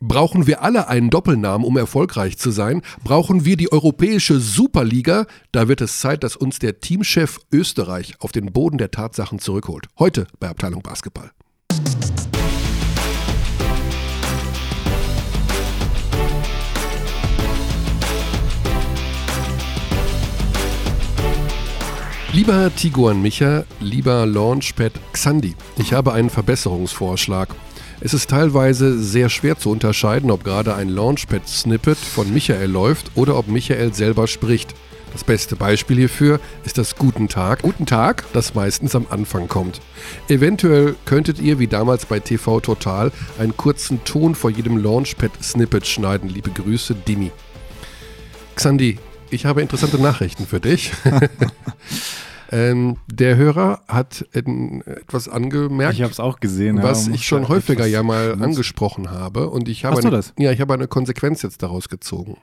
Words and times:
Brauchen 0.00 0.46
wir 0.46 0.62
alle 0.62 0.86
einen 0.88 1.10
Doppelnamen, 1.10 1.66
um 1.66 1.76
erfolgreich 1.76 2.38
zu 2.38 2.52
sein? 2.52 2.82
Brauchen 3.02 3.44
wir 3.44 3.56
die 3.56 3.72
europäische 3.72 4.38
Superliga? 4.38 5.26
Da 5.50 5.66
wird 5.66 5.80
es 5.80 5.98
Zeit, 5.98 6.22
dass 6.22 6.36
uns 6.36 6.60
der 6.60 6.80
Teamchef 6.80 7.40
Österreich 7.52 8.14
auf 8.20 8.30
den 8.30 8.52
Boden 8.52 8.78
der 8.78 8.92
Tatsachen 8.92 9.40
zurückholt. 9.40 9.86
Heute 9.98 10.28
bei 10.38 10.48
Abteilung 10.48 10.82
Basketball. 10.82 11.32
Lieber 22.32 22.70
Tiguan 22.76 23.20
Micha, 23.20 23.64
lieber 23.80 24.24
Launchpad 24.24 24.92
Xandi, 25.12 25.56
ich 25.76 25.92
habe 25.92 26.12
einen 26.12 26.30
Verbesserungsvorschlag. 26.30 27.48
Es 28.00 28.14
ist 28.14 28.30
teilweise 28.30 28.96
sehr 29.02 29.28
schwer 29.28 29.58
zu 29.58 29.70
unterscheiden, 29.70 30.30
ob 30.30 30.44
gerade 30.44 30.76
ein 30.76 30.88
Launchpad-Snippet 30.88 31.98
von 31.98 32.32
Michael 32.32 32.70
läuft 32.70 33.10
oder 33.16 33.36
ob 33.36 33.48
Michael 33.48 33.92
selber 33.92 34.28
spricht. 34.28 34.74
Das 35.12 35.24
beste 35.24 35.56
Beispiel 35.56 35.96
hierfür 35.96 36.38
ist 36.64 36.78
das 36.78 36.94
Guten 36.94 37.28
Tag. 37.28 37.62
Guten 37.62 37.86
Tag, 37.86 38.24
das 38.32 38.54
meistens 38.54 38.94
am 38.94 39.06
Anfang 39.10 39.48
kommt. 39.48 39.80
Eventuell 40.28 40.94
könntet 41.06 41.40
ihr, 41.40 41.58
wie 41.58 41.66
damals 41.66 42.06
bei 42.06 42.20
TV 42.20 42.60
Total, 42.60 43.10
einen 43.36 43.56
kurzen 43.56 44.04
Ton 44.04 44.36
vor 44.36 44.50
jedem 44.50 44.76
Launchpad-Snippet 44.76 45.84
schneiden. 45.84 46.28
Liebe 46.28 46.50
Grüße, 46.50 46.94
Dimi. 46.94 47.32
Xandi, 48.54 48.98
ich 49.30 49.44
habe 49.44 49.60
interessante 49.60 50.00
Nachrichten 50.00 50.46
für 50.46 50.60
dich. 50.60 50.92
Ähm, 52.50 52.96
der 53.10 53.36
Hörer 53.36 53.82
hat 53.88 54.26
etwas 54.32 55.28
angemerkt. 55.28 55.94
Ich 55.94 56.02
habe 56.02 56.12
es 56.12 56.20
auch 56.20 56.40
gesehen. 56.40 56.82
Was 56.82 57.06
ja, 57.06 57.14
ich 57.14 57.26
schon 57.26 57.48
häufiger 57.48 57.86
ja 57.86 58.02
mal 58.02 58.30
nutzt. 58.30 58.42
angesprochen 58.42 59.10
habe. 59.10 59.50
Und 59.50 59.68
ich 59.68 59.84
habe 59.84 59.96
Hast 59.96 60.04
eine, 60.04 60.16
das? 60.16 60.32
Ja, 60.38 60.50
ich 60.50 60.60
habe 60.60 60.74
eine 60.74 60.88
Konsequenz 60.88 61.42
jetzt 61.42 61.62
daraus 61.62 61.88
gezogen. 61.88 62.38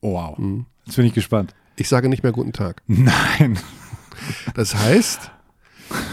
Oh, 0.00 0.14
wow. 0.14 0.36
Hm. 0.36 0.66
Jetzt 0.86 0.96
bin 0.96 1.06
ich 1.06 1.14
gespannt. 1.14 1.54
Ich 1.76 1.88
sage 1.88 2.08
nicht 2.08 2.22
mehr 2.22 2.32
guten 2.32 2.52
Tag. 2.52 2.82
Nein. 2.86 3.58
Das 4.54 4.74
heißt, 4.74 5.30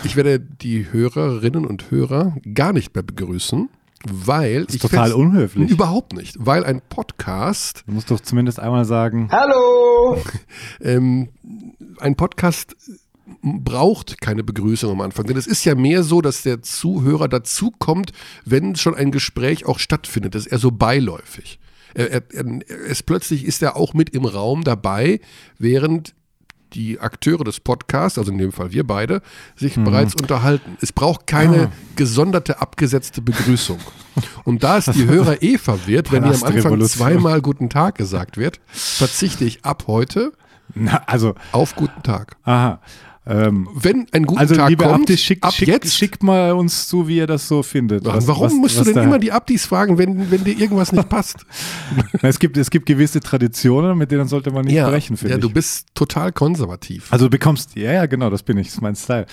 ich 0.04 0.16
werde 0.16 0.40
die 0.40 0.92
Hörerinnen 0.92 1.66
und 1.66 1.92
Hörer 1.92 2.36
gar 2.54 2.72
nicht 2.72 2.96
mehr 2.96 3.04
begrüßen, 3.04 3.70
weil 4.10 4.66
das 4.66 4.76
ist 4.76 4.84
ich 4.84 4.90
total 4.90 5.12
unhöflich. 5.12 5.70
Überhaupt 5.70 6.14
nicht, 6.14 6.38
weil 6.40 6.64
ein 6.64 6.82
Podcast. 6.88 7.84
Du 7.88 7.94
musst 7.94 8.10
doch 8.10 8.22
zumindest 8.22 8.60
einmal 8.60 8.86
sagen. 8.86 9.28
Hallo. 9.32 10.22
ähm, 10.82 11.30
ein 12.00 12.16
Podcast 12.16 12.76
braucht 13.42 14.22
keine 14.22 14.44
Begrüßung 14.44 14.92
am 14.92 15.02
Anfang. 15.02 15.25
Denn 15.25 15.38
es 15.38 15.47
ist 15.47 15.66
ja 15.66 15.75
mehr 15.75 16.03
so, 16.03 16.22
dass 16.22 16.44
der 16.44 16.61
Zuhörer 16.61 17.28
dazukommt, 17.28 18.11
wenn 18.45 18.75
schon 18.75 18.95
ein 18.95 19.11
Gespräch 19.11 19.66
auch 19.66 19.80
stattfindet. 19.80 20.36
Das 20.36 20.45
ist 20.45 20.52
eher 20.52 20.59
so 20.59 20.72
beiläufig. 20.72 21.59
Er, 21.94 22.11
er, 22.11 22.23
er, 22.31 22.45
es 22.89 23.03
plötzlich 23.03 23.45
ist 23.45 23.61
er 23.61 23.75
auch 23.75 23.94
mit 23.94 24.09
im 24.11 24.25
Raum 24.25 24.64
dabei, 24.64 25.20
während 25.58 26.14
die 26.73 27.00
Akteure 27.00 27.44
des 27.44 27.59
Podcasts, 27.59 28.17
also 28.17 28.31
in 28.31 28.38
dem 28.38 28.52
Fall 28.52 28.72
wir 28.72 28.86
beide, 28.86 29.22
sich 29.55 29.78
mhm. 29.78 29.86
bereits 29.86 30.16
unterhalten. 30.16 30.78
Es 30.81 30.92
braucht 30.92 31.25
keine 31.25 31.67
ah. 31.67 31.72
gesonderte, 31.95 32.61
abgesetzte 32.61 33.22
Begrüßung. 33.22 33.80
Und 34.44 34.64
da 34.64 34.78
es 34.78 34.86
die 34.86 35.05
Hörer 35.08 35.42
eh 35.42 35.58
verwirrt, 35.58 36.11
wenn 36.11 36.23
hier 36.23 36.36
am 36.36 36.44
Anfang 36.44 36.81
zweimal 36.81 37.42
Guten 37.42 37.70
Tag 37.70 37.95
gesagt 37.95 38.38
wird, 38.38 38.59
verzichte 38.67 39.45
ich 39.45 39.64
ab 39.64 39.86
heute 39.88 40.33
Na, 40.73 41.03
also, 41.05 41.36
auf 41.52 41.75
Guten 41.75 42.03
Tag. 42.03 42.36
Aha. 42.44 42.81
Ähm, 43.30 43.67
Wenn 43.73 44.08
ein 44.14 44.25
guter 44.25 44.39
also, 44.39 44.56
Tag 44.56 44.70
liebe 44.70 44.86
kommt, 44.86 45.02
Abdis, 45.02 45.22
schickt, 45.22 45.44
ab 45.44 45.52
schick, 45.53 45.67
jetzt, 45.67 45.94
schickt 45.94 46.23
mal 46.23 46.53
uns 46.53 46.88
zu, 46.88 47.09
wie 47.09 47.17
ihr 47.17 47.28
das 47.28 47.45
so 47.45 47.61
findet. 47.61 48.06
Was, 48.06 48.25
warum 48.25 48.45
was, 48.45 48.53
musst 48.53 48.80
was 48.80 48.88
du 48.88 48.94
denn 48.94 49.03
immer 49.03 49.20
die 49.20 49.33
Abdis 49.33 49.66
fragen, 49.66 49.97
wenn, 49.97 50.31
wenn 50.31 50.45
dir 50.45 50.58
irgendwas 50.58 50.94
nicht 50.94 51.09
passt? 51.09 51.45
es, 52.22 52.39
gibt, 52.39 52.55
es 52.55 52.70
gibt 52.70 52.86
gewisse 52.86 53.20
Traditionen, 53.20 53.98
mit 53.98 54.11
denen 54.11 54.30
sollte 54.30 54.50
man 54.52 54.64
nicht 54.64 54.75
ja, 54.75 54.89
brechen, 54.89 55.17
finde 55.17 55.31
ja, 55.31 55.38
ich. 55.38 55.42
du 55.42 55.50
bist 55.50 55.88
total 55.94 56.31
konservativ. 56.31 57.11
Also 57.11 57.25
du 57.25 57.31
bekommst, 57.31 57.75
ja, 57.75 57.92
ja, 57.92 58.05
genau, 58.05 58.30
das 58.30 58.44
bin 58.44 58.58
ich, 58.58 58.67
das 58.67 58.76
ist 58.76 58.82
mein 58.82 58.95
Style. 58.95 59.26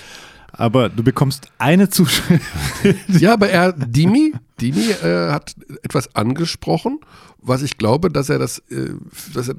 Aber 0.51 0.89
du 0.89 1.05
bekommst 1.05 1.49
eine 1.59 1.89
Zuschrift. 1.89 2.43
ja, 3.09 3.35
aber 3.35 3.49
er, 3.49 3.73
Dimi, 3.73 4.33
Dimi 4.61 4.91
äh, 4.91 5.31
hat 5.31 5.55
etwas 5.83 6.15
angesprochen, 6.17 6.99
was 7.39 7.63
ich 7.63 7.79
glaube, 7.79 8.11
dass 8.11 8.29
er 8.29 8.41
das, 8.41 8.59
äh, 8.71 8.95
dass 9.35 9.49
er 9.49 9.55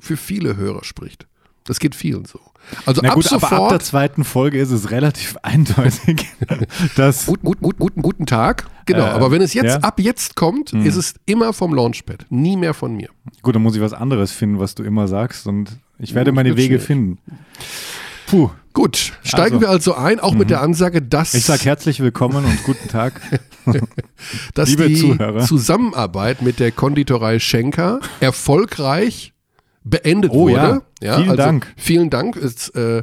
für 0.00 0.16
viele 0.16 0.56
Hörer 0.56 0.84
spricht. 0.84 1.26
Das 1.64 1.78
geht 1.78 1.94
vielen 1.94 2.24
so. 2.24 2.40
Also 2.86 3.00
Na 3.02 3.10
ab 3.10 3.14
gut, 3.16 3.24
sofort, 3.24 3.52
aber 3.52 3.64
ab 3.64 3.68
der 3.70 3.80
zweiten 3.80 4.24
Folge 4.24 4.58
ist 4.58 4.70
es 4.70 4.90
relativ 4.90 5.36
eindeutig, 5.42 6.26
dass 6.96 7.26
gut, 7.26 7.42
gut, 7.42 7.60
gut, 7.60 7.78
guten, 7.78 8.02
guten 8.02 8.26
Tag. 8.26 8.66
Genau, 8.86 9.04
äh, 9.04 9.10
aber 9.10 9.30
wenn 9.30 9.42
es 9.42 9.54
jetzt 9.54 9.74
ja? 9.74 9.78
ab 9.78 10.00
jetzt 10.00 10.36
kommt, 10.36 10.72
hm. 10.72 10.84
ist 10.84 10.96
es 10.96 11.14
immer 11.26 11.52
vom 11.52 11.74
Launchpad, 11.74 12.26
nie 12.30 12.56
mehr 12.56 12.74
von 12.74 12.94
mir. 12.96 13.08
Gut, 13.42 13.54
dann 13.54 13.62
muss 13.62 13.74
ich 13.74 13.80
was 13.80 13.92
anderes 13.92 14.32
finden, 14.32 14.58
was 14.58 14.74
du 14.74 14.82
immer 14.82 15.08
sagst 15.08 15.46
und 15.46 15.78
ich 15.98 16.14
werde 16.14 16.32
meine 16.32 16.56
Wege 16.56 16.80
schwierig. 16.80 16.82
finden. 16.82 17.18
Puh. 18.26 18.50
Gut, 18.74 19.12
steigen 19.22 19.54
also. 19.54 19.60
wir 19.60 19.68
also 19.68 19.94
ein, 19.94 20.18
auch 20.18 20.32
mhm. 20.32 20.38
mit 20.38 20.50
der 20.50 20.60
Ansage, 20.60 21.00
dass. 21.00 21.32
Ich 21.34 21.44
sage 21.44 21.62
herzlich 21.62 22.00
willkommen 22.00 22.44
und 22.44 22.64
guten 22.64 22.88
Tag. 22.88 23.20
dass 24.54 24.68
Liebe 24.68 24.88
die 24.88 24.96
Zuhörer. 24.96 25.44
Zusammenarbeit 25.44 26.42
mit 26.42 26.58
der 26.58 26.72
Konditorei 26.72 27.38
Schenker 27.38 28.00
erfolgreich 28.18 29.33
beendet 29.84 30.30
oh, 30.32 30.48
wurde. 30.48 30.54
Ja. 30.54 30.82
Ja, 31.02 31.16
vielen 31.16 31.30
also 31.30 31.42
Dank. 31.42 31.74
Vielen 31.76 32.10
Dank. 32.10 32.36
Es, 32.36 32.70
äh, 32.70 33.02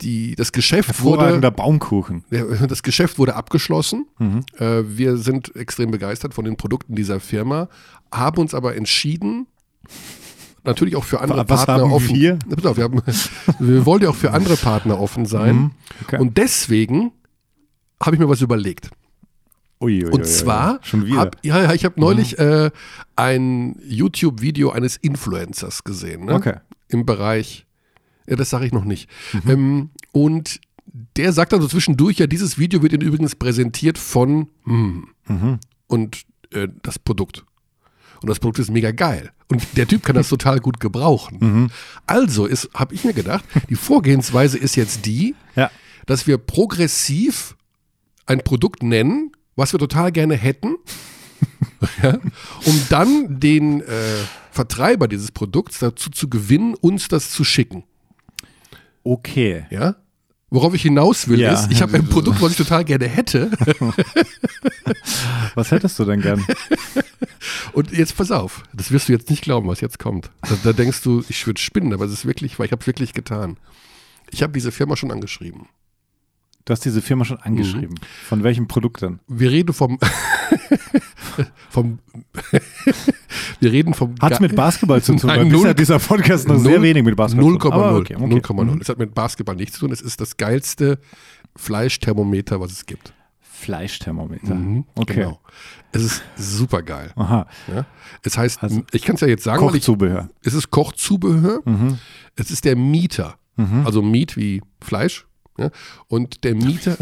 die, 0.00 0.34
das 0.34 0.52
Geschäft 0.52 1.02
wurde, 1.02 1.50
Baumkuchen. 1.50 2.24
Das 2.68 2.82
Geschäft 2.82 3.18
wurde 3.18 3.34
abgeschlossen. 3.36 4.06
Mhm. 4.18 4.40
Äh, 4.58 4.82
wir 4.86 5.16
sind 5.16 5.54
extrem 5.56 5.90
begeistert 5.90 6.34
von 6.34 6.44
den 6.44 6.56
Produkten 6.56 6.94
dieser 6.94 7.20
Firma, 7.20 7.68
haben 8.12 8.38
uns 8.38 8.54
aber 8.54 8.76
entschieden, 8.76 9.46
natürlich 10.64 10.96
auch 10.96 11.04
für 11.04 11.20
andere 11.20 11.48
Was 11.48 11.66
Partner 11.66 11.92
offen. 11.92 12.14
Wir? 12.14 12.38
Wir, 12.46 12.84
haben, 12.84 13.02
wir 13.58 13.86
wollen 13.86 14.02
ja 14.02 14.10
auch 14.10 14.16
für 14.16 14.32
andere 14.32 14.56
Partner 14.56 15.00
offen 15.00 15.26
sein. 15.26 15.56
Mhm. 15.56 15.70
Okay. 16.04 16.18
Und 16.20 16.38
deswegen 16.38 17.12
habe 18.02 18.16
ich 18.16 18.20
mir 18.20 18.28
was 18.28 18.40
überlegt. 18.40 18.90
Ui, 19.80 20.04
ui, 20.04 20.10
Und 20.10 20.26
zwar, 20.26 20.80
schon 20.82 21.06
wieder. 21.06 21.18
Hab, 21.18 21.44
ja, 21.44 21.62
ja, 21.62 21.72
ich 21.72 21.84
habe 21.84 22.00
neulich 22.00 22.38
mhm. 22.38 22.44
äh, 22.44 22.70
ein 23.16 23.76
YouTube-Video 23.86 24.70
eines 24.70 24.96
Influencers 24.96 25.84
gesehen, 25.84 26.26
ne? 26.26 26.34
okay. 26.34 26.54
im 26.88 27.04
Bereich, 27.04 27.66
ja, 28.26 28.36
das 28.36 28.50
sage 28.50 28.66
ich 28.66 28.72
noch 28.72 28.84
nicht. 28.84 29.10
Mhm. 29.44 29.50
Ähm, 29.50 29.90
und 30.12 30.60
der 31.16 31.32
sagt 31.32 31.52
dann 31.52 31.60
so 31.60 31.68
zwischendurch, 31.68 32.18
ja, 32.18 32.26
dieses 32.26 32.58
Video 32.58 32.82
wird 32.82 32.92
Ihnen 32.92 33.02
übrigens 33.02 33.34
präsentiert 33.34 33.98
von 33.98 34.48
hm, 34.64 35.08
Mhm. 35.26 35.58
und 35.86 36.22
äh, 36.52 36.68
das 36.82 36.98
Produkt. 36.98 37.44
Und 38.22 38.28
das 38.28 38.38
Produkt 38.38 38.58
ist 38.60 38.70
mega 38.70 38.90
geil. 38.90 39.32
Und 39.48 39.76
der 39.76 39.86
Typ 39.86 40.02
kann 40.02 40.16
das 40.16 40.28
total 40.28 40.60
gut 40.60 40.80
gebrauchen. 40.80 41.38
Mhm. 41.40 41.70
Also 42.06 42.48
habe 42.74 42.94
ich 42.94 43.04
mir 43.04 43.12
gedacht, 43.12 43.44
die 43.68 43.74
Vorgehensweise 43.74 44.56
ist 44.56 44.76
jetzt 44.76 45.04
die, 45.04 45.34
Ja. 45.56 45.70
dass 46.06 46.26
wir 46.26 46.38
progressiv 46.38 47.56
ein 48.26 48.40
Produkt 48.40 48.82
nennen, 48.82 49.32
was 49.56 49.72
wir 49.72 49.78
total 49.78 50.12
gerne 50.12 50.34
hätten, 50.36 50.76
ja, 52.02 52.18
um 52.64 52.82
dann 52.88 53.40
den 53.40 53.80
äh, 53.82 53.84
Vertreiber 54.50 55.08
dieses 55.08 55.32
Produkts 55.32 55.78
dazu 55.80 56.10
zu 56.10 56.28
gewinnen, 56.28 56.74
uns 56.74 57.08
das 57.08 57.30
zu 57.30 57.44
schicken. 57.44 57.84
Okay. 59.02 59.66
Ja? 59.70 59.96
Worauf 60.50 60.72
ich 60.74 60.82
hinaus 60.82 61.26
will, 61.28 61.40
Ja. 61.40 61.52
ist, 61.52 61.70
ich 61.72 61.82
habe 61.82 61.94
ein 61.96 62.08
Produkt, 62.08 62.40
was 62.40 62.52
ich 62.52 62.56
total 62.58 62.84
gerne 62.84 63.08
hätte. 63.08 63.50
Was 65.56 65.70
hättest 65.70 65.98
du 65.98 66.04
denn 66.04 66.20
gern? 66.20 66.44
Und 67.72 67.90
jetzt 67.92 68.16
pass 68.16 68.30
auf, 68.30 68.62
das 68.72 68.90
wirst 68.90 69.08
du 69.08 69.12
jetzt 69.12 69.30
nicht 69.30 69.42
glauben, 69.42 69.68
was 69.68 69.80
jetzt 69.80 69.98
kommt. 69.98 70.30
Da, 70.42 70.56
da 70.62 70.72
denkst 70.72 71.02
du, 71.02 71.24
ich 71.28 71.46
würde 71.46 71.60
spinnen, 71.60 71.92
aber 71.92 72.04
es 72.04 72.12
ist 72.12 72.26
wirklich, 72.26 72.58
weil 72.58 72.66
ich 72.66 72.72
habe 72.72 72.80
es 72.80 72.86
wirklich 72.86 73.12
getan. 73.14 73.56
Ich 74.30 74.42
habe 74.42 74.52
diese 74.52 74.72
Firma 74.72 74.96
schon 74.96 75.10
angeschrieben. 75.12 75.66
Du 76.66 76.72
hast 76.72 76.80
diese 76.84 77.02
Firma 77.02 77.24
schon 77.26 77.36
angeschrieben. 77.38 77.94
Von 78.26 78.42
welchem 78.42 78.66
Produkt 78.68 79.02
denn? 79.02 79.20
Wir 79.28 79.50
reden 79.50 79.74
vom. 79.74 79.98
vom 81.70 81.98
wir 83.60 83.72
reden 83.72 83.92
vom. 83.92 84.14
Hat 84.20 84.32
es 84.32 84.40
mit 84.40 84.56
Basketball 84.56 85.02
zu 85.02 85.14
tun? 85.16 85.20
Nein, 85.28 85.48
null- 85.48 85.58
bisher 85.58 85.74
dieser 85.74 85.98
Podcast 85.98 86.48
noch 86.48 86.58
sehr 86.58 86.72
null- 86.78 86.82
wenig 86.82 87.04
mit 87.04 87.16
Basketball 87.16 87.52
zu 87.52 87.58
tun. 87.58 87.70
0,0. 87.70 87.74
Aber 87.74 87.96
okay, 87.98 88.14
okay. 88.16 88.24
0,0. 88.24 88.64
Mhm. 88.64 88.80
Es 88.80 88.88
hat 88.88 88.98
mit 88.98 89.14
Basketball 89.14 89.56
nichts 89.56 89.74
zu 89.74 89.80
tun. 89.80 89.92
Es 89.92 90.00
ist 90.00 90.20
das 90.22 90.36
geilste 90.38 90.98
Fleischthermometer, 91.56 92.60
was 92.60 92.72
es 92.72 92.86
gibt. 92.86 93.12
Fleischthermometer. 93.40 94.54
Mhm, 94.54 94.84
Okay. 94.94 95.14
Genau. 95.16 95.40
Es 95.92 96.02
ist 96.02 96.22
super 96.36 96.82
geil. 96.82 97.12
Aha. 97.14 97.46
Ja? 97.72 97.86
Es 98.22 98.36
heißt, 98.36 98.62
Also 98.62 98.82
ich 98.90 99.02
kann 99.02 99.14
es 99.14 99.20
ja 99.20 99.28
jetzt 99.28 99.44
sagen, 99.44 99.60
weil 99.62 99.68
ich, 99.76 99.82
Kochzubehör. 99.84 100.28
es 100.42 100.54
ist 100.54 100.70
Kochzubehör. 100.70 101.60
Mhm. 101.64 101.98
Es 102.36 102.50
ist 102.50 102.64
der 102.64 102.74
Mieter. 102.76 103.36
Mhm. 103.56 103.82
Also 103.84 104.02
Meat 104.02 104.36
wie 104.36 104.60
Fleisch. 104.80 105.26
Ja? 105.58 105.70
Und 106.08 106.44
der 106.44 106.54
Mieter. 106.54 106.96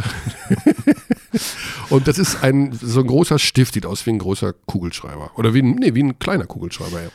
und 1.91 2.09
das 2.09 2.19
ist 2.19 2.43
ein 2.43 2.73
so 2.73 3.01
ein 3.01 3.07
großer 3.07 3.39
Stift, 3.39 3.75
sieht 3.75 3.87
aus 3.87 4.05
wie 4.07 4.11
ein 4.11 4.19
großer 4.19 4.53
Kugelschreiber. 4.67 5.31
Oder 5.37 5.55
wie 5.55 5.63
ein, 5.63 5.77
nee, 5.77 5.95
wie 5.95 6.03
ein 6.03 6.19
kleiner 6.19 6.47
Kugelschreiber, 6.47 7.03
ja. 7.03 7.09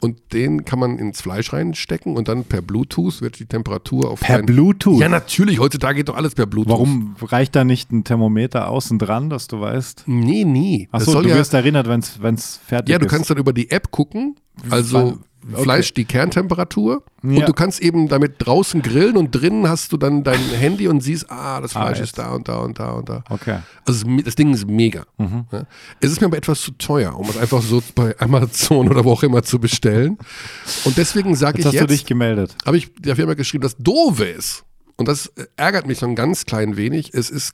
Und 0.00 0.18
den 0.32 0.64
kann 0.64 0.78
man 0.78 0.98
ins 0.98 1.20
Fleisch 1.20 1.52
reinstecken 1.52 2.16
und 2.16 2.28
dann 2.28 2.44
per 2.44 2.62
Bluetooth 2.62 3.20
wird 3.22 3.38
die 3.38 3.46
Temperatur 3.46 4.10
auf 4.10 4.20
Per 4.20 4.42
Bluetooth? 4.42 5.00
Ja, 5.00 5.08
natürlich, 5.08 5.58
heutzutage 5.58 5.96
geht 5.98 6.08
doch 6.08 6.16
alles 6.16 6.34
per 6.34 6.46
Bluetooth. 6.46 6.72
Warum 6.72 7.16
reicht 7.22 7.56
da 7.56 7.64
nicht 7.64 7.90
ein 7.92 8.04
Thermometer 8.04 8.68
außen 8.68 8.98
dran, 8.98 9.30
dass 9.30 9.46
du 9.48 9.60
weißt? 9.60 10.04
Nee, 10.06 10.44
nee. 10.44 10.88
Achso, 10.92 11.20
du 11.22 11.28
ja, 11.28 11.36
wirst 11.36 11.54
erinnert, 11.54 11.88
wenn 11.88 12.34
es 12.34 12.56
fertig 12.66 12.92
ja, 12.92 12.98
du 12.98 13.06
ist. 13.06 13.10
kannst 13.12 13.30
dann 13.30 13.38
über 13.38 13.52
die 13.52 13.70
App 13.70 13.90
gucken, 13.90 14.36
also 14.70 15.18
Okay. 15.48 15.62
Fleisch 15.62 15.94
die 15.94 16.04
Kerntemperatur 16.04 17.04
Ja. 17.22 17.38
und 17.38 17.48
du 17.48 17.52
kannst 17.52 17.80
eben 17.80 18.08
damit 18.08 18.34
draußen 18.38 18.82
grillen 18.82 19.16
und 19.16 19.30
drinnen 19.30 19.68
hast 19.68 19.92
du 19.92 19.96
dann 19.96 20.24
dein 20.24 20.40
Handy 20.40 20.88
und 20.88 21.02
siehst, 21.02 21.30
ah, 21.30 21.60
das 21.60 21.76
Ah, 21.76 21.82
Fleisch 21.82 21.98
jetzt. 21.98 22.06
ist 22.08 22.18
da 22.18 22.32
und 22.34 22.48
da 22.48 22.56
und 22.58 22.80
da 22.80 22.90
und 22.94 23.08
da. 23.08 23.22
Okay. 23.30 23.58
Also 23.86 24.08
ist 24.08 24.26
das 24.26 24.34
Ding 24.34 24.52
ist 24.52 24.66
mega. 24.66 25.04
Mhm. 25.18 25.44
Es 26.00 26.10
ist 26.10 26.20
mir 26.20 26.26
aber 26.26 26.36
etwas 26.36 26.60
zu 26.62 26.72
teuer, 26.72 27.16
um 27.16 27.28
es 27.28 27.36
einfach 27.36 27.62
so 27.62 27.80
bei 27.94 28.18
Amazon 28.18 28.88
oder 28.90 29.04
wo 29.04 29.12
auch 29.12 29.22
immer 29.22 29.44
zu 29.44 29.60
bestellen. 29.60 29.85
Und 30.84 30.96
deswegen 30.96 31.34
sage 31.34 31.58
Jetzt 31.58 31.66
ich 31.72 31.74
hast 31.80 31.82
du 31.82 31.86
dich 31.88 32.00
jetzt, 32.00 32.08
gemeldet. 32.08 32.56
habe 32.64 32.76
ich 32.78 32.92
der 32.98 33.16
Firma 33.16 33.34
geschrieben, 33.34 33.62
das 33.62 33.76
Doofe 33.78 34.24
ist, 34.24 34.64
und 34.96 35.08
das 35.08 35.26
äh, 35.36 35.46
ärgert 35.56 35.86
mich 35.86 35.98
so 35.98 36.06
ein 36.06 36.14
ganz 36.16 36.44
klein 36.46 36.76
wenig, 36.76 37.12
es 37.14 37.30
ist, 37.30 37.52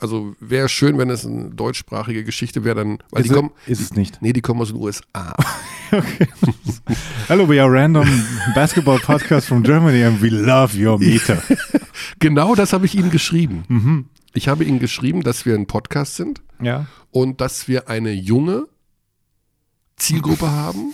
also 0.00 0.34
wäre 0.40 0.68
schön, 0.68 0.98
wenn 0.98 1.10
es 1.10 1.24
eine 1.26 1.50
deutschsprachige 1.50 2.24
Geschichte 2.24 2.64
wäre, 2.64 2.76
dann, 2.76 2.98
weil 3.10 3.22
ist, 3.22 3.30
die 3.30 3.34
kommen, 3.34 3.50
ist 3.66 3.80
es 3.80 3.94
nicht. 3.94 4.20
nee, 4.22 4.32
die 4.32 4.40
kommen 4.42 4.60
aus 4.60 4.68
den 4.68 4.76
USA. 4.76 5.34
Hello, 7.28 7.48
we 7.48 7.60
are 7.62 7.70
random 7.72 8.06
basketball 8.54 8.98
podcast 8.98 9.46
from 9.48 9.62
Germany 9.62 10.04
and 10.04 10.20
we 10.22 10.28
love 10.28 10.76
your 10.76 10.98
meter. 10.98 11.42
genau 12.18 12.54
das 12.54 12.72
habe 12.72 12.86
ich 12.86 12.94
ihnen 12.94 13.10
geschrieben. 13.10 13.64
mhm. 13.68 14.06
Ich 14.34 14.46
habe 14.46 14.62
ihnen 14.64 14.78
geschrieben, 14.78 15.22
dass 15.22 15.46
wir 15.46 15.54
ein 15.54 15.66
Podcast 15.66 16.14
sind 16.16 16.42
Ja. 16.62 16.86
und 17.10 17.40
dass 17.40 17.66
wir 17.66 17.88
eine 17.88 18.12
junge 18.12 18.66
Zielgruppe 19.96 20.48
haben, 20.50 20.92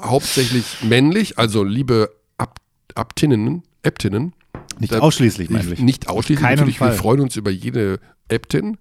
hauptsächlich 0.00 0.82
männlich, 0.82 1.38
also 1.38 1.62
liebe 1.64 2.10
Ab 2.38 2.58
Abtinnen, 2.94 3.62
Äbtinnen. 3.82 4.34
Nicht 4.78 4.92
Da- 4.92 5.00
ausschließlich 5.00 5.50
männlich. 5.50 5.80
Nicht 5.80 6.08
ausschließlich, 6.08 6.44
keinen 6.44 6.58
natürlich, 6.58 6.80
wir 6.80 6.88
Fall. 6.88 6.96
freuen 6.96 7.20
uns 7.20 7.36
über 7.36 7.50
jede 7.50 8.00
Äbtin, 8.28 8.78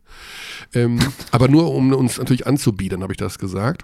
ähm, 0.74 1.00
aber 1.32 1.48
nur 1.48 1.74
um 1.74 1.94
uns 1.94 2.18
natürlich 2.18 2.48
anzubieten, 2.48 3.02
habe 3.04 3.14
ich 3.14 3.18
das 3.18 3.38
gesagt. 3.40 3.84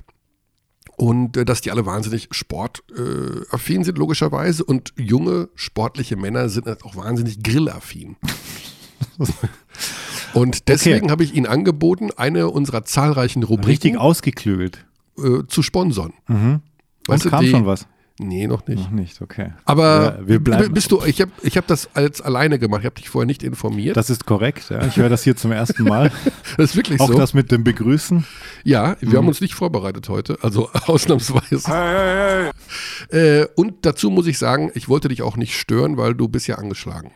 Und 0.97 1.35
äh, 1.35 1.43
dass 1.45 1.61
die 1.61 1.71
alle 1.71 1.85
wahnsinnig 1.85 2.29
sportaffin 2.31 3.81
äh, 3.81 3.83
sind, 3.83 3.97
logischerweise. 3.97 4.63
Und 4.63 4.93
junge, 4.97 5.49
sportliche 5.55 6.15
Männer 6.15 6.47
sind 6.49 6.67
halt 6.67 6.83
auch 6.85 6.95
wahnsinnig 6.95 7.43
grillaffin. 7.43 8.15
Und 10.33 10.67
deswegen 10.67 11.11
habe 11.11 11.23
ich 11.23 11.33
ihnen 11.33 11.45
angeboten, 11.45 12.09
eine 12.15 12.49
unserer 12.49 12.83
zahlreichen 12.83 13.39
Richtig 13.43 13.49
Rubriken 13.49 13.97
ausgeklügelt. 13.97 14.85
Äh, 15.17 15.43
zu 15.47 15.61
sponsern. 15.63 16.13
Mhm. 16.27 16.61
Weißt 17.07 17.25
Und 17.25 17.25
du, 17.25 17.29
kam 17.35 17.45
die- 17.45 17.51
schon 17.51 17.65
was? 17.65 17.87
Nee, 18.17 18.47
noch 18.47 18.65
nicht. 18.65 18.81
Noch 18.81 18.91
nicht, 18.91 19.21
okay. 19.21 19.51
Aber 19.65 20.17
Ja, 20.21 20.27
wir 20.27 20.39
bleiben- 20.41 20.73
bist 20.73 20.89
du, 20.89 21.03
ich 21.03 21.19
habe 21.19 21.31
ich 21.43 21.57
hab 21.57 21.67
das 21.67 21.89
als 21.95 22.21
alleine 22.21 22.59
gemacht, 22.59 22.79
ich 22.79 22.85
habe 22.85 22.95
dich 22.95 23.09
vorher 23.09 23.25
nicht 23.25 23.43
informiert. 23.43 23.97
Das 23.97 24.09
ist 24.09 24.25
korrekt. 24.25 24.69
Ja. 24.69 24.85
Ich 24.85 24.95
höre 24.95 25.09
das 25.09 25.23
hier 25.25 25.35
zum 25.35 25.51
ersten 25.51 25.83
Mal. 25.83 26.11
Das 26.55 26.69
ist 26.69 26.75
wirklich 26.77 27.01
Auch 27.01 27.07
so. 27.09 27.17
das 27.17 27.33
mit 27.33 27.51
dem 27.51 27.65
Begrüßen. 27.65 28.25
Ja, 28.63 28.95
wir 29.01 29.17
haben 29.17 29.27
uns 29.27 29.41
nicht 29.41 29.53
vorbereitet 29.53 30.07
heute, 30.07 30.37
also 30.41 30.69
ausnahmsweise. 30.85 32.53
Äh, 33.09 33.45
und 33.55 33.85
dazu 33.85 34.09
muss 34.09 34.27
ich 34.27 34.37
sagen, 34.37 34.71
ich 34.75 34.87
wollte 34.87 35.09
dich 35.09 35.21
auch 35.21 35.35
nicht 35.35 35.57
stören, 35.59 35.97
weil 35.97 36.13
du 36.15 36.29
bist 36.29 36.47
ja 36.47 36.55
angeschlagen. 36.55 37.11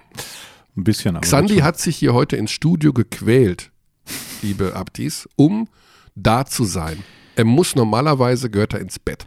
Ein 0.76 0.84
bisschen. 0.84 1.16
Aber 1.16 1.22
Xandi 1.22 1.60
hat 1.60 1.80
sich 1.80 1.96
hier 1.96 2.14
heute 2.14 2.36
ins 2.36 2.52
Studio 2.52 2.92
gequält, 2.92 3.72
liebe 4.42 4.76
Abdis, 4.76 5.30
um 5.38 5.70
da 6.16 6.46
zu 6.46 6.66
sein. 6.66 7.04
Er 7.40 7.46
muss 7.46 7.74
normalerweise, 7.76 8.50
gehört 8.50 8.74
er 8.74 8.82
ins 8.82 9.00
Bett. 9.00 9.26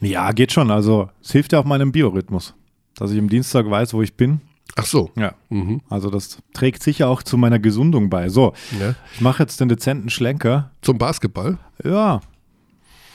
Ja, 0.00 0.32
geht 0.32 0.50
schon. 0.50 0.70
Also, 0.70 1.10
es 1.22 1.30
hilft 1.30 1.52
ja 1.52 1.60
auch 1.60 1.64
meinem 1.64 1.92
Biorhythmus, 1.92 2.54
dass 2.96 3.12
ich 3.12 3.18
am 3.20 3.28
Dienstag 3.28 3.70
weiß, 3.70 3.94
wo 3.94 4.02
ich 4.02 4.14
bin. 4.14 4.40
Ach 4.74 4.84
so. 4.86 5.10
Ja. 5.16 5.34
Mhm. 5.48 5.80
Also, 5.88 6.10
das 6.10 6.38
trägt 6.54 6.82
sicher 6.82 7.08
auch 7.08 7.22
zu 7.22 7.36
meiner 7.36 7.58
Gesundung 7.60 8.10
bei. 8.10 8.28
So, 8.28 8.52
Ja. 8.80 8.94
ich 9.14 9.20
mache 9.20 9.42
jetzt 9.44 9.60
den 9.60 9.68
dezenten 9.68 10.10
Schlenker. 10.10 10.72
Zum 10.82 10.98
Basketball. 10.98 11.58
Ja, 11.84 12.20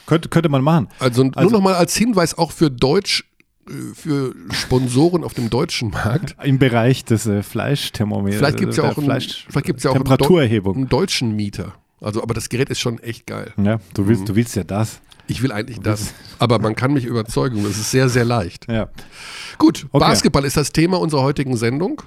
könnte, 0.06 0.28
könnte 0.30 0.48
man 0.48 0.62
machen. 0.62 0.88
Also, 0.98 1.22
Also- 1.34 1.40
nur 1.42 1.50
nochmal 1.50 1.74
als 1.74 1.94
Hinweis 1.96 2.38
auch 2.38 2.52
für 2.52 2.70
Deutsch, 2.70 3.24
äh, 3.68 3.72
für 3.94 4.34
Sponsoren 4.52 5.24
auf 5.24 5.34
dem 5.34 5.50
deutschen 5.50 5.90
Markt. 5.90 6.36
Im 6.42 6.58
Bereich 6.58 7.04
des 7.04 7.26
äh, 7.26 7.42
Fleischthermometers. 7.42 8.38
Vielleicht 8.38 8.58
gibt 8.58 8.70
es 8.70 8.76
ja 8.78 8.84
auch, 8.90 8.96
einen, 8.96 9.06
Fleisch- 9.06 9.44
vielleicht 9.48 9.66
gibt's 9.66 9.82
ja 9.82 9.90
auch 9.90 9.94
einen, 9.96 10.04
Temperaturerhebung. 10.04 10.74
einen 10.76 10.88
deutschen 10.88 11.36
Mieter. 11.36 11.74
Also, 12.00 12.22
aber 12.22 12.34
das 12.34 12.48
Gerät 12.48 12.68
ist 12.70 12.78
schon 12.80 12.98
echt 12.98 13.26
geil. 13.26 13.52
Ja, 13.56 13.78
du 13.94 14.06
willst, 14.06 14.22
Mhm. 14.22 14.26
du 14.26 14.34
willst 14.36 14.54
ja 14.56 14.64
das. 14.64 15.00
Ich 15.28 15.42
will 15.42 15.50
eigentlich 15.50 15.80
das. 15.80 16.14
Aber 16.38 16.58
man 16.58 16.76
kann 16.76 16.92
mich 16.92 17.04
überzeugen. 17.04 17.62
Das 17.64 17.76
ist 17.78 17.90
sehr, 17.90 18.08
sehr 18.08 18.24
leicht. 18.24 18.70
Ja, 18.70 18.88
Gut, 19.58 19.86
Okay. 19.90 20.04
Basketball 20.06 20.44
ist 20.44 20.56
das 20.56 20.70
Thema 20.72 21.00
unserer 21.00 21.22
heutigen 21.22 21.56
Sendung. 21.56 22.02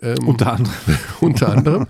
Ähm, 0.00 0.26
unter 0.28 0.52
anderem. 0.52 0.74
unter 1.20 1.48
anderem. 1.50 1.86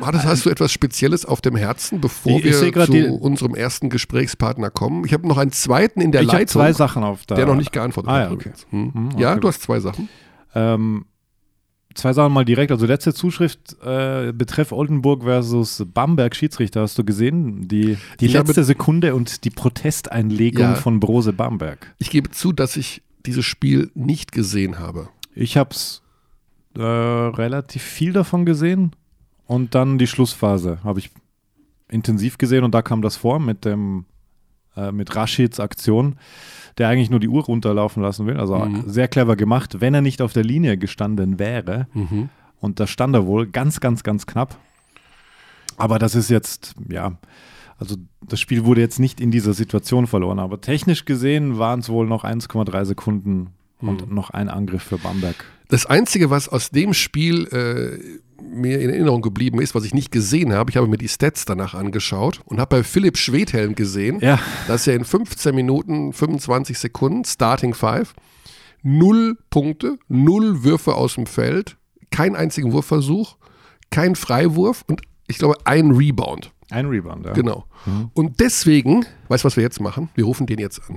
Hattest, 0.00 0.24
hast 0.24 0.46
du 0.46 0.50
etwas 0.50 0.72
Spezielles 0.72 1.24
auf 1.24 1.40
dem 1.40 1.54
Herzen, 1.54 2.00
bevor 2.00 2.32
Ich- 2.38 2.44
ich 2.46 2.60
wir 2.74 2.86
zu 2.86 2.92
die- 2.92 3.04
unserem 3.06 3.54
ersten 3.54 3.88
Gesprächspartner 3.88 4.70
kommen? 4.70 5.04
Ich 5.04 5.12
habe 5.12 5.28
noch 5.28 5.38
einen 5.38 5.52
zweiten 5.52 6.00
in 6.00 6.10
der 6.10 6.22
ich 6.22 6.28
habe 6.28 6.38
Leitung, 6.38 6.60
zwei 6.62 6.72
Sachen 6.72 7.04
auf 7.04 7.20
da. 7.26 7.36
der 7.36 7.46
noch 7.46 7.54
nicht 7.54 7.70
geantwortet 7.72 8.10
Ah, 8.10 8.14
hat. 8.14 8.28
ja, 8.28 8.32
okay. 8.32 8.52
Hm. 8.70 8.92
Hm, 8.94 9.10
Ja, 9.18 9.32
okay. 9.32 9.40
du 9.40 9.48
hast 9.48 9.62
zwei 9.62 9.78
Sachen. 9.78 10.08
Ähm, 10.54 11.04
zwei 11.94 12.12
Sachen 12.12 12.32
mal 12.32 12.44
direkt. 12.44 12.70
Also 12.72 12.86
letzte 12.86 13.12
Zuschrift 13.14 13.76
äh, 13.82 14.32
betreff 14.32 14.72
Oldenburg 14.72 15.22
versus 15.24 15.84
Bamberg 15.92 16.34
Schiedsrichter. 16.36 16.82
Hast 16.82 16.98
du 16.98 17.04
gesehen? 17.04 17.68
Die, 17.68 17.96
die 18.20 18.26
Ich 18.26 18.32
letzte 18.32 18.52
habe- 18.54 18.64
Sekunde 18.64 19.14
und 19.14 19.44
die 19.44 19.50
Protesteinlegung 19.50 20.62
Ja. 20.62 20.74
von 20.74 21.00
Brose 21.00 21.32
Bamberg. 21.32 21.94
Ich 21.98 22.10
gebe 22.10 22.30
zu, 22.30 22.52
dass 22.52 22.76
ich 22.76 23.02
dieses 23.26 23.44
Spiel 23.44 23.90
nicht 23.94 24.32
gesehen 24.32 24.78
habe. 24.78 25.08
Ich 25.34 25.56
habe 25.56 25.70
es 25.70 26.02
äh, 26.76 26.80
relativ 26.82 27.82
viel 27.82 28.12
davon 28.12 28.44
gesehen 28.46 28.92
und 29.46 29.74
dann 29.74 29.98
die 29.98 30.06
Schlussphase 30.06 30.78
habe 30.84 30.98
ich 31.00 31.10
intensiv 31.90 32.38
gesehen 32.38 32.64
und 32.64 32.74
da 32.74 32.82
kam 32.82 33.02
das 33.02 33.16
vor 33.16 33.38
mit 33.38 33.64
dem 33.64 34.06
äh, 34.76 34.90
mit 34.90 35.14
Rashids 35.14 35.60
Aktion, 35.60 36.16
der 36.78 36.88
eigentlich 36.88 37.10
nur 37.10 37.20
die 37.20 37.28
Uhr 37.28 37.44
runterlaufen 37.44 38.02
lassen 38.02 38.26
will. 38.26 38.36
Also 38.38 38.56
Mhm. 38.58 38.84
sehr 38.86 39.08
clever 39.08 39.36
gemacht, 39.36 39.80
wenn 39.80 39.94
er 39.94 40.00
nicht 40.02 40.22
auf 40.22 40.32
der 40.32 40.44
Linie 40.44 40.76
gestanden 40.78 41.38
wäre. 41.38 41.86
Mhm. 41.94 42.28
Und 42.60 42.78
da 42.80 42.86
stand 42.86 43.14
er 43.14 43.26
wohl 43.26 43.46
ganz, 43.46 43.80
ganz, 43.80 44.02
ganz 44.02 44.26
knapp. 44.26 44.56
Aber 45.76 45.98
das 45.98 46.14
ist 46.14 46.30
jetzt, 46.30 46.74
ja, 46.88 47.12
also 47.78 47.96
das 48.26 48.38
Spiel 48.40 48.64
wurde 48.64 48.80
jetzt 48.80 49.00
nicht 49.00 49.20
in 49.20 49.30
dieser 49.30 49.54
Situation 49.54 50.06
verloren. 50.06 50.38
Aber 50.38 50.60
technisch 50.60 51.04
gesehen 51.04 51.58
waren 51.58 51.80
es 51.80 51.88
wohl 51.88 52.06
noch 52.06 52.24
1,3 52.24 52.84
Sekunden 52.84 53.48
und 53.80 54.08
Mhm. 54.08 54.14
noch 54.14 54.30
ein 54.30 54.48
Angriff 54.48 54.82
für 54.82 54.98
Bamberg. 54.98 55.44
Das 55.68 55.86
Einzige, 55.86 56.30
was 56.30 56.48
aus 56.48 56.70
dem 56.70 56.92
Spiel 56.94 57.46
äh, 57.48 57.98
mir 58.50 58.80
in 58.80 58.90
Erinnerung 58.90 59.22
geblieben 59.22 59.60
ist, 59.60 59.74
was 59.74 59.84
ich 59.84 59.94
nicht 59.94 60.10
gesehen 60.12 60.52
habe, 60.52 60.70
ich 60.70 60.76
habe 60.76 60.86
mir 60.86 60.98
die 60.98 61.08
Stats 61.08 61.44
danach 61.44 61.74
angeschaut 61.74 62.40
und 62.44 62.60
habe 62.60 62.76
bei 62.78 62.82
Philipp 62.84 63.16
Schwedhelm 63.16 63.74
gesehen, 63.74 64.18
Ja, 64.20 64.38
dass 64.68 64.86
er 64.86 64.94
in 64.94 65.04
15 65.04 65.54
Minuten 65.54 66.12
25 66.12 66.78
Sekunden, 66.78 67.24
Starting 67.24 67.74
Five, 67.74 68.14
null 68.82 69.38
Punkte, 69.50 69.98
null 70.08 70.64
Würfe 70.64 70.94
aus 70.94 71.14
dem 71.14 71.26
Feld, 71.26 71.76
keinen 72.10 72.36
einzigen 72.36 72.72
Wurfversuch, 72.72 73.36
kein 73.90 74.16
Freiwurf 74.16 74.84
und 74.88 75.02
ich 75.28 75.38
glaube 75.38 75.56
ein 75.64 75.92
Rebound. 75.92 76.52
ein 76.70 76.86
Rebound. 76.86 77.26
Ja. 77.26 77.32
Genau. 77.32 77.64
Und 78.14 78.40
deswegen, 78.40 79.06
weißt 79.28 79.44
du, 79.44 79.46
was 79.46 79.56
wir 79.56 79.62
jetzt 79.62 79.80
machen? 79.80 80.08
Wir 80.14 80.24
rufen 80.24 80.46
den 80.46 80.58
jetzt 80.58 80.80
an. 80.88 80.96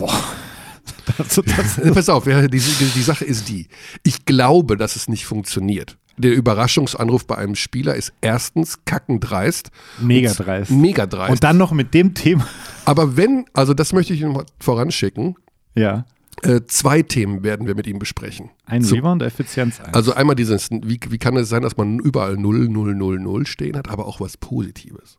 Also 1.17 1.41
das, 1.45 1.79
Pass 1.93 2.09
auf, 2.09 2.25
ja, 2.27 2.47
die, 2.47 2.59
die 2.59 3.01
Sache 3.01 3.25
ist 3.25 3.49
die. 3.49 3.67
Ich 4.03 4.25
glaube, 4.25 4.77
dass 4.77 4.95
es 4.95 5.07
nicht 5.07 5.25
funktioniert. 5.25 5.97
Der 6.17 6.33
Überraschungsanruf 6.33 7.27
bei 7.27 7.37
einem 7.37 7.55
Spieler 7.55 7.95
ist 7.95 8.13
erstens 8.21 8.85
kackendreist. 8.85 9.69
mega 9.99 10.29
und- 10.29 10.39
dreist. 10.39 10.71
Mega 10.71 11.05
dreist. 11.05 11.31
Und 11.31 11.43
dann 11.43 11.57
noch 11.57 11.71
mit 11.71 11.93
dem 11.93 12.13
Thema. 12.13 12.47
Aber 12.85 13.17
wenn, 13.17 13.45
also 13.53 13.73
das 13.73 13.91
möchte 13.93 14.13
ich 14.13 14.21
mal 14.21 14.45
voranschicken, 14.59 15.35
Ja. 15.73 16.05
äh, 16.43 16.61
zwei 16.67 17.01
Themen 17.01 17.43
werden 17.43 17.67
wir 17.67 17.75
mit 17.75 17.85
ihm 17.87 17.99
besprechen. 17.99 18.49
Ein 18.65 18.81
So. 18.83 18.95
Rebound, 18.95 19.23
Effizienz 19.23 19.79
1. 19.81 19.93
Also 19.93 20.13
einmal 20.13 20.35
dieses, 20.35 20.69
wie, 20.71 20.99
wie 21.09 21.17
kann 21.17 21.35
es 21.35 21.49
sein, 21.49 21.63
dass 21.63 21.75
man 21.75 21.99
überall 21.99 22.37
0, 22.37 22.69
0, 22.69 22.95
0, 22.95 23.19
0 23.19 23.45
stehen 23.45 23.75
hat, 23.77 23.89
aber 23.89 24.05
auch 24.05 24.21
was 24.21 24.37
Positives. 24.37 25.17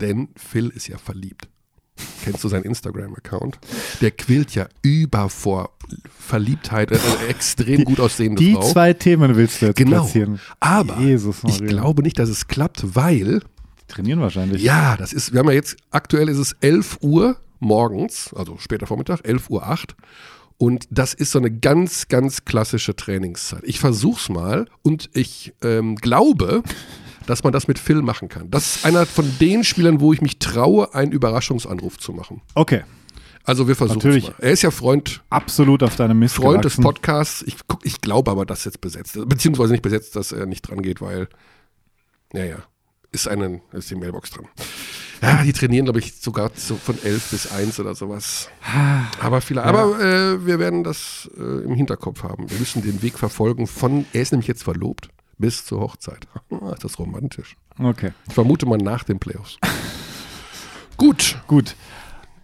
Denn 0.00 0.28
Phil 0.36 0.68
ist 0.68 0.88
ja 0.88 0.96
verliebt. 0.96 1.48
Kennst 2.24 2.44
du 2.44 2.48
seinen 2.48 2.64
Instagram-Account? 2.64 3.58
Der 4.00 4.10
quillt 4.10 4.54
ja 4.54 4.68
über 4.82 5.28
vor 5.28 5.70
Verliebtheit, 6.18 6.90
eine 6.92 7.28
extrem 7.28 7.84
gut 7.84 8.00
aussehende 8.00 8.42
die 8.42 8.52
Frau. 8.54 8.62
zwei 8.70 8.92
Themen 8.92 9.36
willst 9.36 9.62
du 9.62 9.66
jetzt 9.66 9.76
Genau. 9.76 10.02
platzieren. 10.02 10.40
Aber 10.60 10.98
Jesus 10.98 11.42
ich 11.44 11.58
glaube 11.64 12.02
nicht, 12.02 12.18
dass 12.18 12.28
es 12.28 12.48
klappt, 12.48 12.94
weil, 12.94 13.40
Trainieren 13.88 14.20
wahrscheinlich. 14.20 14.62
ja, 14.62 14.96
das 14.96 15.12
ist, 15.12 15.32
wir 15.32 15.40
haben 15.40 15.48
ja 15.48 15.54
jetzt, 15.54 15.76
aktuell 15.90 16.28
ist 16.28 16.38
es 16.38 16.54
11 16.60 16.98
Uhr 17.00 17.36
morgens, 17.60 18.32
also 18.34 18.56
später 18.58 18.86
Vormittag, 18.86 19.20
11 19.26 19.48
Uhr 19.50 19.66
8. 19.66 19.96
Und 20.58 20.86
das 20.90 21.14
ist 21.14 21.30
so 21.30 21.38
eine 21.38 21.50
ganz, 21.52 22.08
ganz 22.08 22.44
klassische 22.44 22.96
Trainingszeit. 22.96 23.62
Ich 23.62 23.78
versuch's 23.78 24.28
mal 24.28 24.66
und 24.82 25.08
ich 25.14 25.54
ähm, 25.62 25.94
glaube, 25.94 26.62
dass 27.28 27.44
man 27.44 27.52
das 27.52 27.68
mit 27.68 27.78
Phil 27.78 28.02
machen 28.02 28.28
kann. 28.28 28.50
Das 28.50 28.76
ist 28.76 28.84
einer 28.84 29.06
von 29.06 29.30
den 29.38 29.64
Spielern, 29.64 30.00
wo 30.00 30.12
ich 30.12 30.20
mich 30.20 30.38
traue, 30.38 30.94
einen 30.94 31.12
Überraschungsanruf 31.12 31.98
zu 31.98 32.12
machen. 32.12 32.40
Okay. 32.54 32.82
Also 33.44 33.66
wir 33.66 33.76
versuchen 33.76 33.98
Natürlich. 33.98 34.24
es 34.24 34.30
mal. 34.30 34.36
Er 34.40 34.50
ist 34.50 34.62
ja 34.62 34.70
Freund, 34.70 35.22
Absolut 35.30 35.82
auf 35.82 35.96
deinem 35.96 36.18
Mist 36.18 36.34
Freund 36.34 36.64
des 36.64 36.74
gewachsen. 36.74 36.82
Podcasts. 36.82 37.42
Ich, 37.46 37.56
guck- 37.66 37.84
ich 37.86 38.00
glaube 38.00 38.30
aber, 38.30 38.44
dass 38.44 38.64
jetzt 38.64 38.80
besetzt 38.80 39.16
ist. 39.16 39.28
Beziehungsweise 39.28 39.72
nicht 39.72 39.82
besetzt, 39.82 40.16
dass 40.16 40.32
er 40.32 40.44
nicht 40.46 40.62
dran 40.62 40.82
geht, 40.82 41.00
weil, 41.00 41.28
naja, 42.32 42.56
ist, 43.10 43.26
ist 43.72 43.90
die 43.90 43.94
Mailbox 43.94 44.30
dran. 44.32 44.46
Ja, 45.22 45.42
die 45.42 45.52
trainieren, 45.52 45.86
glaube 45.86 45.98
ich, 45.98 46.14
sogar 46.20 46.50
so 46.54 46.76
von 46.76 46.96
11 47.02 47.30
bis 47.30 47.50
1 47.50 47.80
oder 47.80 47.94
sowas. 47.94 48.48
Aber 49.20 49.40
vielleicht, 49.40 49.66
aber 49.66 49.98
äh, 49.98 50.46
wir 50.46 50.58
werden 50.58 50.84
das 50.84 51.28
äh, 51.36 51.42
im 51.64 51.74
Hinterkopf 51.74 52.22
haben. 52.22 52.48
Wir 52.50 52.58
müssen 52.58 52.82
den 52.82 53.02
Weg 53.02 53.18
verfolgen 53.18 53.66
von, 53.66 54.04
er 54.12 54.22
ist 54.22 54.32
nämlich 54.32 54.46
jetzt 54.46 54.62
verlobt, 54.62 55.08
bis 55.38 55.64
zur 55.64 55.80
Hochzeit. 55.80 56.26
ist 56.72 56.84
das 56.84 56.98
romantisch. 56.98 57.56
Okay. 57.78 58.12
Ich 58.26 58.34
vermute 58.34 58.66
mal 58.66 58.78
nach 58.78 59.04
den 59.04 59.18
Playoffs. 59.18 59.58
Gut. 60.96 61.40
Gut. 61.46 61.76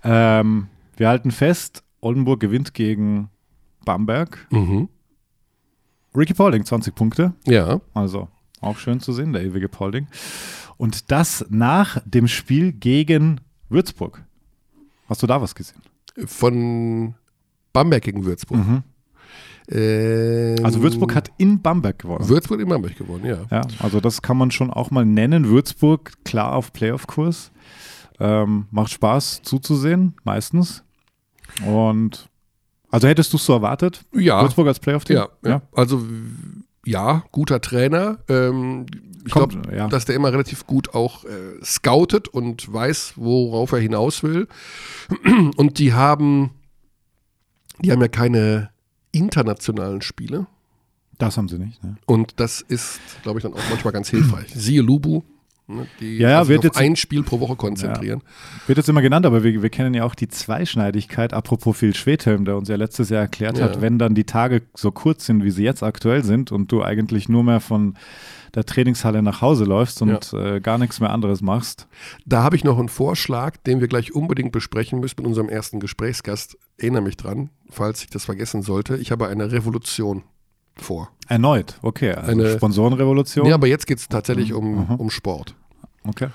Ähm, 0.03 0.69
wir 0.97 1.09
halten 1.09 1.31
fest, 1.31 1.83
Oldenburg 2.01 2.41
gewinnt 2.41 2.75
gegen 2.75 3.31
Bamberg. 3.85 4.47
Mhm. 4.51 4.89
Ricky 6.17 6.35
Paulding, 6.35 6.65
20 6.65 6.95
Punkte. 6.95 7.33
Ja. 7.47 7.81
Also 7.93 8.29
auch 8.61 8.79
schön 8.79 9.01
zu 9.01 9.13
sehen, 9.13 9.33
der 9.33 9.43
ewige 9.43 9.69
Paulding. 9.69 10.07
Und 10.77 11.11
das 11.11 11.45
nach 11.51 12.01
dem 12.05 12.29
Spiel 12.29 12.73
gegen 12.73 13.41
Würzburg. 13.69 14.25
Hast 15.09 15.23
du 15.23 15.27
da 15.27 15.41
was 15.41 15.55
gesehen? 15.55 15.83
Von 16.27 17.15
Bamberg 17.73 18.03
gegen 18.03 18.25
Würzburg. 18.25 18.61
Ähm, 19.71 20.57
Also 20.65 20.83
Würzburg 20.83 21.15
hat 21.15 21.31
in 21.39 21.61
Bamberg 21.63 21.99
gewonnen. 21.99 22.29
Würzburg 22.29 22.61
in 22.61 22.69
Bamberg 22.69 22.97
gewonnen, 22.99 23.25
ja. 23.25 23.39
Ja, 23.51 23.63
also 23.79 24.01
das 24.01 24.21
kann 24.23 24.37
man 24.37 24.51
schon 24.51 24.71
auch 24.71 24.91
mal 24.91 25.05
nennen. 25.05 25.49
Würzburg 25.49 26.13
klar 26.25 26.55
auf 26.55 26.73
Playoff-Kurs. 26.73 27.51
Ähm, 28.21 28.67
macht 28.71 28.91
Spaß 28.93 29.43
zuzusehen, 29.43 30.15
meistens. 30.25 30.85
Und 31.67 32.29
also 32.91 33.09
hättest 33.09 33.33
du 33.33 33.39
es 33.39 33.45
so 33.47 33.53
erwartet? 33.55 34.05
Ja. 34.15 34.41
Würzburg 34.43 34.69
als 34.69 34.79
Playoff-Team? 34.79 35.17
Ja, 35.17 35.29
ja. 35.45 35.63
Also 35.73 36.01
w- 36.03 36.07
ja, 36.87 37.25
guter 37.33 37.61
Trainer. 37.61 38.19
Ähm, 38.29 38.87
ich 39.27 39.33
glaube, 39.33 39.63
ja. 39.75 39.89
dass 39.89 40.05
der 40.05 40.15
immer 40.15 40.31
relativ 40.33 40.67
gut 40.67 40.95
auch 40.95 41.25
äh, 41.25 41.29
scoutet 41.65 42.29
und 42.29 42.71
weiß, 42.73 43.15
worauf 43.17 43.73
er 43.73 43.79
hinaus 43.81 44.23
will. 44.23 44.47
Und 45.57 45.79
die 45.79 45.95
haben, 45.95 46.51
die 47.81 47.91
haben 47.91 48.03
ja 48.03 48.09
keine 48.09 48.69
internationalen 49.15 50.03
Spiele. 50.03 50.47
Das 51.19 51.37
haben 51.37 51.49
sie 51.49 51.59
nicht. 51.59 51.83
Ne? 51.85 51.97
Und 52.07 52.35
das 52.41 52.61
ist, 52.61 53.01
glaube 53.23 53.39
ich, 53.39 53.45
dann 53.45 53.55
auch 53.55 53.61
manchmal 53.71 53.93
ganz 53.93 54.09
hilfreich. 54.11 54.49
Siehe 54.55 54.83
Lubu, 54.83 55.23
ne, 55.69 55.87
die 56.01 56.19
Ja, 56.19 56.31
ja, 56.31 56.41
sich 56.45 56.49
wird 56.51 56.59
auf 56.61 56.65
jetzt- 56.65 56.77
ein 56.79 56.97
Spiel 56.97 57.23
pro 57.23 57.39
Woche 57.41 57.55
konzentrieren. 57.57 58.23
Wird 58.67 58.79
jetzt 58.79 58.89
immer 58.89 59.01
genannt, 59.03 59.25
aber 59.25 59.45
wir, 59.45 59.63
wir 59.63 59.71
kennen 59.71 59.95
ja 59.95 60.05
auch 60.05 60.17
die 60.17 60.29
Zweischneidigkeit, 60.29 61.33
apropos 61.33 61.77
Phil 61.77 61.95
Schwedhelm, 61.95 62.45
der 62.45 62.57
uns 62.57 62.69
ja 62.69 62.75
letztes 62.77 63.11
Jahr 63.11 63.23
erklärt 63.23 63.59
Ja. 63.59 63.65
hat, 63.67 63.81
wenn 63.81 63.99
dann 63.99 64.15
die 64.17 64.25
Tage 64.25 64.63
so 64.75 64.91
kurz 64.91 65.27
sind, 65.27 65.45
wie 65.45 65.51
sie 65.53 65.63
jetzt 65.65 65.83
aktuell 65.85 66.25
sind 66.25 66.51
und 66.51 66.73
du 66.73 66.83
eigentlich 66.83 67.29
nur 67.29 67.45
mehr 67.45 67.61
von 67.61 67.95
der 68.55 68.65
Trainingshalle 68.65 69.23
nach 69.23 69.41
Hause 69.43 69.65
läufst 69.65 70.01
und 70.03 70.33
äh, 70.33 70.61
gar 70.61 70.79
nichts 70.79 71.01
mehr 71.01 71.11
anderes 71.11 71.43
machst. 71.43 71.89
Da 72.25 72.43
habe 72.43 72.57
ich 72.57 72.65
noch 72.65 72.79
einen 72.79 72.89
Vorschlag, 72.89 73.57
den 73.59 73.81
wir 73.81 73.89
gleich 73.89 74.15
unbedingt 74.15 74.53
besprechen 74.53 75.01
müssen 75.01 75.17
mit 75.19 75.27
unserem 75.27 75.49
ersten 75.49 75.81
Gesprächsgast. 75.81 76.57
Erinnere 76.79 77.03
mich 77.03 77.17
dran, 77.17 77.51
falls 77.71 78.03
ich 78.03 78.11
das 78.11 78.25
vergessen 78.25 78.63
sollte. 78.63 78.97
Ich 78.97 79.11
habe 79.11 79.29
eine 79.29 79.51
Revolution 79.53 80.23
vor. 80.77 81.09
Erneut, 81.29 81.79
okay. 81.83 82.13
Also 82.13 82.31
Eine- 82.33 82.53
Sponsorenrevolution. 82.57 83.47
Ja, 83.47 83.55
aber 83.55 83.67
jetzt 83.67 83.87
geht 83.87 83.99
es 83.99 84.09
tatsächlich 84.09 84.51
Mhm. 84.51 84.57
um, 84.57 84.91
um 84.97 85.11
Sport. 85.11 85.55
okay. 86.07 86.29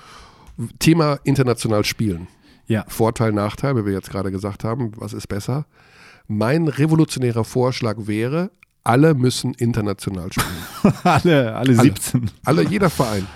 Thema 0.78 1.18
international 1.24 1.84
spielen. 1.84 2.26
Ja. 2.66 2.84
Vorteil, 2.88 3.32
Nachteil, 3.32 3.76
wie 3.76 3.86
wir 3.86 3.92
jetzt 3.92 4.10
gerade 4.10 4.30
gesagt 4.30 4.62
haben, 4.64 4.92
was 4.96 5.12
ist 5.12 5.26
besser? 5.26 5.66
Mein 6.28 6.68
revolutionärer 6.68 7.44
Vorschlag 7.44 7.96
wäre, 8.06 8.50
alle 8.84 9.14
müssen 9.14 9.54
international 9.54 10.32
spielen. 10.32 10.94
alle, 11.04 11.54
alle 11.54 11.74
17. 11.74 12.30
alle, 12.44 12.66
jeder 12.66 12.90
Verein. 12.90 13.26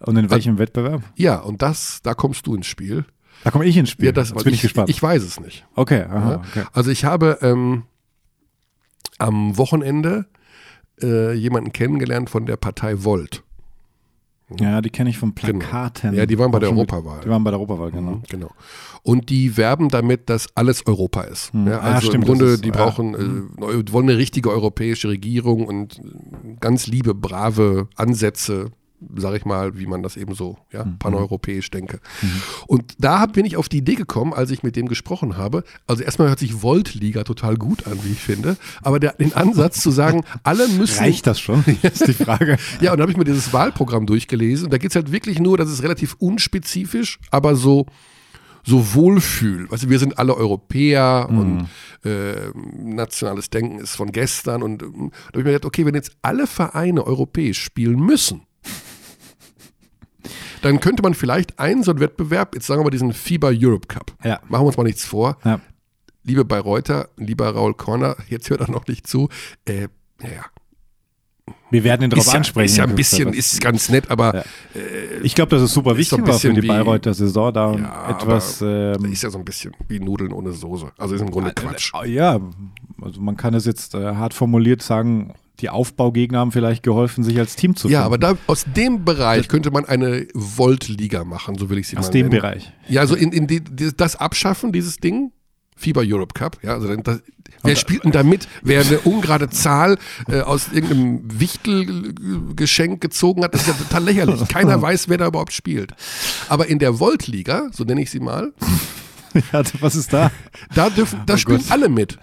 Und 0.00 0.16
in 0.16 0.30
welchem 0.30 0.58
Wettbewerb? 0.58 1.02
Ja, 1.16 1.36
und 1.38 1.62
das, 1.62 2.00
da 2.02 2.14
kommst 2.14 2.46
du 2.46 2.54
ins 2.54 2.66
Spiel. 2.66 3.04
Da 3.44 3.50
komme 3.50 3.64
ich 3.66 3.76
ins 3.76 3.90
Spiel. 3.90 4.06
Ja, 4.06 4.12
das, 4.12 4.30
Jetzt 4.30 4.44
bin 4.44 4.54
ich, 4.54 4.62
gespannt. 4.62 4.88
Ich 4.88 5.02
weiß 5.02 5.22
es 5.22 5.40
nicht. 5.40 5.66
okay, 5.74 6.04
aha, 6.04 6.42
okay. 6.46 6.64
Also 6.72 6.90
ich 6.90 7.04
habe 7.04 7.38
ähm, 7.42 7.84
am 9.18 9.56
Wochenende 9.56 10.26
äh, 11.00 11.32
jemanden 11.32 11.72
kennengelernt 11.72 12.30
von 12.30 12.46
der 12.46 12.56
Partei 12.56 13.04
Volt. 13.04 13.42
Ja, 14.60 14.80
die 14.80 14.90
kenne 14.90 15.10
ich 15.10 15.18
von 15.18 15.34
Plakaten. 15.34 16.10
Genau. 16.10 16.20
Ja, 16.20 16.26
die 16.26 16.38
waren 16.38 16.50
bei 16.50 16.58
der 16.58 16.70
Europawahl. 16.70 17.20
Die 17.24 17.28
waren 17.28 17.42
bei 17.44 17.50
der 17.50 17.58
Europawahl, 17.60 17.90
genau. 17.90 18.12
Mhm, 18.12 18.22
Genau. 18.28 18.50
Und 19.02 19.30
die 19.30 19.56
werben 19.56 19.88
damit, 19.88 20.30
dass 20.30 20.46
alles 20.54 20.86
Europa 20.86 21.22
ist. 21.22 21.52
Hm. 21.52 21.66
Ja, 21.66 21.78
Ah, 21.80 21.94
also 21.94 22.08
stimmt, 22.08 22.24
im 22.24 22.28
Grunde, 22.28 22.44
ist- 22.52 22.64
die 22.64 22.68
ja. 22.68 22.74
brauchen, 22.74 23.14
äh, 23.14 23.60
neu- 23.60 23.82
wollen 23.90 24.08
eine 24.08 24.18
richtige 24.18 24.50
europäische 24.50 25.08
Regierung 25.08 25.66
und 25.66 26.00
ganz 26.60 26.86
liebe, 26.86 27.14
brave 27.14 27.88
Ansätze, 27.96 28.70
sag 29.16 29.34
ich 29.34 29.44
mal, 29.44 29.78
wie 29.78 29.86
man 29.86 30.02
das 30.02 30.16
eben 30.16 30.34
so 30.34 30.58
ja, 30.72 30.84
Mhm. 30.84 30.98
paneuropäisch 30.98 31.70
denke. 31.70 32.00
Und 32.66 32.94
da 32.98 33.26
bin 33.26 33.44
ich 33.44 33.56
auf 33.56 33.68
die 33.68 33.78
Idee 33.78 33.94
gekommen, 33.94 34.32
als 34.32 34.50
ich 34.50 34.62
mit 34.62 34.76
dem 34.76 34.88
gesprochen 34.88 35.36
habe. 35.36 35.64
Also 35.86 36.02
erstmal 36.02 36.28
hört 36.28 36.38
sich 36.38 36.62
Volt-Liga 36.62 37.24
total 37.24 37.56
gut 37.56 37.86
an, 37.86 37.98
wie 38.04 38.12
ich 38.12 38.20
finde. 38.20 38.56
Aber 38.82 39.00
der, 39.00 39.12
den 39.14 39.32
Ansatz 39.34 39.80
zu 39.80 39.90
sagen, 39.90 40.24
alle 40.42 40.68
müssen 40.68 40.98
Reicht 40.98 41.26
das 41.26 41.40
schon? 41.40 41.64
ist 41.82 42.06
die 42.06 42.12
Frage. 42.12 42.56
ja, 42.80 42.92
und 42.92 42.98
dann 42.98 43.02
habe 43.02 43.12
ich 43.12 43.18
mir 43.18 43.24
dieses 43.24 43.52
Wahlprogramm 43.52 44.06
durchgelesen. 44.06 44.66
Und 44.66 44.70
da 44.72 44.78
geht 44.78 44.90
es 44.90 44.96
halt 44.96 45.12
wirklich 45.12 45.38
nur, 45.38 45.56
das 45.58 45.70
ist 45.70 45.82
relativ 45.82 46.14
unspezifisch, 46.18 47.18
aber 47.30 47.56
so, 47.56 47.86
so 48.64 48.94
Wohlfühl. 48.94 49.66
Du, 49.68 49.90
wir 49.90 49.98
sind 49.98 50.18
alle 50.18 50.36
Europäer 50.36 51.26
und 51.28 51.68
äh, 52.04 52.50
nationales 52.76 53.50
Denken 53.50 53.78
ist 53.78 53.96
von 53.96 54.12
gestern. 54.12 54.62
Und 54.62 54.82
ähm, 54.82 55.10
da 55.10 55.28
habe 55.28 55.38
ich 55.40 55.44
mir 55.44 55.52
gedacht, 55.52 55.64
okay, 55.64 55.84
wenn 55.84 55.94
jetzt 55.94 56.12
alle 56.22 56.46
Vereine 56.46 57.04
europäisch 57.06 57.60
spielen 57.60 57.98
müssen, 58.00 58.42
dann 60.62 60.80
könnte 60.80 61.02
man 61.02 61.14
vielleicht 61.14 61.58
einen 61.58 61.82
so 61.82 61.90
einen 61.90 62.00
Wettbewerb, 62.00 62.54
jetzt 62.54 62.66
sagen 62.66 62.80
wir 62.80 62.84
mal 62.84 62.90
diesen 62.90 63.12
FIBA 63.12 63.50
Europe 63.54 63.86
Cup. 63.88 64.12
Ja. 64.24 64.40
Machen 64.48 64.62
wir 64.62 64.66
uns 64.68 64.76
mal 64.76 64.84
nichts 64.84 65.04
vor. 65.04 65.36
Ja. 65.44 65.60
Liebe 66.24 66.44
Bayreuther, 66.44 67.08
lieber 67.16 67.48
Raul 67.50 67.74
Korner, 67.74 68.16
jetzt 68.28 68.48
hört 68.48 68.60
er 68.60 68.70
noch 68.70 68.86
nicht 68.86 69.06
zu. 69.06 69.28
Äh, 69.64 69.88
naja, 70.20 70.44
Wir 71.70 71.82
werden 71.82 72.02
ihn 72.04 72.10
darauf 72.10 72.26
ist 72.26 72.32
ja, 72.32 72.38
ansprechen. 72.38 72.66
ist 72.66 72.76
ja 72.76 72.84
ein 72.84 72.94
bisschen, 72.94 73.32
ist 73.32 73.60
ganz 73.60 73.88
nett, 73.88 74.10
aber 74.10 74.36
Ja. 74.36 74.44
Ich 75.24 75.34
glaube, 75.34 75.50
dass 75.50 75.62
es 75.62 75.72
super 75.72 75.92
Ist 75.92 75.98
wichtig 75.98 76.18
ein 76.18 76.26
war 76.26 76.38
für 76.38 76.52
die 76.52 76.66
Bayreuther 76.66 77.14
Saison, 77.14 77.52
da 77.52 77.74
Ja, 77.74 78.10
etwas. 78.10 78.60
Ähm, 78.62 79.04
ist 79.06 79.22
ja 79.22 79.30
so 79.30 79.38
ein 79.38 79.44
bisschen 79.44 79.72
wie 79.88 79.98
Nudeln 80.00 80.32
ohne 80.32 80.52
Soße. 80.52 80.92
Also 80.98 81.14
ist 81.14 81.20
im 81.20 81.30
Grunde 81.30 81.52
Quatsch. 81.52 81.92
äh, 82.04 82.08
ja, 82.08 82.40
also 83.00 83.20
man 83.20 83.36
kann 83.36 83.54
es 83.54 83.66
jetzt 83.66 83.94
äh, 83.94 84.14
hart 84.14 84.32
formuliert 84.34 84.82
sagen, 84.82 85.34
die 85.62 85.70
Aufbaugegner 85.70 86.38
haben 86.40 86.52
vielleicht 86.52 86.82
geholfen, 86.82 87.24
sich 87.24 87.38
als 87.38 87.56
Team 87.56 87.76
zu 87.76 87.88
Ja, 87.88 88.02
finden. 88.02 88.06
aber 88.06 88.18
da, 88.18 88.38
aus 88.46 88.66
dem 88.76 89.04
Bereich 89.04 89.48
könnte 89.48 89.70
man 89.70 89.84
eine 89.84 90.26
Volt-Liga 90.34 91.24
machen, 91.24 91.56
so 91.56 91.70
will 91.70 91.78
ich 91.78 91.88
sie 91.88 91.96
Aus 91.96 92.06
mal 92.06 92.12
dem 92.12 92.28
nennen. 92.28 92.40
Bereich. 92.42 92.72
Ja, 92.88 93.00
also 93.00 93.14
in, 93.14 93.32
in 93.32 93.46
die, 93.46 93.62
das 93.96 94.16
Abschaffen, 94.16 94.72
dieses 94.72 94.96
Ding, 94.98 95.32
FIBA 95.76 96.02
Europe 96.04 96.34
Cup, 96.34 96.58
ja, 96.62 96.74
also 96.74 96.94
das, 96.96 97.22
wer 97.62 97.76
spielt 97.76 98.04
denn 98.04 98.12
da 98.12 98.22
mit? 98.22 98.46
Wer 98.62 98.82
eine 98.82 98.98
ungerade 99.00 99.48
Zahl 99.50 99.98
äh, 100.28 100.40
aus 100.40 100.68
irgendeinem 100.72 101.22
Wichtelgeschenk 101.40 103.00
gezogen 103.00 103.42
hat, 103.44 103.54
das 103.54 103.62
ist 103.62 103.68
ja 103.68 103.74
total 103.74 104.04
lächerlich. 104.04 104.48
Keiner 104.48 104.80
weiß, 104.80 105.08
wer 105.08 105.18
da 105.18 105.26
überhaupt 105.28 105.52
spielt. 105.52 105.92
Aber 106.48 106.66
in 106.68 106.78
der 106.78 107.00
Volt-Liga, 107.00 107.68
so 107.72 107.84
nenne 107.84 108.02
ich 108.02 108.10
sie 108.10 108.20
mal, 108.20 108.52
Ja, 109.52 109.62
was 109.80 109.96
ist 109.96 110.12
da? 110.12 110.30
da 110.74 110.90
dürfen, 110.90 111.20
da 111.24 111.34
Oh 111.34 111.36
spielen 111.38 111.58
Gott. 111.60 111.70
alle 111.70 111.88
mit. 111.88 112.18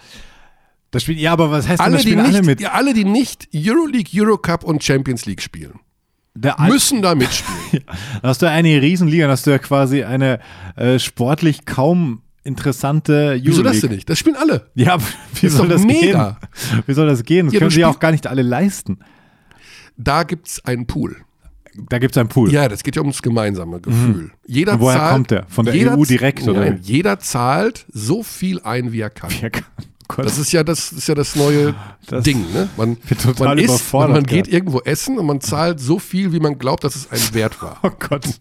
Das 0.90 1.02
spielt, 1.04 1.18
ja, 1.18 1.32
aber 1.32 1.50
was 1.50 1.68
heißt 1.68 1.78
denn, 1.80 1.84
Alle 1.86 1.92
das 1.96 2.02
die, 2.02 2.10
spielen 2.10 2.26
nicht, 2.26 2.34
alle 2.36 2.46
mit? 2.46 2.60
Ja, 2.60 2.72
alle, 2.72 2.94
die 2.94 3.04
nicht 3.04 3.48
Euroleague, 3.54 4.10
Eurocup 4.14 4.64
und 4.64 4.82
Champions 4.82 5.24
League 5.26 5.40
spielen, 5.42 5.78
müssen 6.66 7.02
da 7.02 7.14
mitspielen. 7.14 7.84
Da 8.22 8.28
hast 8.28 8.42
du 8.42 8.50
eine 8.50 8.80
Riesenliga, 8.82 9.26
da 9.26 9.32
hast 9.32 9.46
du 9.46 9.50
ja 9.50 9.58
quasi 9.58 10.02
eine 10.04 10.40
äh, 10.76 10.98
sportlich 10.98 11.64
kaum 11.64 12.22
interessante 12.42 13.12
Euroleague. 13.12 13.46
Wieso 13.46 13.62
das 13.62 13.80
denn 13.80 13.90
nicht? 13.90 14.08
Das 14.10 14.18
spielen 14.18 14.36
alle. 14.36 14.70
Ja, 14.74 14.96
wie 15.40 15.46
ist 15.46 15.56
soll 15.56 15.68
das 15.68 15.84
mega. 15.84 16.38
gehen? 16.70 16.82
Wie 16.86 16.92
soll 16.94 17.06
das 17.06 17.22
gehen? 17.24 17.46
Das 17.46 17.54
Ja, 17.54 17.58
können 17.60 17.70
sie 17.70 17.80
ja 17.80 17.88
auch 17.88 18.00
gar 18.00 18.10
nicht 18.12 18.26
alle 18.26 18.42
leisten. 18.42 18.98
Da 19.96 20.22
gibt 20.24 20.48
es 20.48 20.64
einen 20.64 20.86
Pool. 20.86 21.16
Da 21.88 21.98
gibt 21.98 22.14
es 22.16 22.18
einen 22.18 22.28
Pool. 22.28 22.50
Ja, 22.52 22.68
das 22.68 22.82
geht 22.82 22.96
ja 22.96 23.02
ums 23.02 23.22
gemeinsame 23.22 23.80
Gefühl. 23.80 24.32
Jeder 24.46 24.72
Und 24.74 24.80
woher 24.80 24.98
zahlt, 24.98 25.12
kommt 25.12 25.30
der? 25.30 25.46
Von 25.48 25.66
der 25.66 25.74
jeder 25.74 25.96
EU 25.96 26.02
z- 26.02 26.10
direkt, 26.10 26.48
oder? 26.48 26.60
Nein, 26.60 26.80
jeder 26.82 27.18
zahlt 27.20 27.86
so 27.92 28.22
viel 28.24 28.60
ein, 28.62 28.90
wie 28.92 29.00
er 29.00 29.10
kann. 29.10 29.30
Ja, 29.40 29.48
oh 29.54 29.60
Gott. 30.16 30.24
Das 30.24 30.38
ist 30.38 30.52
ja 30.52 30.64
das, 30.64 30.92
ist 30.92 31.08
ja 31.08 31.14
das 31.14 31.36
neue 31.36 31.74
Das- 32.06 32.24
Ding. 32.24 32.44
Ne? 32.52 32.68
Man, 32.76 32.96
man, 33.38 33.58
isst, 33.58 33.68
überfordert 33.68 34.16
man 34.16 34.24
geht 34.24 34.48
irgendwo 34.48 34.80
essen 34.80 35.18
und 35.18 35.26
man 35.26 35.40
zahlt 35.40 35.80
so 35.80 35.98
viel, 35.98 36.32
wie 36.32 36.40
man 36.40 36.58
glaubt, 36.58 36.84
dass 36.84 36.96
es 36.96 37.10
einen 37.10 37.34
Wert 37.34 37.60
war. 37.62 37.78
oh 37.82 37.90
Gott. 37.98 38.24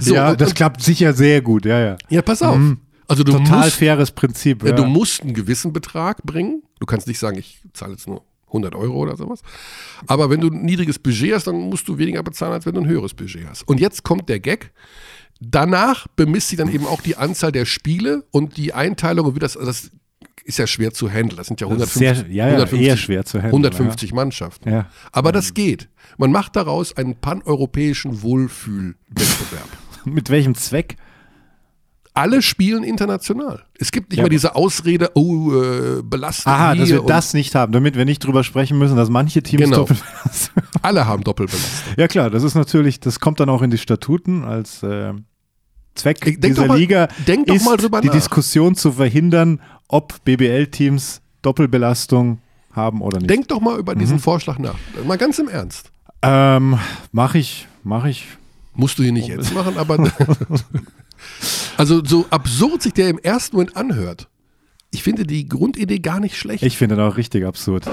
So, 0.00 0.14
ja, 0.14 0.30
und, 0.30 0.40
das 0.40 0.54
klappt 0.54 0.80
sicher 0.80 1.12
sehr 1.12 1.42
gut. 1.42 1.64
Ja, 1.64 1.80
ja. 1.80 1.96
ja 2.08 2.22
pass 2.22 2.40
auf. 2.40 2.56
Also 3.08 3.24
du 3.24 3.32
Total 3.32 3.64
musst, 3.64 3.76
faires 3.76 4.12
Prinzip. 4.12 4.62
Ja, 4.62 4.70
Ja. 4.70 4.76
Du 4.76 4.84
musst 4.84 5.22
einen 5.22 5.34
gewissen 5.34 5.72
Betrag 5.72 6.22
bringen. 6.22 6.62
Du 6.78 6.86
kannst 6.86 7.08
nicht 7.08 7.18
sagen, 7.18 7.36
ich 7.36 7.60
zahle 7.72 7.92
jetzt 7.92 8.06
nur 8.06 8.22
100 8.48 8.74
Euro 8.74 8.94
oder 8.96 9.16
sowas. 9.16 9.40
Aber 10.06 10.30
wenn 10.30 10.40
du 10.40 10.48
ein 10.48 10.62
niedriges 10.62 10.98
Budget 10.98 11.34
hast, 11.34 11.46
dann 11.46 11.56
musst 11.56 11.88
du 11.88 11.98
weniger 11.98 12.22
bezahlen, 12.22 12.52
als 12.52 12.64
wenn 12.66 12.74
du 12.74 12.80
ein 12.80 12.86
höheres 12.86 13.14
Budget 13.14 13.46
hast. 13.48 13.66
Und 13.66 13.80
jetzt 13.80 14.04
kommt 14.04 14.28
der 14.28 14.38
Gag. 14.40 14.72
Danach 15.40 16.06
bemisst 16.16 16.48
sich 16.48 16.58
dann 16.58 16.72
eben 16.72 16.86
auch 16.86 17.00
die 17.00 17.16
Anzahl 17.16 17.52
der 17.52 17.64
Spiele 17.64 18.24
und 18.30 18.56
die 18.56 18.74
Einteilung 18.74 19.26
und 19.26 19.34
wie 19.36 19.40
das, 19.40 19.54
das 19.54 19.90
ist 20.48 20.58
ja 20.58 20.66
schwer 20.66 20.92
zu 20.92 21.08
handeln. 21.10 21.36
Das 21.36 21.46
sind 21.46 21.60
ja 21.60 21.68
Das 21.68 21.76
ist 21.76 21.96
150, 21.96 22.26
sehr, 22.26 22.34
ja, 22.34 22.44
ja, 22.46 22.52
150, 22.54 22.86
eher 22.88 22.96
schwer 22.96 23.24
zu 23.24 23.38
handeln. 23.38 23.52
150 23.64 24.12
Mannschaften. 24.12 24.70
Ja. 24.70 24.86
Aber 25.12 25.30
das 25.30 25.54
geht. 25.54 25.88
Man 26.16 26.32
macht 26.32 26.56
daraus 26.56 26.96
einen 26.96 27.14
paneuropäischen 27.16 28.22
Wohlfühlwettbewerb. 28.22 29.68
Mit 30.04 30.30
welchem 30.30 30.54
Zweck? 30.54 30.96
Alle 32.14 32.42
spielen 32.42 32.82
international. 32.82 33.62
Es 33.78 33.92
gibt 33.92 34.10
nicht 34.10 34.16
Ja, 34.18 34.24
mehr 34.24 34.30
diese 34.30 34.56
Ausrede, 34.56 35.10
oh, 35.14 35.52
äh, 35.52 36.02
belastet 36.02 36.48
Aha, 36.48 36.74
dass 36.74 36.88
wir 36.88 37.02
das 37.02 37.32
nicht 37.32 37.54
haben, 37.54 37.70
damit 37.72 37.94
wir 37.96 38.04
nicht 38.04 38.24
drüber 38.24 38.42
sprechen 38.42 38.76
müssen, 38.76 38.96
dass 38.96 39.08
manche 39.08 39.40
Teams 39.42 39.62
Genau. 39.64 39.76
doppelt. 39.78 40.02
Alle 40.82 41.06
haben 41.06 41.22
Doppelbelastung. 41.22 41.94
ja 41.96 42.08
klar, 42.08 42.30
das 42.30 42.42
ist 42.42 42.56
natürlich, 42.56 42.98
das 42.98 43.20
kommt 43.20 43.38
dann 43.38 43.48
auch 43.48 43.62
in 43.62 43.70
die 43.70 43.78
Statuten 43.78 44.42
als 44.44 44.82
äh, 44.82 45.12
Zweck 45.94 46.20
Denk 46.22 46.40
dieser 46.42 46.62
doch 46.62 46.68
mal- 46.68 46.78
Liga 46.78 47.08
denk 47.28 47.46
doch 47.46 47.54
ist, 47.54 47.64
mal 47.64 47.76
drüber 47.76 48.00
die 48.00 48.08
nach. 48.08 48.14
Diskussion 48.14 48.74
zu 48.74 48.92
verhindern, 48.92 49.60
ob 49.88 50.22
BBL-Teams 50.24 51.20
Doppelbelastung 51.42 52.38
haben 52.72 53.00
oder 53.00 53.18
nicht. 53.18 53.30
Denk 53.30 53.48
doch 53.48 53.60
mal 53.60 53.78
über 53.78 53.94
diesen 53.94 54.16
Mhm. 54.16 54.20
Vorschlag 54.20 54.58
nach. 54.58 54.74
Mal 55.06 55.18
ganz 55.18 55.38
im 55.38 55.48
Ernst. 55.48 55.90
Ähm, 56.22 56.78
mach 57.12 57.34
ich, 57.34 57.66
mach 57.84 58.04
ich. 58.04 58.26
Musst 58.74 58.98
du 58.98 59.02
hier 59.02 59.12
nicht 59.12 59.28
jetzt 59.28 59.52
machen, 59.54 59.76
aber. 59.76 59.98
also, 61.76 62.04
so 62.04 62.26
absurd 62.30 62.82
sich 62.82 62.92
der 62.92 63.08
im 63.08 63.18
ersten 63.18 63.56
Moment 63.56 63.76
anhört. 63.76 64.28
Ich 64.90 65.02
finde 65.02 65.24
die 65.24 65.48
Grundidee 65.48 65.98
gar 65.98 66.20
nicht 66.20 66.36
schlecht. 66.36 66.62
Ich 66.62 66.76
finde 66.78 66.96
das 66.96 67.12
auch 67.12 67.16
richtig 67.16 67.44
absurd. 67.44 67.86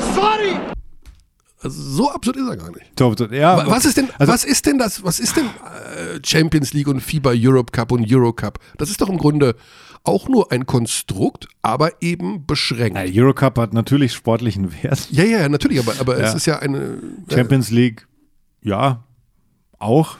Also, 1.61 1.81
so 1.81 2.11
absurd 2.11 2.37
ist 2.37 2.47
er 2.47 2.57
gar 2.57 2.69
nicht. 2.71 2.95
Top, 2.95 3.15
top, 3.17 3.31
Ja, 3.31 3.57
Wa- 3.57 3.65
Was 3.71 3.85
ist 3.85 3.97
denn, 3.97 4.09
also- 4.19 4.31
was 4.31 4.43
ist 4.45 4.65
denn 4.67 4.77
das, 4.77 5.03
was 5.03 5.19
ist 5.19 5.35
denn 5.35 5.45
äh, 5.45 6.19
Champions 6.23 6.73
League 6.73 6.87
und 6.87 7.01
FIBA 7.01 7.31
Europe 7.35 7.71
Cup 7.71 7.91
und 7.91 8.05
Euro 8.11 8.31
Cup? 8.33 8.59
Das 8.77 8.89
ist 8.89 9.01
doch 9.01 9.09
im 9.09 9.17
Grunde 9.17 9.55
auch 10.07 10.27
nur 10.29 10.51
ein 10.51 10.65
Konstrukt, 10.65 11.47
aber 11.61 12.01
eben 12.01 12.45
beschränkt. 12.45 12.97
Ja, 12.97 13.23
Eurocup 13.23 13.57
hat 13.57 13.73
natürlich 13.73 14.13
sportlichen 14.13 14.71
Wert. 14.83 15.07
Ja, 15.11 15.23
ja, 15.23 15.39
ja, 15.41 15.49
natürlich, 15.49 15.79
aber, 15.79 15.93
aber 15.99 16.15
es 16.17 16.31
Ja. 16.31 16.33
ist 16.37 16.45
ja 16.45 16.59
eine. 16.59 16.77
Äh, 17.29 17.33
Champions 17.33 17.71
League, 17.71 18.07
ja, 18.61 19.03
auch. 19.79 20.17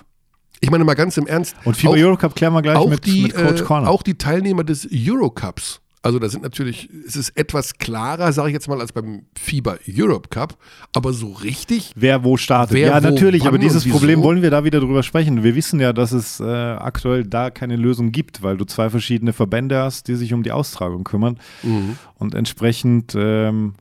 ich 0.60 0.70
meine 0.72 0.84
mal 0.84 0.94
ganz 0.96 1.18
im 1.18 1.28
Ernst. 1.28 1.56
Und 1.66 1.76
FIBA 1.78 1.92
auch, 1.92 1.98
Eurocup 1.98 2.36
klären 2.36 2.54
wir 2.54 2.62
gleich 2.62 2.86
mit, 2.88 3.06
die, 3.06 3.24
mit 3.24 3.36
Coach 3.36 3.62
äh, 3.62 3.64
Corner. 3.64 3.90
auch 3.90 4.04
die 4.04 4.18
Teilnehmer 4.18 4.64
des 4.64 4.88
Eurocups. 4.92 5.82
Also 6.06 6.20
da 6.20 6.30
sind 6.30 6.44
natürlich, 6.44 6.88
es 7.08 7.16
ist 7.16 7.36
etwas 7.36 7.80
klarer, 7.80 8.32
sage 8.32 8.50
ich 8.50 8.54
jetzt 8.54 8.68
mal, 8.68 8.80
als 8.80 8.94
beim 8.94 9.24
FIBA 9.40 9.78
Europe 9.90 10.30
Cup, 10.30 10.56
aber 10.94 11.14
so 11.14 11.32
richtig 11.32 11.94
Wer 11.96 12.24
wo 12.24 12.38
startet. 12.38 12.76
Wer 12.76 12.90
ja, 12.90 13.04
wo, 13.04 13.10
natürlich, 13.10 13.48
aber 13.48 13.58
dieses? 13.58 13.90
Problem 13.90 14.22
wollen 14.22 14.44
wir 14.44 14.52
da 14.52 14.64
wieder 14.64 14.80
drüber 14.80 15.02
sprechen. 15.02 15.44
Wir 15.44 15.56
wissen 15.56 15.80
ja, 15.80 15.94
dass 15.94 16.12
es 16.12 16.40
äh, 16.40 16.44
aktuell 16.44 17.24
da 17.24 17.50
keine 17.50 17.76
Lösung 17.76 18.12
gibt, 18.12 18.44
weil 18.44 18.56
du 18.56 18.66
zwei 18.66 18.92
verschiedene 18.92 19.34
Verbände 19.34 19.80
hast, 19.80 20.08
die 20.08 20.14
sich 20.14 20.32
um 20.32 20.44
die 20.44 20.52
Austragung 20.52 21.06
kümmern. 21.06 21.40
Mhm. 21.64 21.98
Und 22.20 22.36
entsprechend 22.36 23.16
ähm, 23.18 23.74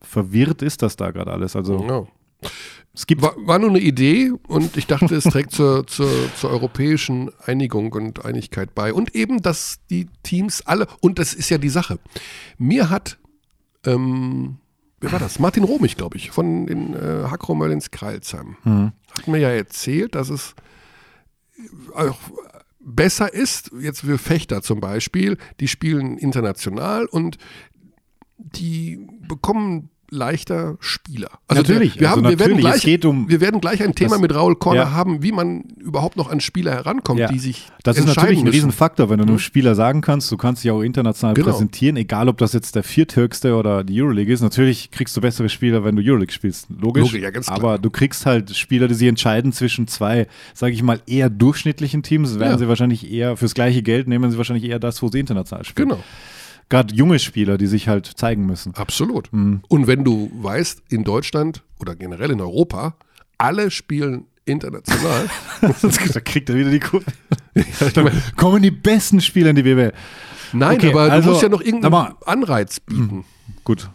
verwirrt 0.00 0.62
ist 0.62 0.80
das 0.80 0.96
da 0.96 1.10
gerade 1.10 1.30
alles. 1.30 1.56
Also 1.56 1.84
Ja. 1.86 2.50
Es 2.92 3.06
gibt 3.06 3.22
War, 3.22 3.34
war 3.38 3.58
nur 3.58 3.70
eine 3.70 3.80
Idee 3.80 4.32
und 4.48 4.76
ich 4.76 4.86
dachte, 4.86 5.14
es 5.14 5.24
trägt 5.24 5.52
zur, 5.52 5.86
zur, 5.86 6.10
zur 6.34 6.50
europäischen 6.50 7.30
Einigung 7.44 7.92
und 7.92 8.24
Einigkeit 8.24 8.74
bei. 8.74 8.92
Und 8.92 9.14
eben, 9.14 9.42
dass 9.42 9.78
die 9.90 10.08
Teams 10.22 10.62
alle, 10.66 10.86
und 11.00 11.18
das 11.18 11.32
ist 11.32 11.50
ja 11.50 11.58
die 11.58 11.68
Sache. 11.68 11.98
Mir 12.58 12.90
hat, 12.90 13.18
ähm, 13.86 14.58
wer 15.00 15.12
war 15.12 15.20
das? 15.20 15.38
Martin 15.38 15.64
Romich, 15.64 15.96
glaube 15.96 16.16
ich, 16.16 16.30
von 16.30 16.66
den 16.66 16.94
äh, 16.94 17.24
Hakromöllens 17.30 17.90
Kreilsheim. 17.90 18.56
Mhm. 18.64 18.92
Hat 19.12 19.28
mir 19.28 19.38
ja 19.38 19.50
erzählt, 19.50 20.14
dass 20.14 20.28
es 20.28 20.54
auch 21.94 22.18
besser 22.80 23.32
ist, 23.32 23.70
jetzt 23.80 24.00
für 24.00 24.18
Fechter 24.18 24.62
zum 24.62 24.80
Beispiel, 24.80 25.36
die 25.60 25.68
spielen 25.68 26.18
international 26.18 27.06
und 27.06 27.36
die 28.38 29.06
bekommen 29.28 29.90
leichter 30.10 30.76
Spieler. 30.80 31.30
Natürlich, 31.52 31.92
der, 31.94 32.00
wir, 32.00 32.08
also 32.10 32.22
haben, 32.22 32.28
wir, 32.30 32.38
werden 32.38 32.50
natürlich, 32.52 32.64
es 32.66 32.70
gleich, 32.72 32.82
geht 32.82 33.04
um- 33.04 33.28
wir 33.28 33.40
werden 33.40 33.60
gleich 33.60 33.82
ein 33.82 33.94
Thema 33.94 34.10
Das- 34.10 34.20
mit 34.20 34.34
Raul 34.34 34.56
Korner 34.56 34.80
ja. 34.82 34.90
haben, 34.92 35.22
wie 35.22 35.32
man 35.32 35.62
überhaupt 35.78 36.16
noch 36.16 36.30
an 36.30 36.40
Spieler 36.40 36.72
herankommt, 36.72 37.20
Ja. 37.20 37.28
die 37.28 37.38
sich 37.38 37.66
Das 37.82 37.96
ist 37.96 38.06
natürlich 38.06 38.38
ein 38.38 38.44
müssen. 38.44 38.54
Riesenfaktor, 38.54 39.08
wenn 39.08 39.18
du 39.18 39.24
einem 39.24 39.38
Spieler 39.38 39.74
sagen 39.74 40.00
kannst, 40.00 40.30
du 40.30 40.36
kannst 40.36 40.62
dich 40.64 40.70
auch 40.70 40.82
international 40.82 41.34
Genau. 41.34 41.48
präsentieren, 41.50 41.96
egal 41.96 42.28
ob 42.28 42.38
das 42.38 42.52
jetzt 42.52 42.74
der 42.74 42.82
vierthöchste 42.82 43.54
oder 43.54 43.84
die 43.84 44.00
Euroleague 44.02 44.32
ist. 44.32 44.40
Natürlich 44.42 44.90
kriegst 44.90 45.16
du 45.16 45.20
bessere 45.20 45.48
Spieler, 45.48 45.84
wenn 45.84 45.96
du 45.96 46.02
Euroleague 46.02 46.32
spielst, 46.32 46.66
logisch. 46.70 47.04
Logisch, 47.04 47.22
ja, 47.22 47.30
ganz 47.30 47.46
klar. 47.46 47.58
Aber 47.58 47.78
du 47.78 47.90
kriegst 47.90 48.26
halt 48.26 48.54
Spieler, 48.56 48.88
die 48.88 48.94
sich 48.94 49.08
entscheiden 49.08 49.52
zwischen 49.52 49.86
zwei, 49.88 50.26
sage 50.54 50.72
ich 50.74 50.82
mal, 50.82 51.00
eher 51.06 51.30
durchschnittlichen 51.30 52.02
Teams, 52.02 52.38
werden 52.38 52.52
Ja. 52.52 52.58
sie 52.58 52.68
wahrscheinlich 52.68 53.10
eher, 53.10 53.36
fürs 53.36 53.54
gleiche 53.54 53.82
Geld 53.82 54.08
nehmen 54.08 54.30
sie 54.30 54.36
wahrscheinlich 54.38 54.64
eher 54.68 54.78
das, 54.78 55.02
wo 55.02 55.08
sie 55.08 55.18
international 55.20 55.64
spielen. 55.64 55.88
Genau, 55.90 56.00
Gerade 56.70 56.94
junge 56.94 57.18
Spieler, 57.18 57.58
die 57.58 57.66
sich 57.66 57.88
halt 57.88 58.06
zeigen 58.06 58.46
müssen. 58.46 58.74
absolut. 58.76 59.30
Mhm. 59.32 59.60
Und 59.68 59.86
wenn 59.86 60.04
du 60.04 60.30
weißt, 60.32 60.84
in 60.88 61.04
Deutschland 61.04 61.62
oder 61.78 61.94
generell 61.96 62.30
in 62.30 62.40
Europa, 62.40 62.94
alle 63.36 63.70
spielen 63.70 64.24
international, 64.46 65.28
da 65.60 66.20
kriegt 66.20 66.48
er 66.48 66.56
wieder 66.56 66.70
die 66.70 66.80
Kurve. 66.80 67.04
Kommen 68.36 68.62
die 68.62 68.70
besten 68.70 69.20
Spieler 69.20 69.50
in 69.50 69.56
die 69.56 69.62
BBL. 69.62 69.92
Nein, 70.52 70.76
Okay, 70.78 70.90
aber 70.90 71.02
also, 71.12 71.26
du 71.26 71.30
musst 71.32 71.42
ja 71.42 71.48
noch 71.48 71.60
irgendeinen 71.60 72.14
Anreiz 72.24 72.80
bieten. 72.80 73.24
Gut. 73.64 73.90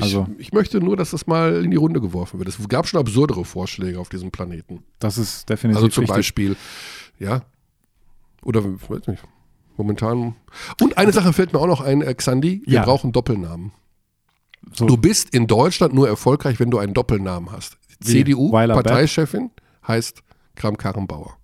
Also, 0.00 0.26
ich, 0.38 0.46
ich 0.48 0.52
möchte 0.52 0.80
nur, 0.80 0.96
dass 0.96 1.10
das 1.10 1.26
mal 1.26 1.64
in 1.64 1.70
die 1.70 1.76
Runde 1.76 2.00
geworfen 2.00 2.38
wird. 2.38 2.48
Es 2.48 2.56
gab 2.68 2.88
schon 2.88 2.98
absurdere 3.00 3.44
Vorschläge 3.44 4.00
auf 4.00 4.08
diesem 4.08 4.30
Planeten. 4.30 4.82
das 4.98 5.18
ist 5.18 5.48
definitiv 5.50 5.76
Also 5.76 5.88
zum 5.88 6.02
richtig. 6.02 6.16
Beispiel, 6.16 6.56
ja, 7.18 7.42
oder 8.42 8.64
weiß 8.64 9.06
nicht, 9.08 9.22
momentan. 9.76 10.34
Und 10.80 10.98
eine 10.98 11.12
Sache 11.12 11.32
fällt 11.32 11.52
mir 11.52 11.58
auch 11.60 11.66
noch 11.66 11.80
ein, 11.80 12.02
äh, 12.02 12.14
Xandi, 12.14 12.62
wir 12.64 12.74
Ja. 12.74 12.84
brauchen 12.84 13.12
Doppelnamen. 13.12 13.72
So. 14.72 14.86
Du 14.86 14.96
bist 14.96 15.30
in 15.34 15.46
Deutschland 15.46 15.92
nur 15.94 16.08
erfolgreich, 16.08 16.60
wenn 16.60 16.70
du 16.70 16.78
einen 16.78 16.94
Doppelnamen 16.94 17.50
hast. 17.50 17.76
Wie? 18.00 18.24
CDU, 18.24 18.52
Weiler 18.52 18.74
Bepp? 18.76 18.84
Parteichefin, 18.84 19.50
heißt 19.86 20.22
Kram-Karrenbauer. 20.54 21.36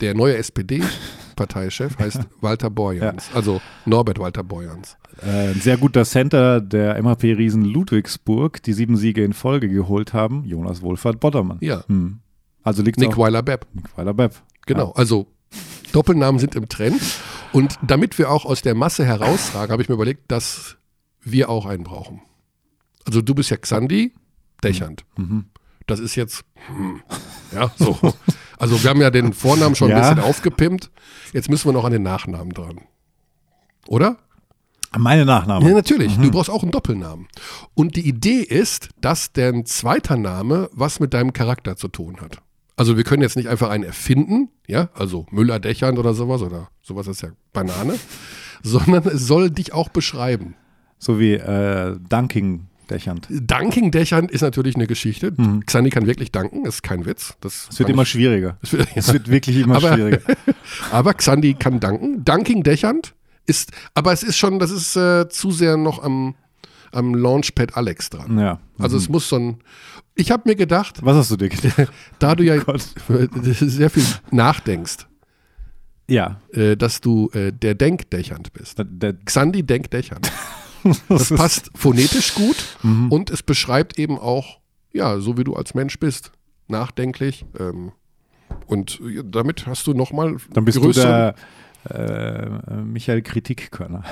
Der 0.00 0.14
neue 0.14 0.36
SPD-Parteichef 0.36 1.98
heißt 1.98 2.20
Walter 2.40 2.70
Borjans, 2.70 3.30
also 3.34 3.60
Norbert 3.84 4.18
Walter 4.18 4.42
Borjans. 4.44 4.96
Äh, 5.22 5.50
ein 5.50 5.60
sehr 5.60 5.76
guter 5.76 6.04
Center 6.04 6.60
der 6.60 6.96
MHP-Riesen 7.02 7.64
Ludwigsburg, 7.64 8.62
die 8.62 8.72
sieben 8.72 8.96
Siege 8.96 9.22
in 9.24 9.32
Folge 9.32 9.68
geholt 9.68 10.12
haben, 10.12 10.44
Jonas 10.44 10.82
Wohlfahrt 10.82 11.20
Bottermann. 11.20 11.58
Ja, 11.60 11.84
Hm. 11.86 12.18
Also 12.64 12.82
liegt 12.84 12.98
Nick 13.00 13.18
Weiler-Bepp. 13.18 13.66
Nick 13.74 13.96
Weiler-Bepp. 13.98 14.40
Genau, 14.66 14.92
also 14.92 15.26
Doppelnamen 15.92 16.38
sind 16.38 16.54
im 16.54 16.68
Trend. 16.68 17.00
Und 17.52 17.78
damit 17.82 18.18
wir 18.18 18.30
auch 18.30 18.44
aus 18.44 18.62
der 18.62 18.74
Masse 18.74 19.04
herausragen, 19.04 19.72
habe 19.72 19.82
ich 19.82 19.88
mir 19.88 19.94
überlegt, 19.94 20.30
dass 20.30 20.76
wir 21.22 21.48
auch 21.48 21.66
einen 21.66 21.84
brauchen. 21.84 22.22
Also 23.06 23.20
du 23.22 23.34
bist 23.34 23.50
ja 23.50 23.56
Xandi, 23.56 24.12
Dächernd. 24.62 25.04
Mhm. 25.16 25.46
Das 25.86 25.98
ist 26.00 26.14
jetzt, 26.14 26.44
hm, 26.68 27.02
ja, 27.52 27.70
so. 27.76 27.98
Also 28.58 28.82
wir 28.82 28.90
haben 28.90 29.00
ja 29.00 29.10
den 29.10 29.32
Vornamen 29.32 29.74
schon 29.74 29.90
ein 29.90 29.96
Ja. 29.98 30.08
bisschen 30.10 30.24
aufgepimpt. 30.24 30.90
Jetzt 31.32 31.50
müssen 31.50 31.66
wir 31.68 31.72
noch 31.72 31.84
an 31.84 31.92
den 31.92 32.02
Nachnamen 32.04 32.52
dran. 32.52 32.80
Oder? 33.88 34.18
Meine 34.96 35.24
Nachname. 35.24 35.68
Ja, 35.68 35.74
natürlich. 35.74 36.16
Mhm. 36.18 36.22
Du 36.24 36.30
brauchst 36.30 36.50
auch 36.50 36.62
einen 36.62 36.70
Doppelnamen. 36.70 37.26
Und 37.74 37.96
die 37.96 38.06
Idee 38.06 38.40
ist, 38.40 38.90
dass 39.00 39.32
dein 39.32 39.64
zweiter 39.66 40.16
Name 40.16 40.68
was 40.72 41.00
mit 41.00 41.14
deinem 41.14 41.32
Charakter 41.32 41.76
zu 41.76 41.88
tun 41.88 42.20
hat. 42.20 42.40
Also 42.82 42.96
wir 42.96 43.04
können 43.04 43.22
jetzt 43.22 43.36
nicht 43.36 43.48
einfach 43.48 43.70
einen 43.70 43.84
erfinden, 43.84 44.48
ja, 44.66 44.88
also 44.94 45.24
Müller-Dächern 45.30 45.98
oder 45.98 46.14
sowas 46.14 46.42
oder 46.42 46.66
sowas 46.82 47.06
ist 47.06 47.22
ja 47.22 47.28
Banane, 47.52 47.94
sondern 48.64 49.06
es 49.06 49.24
soll 49.24 49.50
dich 49.52 49.72
auch 49.72 49.88
beschreiben. 49.88 50.56
So 50.98 51.20
wie 51.20 51.34
äh, 51.34 51.96
Dunking 52.08 52.66
Dächernd. 52.90 53.28
Dunking-Dächern 53.30 54.24
ist 54.28 54.40
natürlich 54.40 54.74
eine 54.74 54.88
Geschichte. 54.88 55.32
Mhm. 55.36 55.64
Xandi 55.64 55.90
kann 55.90 56.08
wirklich 56.08 56.32
danken, 56.32 56.66
ist 56.66 56.82
kein 56.82 57.06
Witz. 57.06 57.36
Das 57.40 57.68
Es 57.70 57.78
wird 57.78 57.88
immer 57.88 58.04
schwieriger. 58.04 58.58
es 58.62 58.72
wird, 58.72 58.88
Es 58.96 59.12
wird 59.12 59.30
wirklich 59.30 59.58
immer 59.58 59.76
Aber- 59.76 59.94
schwieriger. 59.94 60.18
Aber 60.90 61.14
Xandi 61.14 61.54
kann 61.54 61.78
danken. 61.78 62.24
Dunking-Dächernd 62.24 63.14
ist, 63.46 63.70
aber 63.94 64.12
es 64.12 64.24
ist 64.24 64.36
schon, 64.36 64.58
das 64.58 64.72
ist 64.72 64.96
äh, 64.96 65.28
zu 65.28 65.52
sehr 65.52 65.76
noch 65.76 66.02
am, 66.02 66.34
am 66.90 67.14
Launchpad 67.14 67.76
Alex 67.76 68.10
dran. 68.10 68.40
Ja. 68.40 68.58
Also 68.76 68.96
es 68.96 69.08
muss 69.08 69.28
so 69.28 69.36
ein. 69.36 69.58
Ich 70.14 70.30
habe 70.30 70.42
mir 70.48 70.56
gedacht, 70.56 70.98
Was 71.02 71.16
hast 71.16 71.30
du 71.30 71.36
dir 71.36 71.48
gedacht? 71.48 71.92
da 72.18 72.34
du 72.34 72.44
ja 72.44 72.56
Gott. 72.58 72.82
sehr 73.40 73.90
viel 73.90 74.04
nachdenkst, 74.30 75.06
Ja. 76.08 76.40
äh, 76.52 76.76
dass 76.76 77.00
du 77.00 77.30
äh, 77.32 77.52
der 77.52 77.74
Denkdächernd 77.74 78.52
bist. 78.52 78.78
Der, 78.78 78.84
der, 78.84 79.12
Xandi 79.14 79.62
Denkdächernd. 79.62 80.30
Das 81.08 81.28
passt 81.34 81.70
phonetisch 81.74 82.34
gut 82.34 82.56
Mhm. 82.82 83.10
und 83.10 83.30
es 83.30 83.42
beschreibt 83.42 83.98
eben 83.98 84.18
auch, 84.18 84.58
ja, 84.92 85.18
so 85.20 85.38
wie 85.38 85.44
du 85.44 85.54
als 85.54 85.74
Mensch 85.74 85.98
bist, 85.98 86.32
nachdenklich. 86.68 87.46
Ähm, 87.58 87.92
und 88.66 89.00
äh, 89.00 89.22
damit 89.24 89.66
hast 89.66 89.86
du 89.86 89.94
nochmal 89.94 90.36
Dann 90.52 90.64
bist 90.66 90.76
du 90.78 90.92
der, 90.92 91.34
äh, 91.90 92.46
Michael 92.84 93.22
Kritikkörner. 93.22 94.04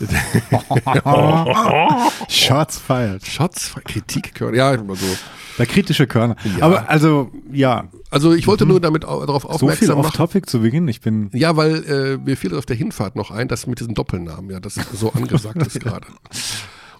Shots 2.28 2.78
fired. 2.78 3.24
Shots, 3.26 3.74
Kritik, 3.84 4.32
ja, 4.52 4.70
also. 4.70 4.96
Der 5.58 5.66
kritische 5.66 6.06
Körner. 6.08 6.34
Ja. 6.58 6.66
Aber 6.66 6.90
also, 6.90 7.30
ja, 7.52 7.84
Also 8.10 8.32
ich 8.32 8.48
wollte 8.48 8.66
nur 8.66 8.80
damit 8.80 9.04
au- 9.04 9.24
darauf 9.24 9.42
so 9.42 9.48
viel 9.50 9.54
aufmerksam 9.54 9.98
machen. 9.98 10.06
off-topic 10.08 10.46
zu 10.50 10.60
Beginn. 10.60 10.88
Ich 10.88 11.00
bin 11.00 11.30
Ja, 11.32 11.56
weil 11.56 11.84
äh, 11.84 12.16
mir 12.18 12.36
fiel 12.36 12.56
auf 12.56 12.66
der 12.66 12.74
Hinfahrt 12.76 13.14
noch 13.14 13.30
ein, 13.30 13.46
dass 13.46 13.68
mit 13.68 13.78
diesen 13.78 13.94
Doppelnamen, 13.94 14.50
ja, 14.50 14.58
das 14.58 14.74
so 14.74 15.12
angesagt 15.12 15.64
ist 15.64 15.78
gerade. 15.80 16.06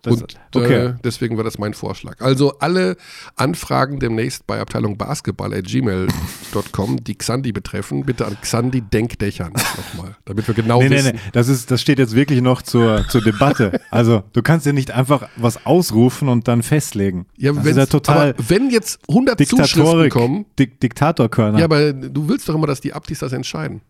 Das- 0.04 0.20
Und 0.20 0.36
okay. 0.54 0.74
äh, 0.86 0.94
deswegen 1.02 1.36
war 1.38 1.44
das 1.44 1.58
mein 1.58 1.74
Vorschlag. 1.74 2.20
Also 2.20 2.58
alle 2.58 2.96
Anfragen 3.36 3.98
demnächst 4.00 4.46
bei 4.46 4.60
Abteilung 4.60 4.96
Basketball 4.98 5.52
at 5.54 5.64
gmail.com, 5.64 7.02
die 7.02 7.14
Xandi 7.16 7.52
betreffen, 7.52 8.04
bitte 8.04 8.26
an 8.26 8.36
Xandi 8.40 8.82
Denkdächern 8.82 9.52
nochmal, 9.52 10.16
damit 10.24 10.46
wir 10.46 10.54
genau 10.54 10.80
Nee, 10.82 10.88
nee, 10.90 10.96
wissen. 10.96 11.12
nee. 11.14 11.20
Das, 11.32 11.48
ist, 11.48 11.70
das 11.70 11.80
steht 11.80 11.98
jetzt 11.98 12.14
wirklich 12.14 12.40
noch 12.42 12.62
zur, 12.62 13.06
zur 13.08 13.22
Debatte. 13.22 13.80
Also, 13.90 14.22
du 14.32 14.42
kannst 14.42 14.66
ja 14.66 14.72
nicht 14.72 14.90
einfach 14.90 15.28
was 15.36 15.64
ausrufen 15.66 16.28
und 16.28 16.48
dann 16.48 16.62
festlegen. 16.62 17.26
Ja, 17.36 17.52
das 17.52 17.64
ist 17.66 17.76
ja 17.76 17.86
total 17.86 18.34
wenn 18.38 18.70
jetzt 18.70 19.00
100 19.08 19.38
Zuschriften 19.46 20.10
kommen, 20.10 20.46
Dik 20.58 20.80
Diktatorkörner. 20.80 21.58
ja, 21.58 21.64
aber 21.64 21.92
du 21.92 22.28
willst 22.28 22.48
doch 22.48 22.54
immer, 22.54 22.66
dass 22.66 22.80
die 22.80 22.92
Abdis 22.92 23.20
das 23.20 23.32
entscheiden. 23.32 23.80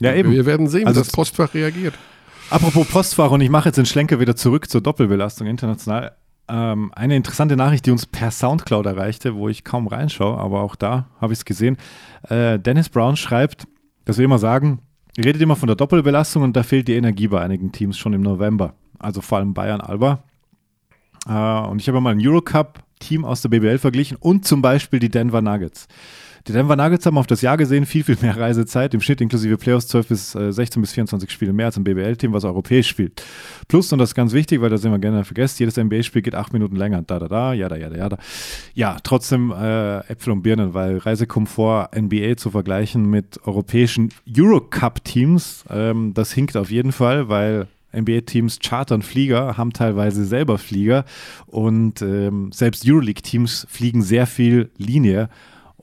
ja, 0.00 0.14
eben. 0.14 0.30
Wir 0.32 0.46
werden 0.46 0.68
sehen, 0.68 0.86
Also 0.86 1.00
wie 1.00 1.04
das 1.04 1.12
Postfach 1.12 1.52
reagiert. 1.54 1.94
Apropos 2.54 2.86
Postfach, 2.86 3.32
und 3.32 3.40
ich 3.40 3.50
mache 3.50 3.70
jetzt 3.70 3.78
den 3.78 3.84
Schlenker 3.84 4.20
wieder 4.20 4.36
zurück 4.36 4.70
zur 4.70 4.80
Doppelbelastung 4.80 5.48
international. 5.48 6.12
Ähm, 6.46 6.92
eine 6.94 7.16
interessante 7.16 7.56
Nachricht, 7.56 7.84
die 7.84 7.90
uns 7.90 8.06
per 8.06 8.30
Soundcloud 8.30 8.86
erreichte, 8.86 9.34
wo 9.34 9.48
ich 9.48 9.64
kaum 9.64 9.88
reinschaue, 9.88 10.38
aber 10.38 10.60
auch 10.60 10.76
da 10.76 11.08
habe 11.20 11.32
ich 11.32 11.40
es 11.40 11.44
gesehen. 11.44 11.76
Äh, 12.28 12.60
Dennis 12.60 12.90
Brown 12.90 13.16
schreibt, 13.16 13.66
dass 14.04 14.18
wir 14.18 14.24
immer 14.24 14.38
sagen, 14.38 14.78
ihr 15.16 15.24
redet 15.24 15.42
immer 15.42 15.56
von 15.56 15.66
der 15.66 15.74
Doppelbelastung 15.74 16.44
und 16.44 16.54
da 16.54 16.62
fehlt 16.62 16.86
die 16.86 16.94
Energie 16.94 17.26
bei 17.26 17.40
einigen 17.40 17.72
Teams 17.72 17.98
schon 17.98 18.12
im 18.12 18.22
November. 18.22 18.74
Also 19.00 19.20
vor 19.20 19.38
allem 19.38 19.52
Bayern 19.52 19.80
Alba. 19.80 20.22
Äh, 21.26 21.32
und 21.32 21.80
ich 21.80 21.88
habe 21.88 22.00
mal 22.00 22.12
ein 22.12 22.24
Eurocup-Team 22.24 23.24
aus 23.24 23.42
der 23.42 23.48
BBL 23.48 23.78
verglichen 23.78 24.16
und 24.16 24.46
zum 24.46 24.62
Beispiel 24.62 25.00
die 25.00 25.10
Denver 25.10 25.42
Nuggets. 25.42 25.88
Die 26.46 26.52
Denver 26.52 26.76
Nuggets 26.76 27.06
haben 27.06 27.16
auf 27.16 27.26
das 27.26 27.40
Jahr 27.40 27.56
gesehen 27.56 27.86
viel, 27.86 28.04
viel 28.04 28.18
mehr 28.20 28.36
Reisezeit, 28.36 28.92
im 28.92 29.00
Schnitt 29.00 29.22
inklusive 29.22 29.56
Playoffs 29.56 29.88
12 29.88 30.08
bis 30.08 30.34
äh, 30.34 30.52
16 30.52 30.82
bis 30.82 30.92
24 30.92 31.30
Spiele 31.30 31.54
mehr 31.54 31.66
als 31.66 31.78
ein 31.78 31.84
BBL-Team, 31.84 32.34
was 32.34 32.44
europäisch 32.44 32.86
spielt. 32.86 33.24
Plus, 33.66 33.90
und 33.94 33.98
das 33.98 34.10
ist 34.10 34.14
ganz 34.14 34.34
wichtig, 34.34 34.60
weil 34.60 34.68
das 34.68 34.84
immer 34.84 34.98
gerne 34.98 35.24
vergesst, 35.24 35.58
jedes 35.58 35.78
NBA-Spiel 35.78 36.20
geht 36.20 36.34
acht 36.34 36.52
Minuten 36.52 36.76
länger. 36.76 37.00
Da, 37.00 37.18
da, 37.18 37.28
da, 37.28 37.52
ja, 37.54 37.70
da, 37.70 37.76
ja, 37.76 37.88
da, 37.88 37.96
ja, 37.96 38.08
da. 38.10 38.18
Ja, 38.74 38.98
trotzdem 39.02 39.52
äh, 39.52 40.00
Äpfel 40.00 40.34
und 40.34 40.42
Birnen, 40.42 40.74
weil 40.74 40.98
Reisekomfort 40.98 41.96
NBA 41.96 42.36
zu 42.36 42.50
vergleichen 42.50 43.08
mit 43.08 43.40
europäischen 43.46 44.10
Eurocup-Teams, 44.28 45.64
ähm, 45.70 46.12
das 46.12 46.32
hinkt 46.32 46.58
auf 46.58 46.70
jeden 46.70 46.92
Fall, 46.92 47.30
weil 47.30 47.68
NBA-Teams 47.96 48.58
chartern 48.58 49.00
Flieger, 49.00 49.56
haben 49.56 49.72
teilweise 49.72 50.26
selber 50.26 50.58
Flieger 50.58 51.06
und 51.46 52.02
ähm, 52.02 52.52
selbst 52.52 52.86
Euroleague-Teams 52.86 53.66
fliegen 53.70 54.02
sehr 54.02 54.26
viel 54.26 54.70
Linie 54.76 55.30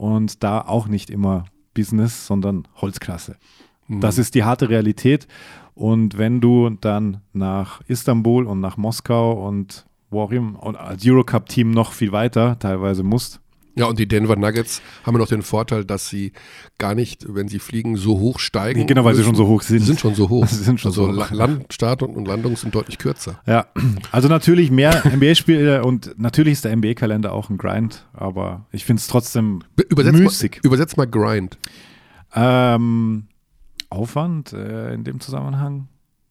und 0.02 0.42
da 0.42 0.62
auch 0.62 0.88
nicht 0.88 1.12
immer 1.12 1.46
Business, 1.76 2.26
sondern 2.26 2.68
Holzklasse. 2.82 3.38
Das 3.88 4.18
ist 4.18 4.34
die 4.34 4.44
harte 4.44 4.70
Realität. 4.70 5.28
Und 5.76 6.18
wenn 6.18 6.42
du 6.42 6.72
dann 6.72 7.22
nach 7.34 7.82
Istanbul 7.88 8.48
und 8.48 8.62
nach 8.62 8.78
Moskau 8.78 9.48
und 9.48 9.86
wo 10.10 10.22
auch 10.22 10.32
immer, 10.32 10.64
und 10.64 10.76
als 10.76 11.06
Eurocup-Team 11.06 11.70
noch 11.70 11.92
viel 11.92 12.12
weiter 12.12 12.58
teilweise 12.58 13.04
musst, 13.04 13.42
Ja, 13.76 13.86
und 13.86 14.00
die 14.00 14.08
Denver 14.08 14.36
Nuggets 14.36 14.82
haben 15.06 15.18
noch 15.18 15.28
den 15.30 15.44
Vorteil, 15.44 15.86
dass 15.86 16.10
sie 16.10 16.34
gar 16.78 16.94
nicht, 16.94 17.26
wenn 17.34 17.48
sie 17.48 17.60
fliegen, 17.60 17.96
so 17.96 18.20
hoch 18.20 18.40
steigen. 18.40 18.86
genau, 18.86 19.06
weil 19.06 19.14
sie 19.16 19.20
müssen. 19.22 19.36
schon 19.36 19.36
so 19.36 19.48
hoch 19.48 19.62
sind. 19.62 19.80
Sie 19.80 19.86
sind 19.86 20.00
schon 20.00 20.14
so 20.16 20.28
hoch. 20.30 20.46
Sie 20.50 20.56
sind 20.64 20.80
schon 20.80 20.90
also 20.92 21.06
so 21.06 21.12
hoch. 21.12 21.32
La- 21.32 21.46
Landstart 21.46 22.04
und, 22.04 22.16
und 22.16 22.28
Landung 22.28 22.56
sind 22.58 22.76
deutlich 22.76 22.98
kürzer. 22.98 23.40
Ja, 23.48 23.68
also 24.12 24.28
natürlich 24.28 24.72
mehr 24.72 25.02
NBA-Spiele 25.16 25.84
und 25.86 26.14
natürlich 26.20 26.54
ist 26.54 26.66
der 26.66 26.76
NBA-Kalender 26.76 27.32
auch 27.32 27.50
ein 27.50 27.58
Grind, 27.58 28.06
aber 28.14 28.66
ich 28.72 28.84
finde 28.84 29.00
es 29.00 29.08
trotzdem 29.08 29.64
Be- 29.76 29.84
Übersetz 29.90 30.14
müßig. 30.18 30.52
mal, 30.64 30.68
übersetz 30.68 30.98
mal 30.98 31.08
Grind. 31.08 31.58
Ähm, 32.34 33.28
Aufwand 33.90 34.54
äh, 34.54 34.94
in 34.94 35.04
dem 35.04 35.20
Zusammenhang, 35.20 35.88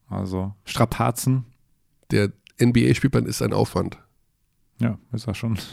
also 0.08 0.54
Strapazen, 0.64 1.44
Der 2.10 2.30
NBA-Spielplan 2.60 3.26
ist 3.26 3.42
ein 3.42 3.52
Aufwand. 3.52 3.98
Ja, 4.80 4.98
ist 5.12 5.26
ja 5.26 5.34
schon. 5.34 5.58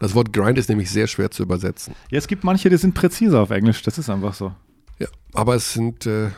Das 0.00 0.12
Wort 0.14 0.32
Grind 0.32 0.58
ist 0.58 0.68
nämlich 0.68 0.90
sehr 0.90 1.06
schwer 1.06 1.30
zu 1.30 1.44
übersetzen. 1.44 1.94
Ja, 2.10 2.18
es 2.18 2.26
gibt 2.26 2.42
manche, 2.42 2.68
die 2.68 2.76
sind 2.76 2.94
präziser 2.94 3.40
auf 3.40 3.50
Englisch, 3.50 3.80
das 3.82 3.96
ist 3.96 4.10
einfach 4.10 4.34
so. 4.34 4.52
Ja, 4.98 5.06
aber 5.32 5.54
es 5.54 5.72
sind, 5.72 6.04
äh, 6.06 6.30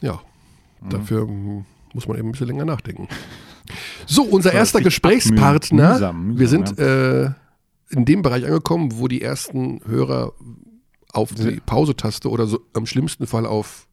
ja, 0.00 0.20
Mhm. 0.80 0.90
dafür 0.90 1.26
muss 1.92 2.06
man 2.06 2.18
eben 2.18 2.28
ein 2.28 2.32
bisschen 2.32 2.46
länger 2.46 2.64
nachdenken. 2.64 3.08
So, 4.06 4.22
unser 4.22 4.52
erster 4.52 4.80
Gesprächspartner. 4.80 5.94
Mühsam, 5.94 6.26
mühsam, 6.28 6.38
wir 6.38 6.48
sind 6.48 6.78
äh, 6.78 7.24
in 7.90 8.04
dem 8.04 8.22
Bereich 8.22 8.44
angekommen, 8.46 8.98
wo 8.98 9.08
die 9.08 9.22
ersten 9.22 9.80
Hörer 9.86 10.32
auf 11.12 11.34
die 11.34 11.60
Pause-Taste 11.64 12.30
oder 12.30 12.46
so 12.46 12.60
am 12.74 12.86
schlimmsten 12.86 13.26
Fall 13.26 13.46
auf, 13.46 13.86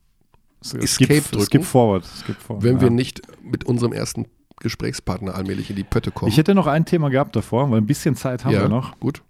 Escape 0.61 0.87
skip, 0.87 1.31
drücken. 1.31 1.45
skip 1.45 1.63
forward. 1.63 2.05
Skip 2.05 2.37
forward 2.37 2.63
wenn 2.63 2.81
wir 2.81 2.87
ja. 2.87 2.93
nicht 2.93 3.21
mit 3.43 3.63
unserem 3.63 3.93
ersten 3.93 4.25
Gesprächspartner 4.57 5.35
allmählich 5.35 5.69
in 5.69 5.75
die 5.75 5.83
Pötte 5.83 6.11
kommen. 6.11 6.31
Ich 6.31 6.37
hätte 6.37 6.55
noch 6.55 6.67
ein 6.67 6.85
Thema 6.85 7.09
gehabt 7.09 7.35
davor, 7.35 7.69
weil 7.71 7.79
ein 7.79 7.85
bisschen 7.85 8.15
Zeit 8.15 8.45
haben 8.45 8.53
ja, 8.53 8.61
wir 8.61 8.69
noch. 8.69 8.99
gut. 8.99 9.21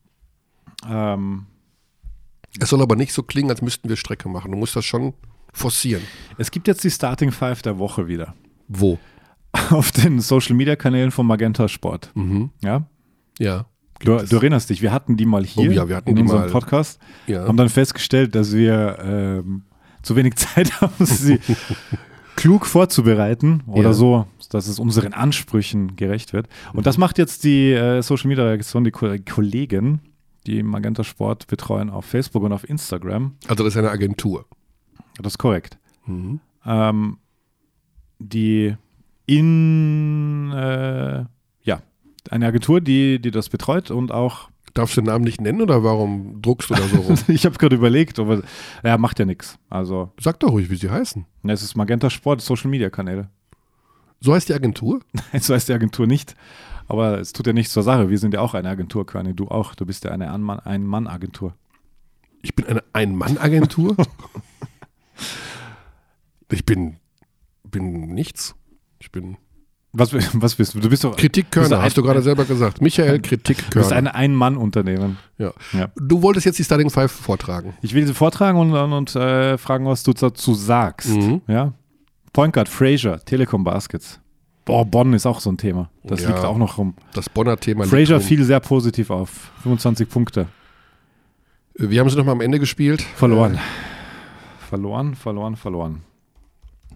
Ähm, 0.89 1.45
Es 2.59 2.69
soll 2.69 2.81
aber 2.81 2.95
nicht 2.95 3.13
so 3.13 3.23
klingen, 3.23 3.49
als 3.49 3.61
müssten 3.61 3.89
wir 3.89 3.95
Strecke 3.95 4.29
machen. 4.29 4.51
Du 4.51 4.57
musst 4.57 4.75
das 4.75 4.85
schon 4.85 5.13
forcieren. 5.53 6.01
es 6.37 6.51
gibt 6.51 6.67
jetzt 6.67 6.83
die 6.83 6.91
Starting 6.91 7.31
Five 7.31 7.61
der 7.61 7.77
Woche 7.79 8.07
wieder. 8.07 8.33
Wo? 8.67 8.99
Auf 9.69 9.91
den 9.91 10.19
Social 10.19 10.55
Media 10.55 10.75
Kanälen 10.75 11.11
von 11.11 11.25
Magenta 11.25 11.67
Sport. 11.67 12.11
Mhm. 12.13 12.49
Ja? 12.61 12.85
Ja. 13.39 13.65
Du, 13.99 14.17
du 14.17 14.35
erinnerst 14.35 14.69
dich, 14.69 14.81
wir 14.81 14.91
hatten 14.91 15.15
die 15.15 15.25
mal 15.25 15.45
hier 15.45 15.69
Oh 15.69 15.73
ja, 15.73 15.87
wir 15.87 15.95
hatten 15.95 16.09
in 16.09 16.17
die 16.17 16.21
unserem 16.23 16.41
mal. 16.41 16.49
Podcast, 16.51 16.99
ja. 17.27 17.47
haben 17.47 17.55
dann 17.55 17.69
festgestellt, 17.69 18.35
dass 18.35 18.53
wir 18.53 18.99
ähm, 19.01 19.63
zu 20.03 20.15
wenig 20.17 20.35
Zeit 20.35 20.81
haben, 20.81 21.05
sie 21.05 21.39
klug 22.35 22.65
vorzubereiten 22.65 23.63
oder 23.67 23.89
Ja. 23.89 23.93
so, 23.93 24.27
dass 24.55 24.67
es 24.67 24.79
unseren 24.79 25.13
Ansprüchen 25.13 25.95
gerecht 25.95 26.33
wird. 26.33 26.47
Und 26.73 26.85
das 26.85 26.97
macht 26.97 27.17
jetzt 27.17 27.43
die 27.43 27.71
äh, 27.71 28.01
Social 28.01 28.27
Media 28.27 28.45
Redaktion, 28.45 28.83
die 28.83 28.91
Ko 28.91 29.15
Kollegen, 29.29 29.99
die 30.47 30.63
Magenta 30.63 31.03
Sport 31.03 31.47
betreuen 31.47 31.89
auf 31.89 32.05
Facebook 32.05 32.43
und 32.43 32.53
auf 32.53 32.67
Instagram. 32.67 33.35
Also 33.47 33.63
das 33.63 33.73
ist 33.73 33.77
eine 33.77 33.89
Agentur. 33.89 34.45
Das 35.17 35.33
ist 35.33 35.37
korrekt. 35.37 35.77
Mhm. 36.05 36.39
Ähm, 36.65 37.17
die 38.19 38.75
in, 39.25 40.51
äh, 40.51 41.25
ja, 41.63 41.81
eine 42.29 42.45
Agentur, 42.45 42.81
die, 42.81 43.19
die 43.19 43.31
das 43.31 43.49
betreut 43.49 43.91
und 43.91 44.11
auch, 44.11 44.49
Darfst 44.75 44.97
du 44.97 45.01
den 45.01 45.05
Namen 45.05 45.23
nicht 45.23 45.39
nennen 45.39 45.61
oder 45.61 45.85
warum 45.85 46.41
druckst 46.41 46.69
du 46.69 46.73
da 46.73 46.81
so 46.81 46.97
rum? 46.97 47.17
ich 47.29 47.45
habe 47.45 47.57
gerade 47.57 47.77
überlegt, 47.77 48.19
aber 48.19 48.41
ja, 48.83 48.97
macht 48.97 49.17
ja 49.19 49.25
nichts. 49.25 49.57
Also, 49.69 50.11
Sag 50.19 50.41
doch 50.41 50.51
ruhig, 50.51 50.69
wie 50.69 50.75
sie 50.75 50.89
heißen. 50.89 51.25
es 51.43 51.63
ist 51.63 51.77
Magenta 51.77 52.09
Sport, 52.09 52.41
Social 52.41 52.69
Media 52.69 52.89
Kanäle. 52.89 53.29
So 54.21 54.33
heißt 54.33 54.49
die 54.49 54.53
Agentur? 54.53 55.01
So 55.39 55.53
heißt 55.53 55.69
die 55.69 55.73
Agentur 55.73 56.07
nicht, 56.07 56.35
aber 56.87 57.19
es 57.19 57.33
tut 57.33 57.47
ja 57.47 57.53
nichts 57.53 57.73
zur 57.73 57.83
Sache. 57.83 58.09
Wir 58.09 58.17
sind 58.17 58.33
ja 58.33 58.41
auch 58.41 58.53
eine 58.53 58.69
Agentur, 58.69 59.05
Körny, 59.05 59.33
du 59.35 59.47
auch. 59.47 59.75
Du 59.75 59.85
bist 59.85 60.03
ja 60.03 60.11
eine 60.11 60.31
Ein-Mann- 60.31 60.59
Ein-Mann-Agentur. 60.59 61.53
Ich 62.41 62.55
bin 62.55 62.65
eine 62.67 62.83
Ein-Mann-Agentur? 62.93 63.95
ich 66.51 66.65
bin, 66.65 66.97
bin 67.63 68.13
nichts. 68.13 68.55
Ich 68.99 69.11
bin 69.11 69.37
Was, 69.93 70.13
was 70.13 70.55
bist 70.55 70.75
du? 70.75 70.79
Du 70.79 70.89
bist 70.89 71.03
doch 71.03 71.15
Kritikkörner, 71.15 71.81
hast 71.81 71.97
du 71.97 72.03
gerade 72.03 72.21
selber 72.21 72.45
gesagt. 72.45 72.81
Michael 72.81 73.19
du 73.19 73.29
bist 73.29 73.43
Kritikkörner. 73.45 73.91
ein 73.95 74.07
Ein-Mann-Unternehmen. 74.07 75.17
Ja. 75.37 75.53
Ja. 75.73 75.89
Du 75.95 76.21
wolltest 76.21 76.45
jetzt 76.45 76.59
die 76.59 76.63
Starting 76.63 76.89
Five 76.89 77.11
vortragen. 77.11 77.73
Ich 77.81 77.93
will 77.93 78.05
sie 78.05 78.13
vortragen 78.13 78.59
und, 78.59 78.73
und, 78.73 78.93
und 78.93 79.15
äh, 79.15 79.57
fragen, 79.57 79.85
was 79.85 80.03
du 80.03 80.13
dazu 80.13 80.53
sagst. 80.53 81.09
Mhm. 81.09 81.41
Ja? 81.47 81.73
Point 82.35 82.53
Guard, 82.53 82.67
Fraser, 82.67 83.23
Telekom 83.23 83.63
Baskets. 83.63 84.19
Boah, 84.65 84.83
Bonn 84.83 85.13
ist 85.13 85.25
auch 85.25 85.39
so 85.39 85.49
ein 85.49 85.57
Thema. 85.57 85.89
Das 86.03 86.21
Ja. 86.21 86.27
liegt 86.27 86.39
auch 86.39 86.57
noch 86.57 86.77
rum. 86.77 86.95
Das 87.13 87.29
Bonner 87.29 87.55
Thema. 87.55 87.85
Fraser 87.85 88.19
fiel 88.19 88.43
sehr 88.43 88.59
positiv 88.59 89.09
auf. 89.09 89.51
25 89.63 90.09
Punkte. 90.09 90.47
Wir 91.75 92.01
haben 92.01 92.09
sie 92.09 92.17
nochmal 92.17 92.33
am 92.33 92.41
Ende 92.41 92.59
gespielt. 92.59 93.01
Verloren. 93.15 93.57
Verloren, 94.69 95.15
verloren, 95.15 95.55
verloren. 95.55 96.01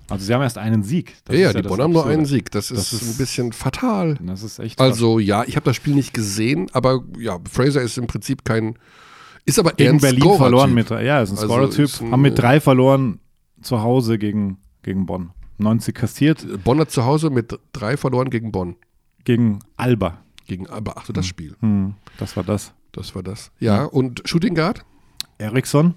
Also 0.09 0.25
sie 0.25 0.33
haben 0.33 0.41
erst 0.41 0.57
einen 0.57 0.83
Sieg. 0.83 1.15
Das 1.23 1.37
ja, 1.37 1.49
ist 1.51 1.57
die 1.57 1.61
Bonner 1.61 1.83
haben 1.85 1.93
nur 1.93 2.05
einen 2.05 2.25
Sieg. 2.25 2.51
Das 2.51 2.69
ist, 2.69 2.91
Das 2.91 3.01
ist- 3.01 3.13
ein 3.13 3.17
bisschen 3.17 3.53
fatal. 3.53 4.17
Das 4.21 4.43
ist 4.43 4.59
echt 4.59 4.81
Also 4.81 5.19
ja, 5.19 5.45
ich 5.45 5.55
habe 5.55 5.63
das 5.63 5.77
Spiel 5.77 5.95
nicht 5.95 6.13
gesehen, 6.13 6.67
aber 6.73 7.03
ja, 7.17 7.39
Fraser 7.49 7.81
ist 7.81 7.97
im 7.97 8.07
Prinzip 8.07 8.43
kein, 8.43 8.77
ist 9.45 9.57
aber 9.57 9.71
gegen 9.71 9.91
ein 9.91 9.99
Berlin 10.01 10.35
verloren 10.35 10.73
mit. 10.73 10.89
Ja, 10.89 11.21
ist 11.21 11.29
ein 11.31 11.37
Also 11.37 11.45
Scorer-Typ. 11.47 12.11
haben 12.11 12.21
mit 12.21 12.37
drei 12.37 12.59
verloren 12.59 13.19
zu 13.61 13.81
Hause 13.81 14.17
gegen, 14.17 14.57
gegen 14.89 15.05
Bonn. 15.05 15.31
90 15.59 15.93
kassiert 15.93 16.63
Bonn 16.63 16.79
hat 16.79 16.89
zu 16.89 17.05
Hause 17.05 17.29
mit 17.29 17.57
drei 17.73 17.95
verloren 17.97 18.29
gegen 18.29 18.51
Bonn. 18.51 18.75
gegen 19.23 19.59
Alba. 19.77 20.17
Gegen, 20.47 20.67
aber 20.67 20.97
ach 20.97 21.05
so, 21.05 21.13
das 21.13 21.27
Spiel. 21.27 21.55
Hm, 21.59 21.93
das 22.17 22.35
war 22.35 22.43
das. 22.43 22.73
Das 22.91 23.13
war 23.13 23.21
das. 23.21 23.51
Ja, 23.59 23.83
und 23.85 24.23
Shooting 24.27 24.55
Guard? 24.55 24.83
Eriksson, 25.37 25.93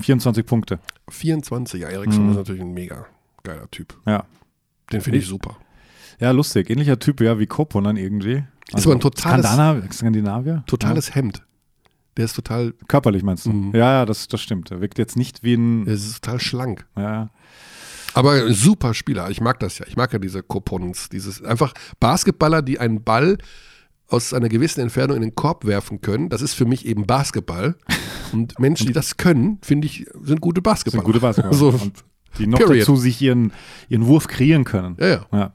24 0.00 0.44
Punkte. 0.46 0.80
24, 1.08 1.82
ja, 1.82 1.88
Eriksson 1.88 2.24
Mhm. 2.24 2.30
ist 2.30 2.36
natürlich 2.38 2.62
ein 2.62 2.72
mega 2.74 3.06
geiler 3.44 3.70
Typ. 3.70 3.96
Ja. 4.06 4.24
Den 4.92 5.00
finde 5.00 5.18
ich, 5.18 5.24
Ich- 5.24 5.30
super. 5.30 5.56
Ja, 6.18 6.32
lustig. 6.32 6.68
Ähnlicher 6.70 6.98
Typ, 6.98 7.20
ja, 7.20 7.38
wie 7.38 7.46
Koponen 7.46 7.96
irgendwie. 7.96 8.42
Also 8.72 8.90
aber 8.90 8.98
ein 8.98 9.00
totales- 9.00 9.46
Skandinavier, 9.46 9.92
Skandinavier? 9.92 10.64
Totales 10.66 11.14
Hemd. 11.14 11.44
Der 12.16 12.24
ist 12.24 12.34
total, 12.34 12.66
Ja. 12.66 12.72
Körperlich 12.88 13.22
meinst 13.22 13.46
du? 13.46 13.52
Mhm. 13.52 13.74
Ja, 13.74 13.92
ja, 14.00 14.06
das, 14.06 14.26
das 14.28 14.40
stimmt. 14.40 14.70
Er 14.72 14.80
wirkt 14.80 14.98
jetzt 14.98 15.16
nicht 15.16 15.42
wie 15.44 15.54
ein. 15.54 15.84
der 15.84 15.94
ist 15.94 16.20
total 16.22 16.40
schlank. 16.40 16.86
Ja, 16.96 17.30
Aber 18.14 18.32
ein 18.32 18.52
super 18.52 18.94
Spieler. 18.94 19.30
Ich 19.30 19.40
mag 19.40 19.60
das 19.60 19.78
ja. 19.78 19.86
Ich 19.88 19.96
mag 19.96 20.12
ja 20.12 20.18
diese 20.18 20.42
Coupons. 20.42 21.08
Dieses 21.08 21.42
einfach 21.42 21.72
Basketballer, 22.00 22.62
die 22.62 22.78
einen 22.80 23.02
Ball 23.02 23.38
aus 24.08 24.32
einer 24.34 24.48
gewissen 24.48 24.80
Entfernung 24.80 25.16
in 25.16 25.22
den 25.22 25.34
Korb 25.34 25.64
werfen 25.64 26.00
können. 26.00 26.28
Das 26.28 26.42
ist 26.42 26.54
für 26.54 26.64
mich 26.64 26.84
eben 26.86 27.06
Basketball. 27.06 27.76
Und 28.32 28.58
Menschen, 28.58 28.86
die 28.88 28.92
das 28.92 29.16
können, 29.16 29.58
finde 29.62 29.86
ich, 29.86 30.06
sind 30.22 30.40
gute 30.40 30.60
das 30.62 30.70
Basketballer. 30.72 31.02
sind 31.04 31.12
gute 31.12 31.20
Basketballer. 31.20 31.56
So, 31.56 31.68
Und 31.70 31.92
die 32.38 32.46
noch 32.46 32.58
Period. 32.58 32.82
dazu 32.82 32.96
sich 32.96 33.20
ihren, 33.22 33.52
ihren 33.88 34.06
Wurf 34.06 34.26
kreieren 34.28 34.64
können. 34.64 34.96
ja, 35.00 35.06
ja. 35.08 35.26
Ja. 35.32 35.52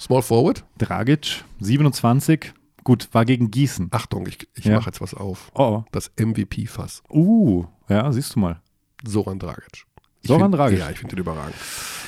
Small 0.00 0.22
Forward. 0.22 0.64
Dragic, 0.78 1.44
27. 1.60 2.52
Gut, 2.84 3.08
war 3.12 3.24
gegen 3.24 3.50
Gießen. 3.50 3.88
Achtung, 3.90 4.26
ich, 4.26 4.48
ich 4.54 4.64
Ja. 4.64 4.76
mache 4.76 4.86
jetzt 4.86 5.00
was 5.00 5.12
auf. 5.14 5.50
Oh, 5.54 5.82
Das 5.92 6.10
MVP-Fass. 6.16 7.02
oh. 7.08 7.18
Uh, 7.18 7.66
ja, 7.88 8.10
siehst 8.12 8.34
du 8.36 8.40
mal. 8.40 8.60
Soran 9.04 9.38
Dragic. 9.38 9.84
Soran 10.28 10.52
Dragic. 10.52 10.78
Ja, 10.78 10.90
ich 10.90 10.98
finde 10.98 11.16
den 11.16 11.20
überragend. 11.22 11.54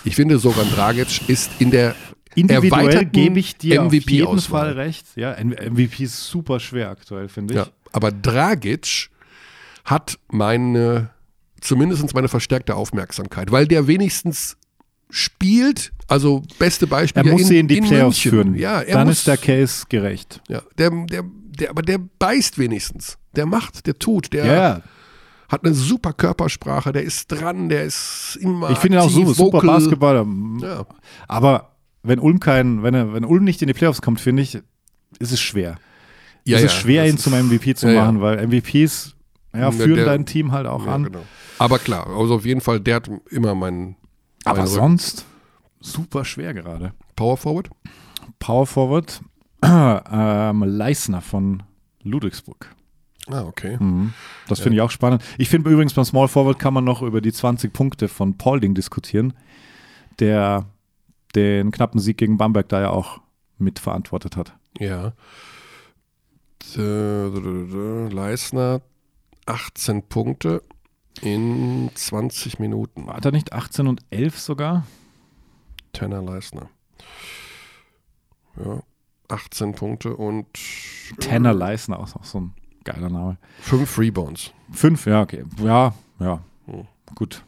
Ich 0.05 0.15
finde, 0.17 0.39
Soran 0.39 0.69
Dragic 0.71 1.29
ist 1.29 1.51
in 1.59 1.71
der 1.71 1.95
Individuell 2.35 3.05
gebe 3.07 3.39
ich 3.41 3.57
dir 3.57 3.83
auf 3.83 3.93
jeden 3.93 4.05
MVP-Auswahl. 4.05 4.67
Fall 4.67 4.73
recht. 4.75 5.05
Ja, 5.17 5.37
MVP 5.43 6.05
ist 6.05 6.27
super 6.29 6.61
schwer 6.61 6.91
aktuell, 6.91 7.29
finde 7.29 7.55
ich. 7.55 7.59
Ja, 7.59 7.67
aber 7.93 8.13
Dragic 8.13 9.11
hat 9.85 10.19
meine, 10.29 11.11
zumindest 11.61 12.15
meine 12.15 12.29
verstärkte 12.29 12.77
Aufmerksamkeit, 12.77 13.51
weil 13.51 13.67
der 13.67 13.87
wenigstens 13.89 14.57
spielt, 15.11 15.93
also 16.07 16.43
beste 16.59 16.87
Beispiel 16.87 17.27
Er 17.27 17.33
muss 17.33 17.43
in, 17.43 17.47
sie 17.49 17.59
in 17.59 17.69
die 17.69 17.79
in 17.79 17.85
Playoffs 17.85 18.25
München. 18.25 18.31
führen. 18.31 18.55
Ja, 18.55 18.85
Dann 18.85 19.09
muss, 19.09 19.19
ist 19.19 19.27
der 19.27 19.37
Case 19.37 19.85
gerecht. 19.89 20.41
ja, 20.49 20.63
der, 20.79 20.91
der, 21.07 21.25
der, 21.25 21.71
aber 21.71 21.83
der 21.83 21.99
beißt 21.99 22.59
wenigstens. 22.59 23.19
Der 23.35 23.47
macht, 23.47 23.87
der 23.87 23.99
tut, 23.99 24.33
der 24.33 24.45
ja. 24.47 24.83
Hat 25.51 25.65
eine 25.65 25.75
super 25.75 26.13
Körpersprache, 26.13 26.93
der 26.93 27.03
ist 27.03 27.27
dran, 27.33 27.69
der 27.69 27.85
ist 27.85 28.39
immer 28.41 28.71
Ich 28.71 28.79
finde 28.79 28.99
ihn 28.99 29.03
auch 29.03 29.11
so, 29.11 29.27
super 29.33 29.59
vocal. 29.59 29.67
Basketballer. 29.67 30.27
Ja, 30.63 30.87
Aber 31.29 31.73
wenn 32.03 32.19
Ulm 32.21 32.39
kein, 32.41 32.83
wenn, 32.83 32.95
er, 32.95 33.13
wenn 33.13 33.25
Ulm 33.25 33.45
nicht 33.45 33.61
in 33.61 33.67
die 33.67 33.75
Playoffs 33.75 34.01
kommt, 34.01 34.21
finde 34.21 34.43
ich, 34.43 34.55
ist 35.19 35.33
es 35.33 35.41
schwer. 35.41 35.77
ja, 36.47 36.57
es 36.57 36.63
ja, 36.63 36.67
ist 36.67 36.75
schwer, 36.75 37.07
ihn 37.09 37.19
zum 37.19 37.33
MVP 37.35 37.75
zu 37.75 37.89
ja, 37.93 38.03
machen, 38.05 38.21
weil 38.21 38.47
MVPs 38.47 39.17
ja, 39.53 39.71
führen 39.73 39.97
der- 39.97 40.07
dein 40.07 40.25
Team 40.25 40.53
halt 40.53 40.67
auch 40.67 40.87
an. 40.87 41.05
genau. 41.05 41.23
Aber 41.59 41.79
klar, 41.79 42.07
also 42.07 42.37
auf 42.37 42.47
jeden 42.47 42.61
Fall, 42.61 42.81
der 42.81 42.95
hat 42.97 43.11
immer 43.31 43.55
meinen 43.55 43.97
Aber 44.45 44.59
meinen 44.59 44.69
sonst 44.69 45.27
super 45.81 46.25
schwer 46.25 46.55
gerade. 46.55 46.93
Power 47.17 47.37
Forward. 47.37 47.69
Power 48.39 48.67
Forward, 48.67 49.21
ähm, 49.63 50.63
Leisner 50.63 51.21
von 51.21 51.63
Ludwigsburg. 52.03 52.75
Ah, 53.33 53.45
okay. 53.45 53.77
Mhm. 53.79 54.13
Das 54.49 54.61
finde 54.61 54.77
ich 54.77 54.83
auch 54.83 54.91
spannend. 54.91 55.23
Ich 55.39 55.49
finde 55.49 55.71
übrigens 55.71 55.95
beim 55.95 56.05
Small 56.05 56.29
Forward 56.29 56.59
kann 56.59 56.75
man 56.75 56.85
noch 56.85 57.03
über 57.03 57.21
die 57.21 57.33
20 57.33 57.73
Punkte 57.73 58.09
von 58.09 58.37
Paulding 58.37 58.75
diskutieren, 58.75 59.35
der 60.19 60.67
den 61.35 61.71
knappen 61.71 62.01
Sieg 62.01 62.19
gegen 62.19 62.37
Bamberg 62.37 62.69
da 62.69 62.81
ja 62.81 62.91
auch 62.91 63.21
mitverantwortet 63.59 64.37
hat. 64.37 64.57
Ja. 64.79 65.13
Leisner, 68.11 68.81
18 69.47 70.03
Punkte 70.09 70.63
in 71.23 71.91
20 71.95 72.59
Minuten. 72.59 73.07
War 73.07 73.25
er 73.25 73.33
nicht 73.33 73.53
18 73.53 73.87
und 73.87 74.01
11 74.11 74.39
sogar? 74.39 74.87
Tanner 75.93 76.23
Leisner. 76.23 76.71
Ja, 78.57 78.83
18 79.29 79.75
Punkte 79.75 80.17
und 80.17 80.47
Tanner 81.21 81.53
Leisner, 81.53 81.99
auch 81.99 82.15
auch 82.15 82.25
so 82.25 82.41
ein 82.41 82.55
geiler 82.85 83.11
Name. 83.11 83.37
5 83.61 83.99
Rebounds. 83.99 84.53
Fünf, 84.73 85.07
ja, 85.07 85.23
okay. 85.23 85.45
Ja, 85.63 85.95
ja. 86.19 86.41
Hm. 86.67 86.87
Gut. 87.15 87.45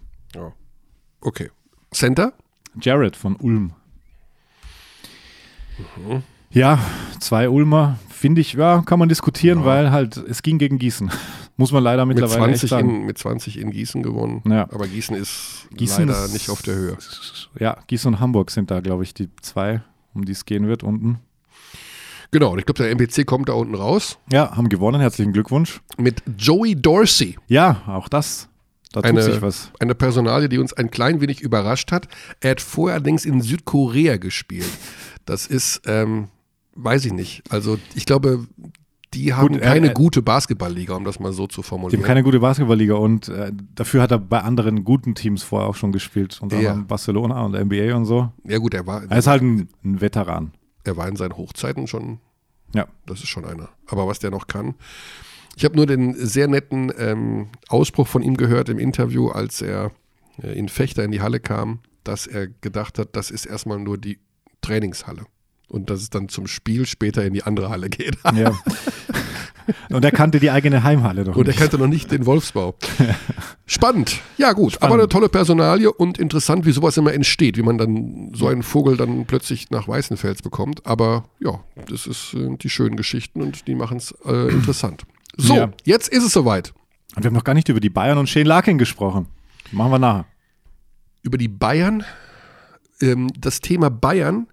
Okay. 1.21 1.51
Center? 1.93 2.33
Jared 2.81 3.15
von 3.17 3.37
Ulm. 3.37 3.73
Mhm. 5.97 6.23
Ja, 6.51 6.79
zwei 7.21 7.49
Ulmer, 7.49 7.99
finde 8.11 8.41
ich, 8.41 8.53
ja, 8.55 8.83
kann 8.85 8.99
man 8.99 9.09
diskutieren, 9.09 9.61
Ja. 9.61 9.65
weil 9.65 9.91
halt, 9.91 10.17
es 10.17 10.43
ging 10.43 10.59
gegen 10.59 10.79
Gießen. 10.79 11.11
Muss 11.57 11.71
man 11.73 11.83
leider 11.83 12.05
Mit 12.07 12.17
mittlerweile 12.19 12.53
echt 12.53 12.61
20, 12.61 12.71
sagen. 12.71 12.91
in, 12.91 13.07
mit 13.07 13.19
20 13.19 13.59
in 13.59 13.71
Gießen 13.71 14.03
gewonnen. 14.03 14.43
Ja. 14.47 14.63
Aber 14.73 14.87
Gießen 14.89 15.15
ist 15.17 15.69
Gießen 15.75 16.07
leider 16.09 16.25
ist- 16.25 16.33
nicht 16.33 16.51
auf 16.51 16.63
der 16.63 16.75
Höhe. 16.75 16.97
Ja, 17.59 17.79
Gießen 17.87 18.15
und 18.15 18.21
Hamburg 18.21 18.51
sind 18.51 18.71
da, 18.71 18.81
glaube 18.81 19.03
ich, 19.05 19.15
die 19.15 19.29
zwei, 19.43 19.83
um 20.15 20.25
die 20.25 20.33
es 20.33 20.45
gehen 20.45 20.67
wird 20.67 20.83
unten. 20.83 21.21
Genau, 22.33 22.53
und 22.53 22.59
ich 22.59 22.65
glaube, 22.67 22.83
der 22.83 22.91
MPC 22.91 23.27
kommt 23.27 23.49
da 23.51 23.53
unten 23.53 23.75
raus 23.75 24.19
Ja, 24.33 24.57
haben 24.57 24.69
gewonnen, 24.71 25.01
herzlichen 25.01 25.33
Glückwunsch. 25.33 25.81
mit 25.99 26.23
Joey 26.39 26.75
Dorsey. 26.75 27.37
Ja, 27.47 27.83
auch 27.87 28.09
das, 28.09 28.49
da 28.93 29.01
tut 29.03 29.11
Eine- 29.11 29.23
sich 29.23 29.43
was. 29.43 29.71
Eine 29.79 29.95
Personalie, 29.95 30.49
die 30.49 30.59
uns 30.59 30.73
ein 30.73 30.91
klein 30.91 31.21
wenig 31.21 31.41
überrascht 31.43 31.93
hat. 31.93 32.09
Er 32.41 32.53
hat 32.53 32.61
vorher 32.63 32.95
allerdings 32.97 33.27
in 33.27 33.43
Südkorea 33.43 34.17
gespielt. 34.17 34.65
Das 35.27 35.47
ist, 35.47 35.83
ähm, 35.87 36.29
weiß 36.75 37.05
ich 37.05 37.13
nicht. 37.13 37.43
Also 37.51 37.79
ich 37.95 38.07
glaube, 38.07 38.47
die 39.13 39.35
haben 39.35 39.49
Gut, 39.53 39.61
keine 39.61 39.89
er- 39.89 39.93
gute 39.95 40.23
Basketballliga, 40.23 40.95
um 40.95 41.05
das 41.05 41.21
mal 41.21 41.35
so 41.35 41.47
zu 41.47 41.61
Die 41.61 41.67
formulieren. 41.69 42.01
haben 42.03 42.07
keine 42.07 42.23
gute 42.23 42.41
Basketballliga 42.41 42.95
und 42.95 43.29
äh, 43.29 43.53
dafür 43.75 44.01
hat 44.01 44.11
er 44.11 44.19
bei 44.19 44.41
anderen 44.41 44.85
guten 44.85 45.15
Teams 45.15 45.43
vorher 45.43 45.69
auch 45.69 45.75
schon 45.77 45.93
gespielt. 45.93 46.39
Unter 46.41 46.59
Ja. 46.59 46.71
anderem 46.71 46.87
Barcelona 46.87 47.43
und 47.45 47.55
NBA 47.55 47.95
und 47.95 48.07
so. 48.07 48.33
ja 48.49 48.57
gut, 48.57 48.73
er 48.73 48.87
war, 48.87 49.03
Er 49.11 49.19
ist 49.19 49.27
halt 49.27 49.43
ein, 49.43 49.69
ein 49.85 50.01
Veteran. 50.01 50.53
Er 50.85 50.97
war 50.97 51.09
in 51.09 51.17
seinen 51.17 51.37
Hochzeiten 51.37 51.87
schon, 51.87 52.19
Ja. 52.75 52.87
das 53.07 53.21
ist 53.21 53.29
schon 53.29 53.45
einer. 53.45 53.69
Aber 53.87 54.07
was 54.07 54.19
der 54.19 54.31
noch 54.31 54.47
kann. 54.47 54.75
Ich 55.57 55.65
habe 55.65 55.77
nur 55.77 55.87
den 55.87 56.15
sehr 56.15 56.49
netten 56.49 56.93
ähm, 56.99 57.49
Ausspruch 57.69 58.09
von 58.09 58.23
ihm 58.23 58.37
gehört 58.37 58.69
im 58.69 58.79
Interview, 58.79 59.29
als 59.29 59.61
er 59.61 59.91
äh, 60.43 60.53
in 60.59 60.69
Fechter 60.69 61.05
in 61.05 61.11
die 61.11 61.21
Halle 61.21 61.41
kam, 61.41 61.81
dass 62.05 62.27
er 62.27 62.47
gedacht 62.49 62.99
hat, 62.99 63.15
das 63.17 63.31
ist 63.31 63.45
erstmal 63.47 63.79
nur 63.79 63.99
die 63.99 64.19
Trainingshalle. 64.63 65.27
Und 65.69 65.89
dass 65.91 66.01
es 66.03 66.11
dann 66.11 66.29
zum 66.29 66.47
Spiel 66.47 66.87
später 66.87 67.25
in 67.25 67.33
die 67.35 67.43
andere 67.45 67.69
Halle 67.71 67.89
geht. 67.91 68.17
ja. 68.35 68.53
Und 69.91 70.05
er 70.05 70.11
kannte 70.11 70.41
die 70.41 70.51
eigene 70.51 70.83
Heimhalle 70.83 71.25
doch 71.25 71.37
Und 71.37 71.47
er 71.49 71.55
kannte 71.55 71.79
noch 71.79 71.87
nicht 71.87 72.11
den 72.11 72.27
Wolfsbau. 72.27 72.75
Spannend. 73.67 74.21
Ja, 74.39 74.53
gut. 74.53 74.73
Spannend. 74.73 74.93
Aber 74.93 75.03
eine 75.03 75.09
tolle 75.09 75.29
Personalie 75.29 75.91
und 75.93 76.19
interessant, 76.19 76.67
wie 76.67 76.73
sowas 76.73 76.97
immer 76.97 77.13
entsteht, 77.13 77.57
wie 77.57 77.63
man 77.63 77.79
dann 77.79 78.33
so 78.35 78.49
einen 78.49 78.63
Vogel 78.63 78.97
dann 78.97 79.27
plötzlich 79.27 79.71
nach 79.71 79.89
Weißenfels 79.89 80.43
bekommt. 80.43 80.87
Aber 80.87 81.25
ja, 81.41 81.61
das 81.89 82.07
ist 82.07 82.35
äh, 82.35 82.57
die 82.57 82.71
schönen 82.71 82.97
Geschichten 82.97 83.43
und 83.43 83.67
die 83.67 83.75
machen 83.75 83.97
es 83.99 84.15
äh, 84.25 84.51
interessant. 84.51 85.05
So, 85.39 85.55
Ja. 85.57 85.71
jetzt 85.85 86.09
ist 86.09 86.25
es 86.25 86.33
soweit. 86.35 86.75
Und 87.17 87.23
wir 87.23 87.29
haben 87.29 87.35
noch 87.35 87.45
gar 87.45 87.55
nicht 87.55 87.71
über 87.71 87.81
die 87.81 87.89
Bayern 87.89 88.19
und 88.19 88.29
Shane 88.29 88.45
Larkin 88.47 88.77
gesprochen. 88.77 89.29
Machen 89.71 89.91
wir 89.93 89.99
nachher. 89.99 90.27
Über 91.23 91.39
die 91.39 91.49
Bayern. 91.49 92.05
Ähm, 93.01 93.29
das 93.39 93.61
Thema 93.63 93.89
Bayern. 93.89 94.49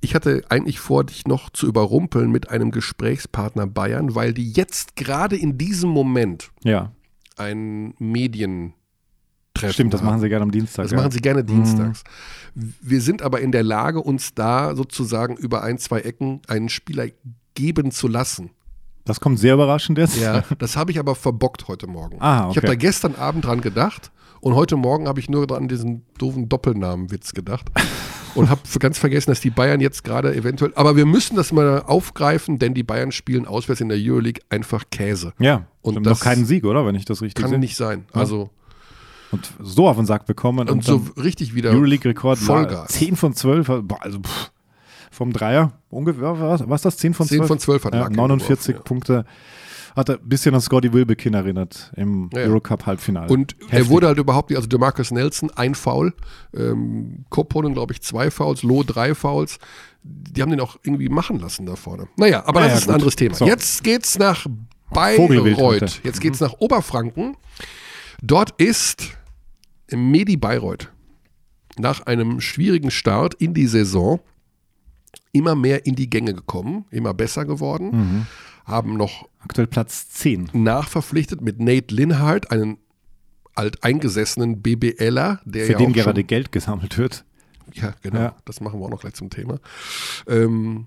Ich 0.00 0.14
hatte 0.14 0.42
eigentlich 0.48 0.78
vor, 0.78 1.04
dich 1.04 1.26
noch 1.26 1.50
zu 1.50 1.66
überrumpeln 1.66 2.30
mit 2.30 2.50
einem 2.50 2.70
Gesprächspartner 2.70 3.66
Bayern, 3.66 4.14
weil 4.14 4.32
die 4.32 4.52
jetzt 4.52 4.96
gerade 4.96 5.36
in 5.36 5.58
diesem 5.58 5.90
Moment 5.90 6.50
Ja, 6.62 6.92
ein 7.36 7.94
Medientreffen 7.98 8.72
stimmt, 9.72 9.94
das 9.94 10.02
machen 10.02 10.20
sie 10.20 10.28
gerne 10.28 10.44
am 10.44 10.50
Dienstag. 10.50 10.84
Das 10.84 10.92
ja. 10.92 10.98
machen 10.98 11.10
sie 11.10 11.20
gerne 11.20 11.44
dienstags. 11.44 12.04
Wir 12.54 13.00
sind 13.00 13.22
aber 13.22 13.40
in 13.40 13.52
der 13.52 13.62
Lage, 13.62 14.00
uns 14.00 14.34
da 14.34 14.74
sozusagen 14.74 15.36
über 15.36 15.62
ein, 15.62 15.78
zwei 15.78 16.00
Ecken 16.00 16.40
einen 16.48 16.68
Spieler 16.68 17.06
geben 17.54 17.90
zu 17.90 18.08
lassen. 18.08 18.50
Das 19.04 19.20
kommt 19.20 19.38
sehr 19.38 19.54
überraschend 19.54 19.98
jetzt. 19.98 20.18
Ja, 20.20 20.42
das 20.58 20.76
habe 20.76 20.90
ich 20.90 20.98
aber 20.98 21.14
verbockt 21.14 21.68
heute 21.68 21.86
Morgen. 21.86 22.20
Ah, 22.20 22.48
Ich 22.50 22.56
habe 22.56 22.66
okay. 22.66 22.66
da 22.66 22.74
gestern 22.74 23.14
Abend 23.14 23.44
dran 23.44 23.60
gedacht 23.60 24.10
und 24.40 24.54
heute 24.54 24.76
Morgen 24.76 25.06
habe 25.08 25.20
ich 25.20 25.30
nur 25.30 25.50
an 25.56 25.68
diesen 25.68 26.04
doofen 26.18 26.48
Doppelnamenwitz 26.48 27.32
gedacht 27.32 27.66
und 28.36 28.50
habe 28.50 28.60
ganz 28.78 28.98
vergessen, 28.98 29.30
dass 29.30 29.40
die 29.40 29.50
Bayern 29.50 29.80
jetzt 29.80 30.04
gerade 30.04 30.34
eventuell, 30.34 30.72
aber 30.76 30.96
wir 30.96 31.06
müssen 31.06 31.36
das 31.36 31.52
mal 31.52 31.82
aufgreifen, 31.82 32.58
denn 32.58 32.74
die 32.74 32.82
Bayern 32.82 33.12
spielen 33.12 33.46
auswärts 33.46 33.80
in 33.80 33.88
der 33.88 33.98
Euroleague 34.00 34.42
einfach 34.48 34.84
Käse. 34.90 35.32
Ja, 35.38 35.66
Und 35.82 36.04
das 36.04 36.18
noch 36.18 36.24
keinen 36.24 36.44
Sieg, 36.46 36.64
oder? 36.64 36.86
Wenn 36.86 36.94
ich 36.94 37.04
das 37.04 37.22
richtig 37.22 37.42
Kann 37.42 37.50
sehe. 37.50 37.58
nicht 37.58 37.76
sein. 37.76 38.04
Also 38.12 38.50
Und 39.32 39.50
so 39.60 39.88
auf 39.88 39.96
den 39.96 40.06
Sack 40.06 40.26
bekommen. 40.26 40.68
und, 40.68 40.70
Und, 40.70 40.84
so 40.84 41.02
richtig 41.20 41.54
wieder 41.54 41.70
Euroleague-Rekord. 41.70 42.38
Vollgas. 42.38 42.92
10 42.92 43.16
von 43.16 43.34
12. 43.34 43.66
boah, 43.82 43.98
Also 44.02 44.20
pff, 44.20 44.50
vom 45.10 45.32
Dreier 45.32 45.72
ungefähr. 45.90 46.38
Was, 46.38 46.68
was 46.68 46.80
ist 46.80 46.84
das? 46.84 46.96
10 46.98 47.14
von 47.14 47.26
12? 47.26 47.40
10 47.40 47.48
von 47.48 47.58
12 47.58 47.84
hat 47.86 47.94
ja, 47.94 48.00
Larkin 48.00 48.16
49 48.16 48.76
geworfen, 48.84 49.02
ja. 49.12 49.24
Hat 49.96 50.10
er 50.10 50.16
ein 50.18 50.28
bisschen 50.28 50.54
an 50.54 50.60
Scotty 50.60 50.92
Wilbekin 50.92 51.32
erinnert 51.34 51.90
im 51.96 52.28
Ja. 52.34 52.40
Eurocup-Halbfinale. 52.42 53.28
Und 53.32 53.56
er 53.62 53.78
Heftig. 53.78 53.88
wurde 53.88 54.06
halt 54.08 54.18
überhaupt 54.18 54.50
nicht, 54.50 54.56
also 54.58 54.68
DeMarcus 54.68 55.10
Nelson 55.10 55.50
ein 55.56 55.74
Foul, 55.74 56.12
ähm, 56.54 57.24
Koponen 57.30 57.72
glaube 57.72 57.94
ich 57.94 58.02
zwei 58.02 58.30
Fouls, 58.30 58.62
Loh 58.62 58.82
drei 58.82 59.14
Fouls. 59.14 59.58
Die 60.02 60.42
haben 60.42 60.50
den 60.50 60.60
auch 60.60 60.76
irgendwie 60.82 61.08
machen 61.08 61.40
lassen 61.40 61.64
da 61.66 61.74
vorne. 61.76 62.08
Naja, 62.16 62.44
aber 62.46 62.60
Naja, 62.60 62.72
das 62.74 62.82
ist 62.82 62.84
ein 62.84 62.88
gut. 62.88 62.94
anderes 62.96 63.16
Thema. 63.16 63.34
So. 63.34 63.46
Jetzt 63.46 63.82
geht's 63.82 64.18
nach 64.18 64.46
Bayreuth. 64.92 66.00
Jetzt 66.04 66.20
geht's 66.20 66.40
nach 66.40 66.52
Oberfranken. 66.58 67.36
Dort 68.22 68.50
ist 68.60 69.16
Medi 69.90 70.36
Bayreuth 70.36 70.92
nach 71.78 72.06
einem 72.06 72.40
schwierigen 72.40 72.90
Start 72.90 73.34
in 73.34 73.54
die 73.54 73.66
Saison 73.66 74.20
immer 75.32 75.54
mehr 75.54 75.86
in 75.86 75.94
die 75.94 76.08
Gänge 76.08 76.34
gekommen, 76.34 76.84
immer 76.90 77.12
besser 77.14 77.44
geworden, 77.44 77.90
mhm. 77.90 78.26
Haben 78.66 78.96
noch 78.96 79.28
aktuell 79.38 79.66
Platz 79.66 80.10
10 80.10 80.50
nachverpflichtet 80.52 81.40
mit 81.40 81.60
Nate 81.60 81.94
Linhardt, 81.94 82.50
einen 82.50 82.78
alteingesessenen 83.54 84.60
BBLer, 84.60 85.40
der 85.44 85.66
Für 85.66 85.72
ja 85.72 85.78
den 85.78 85.92
gerade 85.92 86.24
Geld 86.24 86.52
gesammelt 86.52 86.98
wird. 86.98 87.24
Ja, 87.72 87.94
genau. 88.02 88.20
Ja. 88.20 88.36
Das 88.44 88.60
machen 88.60 88.80
wir 88.80 88.86
auch 88.86 88.90
noch 88.90 89.00
gleich 89.00 89.14
zum 89.14 89.30
Thema. 89.30 89.58
Ähm, 90.28 90.86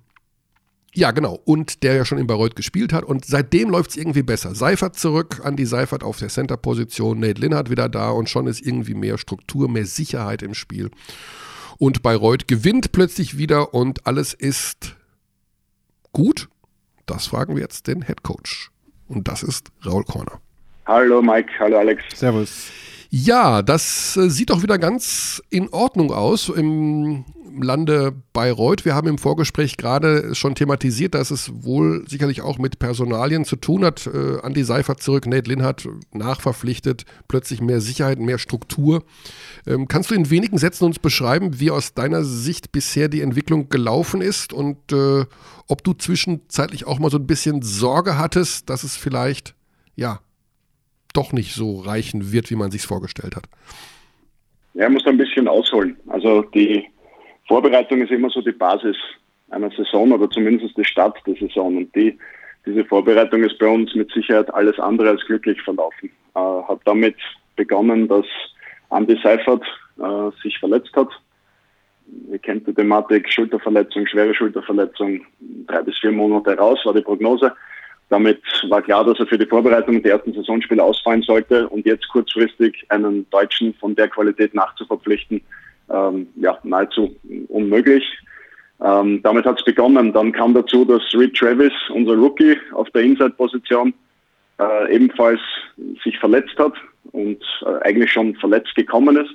ja, 0.94 1.12
genau. 1.12 1.40
Und 1.46 1.84
der 1.84 1.96
ja 1.96 2.06
schon 2.06 2.18
in 2.18 2.28
Bayreuth 2.28 2.56
gespielt 2.56 2.94
hat. 2.94 3.04
Und 3.04 3.26
seitdem 3.26 3.70
läuft 3.70 3.92
es 3.92 3.98
irgendwie 3.98 4.24
besser. 4.24 4.56
Seifert 4.56 4.98
zurück, 4.98 5.42
Andy 5.44 5.66
Seifert 5.66 6.04
auf 6.04 6.18
der 6.18 6.30
Center-Position, 6.30 7.20
Nate 7.20 7.42
Linhardt 7.42 7.70
wieder 7.70 7.90
da 7.90 8.10
und 8.10 8.30
schon 8.30 8.48
ist 8.48 8.62
irgendwie 8.62 8.94
mehr 8.96 9.18
Struktur, 9.18 9.70
mehr 9.70 9.86
Sicherheit 9.86 10.42
im 10.42 10.54
Spiel. 10.54 10.90
Und 11.78 12.02
Bayreuth 12.02 12.48
gewinnt 12.48 12.92
plötzlich 12.92 13.38
wieder 13.38 13.74
und 13.74 14.06
alles 14.06 14.34
ist 14.34 14.96
gut. 16.12 16.50
Das 17.10 17.26
fragen 17.26 17.56
wir 17.56 17.64
jetzt 17.64 17.88
den 17.88 18.04
Head 18.04 18.22
Coach. 18.22 18.70
Und 19.08 19.28
das 19.28 19.42
ist 19.42 19.72
Raul 19.84 20.04
Korner. 20.04 20.40
Hallo 20.86 21.24
Mike, 21.24 21.52
hallo 21.58 21.80
Alex. 21.80 22.04
Servus. 22.14 22.72
Ja, 23.12 23.64
das 23.64 24.16
äh, 24.18 24.30
sieht 24.30 24.52
doch 24.52 24.62
wieder 24.62 24.78
ganz 24.78 25.42
in 25.50 25.70
Ordnung 25.70 26.12
aus 26.12 26.48
im 26.48 27.26
Lande 27.60 28.14
Bayreuth. 28.34 28.86
Wir 28.86 28.94
haben 28.94 29.08
im 29.08 29.18
Vorgespräch 29.18 29.78
gerade 29.78 30.36
schon 30.36 30.54
thematisiert, 30.54 31.16
dass 31.16 31.32
es 31.32 31.52
wohl 31.64 32.08
sicherlich 32.08 32.42
auch 32.42 32.60
mit 32.60 32.78
Personalien 32.78 33.46
zu 33.46 33.56
tun 33.56 33.84
hat. 33.84 34.06
Äh, 34.06 34.40
Andi 34.42 34.64
Seifert 34.64 35.02
zurück, 35.02 35.26
Nate 35.26 35.50
Lin 35.50 35.64
hat 35.64 35.88
nachverpflichtet, 36.14 37.06
plötzlich 37.28 37.62
mehr 37.62 37.82
Sicherheit, 37.82 38.20
mehr 38.20 38.38
Struktur. 38.38 39.04
Ähm, 39.66 39.88
kannst 39.88 40.12
du 40.12 40.16
in 40.16 40.30
wenigen 40.30 40.60
Sätzen 40.60 40.86
uns 40.86 41.00
beschreiben, 41.00 41.60
wie 41.60 41.72
aus 41.72 41.96
deiner 41.96 42.24
Sicht 42.24 42.72
bisher 42.72 43.10
die 43.10 43.22
Entwicklung 43.22 43.70
gelaufen 43.70 44.22
ist 44.22 44.54
und 44.54 44.92
äh, 44.92 45.26
ob 45.68 45.84
du 45.84 45.94
zwischenzeitlich 45.94 46.86
auch 46.86 47.00
mal 47.00 47.10
so 47.10 47.18
ein 47.18 47.28
bisschen 47.28 47.64
Sorge 47.64 48.20
hattest, 48.20 48.70
dass 48.70 48.84
es 48.84 48.96
vielleicht, 48.96 49.56
ja, 49.96 50.20
doch 51.20 51.34
nicht 51.34 51.54
so 51.54 51.82
reichen 51.82 52.32
wird, 52.32 52.50
wie 52.50 52.56
man 52.56 52.72
sich 52.72 52.84
vorgestellt 52.84 53.36
hat? 53.36 53.46
Ja, 54.74 54.90
muss 54.90 55.06
ein 55.06 55.18
bisschen 55.18 55.48
ausholen. 55.48 55.98
Also 56.08 56.44
die 56.44 56.86
Vorbereitung 57.48 58.02
ist 58.02 58.12
immer 58.12 58.30
so 58.30 58.42
die 58.42 58.54
Basis 58.54 58.96
einer 59.50 59.70
Saison 59.72 60.12
oder 60.12 60.30
zumindest 60.30 60.78
die 60.78 60.86
Start 60.86 61.18
der 61.28 61.36
Saison. 61.36 61.76
Und 61.78 61.94
die, 61.96 62.18
diese 62.66 62.86
Vorbereitung 62.86 63.44
ist 63.44 63.58
bei 63.60 63.68
uns 63.68 63.94
mit 63.96 64.10
Sicherheit 64.12 64.54
alles 64.54 64.80
andere 64.80 65.10
als 65.10 65.26
glücklich 65.26 65.62
verlaufen. 65.62 66.10
Äh, 66.36 66.40
hat 66.40 66.80
damit 66.86 67.18
begonnen, 67.58 68.08
dass 68.08 68.26
Andy 68.92 69.20
Seifert 69.22 69.64
äh, 69.98 70.32
sich 70.42 70.58
verletzt 70.60 70.96
hat. 70.96 71.10
Ihr 72.32 72.40
kennt 72.40 72.66
die 72.66 72.74
Thematik 72.74 73.32
Schulterverletzung, 73.32 74.08
schwere 74.08 74.34
Schulterverletzung, 74.34 75.22
drei 75.68 75.82
bis 75.84 75.98
vier 76.00 76.12
Monate 76.12 76.58
raus 76.58 76.80
war 76.86 76.94
die 76.94 77.02
Prognose. 77.02 77.52
Damit 78.10 78.42
war 78.70 78.82
klar, 78.82 79.06
dass 79.06 79.20
er 79.20 79.28
für 79.28 79.38
die 79.38 79.46
Vorbereitung 79.46 80.02
der 80.02 80.14
ersten 80.14 80.34
Saisonspiele 80.34 80.84
ausfallen 80.84 81.22
sollte 81.22 81.70
und 81.70 81.86
jetzt 81.86 82.08
kurzfristig 82.10 82.86
einen 82.90 83.30
Deutschen 83.30 83.74
von 83.76 83.96
der 83.96 84.08
Qualität 84.08 84.54
nachzuverpflichten, 84.56 85.42
ähm, 85.92 86.28
ja, 86.36 86.58
nahezu 86.64 87.16
unmöglich. 87.50 88.04
Ähm, 88.84 89.22
damit 89.22 89.46
hat 89.46 89.60
es 89.60 89.66
begonnen. 89.66 90.12
Dann 90.14 90.32
kam 90.32 90.54
dazu, 90.54 90.86
dass 90.86 91.02
Reed 91.14 91.36
Travis, 91.36 91.74
unser 91.94 92.16
Rookie 92.16 92.58
auf 92.74 92.90
der 92.92 93.04
Inside-Position, 93.04 93.94
äh, 94.60 94.96
ebenfalls 94.96 95.42
sich 96.04 96.18
verletzt 96.18 96.58
hat 96.58 96.74
und 97.12 97.44
äh, 97.62 97.88
eigentlich 97.88 98.12
schon 98.12 98.36
verletzt 98.36 98.74
gekommen 98.76 99.18
ist. 99.18 99.32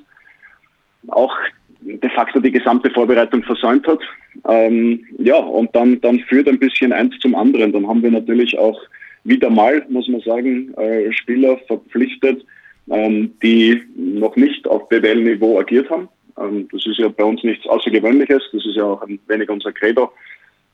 Facto 2.15 2.39
die 2.39 2.51
gesamte 2.51 2.89
Vorbereitung 2.89 3.43
versäumt 3.43 3.85
hat. 3.87 3.99
Ähm, 4.47 5.05
ja, 5.17 5.37
und 5.37 5.75
dann, 5.75 6.01
dann 6.01 6.19
führt 6.21 6.47
ein 6.47 6.59
bisschen 6.59 6.91
eins 6.91 7.17
zum 7.19 7.35
anderen. 7.35 7.71
Dann 7.71 7.87
haben 7.87 8.01
wir 8.01 8.11
natürlich 8.11 8.57
auch 8.57 8.79
wieder 9.23 9.49
mal, 9.49 9.85
muss 9.89 10.07
man 10.07 10.21
sagen, 10.21 10.73
äh, 10.75 11.11
Spieler 11.11 11.57
verpflichtet, 11.67 12.45
ähm, 12.89 13.33
die 13.43 13.81
noch 13.95 14.35
nicht 14.35 14.67
auf 14.67 14.87
BWL-Niveau 14.89 15.59
agiert 15.59 15.89
haben. 15.89 16.07
Ähm, 16.37 16.67
das 16.71 16.85
ist 16.85 16.97
ja 16.97 17.09
bei 17.09 17.23
uns 17.23 17.43
nichts 17.43 17.67
Außergewöhnliches. 17.67 18.43
Das 18.51 18.65
ist 18.65 18.75
ja 18.75 18.83
auch 18.83 19.01
ein 19.01 19.19
wenig 19.27 19.49
unser 19.49 19.71
Credo. 19.71 20.11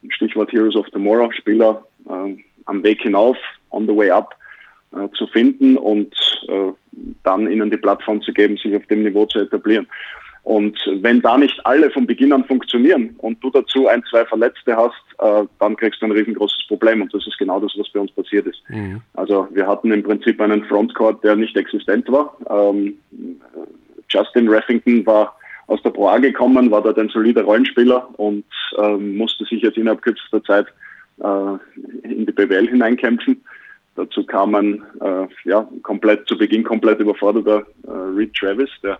Stichwort 0.10 0.52
Heroes 0.52 0.76
of 0.76 0.90
Tomorrow, 0.90 1.32
Spieler 1.32 1.84
äh, 2.10 2.36
am 2.66 2.84
Weg 2.84 3.02
hinauf, 3.02 3.38
on 3.70 3.88
the 3.88 3.96
way 3.96 4.10
up 4.10 4.36
äh, 4.94 5.08
zu 5.16 5.28
finden 5.28 5.78
und 5.78 6.14
äh, 6.48 6.72
dann 7.24 7.50
ihnen 7.50 7.70
die 7.70 7.78
Plattform 7.78 8.22
zu 8.22 8.34
geben, 8.34 8.58
sich 8.58 8.76
auf 8.76 8.86
dem 8.88 9.04
Niveau 9.04 9.26
zu 9.26 9.40
etablieren. 9.40 9.88
Und 10.44 10.78
wenn 11.02 11.22
da 11.22 11.38
nicht 11.38 11.64
alle 11.66 11.92
von 11.92 12.08
Beginn 12.08 12.34
an 12.34 12.44
funktionieren 12.46 13.14
und 13.20 13.44
du 13.44 13.52
dazu 13.52 13.88
ein, 13.88 14.04
zwei 14.10 14.26
Verletzte 14.26 14.76
hast, 14.76 14.96
äh, 15.20 15.46
dann 15.60 15.76
kriegst 15.76 16.02
du 16.02 16.08
ein 16.08 16.12
riesengroßes 16.12 16.66
Problem. 16.68 17.02
Und 17.02 17.14
das 17.14 17.28
ist 17.28 17.38
genau 17.38 17.60
das, 17.60 17.74
was 17.78 17.90
bei 17.90 18.00
uns 18.00 18.12
passiert 18.12 18.48
ist. 18.48 18.62
Mhm. 18.70 19.02
Also 19.14 19.48
wir 19.52 19.68
hatten 19.68 19.92
im 19.92 20.02
Prinzip 20.02 20.42
einen 20.42 20.64
Frontcourt, 20.66 21.24
der 21.24 21.36
nicht 21.36 21.56
existent 21.56 22.12
war. 22.12 22.36
Ähm, 22.50 22.98
Justin 24.10 24.50
Reffington 24.50 25.06
war 25.06 25.36
aus 25.68 25.82
der 25.84 25.92
Pro 25.92 26.10
A 26.10 26.18
gekommen, 26.18 26.72
war 26.72 26.82
dort 26.82 26.98
ein 26.98 27.10
solider 27.10 27.44
Rollenspieler 27.44 28.10
und 28.20 28.44
ähm, 28.78 29.18
musste 29.18 29.46
sich 29.46 29.62
jetzt 29.62 29.78
innerhalb 29.78 30.02
kürzester 30.02 30.44
Zeit 30.44 30.68
äh, 31.20 32.08
in 32.08 32.26
die 32.26 32.32
BWL 32.32 32.68
hineinkämpfen. 32.68 33.42
Dazu 33.96 34.26
kamen 34.26 34.84
äh, 35.02 35.28
ja, 35.46 35.68
komplett 35.84 36.28
zu 36.28 36.38
Beginn 36.38 36.64
komplett 36.64 37.00
überforderter 37.00 37.66
äh, 37.88 37.92
Reed 37.92 38.34
Travis, 38.34 38.70
der 38.84 39.00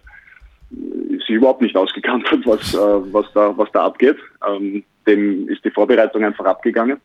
sich 1.20 1.30
überhaupt 1.30 1.62
nicht 1.62 1.76
ausgekannt 1.76 2.30
hat, 2.32 2.40
was, 2.46 2.74
äh, 2.74 3.14
was, 3.14 3.26
da, 3.34 3.56
was 3.58 3.72
da 3.72 3.86
abgeht. 3.86 4.18
Ähm, 4.48 4.84
dem 5.08 5.50
ist 5.50 5.64
die 5.66 5.72
Vorbereitung 5.72 6.24
einfach 6.24 6.46
abgegangen. 6.46 7.00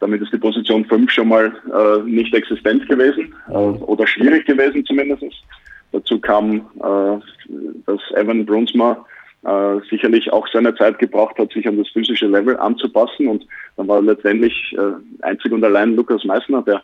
Damit 0.00 0.22
ist 0.22 0.32
die 0.32 0.38
Position 0.38 0.84
5 0.84 1.10
schon 1.10 1.28
mal 1.28 1.52
äh, 1.72 2.02
nicht 2.08 2.34
existent 2.34 2.88
gewesen 2.88 3.34
äh, 3.48 3.52
oder 3.52 4.06
schwierig 4.06 4.44
gewesen 4.46 4.84
zumindest. 4.84 5.24
Dazu 5.92 6.18
kam, 6.18 6.56
äh, 6.78 7.20
dass 7.86 8.00
Evan 8.16 8.44
Brunsma 8.44 9.04
äh, 9.44 9.80
sicherlich 9.90 10.32
auch 10.32 10.46
seine 10.52 10.74
Zeit 10.74 10.98
gebraucht 10.98 11.38
hat, 11.38 11.52
sich 11.52 11.66
an 11.68 11.76
das 11.76 11.88
physische 11.88 12.26
Level 12.26 12.56
anzupassen. 12.56 13.28
Und 13.28 13.46
dann 13.76 13.88
war 13.88 14.02
letztendlich 14.02 14.74
äh, 14.76 15.24
einzig 15.24 15.52
und 15.52 15.64
allein 15.64 15.94
Lukas 15.94 16.24
Meissner, 16.24 16.62
der 16.62 16.82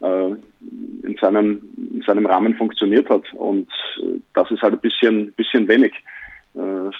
in, 0.00 1.16
seinem, 1.20 1.60
in 1.76 2.02
seinem 2.06 2.26
Rahmen 2.26 2.54
funktioniert 2.54 3.08
hat. 3.10 3.22
Und 3.34 3.68
äh, 3.98 4.20
das 4.34 4.50
ist 4.50 4.62
halt 4.62 4.74
ein 4.74 4.80
bisschen, 4.80 5.32
bisschen 5.32 5.68
wenig, 5.68 5.92
äh, 6.54 6.58
mhm. 6.58 6.90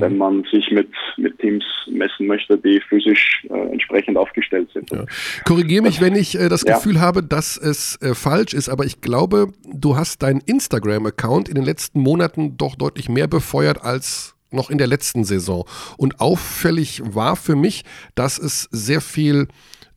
wenn 0.00 0.16
man 0.18 0.44
sich 0.50 0.70
mit, 0.70 0.90
mit 1.16 1.38
Teams 1.38 1.64
messen 1.90 2.26
möchte, 2.26 2.58
die 2.58 2.80
physisch 2.80 3.46
äh, 3.50 3.72
entsprechend 3.72 4.16
aufgestellt 4.16 4.70
sind. 4.72 4.90
Ja. 4.90 5.04
Korrigiere 5.44 5.82
mich, 5.82 6.00
wenn 6.00 6.14
ich 6.14 6.38
äh, 6.38 6.48
das 6.48 6.64
Gefühl 6.64 6.96
ja. 6.96 7.00
habe, 7.00 7.22
dass 7.22 7.56
es 7.56 8.00
äh, 8.02 8.14
falsch 8.14 8.54
ist, 8.54 8.68
aber 8.68 8.84
ich 8.84 9.00
glaube, 9.00 9.48
du 9.72 9.96
hast 9.96 10.22
deinen 10.22 10.40
Instagram-Account 10.40 11.48
in 11.48 11.54
den 11.54 11.64
letzten 11.64 12.00
Monaten 12.00 12.56
doch 12.56 12.76
deutlich 12.76 13.08
mehr 13.08 13.26
befeuert 13.26 13.82
als 13.82 14.34
noch 14.50 14.70
in 14.70 14.78
der 14.78 14.86
letzten 14.86 15.24
Saison. 15.24 15.66
Und 15.96 16.20
auffällig 16.20 17.02
war 17.04 17.34
für 17.34 17.56
mich, 17.56 17.82
dass 18.14 18.38
es 18.38 18.68
sehr 18.70 19.00
viel 19.00 19.48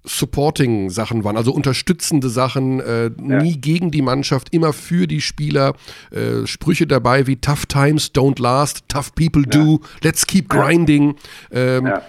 Supporting-Sachen 0.07 1.23
waren, 1.23 1.37
also 1.37 1.51
unterstützende 1.51 2.29
Sachen, 2.29 2.79
äh, 2.79 3.05
ja. 3.05 3.41
nie 3.41 3.57
gegen 3.57 3.91
die 3.91 4.01
Mannschaft, 4.01 4.53
immer 4.53 4.73
für 4.73 5.07
die 5.07 5.21
Spieler. 5.21 5.75
Äh, 6.11 6.47
Sprüche 6.47 6.87
dabei 6.87 7.27
wie 7.27 7.37
Tough 7.37 7.65
Times 7.65 8.11
don't 8.13 8.41
last, 8.41 8.83
Tough 8.87 9.13
People 9.15 9.43
ja. 9.43 9.49
do, 9.49 9.81
Let's 10.01 10.25
keep 10.25 10.49
grinding. 10.49 11.15
Ähm, 11.51 11.87
ja. 11.87 12.01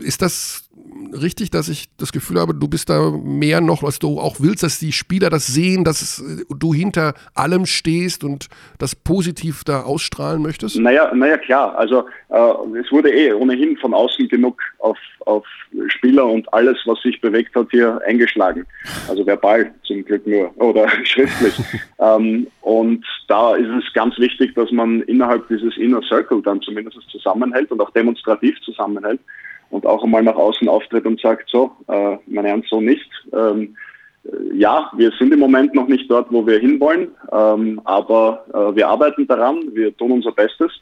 Ist 0.00 0.22
das 0.22 0.67
richtig, 1.12 1.50
dass 1.50 1.68
ich 1.68 1.88
das 1.96 2.12
Gefühl 2.12 2.40
habe, 2.40 2.54
du 2.54 2.68
bist 2.68 2.88
da 2.90 3.10
mehr 3.10 3.60
noch, 3.60 3.82
was 3.82 3.98
du 3.98 4.20
auch 4.20 4.36
willst, 4.40 4.62
dass 4.62 4.78
die 4.78 4.92
Spieler 4.92 5.30
das 5.30 5.46
sehen, 5.46 5.84
dass 5.84 6.20
äh, 6.20 6.44
du 6.56 6.74
hinter 6.74 7.14
allem 7.34 7.66
stehst 7.66 8.24
und 8.24 8.48
das 8.78 8.94
positiv 8.94 9.64
da 9.64 9.82
ausstrahlen 9.82 10.42
möchtest? 10.42 10.78
Naja, 10.78 11.12
naja 11.14 11.38
klar. 11.38 11.76
Also 11.78 12.06
äh, 12.28 12.78
es 12.80 12.90
wurde 12.90 13.10
eh 13.10 13.32
ohnehin 13.32 13.76
von 13.76 13.94
außen 13.94 14.28
genug 14.28 14.60
auf, 14.78 14.98
auf 15.20 15.46
Spieler 15.88 16.26
und 16.26 16.52
alles, 16.52 16.78
was 16.86 17.00
sich 17.02 17.20
bewegt 17.20 17.54
hat, 17.54 17.68
hier 17.70 18.00
eingeschlagen. 18.06 18.66
Also 19.08 19.26
verbal 19.26 19.72
zum 19.84 20.04
Glück 20.04 20.26
nur 20.26 20.50
oder 20.62 20.88
schriftlich. 21.04 21.54
ähm, 21.98 22.46
und 22.62 23.04
da 23.28 23.54
ist 23.54 23.68
es 23.68 23.92
ganz 23.94 24.18
wichtig, 24.18 24.54
dass 24.54 24.70
man 24.70 25.02
innerhalb 25.02 25.46
dieses 25.48 25.76
Inner 25.76 26.02
Circle 26.02 26.42
dann 26.42 26.60
zumindest 26.62 26.98
zusammenhält 27.10 27.70
und 27.70 27.80
auch 27.80 27.90
demonstrativ 27.90 28.60
zusammenhält 28.62 29.20
und 29.70 29.86
auch 29.86 30.02
einmal 30.02 30.22
nach 30.22 30.36
außen 30.36 30.68
auftritt 30.68 31.06
und 31.06 31.20
sagt, 31.20 31.48
so, 31.50 31.72
äh, 31.88 32.16
meine 32.26 32.48
Herren, 32.48 32.64
so 32.68 32.80
nicht. 32.80 33.10
Ähm, 33.32 33.76
äh, 34.24 34.56
ja, 34.56 34.90
wir 34.96 35.12
sind 35.18 35.32
im 35.32 35.40
Moment 35.40 35.74
noch 35.74 35.88
nicht 35.88 36.10
dort, 36.10 36.30
wo 36.30 36.46
wir 36.46 36.58
hinwollen, 36.58 37.08
ähm, 37.32 37.80
aber 37.84 38.44
äh, 38.52 38.76
wir 38.76 38.88
arbeiten 38.88 39.26
daran, 39.26 39.62
wir 39.72 39.96
tun 39.96 40.12
unser 40.12 40.32
Bestes 40.32 40.72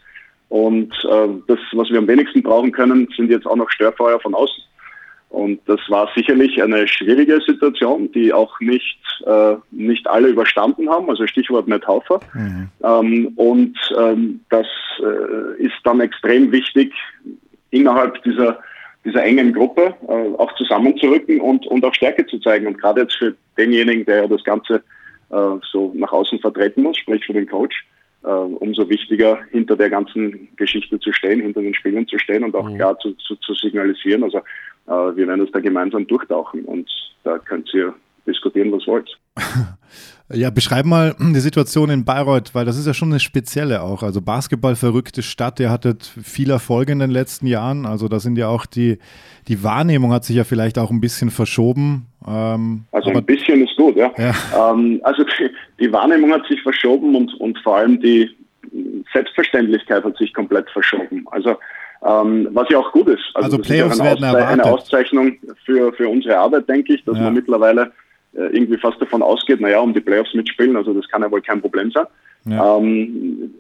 und 0.49 0.93
äh, 1.05 1.29
das, 1.49 1.59
was 1.73 1.91
wir 1.91 1.99
am 1.99 2.09
wenigsten 2.09 2.43
brauchen 2.43 2.73
können, 2.73 3.09
sind 3.17 3.31
jetzt 3.31 3.47
auch 3.47 3.57
noch 3.57 3.71
Störfeuer 3.71 4.21
von 4.21 4.35
außen. 4.35 4.63
Und 5.29 5.61
das 5.67 5.81
war 5.89 6.09
sicherlich 6.15 6.63
eine 6.63 6.87
schwierige 6.87 7.41
Situation, 7.47 8.11
die 8.13 8.33
auch 8.33 8.59
nicht, 8.61 8.99
äh, 9.27 9.57
nicht 9.73 10.07
alle 10.07 10.29
überstanden 10.29 10.89
haben, 10.89 11.11
also 11.11 11.27
Stichwort 11.27 11.67
Matt 11.67 11.87
Haufer. 11.87 12.21
Mhm. 12.33 12.69
Ähm, 12.83 13.33
und 13.35 13.77
ähm, 13.99 14.41
das 14.51 14.67
äh, 15.01 15.63
ist 15.63 15.75
dann 15.83 16.01
extrem 16.01 16.53
wichtig, 16.53 16.95
innerhalb 17.71 18.23
dieser, 18.23 18.61
dieser 19.07 19.25
engen 19.25 19.53
Gruppe 19.55 19.95
äh, 20.09 20.37
auch 20.37 20.53
zusammenzurücken 20.57 21.41
und, 21.41 21.67
und 21.67 21.85
auch 21.85 21.95
Stärke 21.95 22.27
zu 22.27 22.39
zeigen. 22.41 22.67
Und 22.67 22.79
gerade 22.79 23.03
jetzt 23.03 23.17
für 23.17 23.35
denjenigen, 23.57 24.05
der 24.05 24.29
das 24.29 24.43
Ganze 24.45 24.83
äh, 25.31 25.57
so 25.73 25.93
nach 25.95 26.13
außen 26.13 26.41
vertreten 26.41 26.83
muss, 26.83 26.99
sprich 26.99 27.25
für 27.25 27.33
den 27.33 27.47
Coach, 27.47 27.87
äh, 28.25 28.29
umso 28.29 28.89
wichtiger 28.91 29.39
hinter 29.51 29.77
der 29.77 29.91
ganzen 29.91 30.49
Geschichte 30.57 30.99
zu 30.99 31.13
stehen, 31.13 31.41
hinter 31.41 31.63
den 31.63 31.75
Spielern 31.75 32.07
zu 32.09 32.19
stehen 32.19 32.45
und 32.45 32.55
auch 32.55 32.69
mhm. 32.69 32.77
klar 32.77 32.99
zu, 32.99 33.13
zu, 33.15 33.37
zu 33.37 33.55
signalisieren. 33.55 34.25
Also 34.25 34.39
äh, 34.39 35.17
wir 35.17 35.29
werden 35.29 35.41
das 35.41 35.53
da 35.53 35.61
gemeinsam 35.61 36.07
durchtauchen 36.07 36.65
und 36.65 36.91
da 37.23 37.39
könnt 37.39 37.73
ihr 37.73 37.95
diskutieren, 38.27 38.73
was 38.73 38.87
wollt. 38.87 39.09
Ja, 40.33 40.51
beschreib 40.51 40.87
mal 40.87 41.15
die 41.21 41.41
Situation 41.41 41.91
in 41.91 42.05
Bayreuth, 42.05 42.55
weil 42.55 42.65
das 42.65 42.77
ist 42.77 42.87
ja 42.87 42.95
schon 42.95 43.11
eine 43.11 43.21
spezielle 43.21 43.83
auch. 43.83 44.03
Also 44.03 44.21
Basketball-verrückte 44.21 45.23
Stadt, 45.23 45.61
ihr 45.61 45.71
hattet 45.71 46.05
viel 46.05 46.51
Erfolg 46.51 46.89
in 46.89 46.99
den 46.99 47.11
letzten 47.11 47.47
Jahren. 47.47 47.87
Also 47.87 48.09
da 48.09 48.19
sind 48.19 48.37
ja 48.37 48.49
auch 48.49 48.67
die, 48.67 48.99
die 49.47 49.63
Wahrnehmung 49.63 50.13
hat 50.13 50.25
sich 50.25 50.37
ja 50.37 50.45
vielleicht 50.45 50.79
auch 50.79 50.91
ein 50.91 51.01
bisschen 51.01 51.31
verschoben. 51.31 52.07
Ähm, 52.27 52.85
also 52.91 53.11
ein 53.11 53.25
bisschen 53.25 53.63
ist 53.65 53.77
gut, 53.77 53.97
ja. 53.97 54.13
ja. 54.19 54.35
Ähm, 54.73 55.01
also 55.05 55.23
die, 55.23 55.51
die, 55.79 55.93
Wahrnehmung 55.93 56.33
hat 56.33 56.47
sich 56.47 56.61
verschoben 56.63 57.15
und, 57.15 57.33
und 57.35 57.59
vor 57.59 57.77
allem 57.77 58.01
die 58.01 58.29
Selbstverständlichkeit 59.13 60.03
hat 60.03 60.17
sich 60.17 60.35
komplett 60.35 60.69
verschoben. 60.71 61.25
Also 61.31 61.57
ähm, 62.05 62.49
was 62.53 62.69
ja 62.71 62.79
auch 62.79 62.91
gut 62.93 63.09
ist. 63.09 63.25
Also, 63.35 63.47
also 63.47 63.59
Playoffs 63.59 63.97
ist 63.97 64.03
werden 64.03 64.25
erwartet. 64.25 64.49
eine 64.49 64.65
Auszeichnung 64.65 65.37
für, 65.65 65.93
für 65.93 66.09
unsere 66.09 66.37
Arbeit, 66.37 66.69
denke 66.69 66.95
ich, 66.95 67.05
dass 67.05 67.17
ja. 67.17 67.25
man 67.25 67.35
mittlerweile 67.35 67.93
irgendwie 68.37 68.79
fast 68.79 69.01
davon 69.01 69.23
ausgeht, 69.23 69.61
naja, 69.61 69.81
um 69.81 69.95
die 69.95 70.01
Playoffs 70.01 70.35
mitspielen, 70.35 70.77
also 70.77 70.93
das 70.93 71.09
kann 71.09 71.23
ja 71.23 71.31
wohl 71.31 71.43
kein 71.43 71.61
Problem 71.61 71.91
sein. 71.91 72.07
Ja. 72.45 72.79
Ähm, 72.79 73.51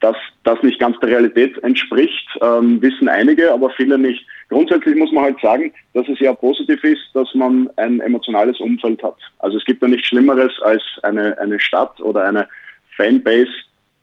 dass 0.00 0.16
das 0.44 0.62
nicht 0.62 0.78
ganz 0.78 0.98
der 1.00 1.10
Realität 1.10 1.58
entspricht, 1.64 2.28
ähm, 2.40 2.80
wissen 2.80 3.08
einige, 3.08 3.52
aber 3.52 3.70
viele 3.70 3.98
nicht. 3.98 4.24
Grundsätzlich 4.48 4.96
muss 4.96 5.12
man 5.12 5.24
halt 5.24 5.40
sagen, 5.40 5.72
dass 5.94 6.08
es 6.08 6.20
ja 6.20 6.32
positiv 6.32 6.82
ist, 6.84 7.02
dass 7.14 7.34
man 7.34 7.68
ein 7.76 8.00
emotionales 8.00 8.60
Umfeld 8.60 9.02
hat. 9.02 9.16
Also 9.40 9.58
es 9.58 9.64
gibt 9.64 9.82
ja 9.82 9.88
nichts 9.88 10.08
Schlimmeres 10.08 10.52
als 10.62 10.82
eine, 11.02 11.36
eine 11.38 11.58
Stadt 11.58 12.00
oder 12.00 12.24
eine 12.24 12.48
Fanbase, 12.96 13.50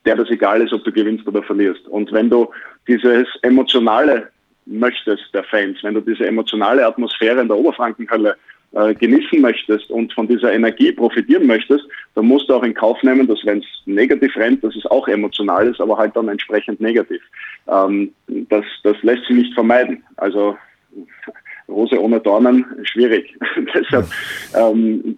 der 0.04 0.16
das 0.16 0.30
egal 0.30 0.62
ist, 0.62 0.72
ob 0.72 0.84
du 0.84 0.92
gewinnst 0.92 1.26
oder 1.26 1.42
verlierst. 1.42 1.86
Und 1.88 2.12
wenn 2.12 2.30
du 2.30 2.48
dieses 2.86 3.26
emotionale 3.42 4.28
möchtest 4.66 5.32
der 5.32 5.44
Fans, 5.44 5.78
wenn 5.82 5.94
du 5.94 6.00
diese 6.00 6.26
emotionale 6.26 6.86
Atmosphäre 6.86 7.40
in 7.40 7.48
der 7.48 7.56
Oberfrankenhalle 7.56 8.36
äh, 8.76 8.94
genießen 8.94 9.40
möchtest 9.40 9.90
und 9.90 10.12
von 10.12 10.28
dieser 10.28 10.52
Energie 10.52 10.92
profitieren 10.92 11.46
möchtest, 11.46 11.84
dann 12.14 12.26
musst 12.26 12.48
du 12.48 12.54
auch 12.54 12.62
in 12.62 12.74
Kauf 12.74 13.02
nehmen, 13.02 13.26
dass 13.26 13.38
wenn 13.44 13.58
es 13.58 13.64
negativ 13.86 14.36
rennt, 14.36 14.62
dass 14.62 14.76
es 14.76 14.84
auch 14.86 15.08
emotional 15.08 15.66
ist, 15.66 15.80
aber 15.80 15.96
halt 15.96 16.14
dann 16.14 16.28
entsprechend 16.28 16.80
negativ. 16.80 17.22
Ähm, 17.68 18.12
das, 18.26 18.64
das 18.82 18.96
lässt 19.02 19.26
sich 19.26 19.36
nicht 19.36 19.54
vermeiden. 19.54 20.04
Also 20.16 20.56
Rose 21.68 22.00
ohne 22.00 22.20
Dornen, 22.20 22.64
schwierig. 22.82 23.34
Deshalb 23.74 24.06
ähm, 24.54 25.16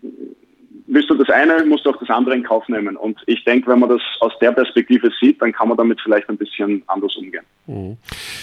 willst 0.89 1.11
du 1.11 1.15
das 1.15 1.29
eine, 1.29 1.65
musst 1.67 1.85
du 1.85 1.91
auch 1.91 1.99
das 1.99 2.09
andere 2.09 2.35
in 2.35 2.43
Kauf 2.43 2.67
nehmen. 2.69 2.97
Und 2.97 3.19
ich 3.27 3.45
denke, 3.45 3.71
wenn 3.71 3.79
man 3.79 3.91
das 3.91 4.01
aus 4.21 4.33
der 4.41 4.53
Perspektive 4.53 5.11
sieht, 5.21 5.41
dann 5.41 5.53
kann 5.53 5.69
man 5.69 5.77
damit 5.77 6.01
vielleicht 6.01 6.29
ein 6.29 6.39
bisschen 6.39 6.83
anders 6.87 7.15
umgehen. 7.17 7.45
Mhm. 7.67 7.99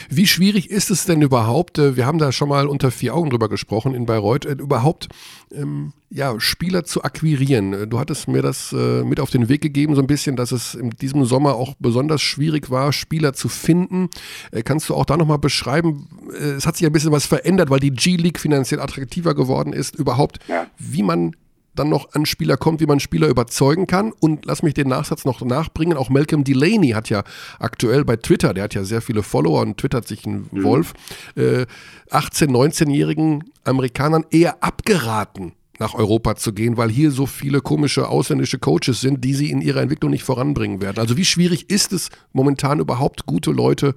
Wie 0.10 0.28
schwierig 0.28 0.70
ist 0.70 0.92
es 0.92 1.06
denn 1.06 1.22
überhaupt, 1.22 1.80
äh, 1.80 1.96
wir 1.96 2.06
haben 2.06 2.20
da 2.20 2.32
schon 2.32 2.50
mal 2.50 2.68
unter 2.68 2.92
vier 2.92 3.16
Augen 3.16 3.32
drüber 3.32 3.50
gesprochen 3.50 3.96
in 3.96 4.06
Bayreuth, 4.06 4.46
äh, 4.46 4.52
überhaupt 4.54 5.10
ähm, 5.52 5.94
ja, 6.12 6.40
Spieler 6.40 6.84
zu 6.84 7.04
akquirieren? 7.04 7.74
Äh, 7.74 7.88
du 7.88 8.00
hattest 8.00 8.28
mir 8.28 8.44
das 8.44 8.72
äh, 8.72 9.04
mit 9.04 9.20
auf 9.20 9.32
den 9.32 9.50
Weg 9.50 9.62
gegeben, 9.62 9.96
so 9.96 10.02
ein 10.02 10.08
bisschen, 10.08 10.36
dass 10.36 10.52
es 10.52 10.76
in 10.76 10.92
diesem 10.92 11.26
Sommer 11.26 11.56
auch 11.56 11.74
besonders 11.80 12.22
schwierig 12.22 12.70
war, 12.70 12.94
Spieler 12.94 13.34
zu 13.34 13.50
finden. 13.50 14.10
Äh, 14.52 14.62
kannst 14.62 14.90
du 14.90 14.94
auch 14.94 15.06
da 15.06 15.18
nochmal 15.18 15.40
beschreiben, 15.40 16.08
äh, 16.32 16.52
es 16.52 16.68
hat 16.68 16.78
sich 16.78 16.86
ein 16.86 16.94
bisschen 16.94 17.12
was 17.12 17.26
verändert, 17.26 17.72
weil 17.72 17.80
die 17.80 17.92
G-League 17.92 18.40
finanziell 18.40 18.80
attraktiver 18.80 19.34
geworden 19.34 19.74
ist, 19.74 19.96
überhaupt, 19.96 20.40
ja. 20.48 20.68
wie 20.78 21.02
man 21.02 21.36
dann 21.76 21.90
noch 21.90 22.14
an 22.14 22.26
Spieler 22.26 22.58
kommt, 22.58 22.82
wie 22.82 22.86
man 22.86 23.00
Spieler 23.00 23.28
überzeugen 23.28 23.88
kann. 23.88 24.12
Und 24.20 24.46
lass 24.46 24.64
mich 24.64 24.74
den 24.74 24.88
Nachsatz 24.88 25.26
noch 25.26 25.42
nachbringen. 25.42 25.98
Auch 25.98 26.10
Malcolm 26.10 26.44
Delaney 26.44 26.90
hat 26.90 27.10
ja 27.10 27.24
aktuell 27.60 28.06
bei 28.06 28.16
Twitter, 28.16 28.54
der 28.54 28.66
hat 28.66 28.74
ja 28.74 28.84
sehr 28.84 29.02
viele 29.02 29.24
Follower 29.24 29.62
und 29.62 29.78
twittert 29.78 30.08
sich 30.08 30.26
ein 30.26 30.48
mhm. 30.52 30.64
Wolf, 30.64 30.94
äh, 31.36 31.66
18-, 32.10 32.50
19-jährigen 32.50 33.46
Amerikanern 33.64 34.26
eher 34.32 34.64
abgeraten, 34.64 35.54
nach 35.80 35.94
Europa 35.94 36.36
zu 36.36 36.54
gehen, 36.54 36.78
weil 36.78 36.90
hier 36.90 37.12
so 37.12 37.26
viele 37.26 37.62
komische 37.62 38.08
ausländische 38.08 38.60
Coaches 38.60 39.02
sind, 39.02 39.24
die 39.24 39.34
sie 39.34 39.52
in 39.52 39.62
ihrer 39.62 39.82
Entwicklung 39.82 40.12
nicht 40.12 40.24
voranbringen 40.24 40.82
werden. 40.82 41.00
Also 41.00 41.18
wie 41.18 41.26
schwierig 41.26 41.70
ist 41.70 41.94
es 41.94 42.10
momentan 42.34 42.80
überhaupt 42.80 43.26
gute 43.26 43.52
Leute 43.52 43.96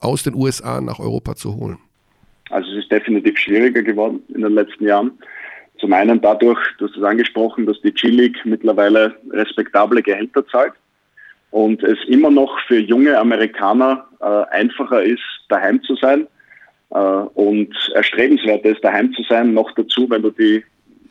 aus 0.00 0.22
den 0.22 0.34
USA 0.34 0.80
nach 0.80 0.98
Europa 0.98 1.36
zu 1.36 1.54
holen? 1.54 1.78
Also 2.50 2.68
es 2.72 2.78
ist 2.78 2.90
definitiv 2.90 3.38
schwieriger 3.38 3.82
geworden 3.82 4.20
in 4.34 4.42
den 4.42 4.54
letzten 4.54 4.84
Jahren. 4.84 5.12
Zum 5.80 5.92
einen 5.94 6.20
dadurch, 6.20 6.60
du 6.78 6.86
hast 6.86 6.96
es 6.96 7.02
angesprochen, 7.02 7.66
dass 7.66 7.80
die 7.80 7.92
G-League 7.92 8.44
mittlerweile 8.44 9.16
respektable 9.30 10.02
Gehälter 10.02 10.46
zahlt 10.46 10.74
und 11.50 11.82
es 11.82 11.98
immer 12.06 12.30
noch 12.30 12.58
für 12.66 12.78
junge 12.78 13.18
Amerikaner 13.18 14.06
äh, 14.20 14.54
einfacher 14.54 15.02
ist, 15.02 15.22
daheim 15.48 15.82
zu 15.82 15.96
sein 15.96 16.26
äh, 16.90 16.98
und 16.98 17.74
erstrebenswerter 17.94 18.70
ist, 18.70 18.84
daheim 18.84 19.12
zu 19.14 19.22
sein, 19.22 19.54
noch 19.54 19.72
dazu, 19.74 20.08
wenn 20.10 20.22
du 20.22 20.30
die 20.30 20.62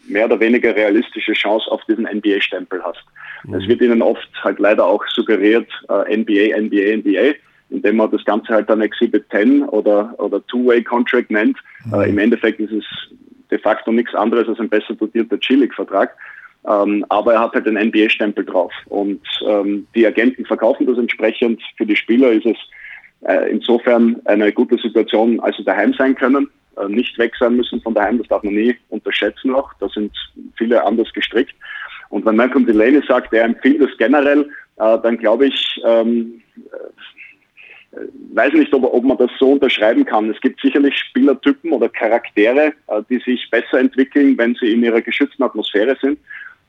mehr 0.07 0.26
oder 0.26 0.39
weniger 0.39 0.76
realistische 0.76 1.34
Chance 1.34 1.70
auf 1.72 1.82
diesen 1.86 2.05
NBA-Stempel 2.05 2.82
hast. 2.84 3.03
Mhm. 3.43 3.55
Es 3.55 3.67
wird 3.67 3.82
ihnen 3.82 4.01
oft 4.01 4.30
halt 4.43 4.59
leider 4.59 4.86
auch 4.86 5.05
suggeriert, 5.07 5.70
äh, 5.89 6.15
NBA, 6.15 6.57
NBA, 6.57 6.97
NBA, 6.97 7.36
indem 7.70 7.97
man 7.97 8.11
das 8.11 8.24
Ganze 8.26 8.53
halt 8.53 8.70
dann 8.70 8.82
Exhibit 8.82 9.26
10 9.32 9.63
oder, 9.63 10.13
oder 10.17 10.45
Two-Way-Contract 10.47 11.32
nennt. 11.32 11.57
Mhm. 11.86 11.93
Äh, 11.93 12.09
Im 12.09 12.17
Endeffekt 12.17 12.59
ist 12.59 12.72
es 12.72 12.86
de 13.51 13.59
facto 13.59 13.91
nichts 13.91 14.15
anderes 14.15 14.47
als 14.47 14.59
ein 14.59 14.69
besser 14.69 14.93
dotierter 14.95 15.37
G-League-Vertrag. 15.37 16.15
Ähm, 16.67 17.05
aber 17.09 17.33
er 17.33 17.41
hat 17.41 17.53
halt 17.53 17.65
den 17.65 17.77
NBA-Stempel 17.77 18.45
drauf. 18.45 18.73
Und 18.87 19.21
ähm, 19.47 19.87
die 19.95 20.05
Agenten 20.05 20.45
verkaufen 20.45 20.85
das 20.85 20.97
entsprechend. 20.97 21.61
Für 21.77 21.85
die 21.85 21.95
Spieler 21.95 22.31
ist 22.31 22.45
es 22.45 22.57
äh, 23.21 23.49
insofern 23.49 24.21
eine 24.25 24.51
gute 24.51 24.77
Situation, 24.77 25.39
als 25.39 25.57
sie 25.57 25.63
daheim 25.63 25.93
sein 25.93 26.15
können, 26.15 26.49
äh, 26.77 26.87
nicht 26.87 27.17
weg 27.17 27.33
sein 27.39 27.55
müssen 27.55 27.81
von 27.81 27.93
daheim. 27.93 28.17
Das 28.17 28.27
darf 28.27 28.43
man 28.43 28.53
nie 28.53 28.75
unterschätzen 28.89 29.53
auch. 29.53 29.71
Da 29.79 29.87
sind 29.89 30.11
viele 30.57 30.83
anders 30.83 31.11
gestrickt. 31.13 31.55
Und 32.09 32.25
wenn 32.25 32.35
Malcolm 32.35 32.65
Delaney 32.65 33.01
sagt, 33.07 33.33
er 33.33 33.45
empfiehlt 33.45 33.81
es 33.81 33.97
generell, 33.97 34.49
äh, 34.77 34.97
dann 35.01 35.17
glaube 35.17 35.47
ich, 35.47 35.81
ähm, 35.85 36.41
weiß 38.33 38.53
nicht, 38.53 38.73
ob, 38.73 38.83
ob, 38.83 39.03
man 39.03 39.17
das 39.17 39.31
so 39.39 39.53
unterschreiben 39.53 40.05
kann. 40.05 40.29
Es 40.29 40.39
gibt 40.41 40.61
sicherlich 40.61 40.95
Spielertypen 40.97 41.71
oder 41.71 41.89
Charaktere, 41.89 42.73
äh, 42.87 43.01
die 43.09 43.19
sich 43.19 43.49
besser 43.49 43.79
entwickeln, 43.79 44.37
wenn 44.37 44.55
sie 44.55 44.73
in 44.73 44.83
ihrer 44.83 45.01
geschützten 45.01 45.43
Atmosphäre 45.43 45.97
sind. 46.01 46.19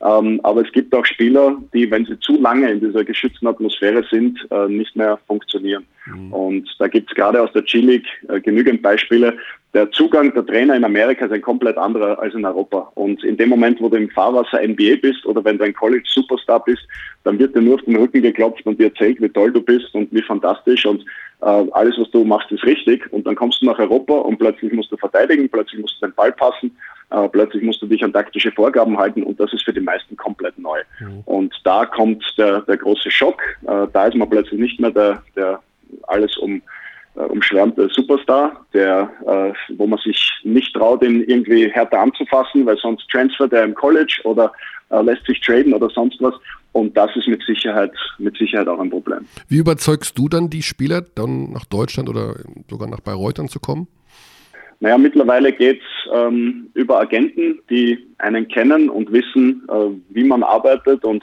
Ähm, 0.02 0.40
aber 0.42 0.62
es 0.62 0.72
gibt 0.72 0.94
auch 0.94 1.04
Spieler, 1.04 1.58
die, 1.74 1.90
wenn 1.90 2.06
sie 2.06 2.18
zu 2.20 2.40
lange 2.40 2.70
in 2.70 2.80
dieser 2.80 3.04
geschützten 3.04 3.46
Atmosphäre 3.46 4.02
sind, 4.10 4.38
äh, 4.50 4.66
nicht 4.66 4.96
mehr 4.96 5.18
funktionieren. 5.26 5.84
Mhm. 6.06 6.32
Und 6.32 6.76
da 6.78 6.88
gibt 6.88 7.10
es 7.10 7.14
gerade 7.14 7.42
aus 7.42 7.52
der 7.52 7.62
G-League 7.62 8.06
äh, 8.28 8.40
genügend 8.40 8.80
Beispiele. 8.80 9.36
Der 9.74 9.90
Zugang 9.92 10.32
der 10.32 10.46
Trainer 10.46 10.74
in 10.74 10.84
Amerika 10.84 11.26
ist 11.26 11.32
ein 11.32 11.42
komplett 11.42 11.76
anderer 11.76 12.18
als 12.18 12.34
in 12.34 12.44
Europa. 12.44 12.90
Und 12.94 13.22
in 13.22 13.36
dem 13.36 13.50
Moment, 13.50 13.80
wo 13.80 13.88
du 13.88 13.98
im 13.98 14.08
Fahrwasser 14.10 14.66
NBA 14.66 14.96
bist 15.02 15.24
oder 15.26 15.44
wenn 15.44 15.58
du 15.58 15.64
ein 15.64 15.74
College-Superstar 15.74 16.64
bist, 16.64 16.82
dann 17.24 17.38
wird 17.38 17.54
dir 17.54 17.60
nur 17.60 17.74
auf 17.74 17.82
den 17.82 17.96
Rücken 17.96 18.22
geklopft 18.22 18.64
und 18.66 18.80
dir 18.80 18.86
erzählt, 18.86 19.20
wie 19.20 19.28
toll 19.28 19.52
du 19.52 19.60
bist 19.60 19.94
und 19.94 20.12
wie 20.12 20.22
fantastisch 20.22 20.86
und 20.86 21.04
äh, 21.42 21.66
alles, 21.72 21.96
was 21.98 22.10
du 22.10 22.24
machst, 22.24 22.50
ist 22.50 22.64
richtig. 22.64 23.12
Und 23.12 23.26
dann 23.26 23.36
kommst 23.36 23.60
du 23.60 23.66
nach 23.66 23.78
Europa 23.78 24.14
und 24.14 24.38
plötzlich 24.38 24.72
musst 24.72 24.90
du 24.92 24.96
verteidigen, 24.96 25.48
plötzlich 25.48 25.80
musst 25.80 26.00
du 26.00 26.06
den 26.06 26.14
Ball 26.14 26.32
passen, 26.32 26.74
äh, 27.10 27.28
plötzlich 27.28 27.62
musst 27.62 27.82
du 27.82 27.86
dich 27.86 28.02
an 28.04 28.12
taktische 28.12 28.52
Vorgaben 28.52 28.98
halten 28.98 29.22
und 29.22 29.38
das 29.40 29.52
ist 29.52 29.64
für 29.64 29.72
die 29.72 29.80
meisten 29.80 30.16
komplett 30.16 30.58
neu. 30.58 30.78
Mhm. 31.00 31.20
Und 31.24 31.54
da 31.64 31.86
kommt 31.86 32.24
der, 32.38 32.60
der 32.62 32.76
große 32.76 33.10
Schock. 33.10 33.42
Äh, 33.66 33.86
da 33.92 34.06
ist 34.06 34.16
man 34.16 34.30
plötzlich 34.30 34.60
nicht 34.60 34.80
mehr 34.80 34.90
der, 34.90 35.22
der 35.36 35.60
alles 36.06 36.36
um 36.38 36.62
äh, 37.16 37.22
umschwärmte 37.22 37.88
Superstar, 37.92 38.64
der, 38.72 39.10
äh, 39.26 39.74
wo 39.76 39.86
man 39.86 39.98
sich 39.98 40.32
nicht 40.44 40.72
traut, 40.74 41.02
ihn 41.02 41.24
irgendwie 41.24 41.68
härter 41.68 41.98
anzufassen, 41.98 42.64
weil 42.66 42.76
sonst 42.76 43.08
transfer 43.10 43.48
der 43.48 43.64
im 43.64 43.74
College 43.74 44.20
oder 44.24 44.52
äh, 44.90 45.02
lässt 45.02 45.26
sich 45.26 45.40
traden 45.40 45.74
oder 45.74 45.90
sonst 45.90 46.20
was. 46.20 46.34
Und 46.72 46.96
das 46.96 47.10
ist 47.16 47.26
mit 47.26 47.42
Sicherheit, 47.42 47.92
mit 48.18 48.36
Sicherheit 48.36 48.68
auch 48.68 48.78
ein 48.78 48.90
Problem. 48.90 49.26
Wie 49.48 49.56
überzeugst 49.56 50.16
du 50.16 50.28
dann 50.28 50.50
die 50.50 50.62
Spieler, 50.62 51.02
dann 51.02 51.50
nach 51.50 51.64
Deutschland 51.64 52.08
oder 52.08 52.36
sogar 52.68 52.88
nach 52.88 53.00
Bayreuth 53.00 53.40
dann 53.40 53.48
zu 53.48 53.58
kommen? 53.58 53.88
Naja, 54.80 54.96
mittlerweile 54.96 55.52
geht's 55.52 55.84
ähm, 56.12 56.70
über 56.74 57.00
Agenten, 57.00 57.60
die 57.68 57.98
einen 58.18 58.48
kennen 58.48 58.88
und 58.88 59.12
wissen, 59.12 59.62
äh, 59.68 59.90
wie 60.08 60.24
man 60.24 60.42
arbeitet 60.42 61.04
und 61.04 61.22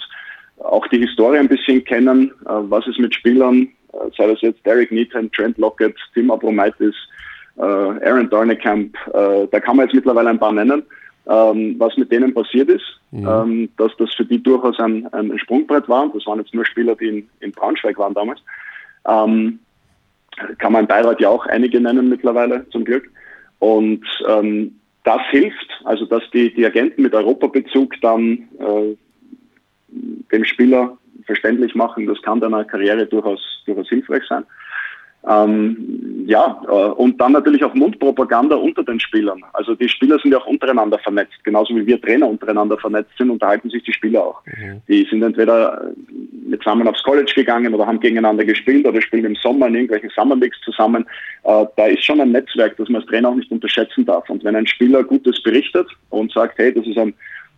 auch 0.59 0.87
die 0.87 0.99
Historie 0.99 1.39
ein 1.39 1.47
bisschen 1.47 1.83
kennen, 1.83 2.31
äh, 2.45 2.49
was 2.49 2.87
ist 2.87 2.99
mit 2.99 3.15
Spielern, 3.15 3.67
äh, 3.93 3.97
sei 4.15 4.27
das 4.27 4.41
jetzt 4.41 4.63
Derek 4.63 4.91
Needham, 4.91 5.31
Trent 5.31 5.57
Lockett, 5.57 5.95
Tim 6.13 6.29
Abromaitis, 6.29 6.95
äh, 7.57 7.61
Aaron 7.61 8.29
Dornekamp, 8.29 8.95
äh, 9.13 9.47
da 9.51 9.59
kann 9.59 9.77
man 9.77 9.87
jetzt 9.87 9.95
mittlerweile 9.95 10.29
ein 10.29 10.39
paar 10.39 10.53
nennen, 10.53 10.83
ähm, 11.27 11.75
was 11.79 11.97
mit 11.97 12.11
denen 12.11 12.35
passiert 12.35 12.69
ist, 12.69 12.85
mhm. 13.09 13.27
ähm, 13.27 13.69
dass 13.77 13.91
das 13.97 14.13
für 14.13 14.25
die 14.25 14.41
durchaus 14.41 14.79
ein, 14.79 15.11
ein 15.13 15.37
Sprungbrett 15.39 15.89
war. 15.89 16.09
Das 16.13 16.27
waren 16.27 16.39
jetzt 16.39 16.53
nur 16.53 16.65
Spieler, 16.65 16.95
die 16.95 17.07
in, 17.07 17.29
in 17.39 17.51
Braunschweig 17.51 17.97
waren 17.97 18.13
damals. 18.13 18.39
Ähm, 19.07 19.59
kann 20.59 20.71
man 20.71 20.81
in 20.81 20.87
Bayreuth 20.87 21.19
ja 21.19 21.29
auch 21.29 21.47
einige 21.47 21.81
nennen 21.81 22.09
mittlerweile, 22.09 22.69
zum 22.69 22.85
Glück. 22.85 23.09
Und 23.59 24.05
ähm, 24.27 24.79
das 25.03 25.21
hilft, 25.29 25.69
also 25.85 26.05
dass 26.05 26.23
die, 26.33 26.53
die 26.53 26.65
Agenten 26.65 27.01
mit 27.01 27.13
Europabezug 27.13 27.93
dann 28.01 28.47
äh, 28.59 28.95
dem 30.31 30.45
Spieler 30.45 30.97
verständlich 31.25 31.75
machen, 31.75 32.07
das 32.07 32.21
kann 32.21 32.39
dann 32.39 32.53
eine 32.53 32.65
Karriere 32.65 33.05
durchaus, 33.05 33.41
durchaus 33.65 33.89
hilfreich 33.89 34.23
sein. 34.27 34.45
Ähm, 35.27 36.23
ja, 36.25 36.61
äh, 36.67 36.71
und 36.71 37.19
dann 37.19 37.33
natürlich 37.33 37.63
auch 37.63 37.73
Mundpropaganda 37.73 38.55
unter 38.55 38.83
den 38.83 38.99
Spielern. 38.99 39.43
Also 39.53 39.75
die 39.75 39.89
Spieler 39.89 40.19
sind 40.19 40.31
ja 40.31 40.37
auch 40.37 40.45
untereinander 40.45 40.99
vernetzt, 40.99 41.43
genauso 41.43 41.75
wie 41.75 41.85
wir 41.85 42.01
Trainer 42.01 42.27
untereinander 42.27 42.77
vernetzt 42.77 43.11
sind, 43.17 43.29
unterhalten 43.29 43.69
sich 43.69 43.83
die 43.83 43.93
Spieler 43.93 44.23
auch. 44.23 44.41
Mhm. 44.45 44.81
Die 44.87 45.05
sind 45.09 45.23
entweder 45.23 45.91
mit 46.47 46.63
zusammen 46.63 46.87
aufs 46.87 47.03
College 47.03 47.31
gegangen 47.35 47.73
oder 47.73 47.85
haben 47.85 47.99
gegeneinander 47.99 48.45
gespielt 48.45 48.85
oder 48.85 49.01
spielen 49.01 49.25
im 49.25 49.35
Sommer 49.35 49.67
in 49.67 49.75
irgendwelchen 49.75 50.09
Summer 50.09 50.35
Leagues 50.35 50.59
zusammen. 50.61 51.05
Äh, 51.43 51.65
da 51.75 51.85
ist 51.87 52.03
schon 52.03 52.21
ein 52.21 52.31
Netzwerk, 52.31 52.77
das 52.77 52.89
man 52.89 53.01
als 53.01 53.09
Trainer 53.09 53.29
auch 53.29 53.35
nicht 53.35 53.51
unterschätzen 53.51 54.05
darf. 54.05 54.29
Und 54.29 54.43
wenn 54.43 54.55
ein 54.55 54.67
Spieler 54.67 55.03
Gutes 55.03 55.41
berichtet 55.43 55.87
und 56.09 56.31
sagt, 56.31 56.57
hey, 56.57 56.73
das 56.73 56.85
ist 56.87 56.97
ein 56.97 57.13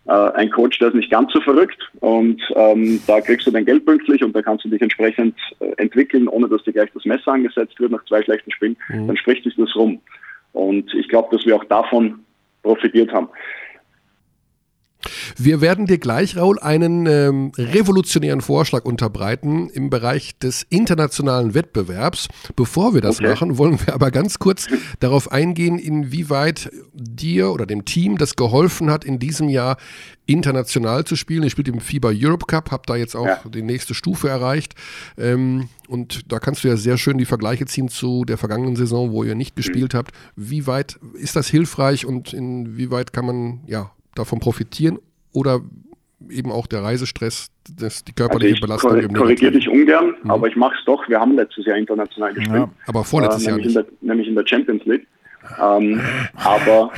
äh, 0.06 0.12
ein 0.12 0.50
Coach, 0.50 0.78
der 0.78 0.88
ist 0.88 0.94
nicht 0.94 1.10
ganz 1.10 1.32
so 1.32 1.40
verrückt 1.40 1.90
und 2.00 2.40
ähm, 2.56 3.00
da 3.06 3.20
kriegst 3.20 3.46
du 3.46 3.50
dein 3.50 3.66
Geld 3.66 3.84
pünktlich 3.84 4.24
und 4.24 4.34
da 4.34 4.42
kannst 4.42 4.64
du 4.64 4.68
dich 4.68 4.80
entsprechend 4.80 5.36
äh, 5.60 5.72
entwickeln, 5.76 6.26
ohne 6.26 6.48
dass 6.48 6.62
dir 6.64 6.72
gleich 6.72 6.90
das 6.94 7.04
Messer 7.04 7.32
angesetzt 7.32 7.78
wird 7.78 7.92
nach 7.92 8.04
zwei 8.06 8.22
schlechten 8.22 8.50
Spielen, 8.50 8.76
mhm. 8.88 9.06
dann 9.06 9.16
spricht 9.16 9.44
sich 9.44 9.54
das 9.56 9.74
rum. 9.76 10.00
Und 10.52 10.92
ich 10.94 11.08
glaube, 11.08 11.36
dass 11.36 11.46
wir 11.46 11.54
auch 11.54 11.64
davon 11.64 12.20
profitiert 12.62 13.12
haben. 13.12 13.28
Wir 15.36 15.60
werden 15.60 15.86
dir 15.86 15.98
gleich, 15.98 16.36
Raul, 16.36 16.58
einen 16.58 17.06
ähm, 17.06 17.52
revolutionären 17.56 18.40
Vorschlag 18.40 18.84
unterbreiten 18.84 19.68
im 19.70 19.90
Bereich 19.90 20.38
des 20.38 20.66
internationalen 20.68 21.54
Wettbewerbs. 21.54 22.28
Bevor 22.56 22.94
wir 22.94 23.00
das 23.00 23.18
okay. 23.18 23.28
machen, 23.28 23.58
wollen 23.58 23.78
wir 23.84 23.94
aber 23.94 24.10
ganz 24.10 24.38
kurz 24.38 24.66
darauf 25.00 25.32
eingehen, 25.32 25.78
inwieweit 25.78 26.70
dir 26.92 27.50
oder 27.52 27.66
dem 27.66 27.84
Team 27.84 28.18
das 28.18 28.36
geholfen 28.36 28.90
hat, 28.90 29.04
in 29.04 29.18
diesem 29.18 29.48
Jahr 29.48 29.76
international 30.30 31.04
zu 31.04 31.16
spielen. 31.16 31.42
Ihr 31.42 31.50
spielt 31.50 31.68
im 31.68 31.80
FIBA 31.80 32.12
Europe 32.14 32.46
Cup, 32.46 32.70
habt 32.70 32.88
da 32.88 32.96
jetzt 32.96 33.16
auch 33.16 33.26
ja. 33.26 33.40
die 33.52 33.62
nächste 33.62 33.94
Stufe 33.94 34.28
erreicht. 34.28 34.74
Ähm, 35.18 35.68
und 35.88 36.32
da 36.32 36.38
kannst 36.38 36.62
du 36.62 36.68
ja 36.68 36.76
sehr 36.76 36.98
schön 36.98 37.18
die 37.18 37.24
Vergleiche 37.24 37.66
ziehen 37.66 37.88
zu 37.88 38.24
der 38.24 38.38
vergangenen 38.38 38.76
Saison, 38.76 39.10
wo 39.10 39.24
ihr 39.24 39.34
nicht 39.34 39.56
mhm. 39.56 39.62
gespielt 39.62 39.94
habt. 39.94 40.12
Wie 40.36 40.66
weit 40.66 40.98
ist 41.14 41.34
das 41.34 41.48
hilfreich 41.48 42.06
und 42.06 42.32
inwieweit 42.32 43.12
kann 43.12 43.26
man 43.26 43.60
ja 43.66 43.90
davon 44.20 44.40
profitieren 44.40 44.98
oder 45.32 45.60
eben 46.28 46.52
auch 46.52 46.66
der 46.66 46.82
Reisestress, 46.82 47.50
das, 47.78 48.04
die 48.04 48.12
körperliche 48.12 48.54
also 48.54 48.66
Belastung. 48.66 48.98
Ich 48.98 49.14
korrigiere 49.14 49.52
dich 49.52 49.68
ungern, 49.68 50.14
mhm. 50.22 50.30
aber 50.30 50.48
ich 50.48 50.56
mache 50.56 50.74
es 50.78 50.84
doch. 50.84 51.08
Wir 51.08 51.18
haben 51.18 51.34
letztes 51.34 51.64
Jahr 51.66 51.76
international 51.76 52.34
gespielt. 52.34 52.56
Ja, 52.56 52.70
aber 52.86 53.04
vorletztes 53.04 53.44
äh, 53.44 53.48
Jahr 53.48 53.56
nicht. 53.56 53.66
In 53.68 53.74
der, 53.74 53.86
nämlich 54.00 54.28
in 54.28 54.34
der 54.34 54.46
Champions 54.46 54.84
League. 54.84 55.06
Ähm, 55.60 56.00
aber 56.34 56.92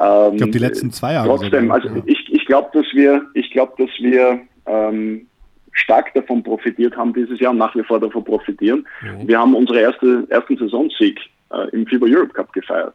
ähm, 0.00 0.32
ich 0.32 0.38
glaube, 0.38 0.52
die 0.52 0.58
letzten 0.58 0.90
zwei 0.90 1.14
Jahre. 1.14 1.28
Trotzdem, 1.28 1.70
also 1.70 1.88
ja. 1.88 2.02
ich, 2.06 2.32
ich 2.32 2.46
glaube, 2.46 2.70
dass 2.72 2.86
wir, 2.94 3.26
ich 3.34 3.50
glaube, 3.50 3.72
dass 3.78 3.90
wir 4.00 4.40
ähm, 4.66 5.26
stark 5.72 6.12
davon 6.14 6.42
profitiert 6.42 6.96
haben 6.96 7.12
dieses 7.12 7.38
Jahr 7.40 7.52
und 7.52 7.58
nach 7.58 7.74
wie 7.74 7.84
vor 7.84 8.00
davon 8.00 8.24
profitieren. 8.24 8.86
Mhm. 9.02 9.28
Wir 9.28 9.38
haben 9.38 9.54
unsere 9.54 9.80
erste, 9.80 10.26
ersten 10.30 10.56
Saisonsieg 10.56 11.20
äh, 11.50 11.68
im 11.70 11.86
FIBA 11.86 12.06
Europe 12.08 12.32
Cup 12.32 12.52
gefeiert. 12.52 12.94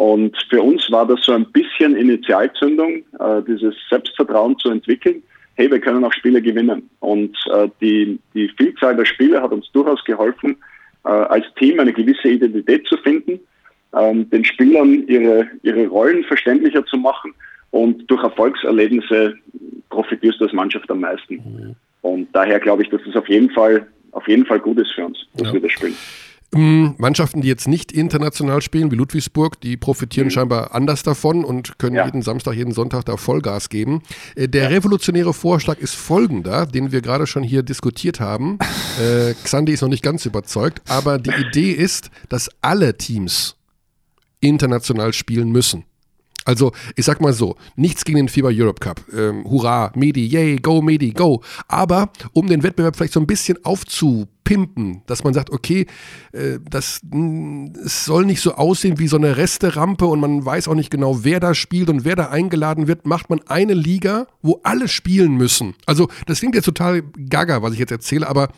Und 0.00 0.34
für 0.48 0.62
uns 0.62 0.90
war 0.90 1.06
das 1.06 1.20
so 1.22 1.32
ein 1.32 1.44
bisschen 1.52 1.94
Initialzündung, 1.94 3.04
äh, 3.18 3.42
dieses 3.46 3.74
Selbstvertrauen 3.90 4.58
zu 4.58 4.70
entwickeln. 4.70 5.22
Hey, 5.56 5.70
wir 5.70 5.78
können 5.78 6.02
auch 6.06 6.12
Spiele 6.14 6.40
gewinnen. 6.40 6.88
Und 7.00 7.36
äh, 7.52 7.68
die, 7.82 8.18
die 8.32 8.48
Vielzahl 8.56 8.96
der 8.96 9.04
Spiele 9.04 9.42
hat 9.42 9.52
uns 9.52 9.70
durchaus 9.72 10.02
geholfen, 10.04 10.56
äh, 11.04 11.10
als 11.10 11.44
Team 11.58 11.80
eine 11.80 11.92
gewisse 11.92 12.28
Identität 12.28 12.86
zu 12.86 12.96
finden, 12.96 13.40
ähm, 13.94 14.30
den 14.30 14.42
Spielern 14.42 15.06
ihre, 15.06 15.50
ihre 15.64 15.86
Rollen 15.88 16.24
verständlicher 16.24 16.86
zu 16.86 16.96
machen 16.96 17.34
und 17.70 18.10
durch 18.10 18.22
Erfolgserlebnisse 18.22 19.34
profitierst 19.90 20.40
du 20.40 20.44
als 20.44 20.54
Mannschaft 20.54 20.90
am 20.90 21.00
meisten. 21.00 21.34
Mhm. 21.34 21.76
Und 22.00 22.28
daher 22.32 22.58
glaube 22.58 22.84
ich, 22.84 22.88
dass 22.88 23.02
das 23.04 23.16
auf 23.16 23.28
jeden 23.28 23.50
Fall, 23.50 23.86
auf 24.12 24.26
jeden 24.26 24.46
Fall 24.46 24.60
gut 24.60 24.78
ist 24.78 24.92
für 24.92 25.04
uns, 25.04 25.18
dass 25.34 25.48
ja. 25.48 25.52
wir 25.52 25.60
das 25.60 25.72
spielen. 25.72 25.96
Mm, 26.52 26.94
Mannschaften, 26.98 27.42
die 27.42 27.48
jetzt 27.48 27.68
nicht 27.68 27.92
international 27.92 28.60
spielen, 28.60 28.90
wie 28.90 28.96
Ludwigsburg, 28.96 29.60
die 29.60 29.76
profitieren 29.76 30.26
mhm. 30.26 30.30
scheinbar 30.32 30.74
anders 30.74 31.04
davon 31.04 31.44
und 31.44 31.78
können 31.78 31.94
ja. 31.94 32.06
jeden 32.06 32.22
Samstag, 32.22 32.54
jeden 32.54 32.72
Sonntag 32.72 33.04
da 33.04 33.16
Vollgas 33.16 33.68
geben. 33.68 34.02
Äh, 34.34 34.48
der 34.48 34.64
ja. 34.64 34.68
revolutionäre 34.70 35.32
Vorschlag 35.32 35.78
ist 35.78 35.94
folgender, 35.94 36.66
den 36.66 36.90
wir 36.90 37.02
gerade 37.02 37.28
schon 37.28 37.44
hier 37.44 37.62
diskutiert 37.62 38.18
haben. 38.18 38.58
äh, 39.00 39.34
Xandi 39.44 39.72
ist 39.72 39.82
noch 39.82 39.88
nicht 39.88 40.02
ganz 40.02 40.26
überzeugt, 40.26 40.82
aber 40.88 41.18
die 41.18 41.30
Idee 41.30 41.70
ist, 41.70 42.10
dass 42.28 42.50
alle 42.60 42.96
Teams 42.96 43.56
international 44.40 45.12
spielen 45.12 45.52
müssen. 45.52 45.84
Also, 46.50 46.72
ich 46.96 47.04
sag 47.04 47.20
mal 47.20 47.32
so, 47.32 47.54
nichts 47.76 48.04
gegen 48.04 48.16
den 48.16 48.28
FIBA 48.28 48.48
Europe 48.52 48.80
Cup. 48.80 49.00
Ähm, 49.16 49.44
hurra, 49.44 49.92
Medi, 49.94 50.26
yay, 50.26 50.56
go, 50.56 50.82
Medi, 50.82 51.12
go. 51.12 51.44
Aber 51.68 52.10
um 52.32 52.48
den 52.48 52.64
Wettbewerb 52.64 52.96
vielleicht 52.96 53.12
so 53.12 53.20
ein 53.20 53.26
bisschen 53.28 53.64
aufzupimpen, 53.64 55.02
dass 55.06 55.22
man 55.22 55.32
sagt, 55.32 55.50
okay, 55.50 55.86
äh, 56.32 56.58
das 56.68 57.02
mh, 57.08 57.70
soll 57.84 58.26
nicht 58.26 58.40
so 58.40 58.54
aussehen 58.54 58.98
wie 58.98 59.06
so 59.06 59.16
eine 59.16 59.36
Resterampe 59.36 60.06
und 60.06 60.18
man 60.18 60.44
weiß 60.44 60.66
auch 60.66 60.74
nicht 60.74 60.90
genau, 60.90 61.22
wer 61.22 61.38
da 61.38 61.54
spielt 61.54 61.88
und 61.88 62.04
wer 62.04 62.16
da 62.16 62.30
eingeladen 62.30 62.88
wird, 62.88 63.06
macht 63.06 63.30
man 63.30 63.40
eine 63.46 63.74
Liga, 63.74 64.26
wo 64.42 64.58
alle 64.64 64.88
spielen 64.88 65.36
müssen. 65.36 65.74
Also, 65.86 66.08
das 66.26 66.40
klingt 66.40 66.56
jetzt 66.56 66.64
total 66.64 67.02
gaga, 67.28 67.62
was 67.62 67.74
ich 67.74 67.78
jetzt 67.78 67.92
erzähle, 67.92 68.28
aber 68.28 68.48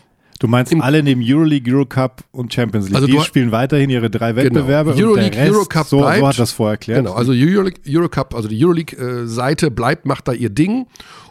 Du 0.43 0.49
meinst 0.49 0.73
Im, 0.73 0.83
alle 0.83 1.05
neben 1.05 1.23
Euroleague, 1.25 1.73
Eurocup 1.73 2.25
und 2.33 2.53
Champions 2.53 2.87
League. 2.87 2.97
Also 2.97 3.07
die 3.07 3.21
spielen 3.21 3.53
weiterhin 3.53 3.89
ihre 3.91 4.11
drei 4.11 4.33
genau. 4.33 4.57
Wettbewerbe. 4.57 4.95
Genau. 4.95 5.11
Euroleague, 5.11 5.39
Rest, 5.39 5.53
Eurocup 5.53 5.87
so, 5.87 5.99
bleibt. 5.99 6.19
So 6.19 6.27
hat 6.27 6.39
das 6.41 6.51
vorher 6.51 6.73
erklärt. 6.73 6.99
Genau, 7.05 7.13
also 7.15 7.31
Euroleague, 7.31 7.81
Eurocup, 7.87 8.35
also 8.35 8.49
die 8.49 8.61
Euroleague-Seite 8.61 9.71
bleibt, 9.71 10.05
macht 10.05 10.27
da 10.27 10.33
ihr 10.33 10.51
Ding. 10.51 10.89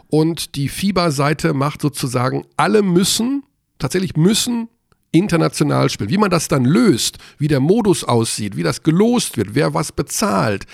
Und 0.08 0.54
die 0.54 0.70
FIBA-Seite 0.70 1.52
macht 1.52 1.82
sozusagen, 1.82 2.46
alle 2.56 2.80
müssen, 2.80 3.42
tatsächlich 3.78 4.16
müssen 4.16 4.68
international 5.10 5.90
spielen. 5.90 6.08
Wie 6.08 6.16
man 6.16 6.30
das 6.30 6.48
dann 6.48 6.64
löst, 6.64 7.18
wie 7.36 7.48
der 7.48 7.60
Modus 7.60 8.04
aussieht, 8.04 8.56
wie 8.56 8.62
das 8.62 8.82
gelost 8.82 9.36
wird, 9.36 9.54
wer 9.54 9.74
was 9.74 9.92
bezahlt, 9.92 10.64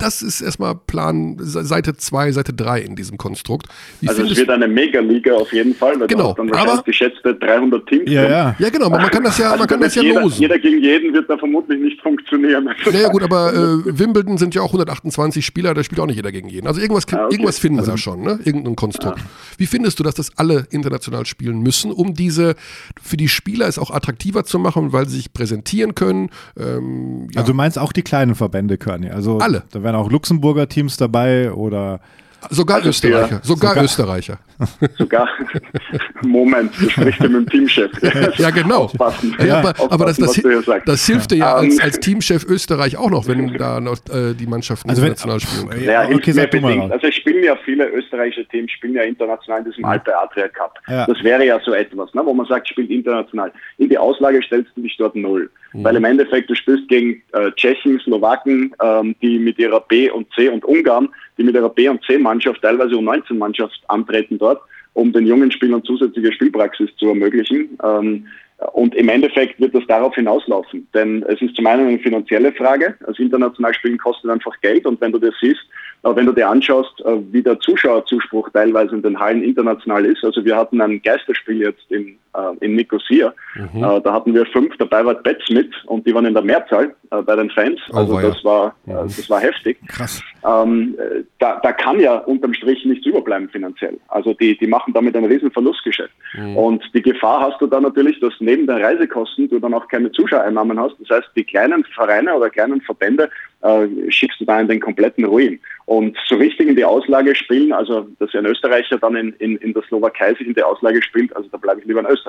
das 0.00 0.22
ist 0.22 0.40
erstmal 0.40 0.74
Plan 0.74 1.36
Seite 1.38 1.96
2, 1.96 2.32
Seite 2.32 2.52
3 2.52 2.80
in 2.80 2.96
diesem 2.96 3.18
Konstrukt. 3.18 3.66
Wie 4.00 4.08
also 4.08 4.24
es 4.24 4.36
wird 4.36 4.50
eine 4.50 4.68
Mega-Liga 4.68 5.34
auf 5.34 5.52
jeden 5.52 5.74
Fall, 5.74 5.98
weil 6.00 6.08
genau, 6.08 6.32
dann 6.34 6.50
wahrscheinlich 6.50 6.84
geschätzte 6.84 7.34
300 7.34 7.86
Teams 7.86 8.10
ja, 8.10 8.28
ja. 8.28 8.56
ja, 8.58 8.70
genau, 8.70 8.88
man 8.88 9.10
kann 9.10 9.22
das 9.22 9.38
ja, 9.38 9.46
also 9.46 9.58
man 9.58 9.68
kann 9.68 9.80
das 9.80 9.94
ja 9.94 10.02
jeder, 10.02 10.22
losen. 10.22 10.40
Jeder 10.40 10.58
gegen 10.58 10.82
jeden 10.82 11.12
wird 11.12 11.28
da 11.28 11.36
vermutlich 11.36 11.80
nicht 11.80 12.00
funktionieren. 12.00 12.68
Naja 12.90 13.08
gut, 13.08 13.22
aber 13.22 13.52
äh, 13.52 13.98
Wimbledon 13.98 14.38
sind 14.38 14.54
ja 14.54 14.62
auch 14.62 14.68
128 14.68 15.44
Spieler, 15.44 15.74
da 15.74 15.84
spielt 15.84 16.00
auch 16.00 16.06
nicht 16.06 16.16
jeder 16.16 16.32
gegen 16.32 16.48
jeden. 16.48 16.66
Also 16.66 16.80
irgendwas, 16.80 17.04
ah, 17.12 17.24
okay. 17.24 17.34
irgendwas 17.34 17.58
finden 17.58 17.78
also, 17.80 17.90
wir 17.90 17.94
da 17.94 17.98
schon, 17.98 18.22
ne? 18.22 18.38
irgendein 18.44 18.76
Konstrukt. 18.76 19.18
Ah. 19.20 19.30
Wie 19.58 19.66
findest 19.66 19.98
du, 19.98 20.02
dass 20.02 20.14
das 20.14 20.36
alle 20.38 20.66
international 20.70 21.26
spielen 21.26 21.60
müssen, 21.60 21.92
um 21.92 22.14
diese, 22.14 22.54
für 23.00 23.16
die 23.16 23.28
Spieler 23.28 23.68
es 23.68 23.78
auch 23.78 23.90
attraktiver 23.90 24.44
zu 24.44 24.58
machen, 24.58 24.92
weil 24.92 25.08
sie 25.08 25.16
sich 25.16 25.32
präsentieren 25.32 25.94
können? 25.94 26.30
Ähm, 26.58 27.28
ja. 27.32 27.40
Also 27.40 27.52
du 27.52 27.56
meinst 27.56 27.78
auch 27.78 27.92
die 27.92 28.02
kleinen 28.02 28.34
Verbände 28.34 28.78
können, 28.78 29.10
also 29.10 29.38
alle. 29.38 29.64
Da 29.70 29.82
werden 29.90 30.00
auch 30.04 30.10
Luxemburger 30.10 30.68
Teams 30.68 30.96
dabei 30.96 31.52
oder 31.52 32.00
Sogar 32.48 32.78
also 32.78 32.88
Österreicher. 32.88 33.40
Sogar, 33.42 33.70
sogar, 33.70 33.84
Österreicher. 33.84 34.38
Sogar. 34.98 35.28
Moment, 36.22 36.72
du 36.80 36.88
sprichst 36.88 37.20
mit 37.20 37.32
dem 37.32 37.48
Teamchef. 37.48 37.90
ja, 38.38 38.50
genau. 38.50 38.84
Aufpassen. 38.84 39.36
Ja, 39.44 39.58
aber, 39.58 39.70
aufpassen, 39.70 39.92
aber 39.92 40.04
das, 40.06 40.16
das, 40.16 40.42
das, 40.86 41.06
hilft 41.06 41.30
dir 41.30 41.36
ja 41.36 41.54
als, 41.54 41.74
ähm, 41.74 41.80
als, 41.82 42.00
Teamchef 42.00 42.44
Österreich 42.44 42.96
auch 42.96 43.10
noch, 43.10 43.28
wenn 43.28 43.54
da 43.54 43.80
noch 43.80 43.98
äh, 44.10 44.34
die 44.34 44.46
Mannschaften 44.46 44.88
also 44.88 45.02
international 45.02 45.40
spielen 45.40 45.68
können. 45.68 45.84
Ja, 45.84 46.08
okay, 46.08 46.32
sag 46.32 46.50
bedingt. 46.50 46.92
Also 46.92 47.06
es 47.06 47.14
spielen 47.14 47.44
ja 47.44 47.56
viele 47.64 47.88
österreichische 47.88 48.46
Teams, 48.46 48.70
spielen 48.72 48.94
ja 48.94 49.02
international 49.02 49.60
in 49.60 49.64
diesem 49.66 49.84
Alpe 49.84 50.16
Adria 50.16 50.48
Cup. 50.48 50.78
Ja. 50.88 51.06
Das 51.06 51.22
wäre 51.22 51.44
ja 51.44 51.60
so 51.64 51.72
etwas, 51.72 52.12
ne, 52.14 52.22
wo 52.24 52.32
man 52.32 52.46
sagt, 52.46 52.68
spielt 52.68 52.90
international. 52.90 53.52
In 53.78 53.88
die 53.88 53.98
Auslage 53.98 54.42
stellst 54.42 54.70
du 54.76 54.82
dich 54.82 54.96
dort 54.96 55.14
null. 55.16 55.50
Mhm. 55.72 55.84
Weil 55.84 55.96
im 55.96 56.04
Endeffekt, 56.04 56.50
du 56.50 56.54
spielst 56.54 56.88
gegen 56.88 57.22
äh, 57.32 57.50
Tschechen, 57.52 58.00
Slowaken, 58.00 58.74
ähm, 58.82 59.14
die 59.22 59.38
mit 59.38 59.58
ihrer 59.58 59.80
B 59.80 60.10
und 60.10 60.32
C 60.34 60.48
und 60.48 60.64
Ungarn, 60.64 61.08
die 61.40 61.44
mit 61.44 61.54
ihrer 61.54 61.70
B 61.70 61.88
und 61.88 62.04
C-Mannschaft, 62.04 62.60
teilweise 62.60 62.94
U19-Mannschaft 62.94 63.80
antreten 63.88 64.38
dort, 64.38 64.60
um 64.92 65.12
den 65.12 65.26
jungen 65.26 65.50
Spielern 65.50 65.82
zusätzliche 65.82 66.32
Spielpraxis 66.32 66.90
zu 66.96 67.08
ermöglichen. 67.08 67.78
Ähm, 67.82 68.26
und 68.72 68.94
im 68.94 69.08
Endeffekt 69.08 69.58
wird 69.58 69.74
das 69.74 69.86
darauf 69.86 70.14
hinauslaufen. 70.14 70.86
Denn 70.92 71.24
es 71.28 71.40
ist 71.40 71.56
zum 71.56 71.66
einen 71.66 71.88
eine 71.88 71.98
finanzielle 71.98 72.52
Frage. 72.52 72.94
Das 73.06 73.18
international 73.18 73.72
spielen 73.72 73.96
kostet 73.96 74.30
einfach 74.30 74.52
Geld. 74.60 74.84
Und 74.84 75.00
wenn 75.00 75.12
du 75.12 75.18
das 75.18 75.34
siehst, 75.40 75.62
äh, 76.02 76.14
wenn 76.14 76.26
du 76.26 76.32
dir 76.32 76.48
anschaust, 76.48 77.00
äh, 77.00 77.16
wie 77.32 77.42
der 77.42 77.58
Zuschauerzuspruch 77.60 78.50
teilweise 78.50 78.94
in 78.94 79.02
den 79.02 79.18
Hallen 79.18 79.42
international 79.42 80.04
ist. 80.04 80.22
Also 80.22 80.44
wir 80.44 80.56
hatten 80.56 80.80
ein 80.82 81.00
Geisterspiel 81.00 81.62
jetzt 81.62 81.90
in 81.90 82.18
äh, 82.34 82.64
in 82.64 82.76
Nicosia. 82.76 83.32
Mhm. 83.54 83.84
Äh, 83.84 84.00
da 84.00 84.12
hatten 84.12 84.34
wir 84.34 84.46
fünf 84.46 84.76
der 84.76 84.86
Bayreuth 84.86 85.22
Bets 85.22 85.48
mit 85.50 85.72
und 85.86 86.06
die 86.06 86.14
waren 86.14 86.26
in 86.26 86.34
der 86.34 86.42
Mehrzahl 86.42 86.94
äh, 87.10 87.22
bei 87.22 87.36
den 87.36 87.50
Fans. 87.50 87.80
Oh, 87.92 87.96
also 87.96 88.20
das 88.20 88.44
war, 88.44 88.74
äh, 88.86 88.92
mhm. 88.92 88.96
das 89.02 89.30
war 89.30 89.40
heftig. 89.40 89.78
Krass. 89.88 90.22
Ähm, 90.46 90.96
da, 91.38 91.60
da 91.62 91.72
kann 91.72 92.00
ja 92.00 92.18
unterm 92.18 92.54
Strich 92.54 92.84
nichts 92.84 93.06
überbleiben 93.06 93.48
finanziell. 93.50 93.98
Also 94.08 94.32
die, 94.34 94.56
die 94.56 94.66
machen 94.66 94.94
damit 94.94 95.14
ein 95.16 95.24
riesen 95.24 95.50
Verlustgeschäft. 95.50 96.12
Mhm. 96.34 96.56
Und 96.56 96.84
die 96.94 97.02
Gefahr 97.02 97.40
hast 97.40 97.60
du 97.60 97.66
da 97.66 97.80
natürlich, 97.80 98.20
dass 98.20 98.32
neben 98.40 98.66
den 98.66 98.82
Reisekosten 98.82 99.48
du 99.48 99.58
dann 99.58 99.74
auch 99.74 99.86
keine 99.88 100.10
Zuschauereinnahmen 100.12 100.78
hast. 100.78 100.96
Das 101.00 101.18
heißt, 101.18 101.30
die 101.36 101.44
kleinen 101.44 101.84
Vereine 101.84 102.34
oder 102.34 102.48
kleinen 102.48 102.80
Verbände 102.80 103.28
äh, 103.62 103.86
schickst 104.08 104.40
du 104.40 104.44
da 104.44 104.60
in 104.60 104.68
den 104.68 104.80
kompletten 104.80 105.24
Ruin. 105.24 105.60
Und 105.86 106.16
so 106.26 106.36
richtig 106.36 106.68
in 106.68 106.76
die 106.76 106.84
Auslage 106.84 107.34
spielen, 107.34 107.72
also 107.72 108.06
dass 108.18 108.34
ein 108.34 108.46
Österreicher 108.46 108.98
dann 108.98 109.16
in, 109.16 109.32
in, 109.34 109.56
in 109.56 109.74
der 109.74 109.82
Slowakei 109.82 110.34
sich 110.34 110.46
in 110.46 110.54
die 110.54 110.62
Auslage 110.62 111.02
spielt, 111.02 111.34
also 111.36 111.48
da 111.50 111.58
bleibe 111.58 111.80
ich 111.80 111.86
lieber 111.86 112.00
in 112.00 112.06
Österreich. 112.06 112.19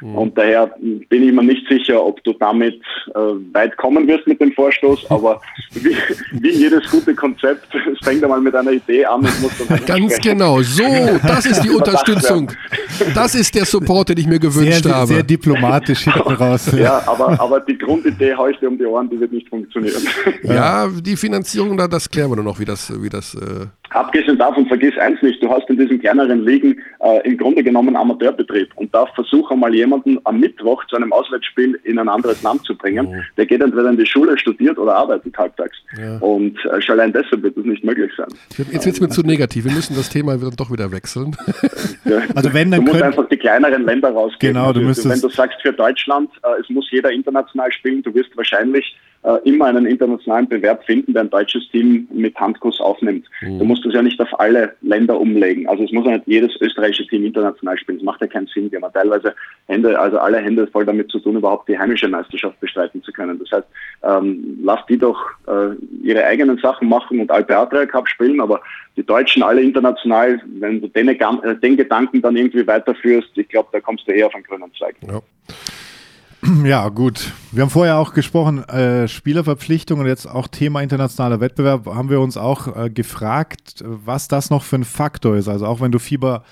Mhm. 0.00 0.14
Und 0.14 0.38
daher 0.38 0.70
bin 1.08 1.22
ich 1.22 1.32
mir 1.32 1.42
nicht 1.42 1.66
sicher, 1.68 2.04
ob 2.04 2.22
du 2.24 2.32
damit 2.34 2.80
äh, 3.14 3.18
weit 3.52 3.76
kommen 3.76 4.06
wirst 4.06 4.26
mit 4.26 4.40
dem 4.40 4.52
Vorstoß, 4.52 5.06
aber 5.10 5.40
wie, 5.72 5.96
wie 6.32 6.50
jedes 6.50 6.88
gute 6.90 7.14
Konzept, 7.14 7.66
es 7.74 7.98
fängt 8.04 8.22
einmal 8.22 8.40
mit 8.40 8.54
einer 8.54 8.72
Idee 8.72 9.04
an 9.04 9.20
und 9.20 9.42
muss 9.42 9.52
dann 9.58 9.84
Ganz 9.84 10.14
sprechen. 10.14 10.38
genau, 10.38 10.60
so, 10.62 10.82
das 11.26 11.46
ist 11.46 11.62
die 11.62 11.70
Unterstützung. 11.78 12.52
Das 13.14 13.34
ist 13.34 13.54
der 13.54 13.64
Support, 13.64 14.10
den 14.10 14.18
ich 14.18 14.26
mir 14.26 14.38
gewünscht 14.38 14.84
sehr, 14.84 14.94
habe. 14.94 15.06
Sehr 15.08 15.22
diplomatisch 15.22 16.00
hinten 16.00 16.20
raus. 16.34 16.70
Ja, 16.76 17.02
aber, 17.06 17.40
aber 17.40 17.60
die 17.60 17.76
Grundidee 17.78 18.34
dir 18.60 18.68
um 18.68 18.78
die 18.78 18.84
Ohren, 18.84 19.08
die 19.08 19.18
wird 19.18 19.32
nicht 19.32 19.48
funktionieren. 19.48 20.02
Ja, 20.42 20.88
die 20.88 21.16
Finanzierung, 21.16 21.76
das 21.76 22.08
klären 22.10 22.30
wir 22.30 22.36
nur 22.36 22.44
noch, 22.44 22.58
wie 22.58 22.64
das, 22.64 22.92
wie 23.02 23.08
das 23.08 23.34
äh, 23.34 23.66
Abgesehen 23.90 24.38
davon, 24.38 24.66
vergiss 24.66 24.96
eins 24.98 25.20
nicht, 25.22 25.42
du 25.42 25.48
hast 25.48 25.68
in 25.70 25.78
diesen 25.78 26.00
kleineren 26.00 26.44
Ligen 26.44 26.80
äh, 27.00 27.26
im 27.26 27.36
Grunde 27.38 27.62
genommen 27.62 27.96
Amateurbetrieb 27.96 28.70
und 28.76 28.94
da 28.94 29.06
versuche 29.06 29.56
mal 29.56 29.74
jemanden 29.74 30.18
am 30.24 30.40
Mittwoch 30.40 30.84
zu 30.86 30.96
einem 30.96 31.12
Auswärtsspiel 31.12 31.78
in 31.84 31.98
ein 31.98 32.08
anderes 32.08 32.42
Land 32.42 32.64
zu 32.64 32.76
bringen. 32.76 33.06
Oh. 33.06 33.14
Der 33.36 33.46
geht 33.46 33.62
entweder 33.62 33.90
in 33.90 33.96
die 33.96 34.06
Schule, 34.06 34.38
studiert 34.38 34.78
oder 34.78 34.96
arbeitet 34.96 35.36
halbtags. 35.38 35.76
Ja. 35.98 36.18
Und 36.18 36.58
äh, 36.66 36.80
schon 36.82 36.98
allein 36.98 37.12
deshalb 37.12 37.42
wird 37.42 37.56
das 37.56 37.64
nicht 37.64 37.84
möglich 37.84 38.12
sein. 38.16 38.28
Jetzt 38.56 38.84
wird 38.84 38.94
es 38.94 39.00
mir 39.00 39.08
zu 39.08 39.22
negativ. 39.22 39.64
Wir 39.64 39.72
müssen 39.72 39.96
das 39.96 40.10
Thema 40.10 40.36
dann 40.36 40.56
doch 40.56 40.70
wieder 40.70 40.92
wechseln. 40.92 41.36
Ja. 42.04 42.22
Also 42.34 42.52
wenn, 42.54 42.70
dann 42.70 42.84
du 42.84 42.92
musst 42.92 43.02
einfach 43.02 43.28
die 43.28 43.36
kleineren 43.36 43.84
Länder 43.84 44.10
rausgehen. 44.10 44.54
Genau, 44.54 44.72
du 44.72 44.80
müsstest 44.80 45.08
wenn 45.08 45.20
du 45.20 45.28
sagst 45.28 45.60
für 45.62 45.72
Deutschland, 45.72 46.30
äh, 46.42 46.60
es 46.60 46.68
muss 46.70 46.90
jeder 46.90 47.10
international 47.10 47.72
spielen, 47.72 48.02
du 48.02 48.14
wirst 48.14 48.36
wahrscheinlich 48.36 48.96
immer 49.44 49.66
einen 49.66 49.86
internationalen 49.86 50.48
Bewerb 50.48 50.84
finden, 50.84 51.12
der 51.12 51.22
ein 51.22 51.30
deutsches 51.30 51.68
Team 51.70 52.08
mit 52.12 52.38
Handkuss 52.38 52.80
aufnimmt. 52.80 53.26
Mhm. 53.40 53.58
Du 53.58 53.64
musst 53.64 53.84
das 53.84 53.92
ja 53.92 54.02
nicht 54.02 54.20
auf 54.20 54.38
alle 54.38 54.74
Länder 54.80 55.18
umlegen. 55.18 55.68
Also 55.68 55.84
es 55.84 55.92
muss 55.92 56.06
ja 56.06 56.12
nicht 56.12 56.26
jedes 56.26 56.54
österreichische 56.60 57.06
Team 57.08 57.24
international 57.24 57.76
spielen. 57.78 57.98
Das 57.98 58.04
macht 58.04 58.20
ja 58.20 58.26
keinen 58.26 58.46
Sinn. 58.46 58.70
Wir 58.70 58.80
haben 58.80 58.92
teilweise 58.92 59.34
Hände, 59.66 59.98
also 59.98 60.18
alle 60.18 60.38
Hände 60.38 60.66
voll 60.66 60.86
damit 60.86 61.10
zu 61.10 61.18
tun, 61.18 61.36
überhaupt 61.36 61.68
die 61.68 61.78
heimische 61.78 62.08
Meisterschaft 62.08 62.58
bestreiten 62.60 63.02
zu 63.02 63.12
können. 63.12 63.38
Das 63.38 63.50
heißt, 63.50 63.68
ähm, 64.02 64.58
lass 64.62 64.80
die 64.88 64.98
doch 64.98 65.18
äh, 65.46 65.74
ihre 66.02 66.24
eigenen 66.24 66.58
Sachen 66.58 66.88
machen 66.88 67.20
und 67.20 67.30
Alpe 67.30 67.56
Adria 67.56 67.86
Cup 67.86 68.08
spielen, 68.08 68.40
aber 68.40 68.60
die 68.96 69.04
Deutschen 69.04 69.42
alle 69.42 69.62
international, 69.62 70.40
wenn 70.58 70.80
du 70.80 70.88
den, 70.88 71.08
äh, 71.08 71.56
den 71.62 71.76
Gedanken 71.76 72.22
dann 72.22 72.36
irgendwie 72.36 72.66
weiterführst, 72.66 73.36
ich 73.36 73.48
glaube, 73.48 73.68
da 73.72 73.80
kommst 73.80 74.06
du 74.08 74.12
eher 74.12 74.26
auf 74.26 74.34
einen 74.34 74.44
grünen 74.44 74.72
Zweig. 74.74 74.96
Ja. 75.06 75.20
Ja, 76.64 76.88
gut. 76.88 77.32
Wir 77.52 77.62
haben 77.62 77.70
vorher 77.70 77.98
auch 77.98 78.12
gesprochen, 78.12 78.62
äh, 78.68 79.08
Spielerverpflichtung 79.08 80.00
und 80.00 80.06
jetzt 80.06 80.26
auch 80.26 80.48
Thema 80.48 80.82
internationaler 80.82 81.40
Wettbewerb, 81.40 81.86
haben 81.86 82.10
wir 82.10 82.20
uns 82.20 82.36
auch 82.36 82.76
äh, 82.76 82.90
gefragt, 82.90 83.82
was 83.84 84.28
das 84.28 84.50
noch 84.50 84.62
für 84.62 84.76
ein 84.76 84.84
Faktor 84.84 85.36
ist. 85.36 85.48
Also 85.48 85.66
auch 85.66 85.80
wenn 85.80 85.92
du 85.92 85.98
Fieber 85.98 86.44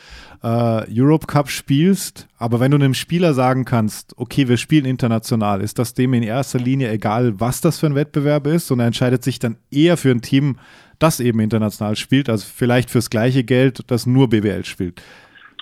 äh, 0.42 0.82
Europe 0.90 1.26
Cup 1.26 1.50
spielst, 1.50 2.28
aber 2.38 2.60
wenn 2.60 2.70
du 2.70 2.76
einem 2.76 2.94
Spieler 2.94 3.34
sagen 3.34 3.64
kannst, 3.64 4.14
okay, 4.16 4.48
wir 4.48 4.56
spielen 4.56 4.84
international, 4.84 5.60
ist 5.60 5.78
das 5.78 5.94
dem 5.94 6.14
in 6.14 6.22
erster 6.22 6.58
Linie 6.58 6.90
egal, 6.90 7.40
was 7.40 7.60
das 7.60 7.78
für 7.78 7.86
ein 7.86 7.94
Wettbewerb 7.94 8.46
ist 8.46 8.70
und 8.70 8.80
er 8.80 8.86
entscheidet 8.86 9.22
sich 9.22 9.38
dann 9.38 9.56
eher 9.70 9.96
für 9.96 10.10
ein 10.10 10.22
Team, 10.22 10.56
das 10.98 11.20
eben 11.20 11.40
international 11.40 11.96
spielt, 11.96 12.28
also 12.28 12.46
vielleicht 12.54 12.90
fürs 12.90 13.10
gleiche 13.10 13.44
Geld, 13.44 13.80
das 13.88 14.06
nur 14.06 14.28
BWL 14.28 14.64
spielt. 14.64 15.02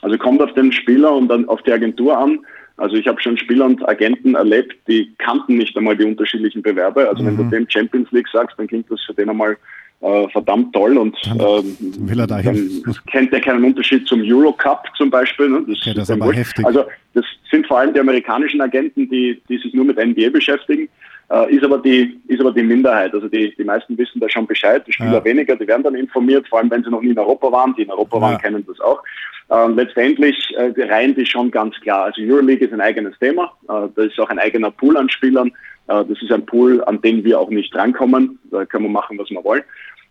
Also 0.03 0.18
kommt 0.18 0.43
auf 0.43 0.53
den 0.53 0.70
Spieler 0.70 1.14
und 1.14 1.29
dann 1.29 1.49
auf 1.49 1.62
die 1.62 1.72
Agentur 1.72 2.18
an. 2.18 2.41
Also 2.77 2.97
ich 2.97 3.07
habe 3.07 3.20
schon 3.22 3.39
Spieler 3.39 3.66
und 3.66 3.89
Agenten 3.89 4.35
erlebt, 4.35 4.77
die 4.89 5.14
kannten 5.18 5.57
nicht 5.57 5.77
einmal 5.77 5.97
die 5.97 6.05
unterschiedlichen 6.05 6.62
Bewerbe. 6.62 7.09
Also 7.09 7.22
mhm. 7.22 7.27
wenn 7.27 7.37
du 7.37 7.43
mhm. 7.45 7.51
dem 7.51 7.70
Champions 7.70 8.11
League 8.11 8.29
sagst, 8.33 8.59
dann 8.59 8.66
klingt 8.66 8.91
das 8.91 9.01
für 9.03 9.14
den 9.14 9.31
einmal 9.31 9.57
äh, 10.01 10.29
verdammt 10.29 10.75
toll 10.75 10.99
und 10.99 11.16
äh, 11.25 11.39
will 11.39 12.18
er 12.18 12.27
dahin. 12.27 12.83
dann 12.85 12.97
kennt 13.07 13.33
er 13.33 13.41
keinen 13.41 13.64
Unterschied 13.64 14.07
zum 14.07 14.22
Eurocup 14.22 14.85
zum 14.97 15.09
Beispiel. 15.09 15.49
Ne? 15.49 15.64
Das, 15.68 15.79
okay, 15.81 15.95
das 15.95 16.09
ist 16.09 16.11
aber 16.11 16.33
heftig. 16.33 16.66
Also 16.66 16.85
das 17.14 17.25
sind 17.51 17.66
vor 17.66 17.79
allem 17.79 17.95
die 17.95 18.01
amerikanischen 18.01 18.61
Agenten, 18.61 19.09
die, 19.09 19.41
die 19.49 19.59
sich 19.59 19.72
nur 19.72 19.85
mit 19.85 19.97
NBA 19.97 20.31
beschäftigen. 20.31 20.89
Äh, 21.31 21.55
ist, 21.55 21.64
aber 21.64 21.79
die, 21.79 22.20
ist 22.29 22.41
aber 22.41 22.53
die 22.53 22.62
Minderheit. 22.62 23.14
Also 23.14 23.29
die, 23.29 23.55
die 23.57 23.64
meisten 23.64 23.97
wissen 23.97 24.20
da 24.20 24.29
schon 24.29 24.47
Bescheid, 24.47 24.87
die 24.87 24.93
Spieler 24.93 25.18
ja. 25.18 25.25
weniger, 25.25 25.57
die 25.57 25.66
werden 25.66 25.83
dann 25.83 25.95
informiert, 25.95 26.47
vor 26.49 26.59
allem 26.59 26.70
wenn 26.70 26.85
sie 26.85 26.91
noch 26.91 27.01
nie 27.01 27.11
in 27.11 27.18
Europa 27.18 27.51
waren. 27.51 27.75
Die 27.77 27.83
in 27.83 27.91
Europa 27.91 28.16
ja. 28.16 28.22
waren, 28.22 28.39
kennen 28.39 28.64
das 28.66 28.81
auch. 28.81 29.03
Ähm, 29.51 29.77
letztendlich 29.77 30.37
äh, 30.57 30.72
reihen 30.85 31.14
die 31.14 31.27
schon 31.27 31.51
ganz 31.51 31.79
klar. 31.81 32.05
Also 32.05 32.22
Euroleague 32.22 32.66
ist 32.66 32.72
ein 32.72 32.81
eigenes 32.81 33.18
Thema. 33.18 33.53
Äh, 33.64 33.89
da 33.95 34.03
ist 34.03 34.18
auch 34.18 34.31
ein 34.31 34.39
eigener 34.39 34.70
Pool 34.70 34.97
an 34.97 35.09
Spielern. 35.11 35.49
Äh, 35.89 36.05
das 36.05 36.22
ist 36.22 36.33
ein 36.33 36.47
Pool, 36.47 36.83
an 36.85 37.01
den 37.03 37.25
wir 37.25 37.39
auch 37.39 37.51
nicht 37.51 37.75
rankommen. 37.75 38.39
Da 38.51 38.64
können 38.64 38.85
wir 38.85 38.91
machen, 38.91 39.18
was 39.18 39.31
wir 39.31 39.45
wollen. 39.45 39.62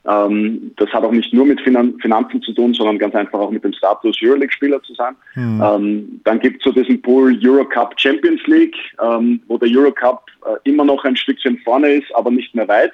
Ähm, 0.06 0.72
das 0.76 0.90
hat 0.90 1.04
auch 1.04 1.12
nicht 1.12 1.34
nur 1.34 1.46
mit 1.46 1.62
Finan 1.62 1.98
Finanzen 2.00 2.42
zu 2.42 2.52
tun, 2.54 2.74
sondern 2.74 3.00
ganz 3.00 3.16
einfach 3.16 3.40
auch 3.40 3.52
mit 3.52 3.64
dem 3.64 3.74
Status 3.74 4.18
Euroleague-Spieler 4.22 4.82
zu 4.84 4.94
sein. 4.96 5.16
Mhm. 5.36 5.64
Ähm, 5.64 6.22
dann 6.26 6.40
gibt 6.40 6.58
es 6.58 6.64
so 6.64 6.72
diesen 6.72 7.02
Pool 7.02 7.38
Eurocup 7.42 7.94
Champions 7.98 8.42
League, 8.48 8.76
ähm, 9.02 9.42
wo 9.48 9.58
der 9.58 9.70
Eurocup 9.70 10.26
äh, 10.46 10.70
immer 10.70 10.84
noch 10.84 11.04
ein 11.06 11.16
Stückchen 11.16 11.58
vorne 11.60 11.94
ist, 11.94 12.14
aber 12.16 12.32
nicht 12.32 12.54
mehr 12.54 12.68
weit. 12.68 12.92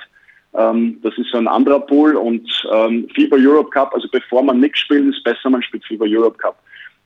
Ähm, 0.53 0.99
das 1.01 1.18
ist 1.18 1.32
so 1.32 1.38
ein 1.38 1.47
anderer 1.47 1.80
Pool 1.80 2.16
und 2.16 2.47
ähm, 2.72 3.07
FIBA 3.16 3.38
Europe 3.39 3.72
Cup, 3.72 3.93
also 3.93 4.07
bevor 4.12 4.43
man 4.43 4.60
nichts 4.60 4.80
spielt, 4.80 5.14
ist 5.14 5.24
besser, 5.24 5.49
man 5.49 5.64
spielt 5.64 5.86
FIBA 5.86 6.05
Europe 6.07 6.38
Cup. 6.38 6.57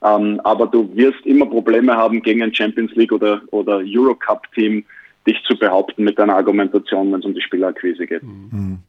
Ähm, 0.02 0.38
aber 0.44 0.66
du 0.66 0.94
wirst 0.94 1.24
immer 1.24 1.46
Probleme 1.46 1.94
haben, 1.96 2.20
gegen 2.20 2.42
ein 2.42 2.54
Champions 2.54 2.92
League 2.94 3.12
oder, 3.12 3.40
oder 3.52 3.82
Eurocup 3.84 4.50
Team 4.52 4.84
dich 5.26 5.42
zu 5.44 5.56
behaupten 5.56 6.04
mit 6.04 6.18
deiner 6.18 6.36
Argumentation, 6.36 7.10
wenn 7.10 7.20
es 7.20 7.24
um 7.24 7.34
die 7.34 7.40
Spielakquise 7.40 8.06
geht. 8.06 8.22
Mhm. 8.22 8.80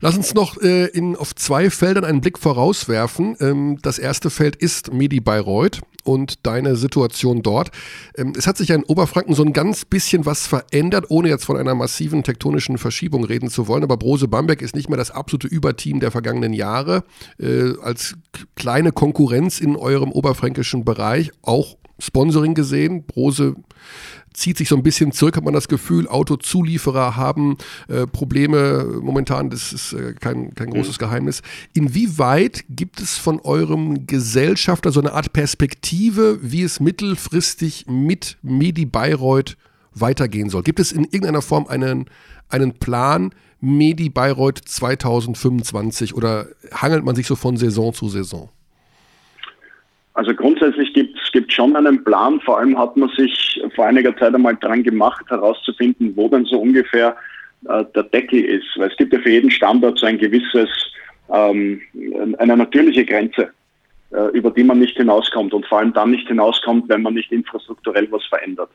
Lass 0.00 0.16
uns 0.16 0.34
noch 0.34 0.60
äh, 0.60 0.86
in, 0.86 1.16
auf 1.16 1.34
zwei 1.34 1.70
Feldern 1.70 2.04
einen 2.04 2.20
Blick 2.20 2.38
vorauswerfen. 2.38 3.36
Ähm, 3.40 3.78
das 3.82 3.98
erste 3.98 4.30
Feld 4.30 4.56
ist 4.56 4.92
Medi 4.92 5.20
Bayreuth 5.20 5.80
und 6.04 6.46
deine 6.46 6.76
Situation 6.76 7.42
dort. 7.42 7.70
Ähm, 8.16 8.32
es 8.36 8.46
hat 8.46 8.56
sich 8.56 8.68
ja 8.68 8.76
in 8.76 8.84
Oberfranken 8.84 9.34
so 9.34 9.42
ein 9.42 9.52
ganz 9.52 9.84
bisschen 9.84 10.26
was 10.26 10.46
verändert, 10.46 11.06
ohne 11.08 11.28
jetzt 11.28 11.44
von 11.44 11.56
einer 11.56 11.74
massiven 11.74 12.22
tektonischen 12.22 12.78
Verschiebung 12.78 13.24
reden 13.24 13.50
zu 13.50 13.68
wollen. 13.68 13.82
Aber 13.82 13.96
Brose 13.96 14.28
Bamberg 14.28 14.62
ist 14.62 14.74
nicht 14.74 14.88
mehr 14.88 14.98
das 14.98 15.10
absolute 15.10 15.46
Überteam 15.48 16.00
der 16.00 16.10
vergangenen 16.10 16.52
Jahre. 16.52 17.04
Äh, 17.38 17.72
als 17.82 18.14
kleine 18.56 18.92
Konkurrenz 18.92 19.60
in 19.60 19.76
eurem 19.76 20.10
oberfränkischen 20.10 20.84
Bereich, 20.84 21.30
auch 21.42 21.76
Sponsoring 21.98 22.54
gesehen. 22.54 23.04
Brose 23.04 23.56
zieht 24.32 24.56
sich 24.56 24.68
so 24.68 24.76
ein 24.76 24.82
bisschen 24.82 25.12
zurück, 25.12 25.36
hat 25.36 25.44
man 25.44 25.54
das 25.54 25.68
Gefühl. 25.68 26.06
Autozulieferer 26.06 27.16
haben 27.16 27.58
äh, 27.88 28.06
Probleme 28.06 29.00
momentan, 29.00 29.50
das 29.50 29.72
ist 29.72 29.92
äh, 29.92 30.14
kein, 30.14 30.54
kein 30.54 30.70
großes 30.70 30.98
Geheimnis. 30.98 31.42
Inwieweit 31.74 32.64
gibt 32.68 33.00
es 33.00 33.18
von 33.18 33.40
eurem 33.40 34.06
Gesellschafter 34.06 34.92
so 34.92 35.00
eine 35.00 35.12
Art 35.12 35.32
Perspektive, 35.32 36.38
wie 36.42 36.62
es 36.62 36.80
mittelfristig 36.80 37.86
mit 37.88 38.38
Medi 38.42 38.86
Bayreuth 38.86 39.56
weitergehen 39.94 40.50
soll? 40.50 40.62
Gibt 40.62 40.80
es 40.80 40.92
in 40.92 41.04
irgendeiner 41.04 41.42
Form 41.42 41.66
einen, 41.66 42.06
einen 42.48 42.74
Plan, 42.78 43.34
Medi 43.60 44.08
Bayreuth 44.08 44.60
2025 44.64 46.14
oder 46.14 46.46
hangelt 46.72 47.04
man 47.04 47.16
sich 47.16 47.26
so 47.26 47.34
von 47.34 47.56
Saison 47.56 47.92
zu 47.92 48.08
Saison? 48.08 48.50
Also 50.18 50.34
grundsätzlich 50.34 50.92
gibt 50.94 51.16
es 51.16 51.54
schon 51.54 51.76
einen 51.76 52.02
Plan. 52.02 52.40
Vor 52.40 52.58
allem 52.58 52.76
hat 52.76 52.96
man 52.96 53.08
sich 53.10 53.62
vor 53.76 53.86
einiger 53.86 54.16
Zeit 54.16 54.34
einmal 54.34 54.56
dran 54.56 54.82
gemacht, 54.82 55.24
herauszufinden, 55.28 56.12
wo 56.16 56.28
denn 56.28 56.44
so 56.44 56.60
ungefähr 56.60 57.16
äh, 57.68 57.84
der 57.94 58.02
Deckel 58.02 58.44
ist. 58.44 58.66
Weil 58.74 58.90
es 58.90 58.96
gibt 58.96 59.12
ja 59.12 59.20
für 59.20 59.30
jeden 59.30 59.52
Standort 59.52 59.96
so 59.96 60.06
ein 60.06 60.18
gewisses, 60.18 60.68
ähm, 61.32 61.80
eine 62.38 62.56
natürliche 62.56 63.04
Grenze, 63.04 63.50
äh, 64.10 64.36
über 64.36 64.50
die 64.50 64.64
man 64.64 64.80
nicht 64.80 64.96
hinauskommt 64.96 65.54
und 65.54 65.64
vor 65.66 65.78
allem 65.78 65.92
dann 65.92 66.10
nicht 66.10 66.26
hinauskommt, 66.26 66.88
wenn 66.88 67.02
man 67.02 67.14
nicht 67.14 67.30
infrastrukturell 67.30 68.10
was 68.10 68.24
verändert. 68.24 68.70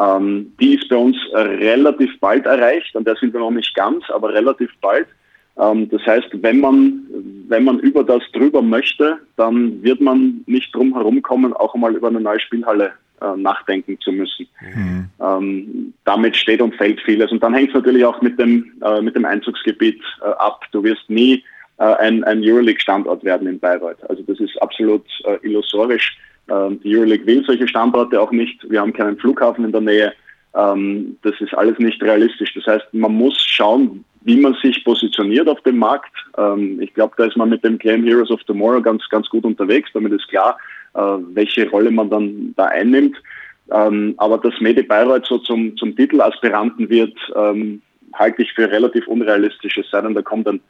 Ähm, 0.00 0.50
die 0.58 0.76
ist 0.76 0.88
bei 0.88 0.96
uns 0.96 1.18
relativ 1.34 2.18
bald 2.20 2.46
erreicht, 2.46 2.96
und 2.96 3.06
da 3.06 3.14
sind 3.16 3.34
wir 3.34 3.40
noch 3.40 3.50
nicht 3.50 3.74
ganz, 3.74 4.08
aber 4.08 4.32
relativ 4.32 4.70
bald. 4.80 5.08
Ähm, 5.58 5.88
das 5.90 6.04
heißt, 6.06 6.28
wenn 6.32 6.60
man, 6.60 7.02
wenn 7.48 7.64
man 7.64 7.78
über 7.80 8.04
das 8.04 8.22
drüber 8.32 8.62
möchte, 8.62 9.18
dann 9.36 9.82
wird 9.82 10.00
man 10.00 10.42
nicht 10.46 10.74
drum 10.74 10.94
herum 10.94 11.22
kommen, 11.22 11.52
auch 11.52 11.74
einmal 11.74 11.94
über 11.94 12.08
eine 12.08 12.20
neue 12.20 12.40
Spielhalle 12.40 12.92
äh, 13.20 13.36
nachdenken 13.36 13.98
zu 14.00 14.12
müssen. 14.12 14.46
Mhm. 14.74 15.10
Ähm, 15.20 15.94
damit 16.04 16.36
steht 16.36 16.62
und 16.62 16.74
fällt 16.76 17.00
vieles. 17.02 17.30
Und 17.30 17.42
dann 17.42 17.54
hängt 17.54 17.68
es 17.68 17.74
natürlich 17.74 18.04
auch 18.04 18.20
mit 18.22 18.38
dem, 18.38 18.72
äh, 18.82 19.02
mit 19.02 19.14
dem 19.14 19.24
Einzugsgebiet 19.24 20.00
äh, 20.22 20.30
ab. 20.38 20.64
Du 20.72 20.82
wirst 20.82 21.08
nie 21.08 21.44
äh, 21.78 21.84
ein, 21.84 22.24
ein 22.24 22.42
Euroleague-Standort 22.42 23.24
werden 23.24 23.46
in 23.46 23.58
Bayreuth. 23.58 24.02
Also 24.08 24.22
das 24.22 24.40
ist 24.40 24.60
absolut 24.62 25.04
äh, 25.24 25.36
illusorisch. 25.42 26.16
Ähm, 26.48 26.80
die 26.82 26.96
Euroleague 26.96 27.26
will 27.26 27.44
solche 27.44 27.68
Standorte 27.68 28.20
auch 28.20 28.32
nicht. 28.32 28.58
Wir 28.70 28.80
haben 28.80 28.92
keinen 28.92 29.18
Flughafen 29.18 29.64
in 29.64 29.72
der 29.72 29.80
Nähe. 29.80 30.12
Ähm, 30.54 31.16
das 31.22 31.34
ist 31.40 31.54
alles 31.54 31.78
nicht 31.78 32.02
realistisch. 32.02 32.54
Das 32.54 32.66
heißt, 32.66 32.86
man 32.92 33.12
muss 33.12 33.36
schauen, 33.46 34.04
wie 34.22 34.36
man 34.36 34.54
sich 34.62 34.84
positioniert 34.84 35.48
auf 35.48 35.60
dem 35.62 35.78
Markt. 35.78 36.12
Ähm, 36.36 36.80
ich 36.80 36.92
glaube, 36.94 37.14
da 37.16 37.24
ist 37.24 37.36
man 37.36 37.48
mit 37.48 37.64
dem 37.64 37.78
Claim 37.78 38.04
Heroes 38.04 38.30
of 38.30 38.42
Tomorrow 38.44 38.82
ganz, 38.82 39.08
ganz 39.08 39.28
gut 39.28 39.44
unterwegs. 39.44 39.90
Damit 39.94 40.12
ist 40.12 40.28
klar, 40.28 40.58
äh, 40.94 41.00
welche 41.32 41.68
Rolle 41.70 41.90
man 41.90 42.10
dann 42.10 42.54
da 42.56 42.66
einnimmt. 42.66 43.16
Ähm, 43.72 44.14
aber 44.18 44.38
dass 44.38 44.60
Medi 44.60 44.82
Bayreuth 44.82 45.26
so 45.26 45.38
zum, 45.38 45.76
zum 45.76 45.94
Titelaspiranten 45.94 46.90
wird, 46.90 47.16
ähm, 47.36 47.80
halte 48.14 48.42
ich 48.42 48.52
für 48.52 48.70
relativ 48.70 49.06
unrealistisch. 49.06 49.78
Es 49.78 49.90
sei 49.90 50.00
denn, 50.00 50.14
da 50.14 50.22
kommt 50.22 50.48
ein 50.48 50.60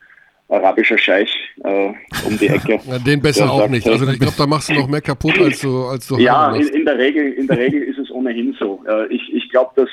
arabischer 0.51 0.99
Scheich 0.99 1.33
äh, 1.65 1.93
um 2.27 2.39
die 2.39 2.49
Ecke. 2.49 2.81
Ja, 2.87 2.99
den 2.99 3.23
besser 3.23 3.51
auch 3.51 3.61
sagt, 3.61 3.71
nicht. 3.71 3.89
Also 3.89 4.07
ich 4.09 4.19
glaube, 4.19 4.35
da 4.37 4.47
machst 4.47 4.69
du 4.69 4.75
noch 4.75 4.89
mehr 4.89 5.01
kaputt 5.01 5.39
als 5.39 5.61
du 5.61 5.85
als 5.85 6.07
du 6.07 6.19
Ja, 6.19 6.55
in, 6.55 6.69
in, 6.69 6.85
der 6.85 6.99
Regel, 6.99 7.33
in 7.33 7.47
der 7.47 7.59
Regel 7.59 7.83
ist 7.83 7.99
es 7.99 8.11
ohnehin 8.11 8.55
so. 8.59 8.83
Äh, 8.87 9.07
ich 9.07 9.33
ich 9.33 9.49
glaube, 9.51 9.71
dass 9.77 9.89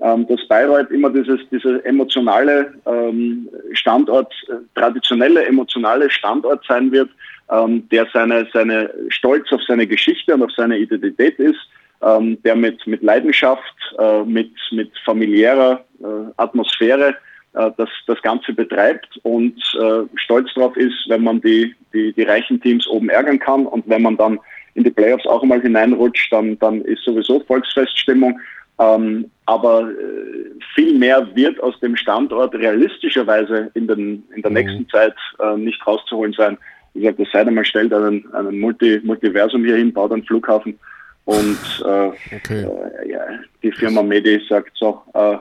ähm, 0.00 0.26
dass 0.28 0.46
Bayreuth 0.48 0.90
immer 0.90 1.10
dieses 1.10 1.40
dieser 1.50 1.84
emotionale 1.84 2.74
ähm, 2.86 3.48
Standort, 3.72 4.32
äh, 4.48 4.54
traditionelle 4.74 5.44
emotionale 5.44 6.10
Standort 6.10 6.64
sein 6.66 6.90
wird, 6.92 7.10
ähm, 7.50 7.88
der 7.90 8.06
seine 8.12 8.48
seine 8.52 8.92
Stolz 9.08 9.52
auf 9.52 9.60
seine 9.66 9.86
Geschichte 9.86 10.34
und 10.34 10.42
auf 10.42 10.52
seine 10.56 10.78
Identität 10.78 11.38
ist. 11.38 11.58
Ähm, 12.02 12.42
der 12.44 12.56
mit, 12.56 12.86
mit 12.86 13.02
Leidenschaft, 13.02 13.74
äh, 13.98 14.22
mit, 14.24 14.52
mit 14.70 14.90
familiärer 15.04 15.84
äh, 16.00 16.32
Atmosphäre 16.38 17.14
äh, 17.52 17.70
das, 17.76 17.88
das 18.06 18.22
Ganze 18.22 18.52
betreibt 18.52 19.18
und 19.22 19.56
äh, 19.78 20.04
stolz 20.14 20.48
darauf 20.54 20.76
ist, 20.76 20.94
wenn 21.08 21.24
man 21.24 21.40
die, 21.40 21.74
die, 21.92 22.12
die 22.12 22.22
reichen 22.22 22.60
Teams 22.60 22.86
oben 22.86 23.10
ärgern 23.10 23.38
kann 23.38 23.66
und 23.66 23.88
wenn 23.88 24.02
man 24.02 24.16
dann 24.16 24.38
in 24.74 24.84
die 24.84 24.90
Playoffs 24.90 25.26
auch 25.26 25.42
mal 25.42 25.60
hineinrutscht, 25.60 26.32
dann, 26.32 26.58
dann 26.60 26.80
ist 26.82 27.02
sowieso 27.02 27.40
Volksfeststimmung. 27.40 28.38
Ähm, 28.80 29.30
aber 29.44 29.90
äh, 29.90 30.50
viel 30.74 30.98
mehr 30.98 31.28
wird 31.34 31.62
aus 31.62 31.78
dem 31.80 31.96
Standort 31.96 32.54
realistischerweise 32.54 33.70
in, 33.74 33.86
den, 33.86 34.24
in 34.34 34.42
der 34.42 34.50
mhm. 34.50 34.56
nächsten 34.56 34.88
Zeit 34.88 35.14
äh, 35.38 35.56
nicht 35.56 35.86
rauszuholen 35.86 36.32
sein. 36.32 36.56
Wie 36.94 37.00
gesagt, 37.00 37.20
das 37.20 37.28
sei 37.30 37.44
denn, 37.44 37.54
man 37.54 37.64
stellt 37.64 37.92
einen, 37.92 38.32
einen 38.32 38.58
Multi, 38.58 39.00
Multiversum 39.04 39.64
hier 39.64 39.76
hin, 39.76 39.92
baut 39.92 40.12
einen 40.12 40.24
Flughafen 40.24 40.78
und 41.26 41.58
äh, 41.84 42.10
okay. 42.34 42.66
äh, 43.02 43.10
ja, 43.10 43.20
die 43.62 43.70
Firma 43.70 44.02
Medi 44.02 44.40
sagt 44.48 44.72
so, 44.74 45.02
äh, 45.14 45.36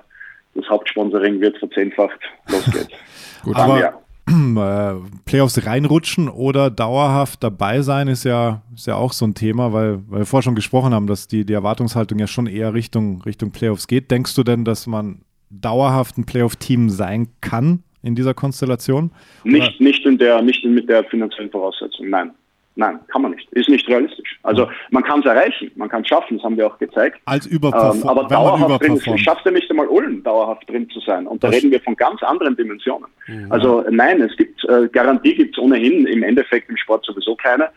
das 0.56 0.70
Hauptsponsoring 0.70 1.40
wird 1.40 1.58
verzehnfacht. 1.58 2.20
Los 2.50 2.66
geht's. 2.66 2.90
Gut, 3.44 3.56
aber 3.56 4.02
äh, 4.30 4.96
Playoffs 5.26 5.66
reinrutschen 5.66 6.30
oder 6.30 6.70
dauerhaft 6.70 7.44
dabei 7.44 7.82
sein 7.82 8.08
ist 8.08 8.24
ja, 8.24 8.62
ist 8.76 8.88
ja 8.88 8.96
auch 8.96 9.14
so 9.14 9.26
ein 9.26 9.34
Thema, 9.34 9.74
weil, 9.74 10.00
weil 10.08 10.20
wir 10.20 10.26
vorher 10.26 10.44
schon 10.44 10.56
gesprochen 10.56 10.94
haben, 10.94 11.08
dass 11.08 11.28
die, 11.28 11.46
die 11.46 11.54
Erwartungshaltung 11.54 12.20
ja 12.20 12.28
schon 12.28 12.48
eher 12.48 12.74
Richtung, 12.74 13.22
Richtung 13.24 13.52
Playoffs 13.52 13.88
geht. 13.88 14.12
Denkst 14.12 14.36
du 14.36 14.44
denn, 14.44 14.66
dass 14.66 14.88
man 14.88 15.22
dauerhaft 15.50 16.18
ein 16.18 16.26
Playoff-Team 16.26 16.90
sein 16.90 17.28
kann 17.42 17.84
in 18.04 18.16
dieser 18.16 18.34
Konstellation? 18.34 19.12
Nicht, 19.44 19.82
nicht, 19.82 20.06
in 20.06 20.18
der, 20.18 20.42
nicht 20.42 20.64
mit 20.64 20.88
der 20.88 21.04
finanziellen 21.06 21.52
Voraussetzung, 21.52 22.10
nein. 22.10 22.32
Nein, 22.80 22.98
kann 23.10 23.24
man 23.24 23.32
nicht. 23.32 23.52
Ist 23.52 23.68
nicht 23.68 23.90
realistisch. 23.90 24.40
Also 24.42 24.70
man 24.90 25.04
kann 25.04 25.20
es 25.20 25.26
erreichen, 25.26 25.70
man 25.76 25.90
kann 25.90 26.02
es 26.02 26.08
schaffen, 26.08 26.38
das 26.38 26.46
haben 26.46 26.56
wir 26.56 26.66
auch 26.66 26.78
gezeigt. 26.78 27.20
Als 27.26 27.46
Überperform 27.46 27.98
ähm, 28.04 28.08
aber 28.08 28.24
dauerhaft 28.24 28.82
drin, 28.82 28.94
es 28.94 29.20
schafft 29.20 29.46
ja 29.46 29.52
nicht 29.52 29.70
einmal 29.70 29.88
Ulm, 29.88 30.24
dauerhaft 30.24 30.70
drin 30.70 30.90
zu 30.90 31.02
sein. 31.02 31.28
Und 31.28 31.44
da 31.44 31.50
das 31.50 31.58
reden 31.58 31.72
wir 31.72 31.82
von 31.82 31.98
ganz 31.98 32.24
anderen 32.24 32.56
Dimensionen. 32.56 33.10
Mhm. 33.28 33.52
Also 33.52 33.84
nein, 33.92 34.22
es 34.22 34.34
gibt 34.38 34.64
äh, 34.70 34.88
Garantie 34.88 35.36
gibt 35.36 35.58
es 35.58 35.62
ohnehin 35.62 36.08
im 36.08 36.24
Endeffekt 36.24 36.70
im 36.70 36.78
Sport 36.78 37.06
sowieso 37.06 37.36
keine. 37.36 37.68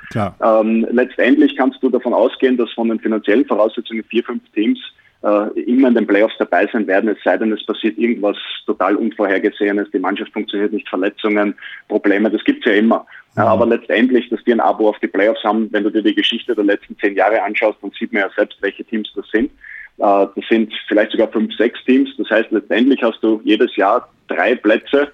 Ähm, 0.41 0.87
letztendlich 0.93 1.57
kannst 1.57 1.83
du 1.83 1.91
davon 1.91 2.15
ausgehen, 2.15 2.57
dass 2.57 2.71
von 2.71 2.89
den 2.89 3.01
finanziellen 3.01 3.45
Voraussetzungen 3.45 4.05
vier, 4.05 4.23
fünf 4.23 4.43
Teams 4.55 4.79
äh, 5.23 5.61
immer 5.61 5.89
in 5.89 5.95
den 5.95 6.07
Playoffs 6.07 6.35
dabei 6.39 6.69
sein 6.73 6.87
werden, 6.87 7.11
es 7.11 7.23
sei 7.25 7.37
denn, 7.37 7.53
es 7.53 7.65
passiert 7.65 7.99
irgendwas 7.99 8.37
total 8.67 8.97
Unvorhergesehenes, 8.97 9.91
die 9.93 9.99
Mannschaft 9.99 10.33
funktioniert 10.33 10.73
nicht, 10.73 10.89
Verletzungen, 10.89 11.55
Probleme, 11.89 12.31
das 12.31 12.45
gibt 12.45 12.67
es 12.67 12.73
ja 12.73 12.79
immer. 12.79 13.07
Ja, 13.37 13.47
aber 13.47 13.67
letztendlich, 13.67 14.29
dass 14.29 14.45
die 14.45 14.53
ein 14.53 14.61
Abo 14.61 14.89
auf 14.89 14.99
die 14.99 15.07
Playoffs 15.07 15.43
haben, 15.43 15.73
wenn 15.73 15.85
du 15.85 15.91
dir 15.91 16.03
die 16.03 16.15
Geschichte 16.15 16.55
der 16.55 16.65
letzten 16.65 16.99
zehn 16.99 17.15
Jahre 17.15 17.43
anschaust, 17.43 17.79
dann 17.81 17.91
sieht 17.99 18.13
man 18.13 18.23
ja 18.23 18.31
selbst, 18.37 18.61
welche 18.61 18.85
Teams 18.85 19.11
das 19.17 19.27
sind. 19.33 19.51
Äh, 19.99 20.27
das 20.35 20.45
sind 20.51 20.73
vielleicht 20.87 21.13
sogar 21.13 21.29
fünf, 21.29 21.55
sechs 21.57 21.83
Teams. 21.85 22.11
Das 22.19 22.29
heißt, 22.29 22.51
letztendlich 22.51 23.03
hast 23.03 23.21
du 23.23 23.41
jedes 23.45 23.75
Jahr 23.77 24.09
drei 24.29 24.55
Plätze, 24.55 25.13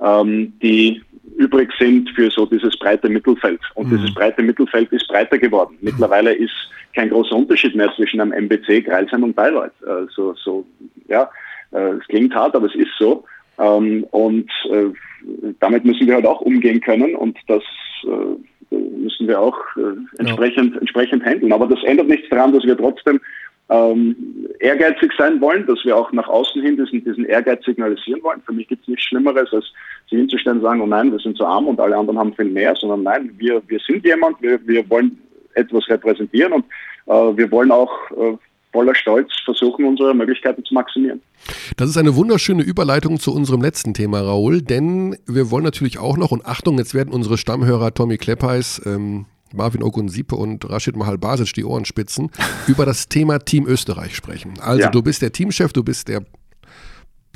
ähm, 0.00 0.52
die 0.62 1.02
übrig 1.36 1.70
sind 1.78 2.10
für 2.10 2.30
so 2.30 2.46
dieses 2.46 2.76
breite 2.78 3.08
Mittelfeld. 3.08 3.60
Und 3.74 3.90
mhm. 3.90 3.96
dieses 3.96 4.14
breite 4.14 4.42
Mittelfeld 4.42 4.92
ist 4.92 5.06
breiter 5.08 5.38
geworden. 5.38 5.76
Mittlerweile 5.80 6.32
ist 6.32 6.54
kein 6.94 7.10
großer 7.10 7.36
Unterschied 7.36 7.74
mehr 7.76 7.92
zwischen 7.94 8.20
einem 8.20 8.32
MBC, 8.32 8.84
Greilsheim 8.84 9.22
und 9.22 9.36
Bayreuth. 9.36 9.72
Äh, 9.82 10.06
so, 10.14 10.34
so, 10.34 10.66
ja, 11.06 11.30
äh, 11.72 11.92
es 11.92 12.06
klingt 12.08 12.34
hart, 12.34 12.56
aber 12.56 12.66
es 12.66 12.74
ist 12.74 12.90
so. 12.98 13.24
Ähm, 13.58 14.04
und 14.10 14.50
damit 15.58 15.84
müssen 15.84 16.06
wir 16.06 16.14
halt 16.14 16.26
auch 16.26 16.40
umgehen 16.40 16.80
können 16.80 17.16
und 17.16 17.36
das 17.48 17.62
äh, 18.04 18.74
müssen 18.74 19.26
wir 19.26 19.40
auch 19.40 19.58
äh, 19.76 20.18
entsprechend, 20.18 20.74
ja. 20.74 20.80
entsprechend 20.80 21.24
handeln. 21.24 21.52
Aber 21.52 21.66
das 21.66 21.82
ändert 21.84 22.08
nichts 22.08 22.28
daran, 22.28 22.52
dass 22.52 22.64
wir 22.64 22.76
trotzdem 22.76 23.20
ähm, 23.70 24.16
ehrgeizig 24.60 25.12
sein 25.18 25.40
wollen, 25.40 25.66
dass 25.66 25.84
wir 25.84 25.96
auch 25.96 26.10
nach 26.12 26.28
außen 26.28 26.62
hin 26.62 26.76
diesen, 26.76 27.04
diesen 27.04 27.24
Ehrgeiz 27.26 27.64
signalisieren 27.64 28.22
wollen. 28.22 28.40
Für 28.46 28.52
mich 28.52 28.68
gibt 28.68 28.82
es 28.82 28.88
nichts 28.88 29.04
Schlimmeres, 29.04 29.52
als 29.52 29.64
sich 30.08 30.18
hinzustellen 30.18 30.58
und 30.58 30.64
sagen, 30.64 30.80
oh 30.80 30.86
nein, 30.86 31.12
wir 31.12 31.18
sind 31.18 31.36
so 31.36 31.44
arm 31.44 31.66
und 31.66 31.78
alle 31.78 31.96
anderen 31.96 32.18
haben 32.18 32.34
viel 32.34 32.46
mehr, 32.46 32.74
sondern 32.76 33.02
nein, 33.02 33.30
wir, 33.36 33.62
wir 33.66 33.78
sind 33.86 34.04
jemand, 34.04 34.40
wir, 34.40 34.58
wir 34.66 34.88
wollen 34.88 35.18
etwas 35.54 35.88
repräsentieren 35.88 36.52
und 36.52 36.64
äh, 37.06 37.36
wir 37.36 37.50
wollen 37.50 37.70
auch 37.70 37.92
äh, 38.12 38.36
voller 38.72 38.94
Stolz 38.94 39.30
versuchen, 39.44 39.84
unsere 39.84 40.14
Möglichkeiten 40.14 40.64
zu 40.64 40.74
maximieren. 40.74 41.20
Das 41.76 41.88
ist 41.88 41.96
eine 41.96 42.16
wunderschöne 42.16 42.62
Überleitung 42.62 43.18
zu 43.18 43.34
unserem 43.34 43.62
letzten 43.62 43.94
Thema, 43.94 44.20
Raoul, 44.20 44.62
denn 44.62 45.16
wir 45.26 45.50
wollen 45.50 45.64
natürlich 45.64 45.98
auch 45.98 46.16
noch, 46.16 46.30
und 46.30 46.46
Achtung, 46.46 46.78
jetzt 46.78 46.94
werden 46.94 47.12
unsere 47.12 47.38
Stammhörer 47.38 47.92
Tommy 47.94 48.18
Kleppeis, 48.18 48.80
ähm, 48.86 49.26
Marvin 49.54 49.82
Ogunsipe 49.82 50.36
und 50.36 50.68
Rashid 50.68 50.96
Mahal 50.96 51.18
Basic 51.18 51.52
die 51.54 51.64
Ohren 51.64 51.84
spitzen, 51.84 52.30
über 52.66 52.86
das 52.86 53.08
Thema 53.08 53.38
Team 53.38 53.66
Österreich 53.66 54.14
sprechen. 54.16 54.54
Also 54.60 54.82
ja. 54.82 54.90
du 54.90 55.02
bist 55.02 55.22
der 55.22 55.32
Teamchef, 55.32 55.72
du 55.72 55.82
bist 55.82 56.08
der 56.08 56.22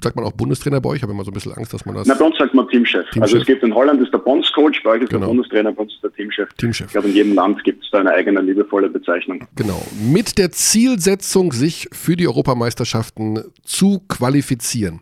sagt 0.02 0.16
man 0.16 0.24
auch 0.24 0.32
Bundestrainer 0.32 0.80
bei 0.80 0.90
euch? 0.90 0.96
Ich 0.96 1.02
habe 1.02 1.12
immer 1.12 1.24
so 1.24 1.30
ein 1.30 1.34
bisschen 1.34 1.52
Angst, 1.52 1.72
dass 1.72 1.86
man 1.86 1.94
das. 1.94 2.06
Na, 2.06 2.14
bei 2.14 2.24
uns 2.24 2.36
sagt 2.36 2.54
man 2.54 2.68
Teamchef. 2.68 3.08
Teamchef. 3.10 3.22
Also 3.22 3.38
es 3.38 3.46
gibt 3.46 3.62
in 3.62 3.74
Holland 3.74 4.00
ist 4.02 4.12
der 4.12 4.18
Bondscoach, 4.18 4.82
bei 4.82 4.90
euch 4.90 5.02
ist 5.02 5.10
genau. 5.10 5.20
der 5.20 5.26
Bundestrainer, 5.28 5.72
bei 5.72 5.82
uns 5.82 5.94
ist 5.94 6.02
der 6.02 6.12
Teamchef. 6.12 6.52
Teamchef. 6.54 6.86
Ich 6.86 6.92
glaube, 6.92 7.08
in 7.08 7.14
jedem 7.14 7.34
Land 7.34 7.62
gibt 7.64 7.84
es 7.84 7.90
da 7.90 8.00
eine 8.00 8.10
eigene 8.10 8.40
liebevolle 8.40 8.88
Bezeichnung. 8.88 9.46
Genau. 9.54 9.80
Mit 10.00 10.38
der 10.38 10.50
Zielsetzung, 10.50 11.52
sich 11.52 11.88
für 11.92 12.16
die 12.16 12.26
Europameisterschaften 12.26 13.44
zu 13.62 14.00
qualifizieren. 14.08 15.00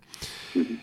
Mhm. 0.55 0.79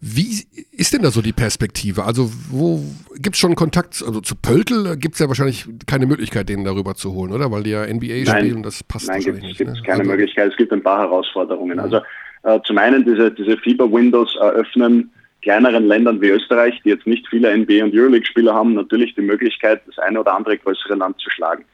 Wie 0.00 0.46
ist 0.72 0.94
denn 0.94 1.02
da 1.02 1.10
so 1.10 1.22
die 1.22 1.32
Perspektive? 1.32 2.04
Also, 2.04 2.30
wo 2.50 2.84
gibt 3.16 3.34
es 3.34 3.40
schon 3.40 3.56
Kontakt? 3.56 4.02
Also 4.06 4.20
zu 4.20 4.36
Pöltl 4.36 4.96
gibt 4.96 5.14
es 5.14 5.20
ja 5.20 5.26
wahrscheinlich 5.26 5.66
keine 5.86 6.06
Möglichkeit, 6.06 6.48
den 6.48 6.64
darüber 6.64 6.94
zu 6.94 7.12
holen, 7.14 7.32
oder? 7.32 7.50
Weil 7.50 7.64
die 7.64 7.70
ja 7.70 7.82
NBA 7.84 8.24
Nein. 8.24 8.26
spielen, 8.26 8.62
das 8.62 8.84
passt 8.84 9.08
Nein, 9.08 9.16
wahrscheinlich 9.16 9.42
nicht. 9.42 9.60
Nein, 9.60 9.66
gibt 9.66 9.78
es 9.78 9.84
keine 9.84 10.00
also, 10.00 10.10
Möglichkeit. 10.12 10.52
Es 10.52 10.56
gibt 10.56 10.72
ein 10.72 10.82
paar 10.82 11.00
Herausforderungen. 11.00 11.80
Also 11.80 12.00
äh, 12.44 12.60
zum 12.64 12.78
einen 12.78 13.04
diese, 13.04 13.32
diese 13.32 13.56
FIBA-Windows 13.58 14.36
eröffnen 14.36 15.10
kleineren 15.42 15.86
Ländern 15.86 16.20
wie 16.20 16.28
Österreich, 16.28 16.80
die 16.84 16.90
jetzt 16.90 17.06
nicht 17.06 17.26
viele 17.28 17.50
NBA- 17.52 17.84
und 17.84 17.94
Euroleague-Spieler 17.94 18.54
haben, 18.54 18.74
natürlich 18.74 19.14
die 19.14 19.22
Möglichkeit, 19.22 19.80
das 19.86 19.98
eine 19.98 20.20
oder 20.20 20.34
andere 20.34 20.58
größere 20.58 20.94
Land 20.94 21.18
zu 21.20 21.30
schlagen. 21.30 21.64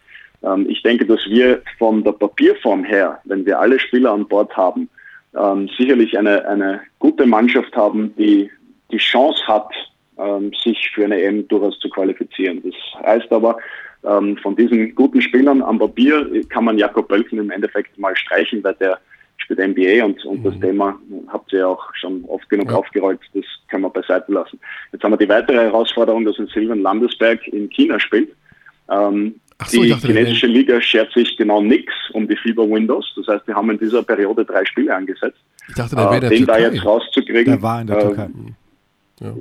Ähm, 0.42 0.66
ich 0.68 0.82
denke, 0.82 1.06
dass 1.06 1.24
wir 1.26 1.62
von 1.78 2.04
der 2.04 2.12
Papierform 2.12 2.84
her, 2.84 3.20
wenn 3.24 3.44
wir 3.46 3.58
alle 3.58 3.78
Spieler 3.78 4.12
an 4.12 4.28
Bord 4.28 4.56
haben, 4.56 4.88
ähm, 5.38 5.68
sicherlich 5.76 6.16
eine, 6.18 6.46
eine 6.46 6.80
gute 6.98 7.26
Mannschaft 7.26 7.74
haben, 7.76 8.14
die 8.16 8.50
die 8.90 8.98
Chance 8.98 9.46
hat, 9.46 9.68
ähm, 10.18 10.52
sich 10.62 10.90
für 10.94 11.04
eine 11.04 11.20
EM 11.20 11.48
durchaus 11.48 11.78
zu 11.80 11.88
qualifizieren. 11.88 12.62
Das 12.62 13.06
heißt 13.06 13.32
aber, 13.32 13.56
von 14.06 14.54
diesen 14.54 14.94
guten 14.94 15.22
Spielern 15.22 15.62
am 15.62 15.78
Papier 15.78 16.28
kann 16.50 16.66
man 16.66 16.76
Jakob 16.76 17.08
Bölken 17.08 17.38
im 17.38 17.50
Endeffekt 17.50 17.98
mal 17.98 18.14
streichen, 18.14 18.62
weil 18.62 18.74
der 18.74 18.98
spielt 19.44 19.58
NBA 19.58 20.04
und, 20.04 20.24
und 20.24 20.40
mhm. 20.40 20.44
das 20.44 20.60
Thema 20.60 20.98
habt 21.28 21.52
ihr 21.52 21.60
ja 21.60 21.66
auch 21.68 21.94
schon 21.94 22.24
oft 22.26 22.48
genug 22.48 22.70
ja. 22.70 22.76
aufgerollt, 22.76 23.20
das 23.34 23.44
kann 23.68 23.82
man 23.82 23.92
beiseite 23.92 24.32
lassen. 24.32 24.58
Jetzt 24.92 25.04
haben 25.04 25.12
wir 25.12 25.18
die 25.18 25.28
weitere 25.28 25.56
Herausforderung, 25.56 26.24
dass 26.24 26.38
ein 26.38 26.48
Silvan 26.48 26.80
Landesberg 26.80 27.46
in 27.48 27.68
China 27.70 28.00
spielt. 28.00 28.30
Ähm, 28.90 29.40
so, 29.66 29.82
die 29.82 29.94
chinesische 29.94 30.46
Liga 30.46 30.80
schert 30.80 31.12
sich 31.12 31.36
genau 31.36 31.62
nichts 31.62 31.92
um 32.12 32.26
die 32.26 32.36
Fieber 32.36 32.68
Windows. 32.68 33.12
Das 33.16 33.26
heißt, 33.28 33.46
wir 33.46 33.54
haben 33.54 33.70
in 33.70 33.78
dieser 33.78 34.02
Periode 34.02 34.44
drei 34.44 34.64
Spiele 34.64 34.94
angesetzt. 34.94 35.38
Ich 35.68 35.74
dachte, 35.74 35.96
der 35.96 36.12
äh, 36.12 36.20
den 36.20 36.30
Türkei. 36.30 36.44
da 36.44 36.58
jetzt 36.58 36.84
rauszukriegen. 36.84 37.44
Der 37.44 37.62
war 37.62 37.80
in 37.80 37.86
der 37.86 38.00
Türkei. 38.00 38.24
Äh, 38.24 39.24
ja. 39.24 39.34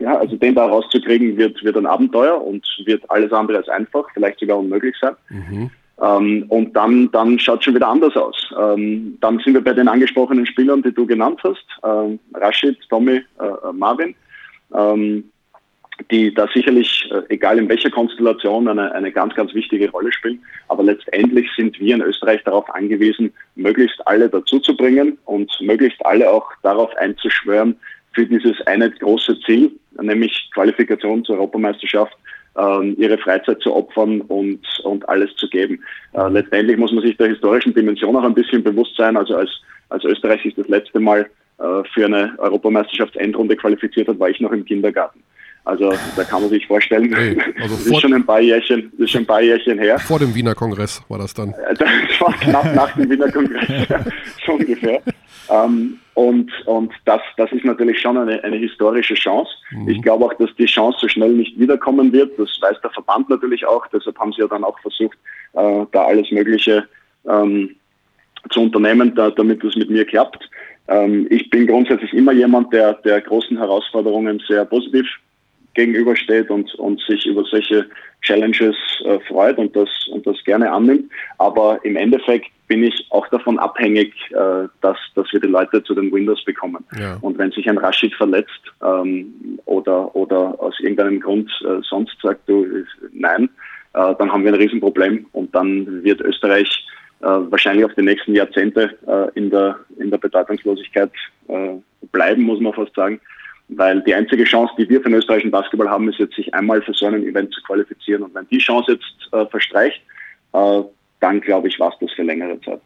ja. 0.00 0.18
also 0.18 0.36
den 0.36 0.54
da 0.54 0.66
rauszukriegen 0.66 1.36
wird, 1.36 1.62
wird 1.62 1.76
ein 1.76 1.86
Abenteuer 1.86 2.44
und 2.44 2.66
wird 2.84 3.08
alles 3.10 3.32
andere 3.32 3.58
als 3.58 3.68
einfach, 3.68 4.06
vielleicht 4.12 4.40
sogar 4.40 4.58
unmöglich 4.58 4.96
sein. 5.00 5.14
Mhm. 5.30 5.70
Ähm, 6.02 6.44
und 6.48 6.76
dann, 6.76 7.10
dann 7.12 7.38
schaut 7.38 7.60
es 7.60 7.64
schon 7.64 7.74
wieder 7.74 7.88
anders 7.88 8.16
aus. 8.16 8.52
Ähm, 8.60 9.16
dann 9.20 9.38
sind 9.38 9.54
wir 9.54 9.64
bei 9.64 9.72
den 9.72 9.88
angesprochenen 9.88 10.44
Spielern, 10.44 10.82
die 10.82 10.92
du 10.92 11.06
genannt 11.06 11.40
hast, 11.42 11.64
ähm, 11.84 12.18
Rashid, 12.34 12.78
Tommy, 12.90 13.22
äh, 13.38 13.72
Marvin. 13.72 14.14
Ähm, 14.74 15.24
die 16.10 16.32
da 16.32 16.48
sicherlich, 16.52 17.08
äh, 17.10 17.22
egal 17.28 17.58
in 17.58 17.68
welcher 17.68 17.90
Konstellation, 17.90 18.68
eine, 18.68 18.92
eine 18.92 19.12
ganz, 19.12 19.34
ganz 19.34 19.54
wichtige 19.54 19.90
Rolle 19.90 20.12
spielen. 20.12 20.42
Aber 20.68 20.82
letztendlich 20.82 21.48
sind 21.56 21.78
wir 21.80 21.94
in 21.94 22.02
Österreich 22.02 22.42
darauf 22.44 22.68
angewiesen, 22.74 23.32
möglichst 23.54 24.06
alle 24.06 24.28
dazuzubringen 24.28 25.18
und 25.24 25.50
möglichst 25.60 26.04
alle 26.04 26.30
auch 26.30 26.50
darauf 26.62 26.94
einzuschwören, 26.96 27.76
für 28.12 28.26
dieses 28.26 28.60
eine 28.66 28.90
große 28.90 29.38
Ziel, 29.40 29.70
nämlich 30.00 30.50
Qualifikation 30.54 31.22
zur 31.24 31.36
Europameisterschaft, 31.36 32.16
ähm, 32.56 32.96
ihre 32.98 33.18
Freizeit 33.18 33.60
zu 33.60 33.74
opfern 33.74 34.22
und, 34.22 34.60
und 34.84 35.06
alles 35.08 35.34
zu 35.36 35.48
geben. 35.48 35.82
Äh, 36.14 36.28
letztendlich 36.28 36.78
muss 36.78 36.92
man 36.92 37.04
sich 37.04 37.16
der 37.18 37.28
historischen 37.28 37.74
Dimension 37.74 38.16
auch 38.16 38.24
ein 38.24 38.34
bisschen 38.34 38.64
bewusst 38.64 38.96
sein. 38.96 39.16
Also 39.16 39.36
als, 39.36 39.50
als 39.90 40.04
Österreich 40.04 40.42
sich 40.42 40.54
das 40.54 40.68
letzte 40.68 40.98
Mal 40.98 41.28
äh, 41.58 41.82
für 41.92 42.06
eine 42.06 42.34
Europameisterschaftsendrunde 42.38 43.56
qualifiziert 43.56 44.08
hat, 44.08 44.18
war 44.18 44.30
ich 44.30 44.40
noch 44.40 44.52
im 44.52 44.64
Kindergarten. 44.64 45.22
Also 45.66 45.92
da 46.14 46.22
kann 46.22 46.42
man 46.42 46.50
sich 46.50 46.64
vorstellen, 46.64 47.12
hey, 47.12 47.36
also 47.60 47.74
das, 47.74 47.86
ist 47.86 48.00
schon 48.00 48.14
ein 48.14 48.24
paar 48.24 48.40
Jährchen, 48.40 48.92
ist 48.98 49.10
schon 49.10 49.22
ein 49.22 49.26
paar 49.26 49.42
Jährchen 49.42 49.80
her. 49.80 49.98
Vor 49.98 50.20
dem 50.20 50.32
Wiener 50.32 50.54
Kongress 50.54 51.02
war 51.08 51.18
das 51.18 51.34
dann. 51.34 51.54
Das 51.78 52.20
war 52.20 52.32
knapp 52.34 52.72
nach 52.72 52.94
dem 52.94 53.10
Wiener 53.10 53.30
Kongress, 53.32 53.66
so 54.46 54.52
ungefähr. 54.52 55.02
Ähm, 55.50 55.98
und 56.14 56.52
und 56.66 56.92
das, 57.04 57.20
das 57.36 57.50
ist 57.50 57.64
natürlich 57.64 58.00
schon 58.00 58.16
eine, 58.16 58.42
eine 58.44 58.56
historische 58.56 59.14
Chance. 59.14 59.50
Mhm. 59.72 59.88
Ich 59.88 60.02
glaube 60.02 60.26
auch, 60.26 60.34
dass 60.34 60.54
die 60.56 60.66
Chance 60.66 60.98
so 61.00 61.08
schnell 61.08 61.32
nicht 61.32 61.58
wiederkommen 61.58 62.12
wird. 62.12 62.38
Das 62.38 62.48
weiß 62.60 62.80
der 62.82 62.90
Verband 62.90 63.28
natürlich 63.28 63.66
auch. 63.66 63.88
Deshalb 63.88 64.16
haben 64.20 64.32
sie 64.32 64.42
ja 64.42 64.46
dann 64.46 64.62
auch 64.62 64.78
versucht, 64.78 65.18
äh, 65.54 65.84
da 65.90 66.04
alles 66.04 66.30
Mögliche 66.30 66.86
ähm, 67.28 67.74
zu 68.50 68.60
unternehmen, 68.60 69.16
da, 69.16 69.30
damit 69.30 69.64
das 69.64 69.74
mit 69.74 69.90
mir 69.90 70.04
klappt. 70.04 70.48
Ähm, 70.86 71.26
ich 71.28 71.50
bin 71.50 71.66
grundsätzlich 71.66 72.12
immer 72.12 72.32
jemand, 72.32 72.72
der, 72.72 72.94
der 72.94 73.20
großen 73.20 73.58
Herausforderungen 73.58 74.40
sehr 74.46 74.64
positiv 74.64 75.06
gegenübersteht 75.76 76.50
und, 76.50 76.74
und 76.76 77.00
sich 77.02 77.24
über 77.26 77.44
solche 77.44 77.86
Challenges 78.22 78.74
äh, 79.04 79.20
freut 79.28 79.58
und 79.58 79.76
das, 79.76 79.88
und 80.10 80.26
das 80.26 80.42
gerne 80.44 80.72
annimmt. 80.72 81.10
Aber 81.38 81.78
im 81.84 81.96
Endeffekt 81.96 82.46
bin 82.66 82.82
ich 82.82 83.06
auch 83.10 83.28
davon 83.28 83.58
abhängig, 83.58 84.12
äh, 84.30 84.68
dass, 84.80 84.96
dass 85.14 85.32
wir 85.32 85.40
die 85.40 85.46
Leute 85.46 85.82
zu 85.84 85.94
den 85.94 86.10
Windows 86.12 86.44
bekommen. 86.44 86.84
Ja. 86.98 87.18
Und 87.20 87.38
wenn 87.38 87.52
sich 87.52 87.68
ein 87.68 87.78
Rashid 87.78 88.14
verletzt 88.14 88.62
ähm, 88.82 89.60
oder, 89.66 90.16
oder 90.16 90.60
aus 90.60 90.74
irgendeinem 90.80 91.20
Grund 91.20 91.50
äh, 91.62 91.80
sonst 91.82 92.16
sagt, 92.22 92.48
du 92.48 92.66
nein, 93.12 93.48
äh, 93.94 94.14
dann 94.18 94.32
haben 94.32 94.44
wir 94.44 94.52
ein 94.52 94.60
Riesenproblem 94.60 95.26
und 95.32 95.54
dann 95.54 96.02
wird 96.02 96.20
Österreich 96.22 96.86
äh, 97.20 97.26
wahrscheinlich 97.26 97.84
auf 97.84 97.94
die 97.94 98.02
nächsten 98.02 98.34
Jahrzehnte 98.34 98.96
äh, 99.06 99.38
in, 99.38 99.50
der, 99.50 99.76
in 99.98 100.10
der 100.10 100.18
Bedeutungslosigkeit 100.18 101.12
bleiben, 102.10 102.42
muss 102.42 102.58
man 102.60 102.72
fast 102.72 102.92
sagen. 102.96 103.20
Weil 103.68 104.02
die 104.02 104.14
einzige 104.14 104.44
Chance, 104.44 104.72
die 104.78 104.88
wir 104.88 105.00
für 105.00 105.08
den 105.08 105.18
österreichischen 105.18 105.50
Basketball 105.50 105.88
haben, 105.88 106.08
ist 106.08 106.18
jetzt, 106.18 106.36
sich 106.36 106.54
einmal 106.54 106.82
für 106.82 106.94
so 106.94 107.06
ein 107.06 107.26
Event 107.26 107.52
zu 107.52 107.60
qualifizieren. 107.62 108.22
Und 108.22 108.34
wenn 108.34 108.46
die 108.48 108.58
Chance 108.58 108.92
jetzt 108.92 109.32
äh, 109.32 109.44
verstreicht, 109.46 110.00
äh, 110.52 110.82
dann 111.20 111.40
glaube 111.40 111.68
ich, 111.68 111.78
war 111.80 111.92
es 111.92 111.98
das 112.00 112.12
für 112.12 112.22
längere 112.22 112.60
Zeit. 112.60 112.80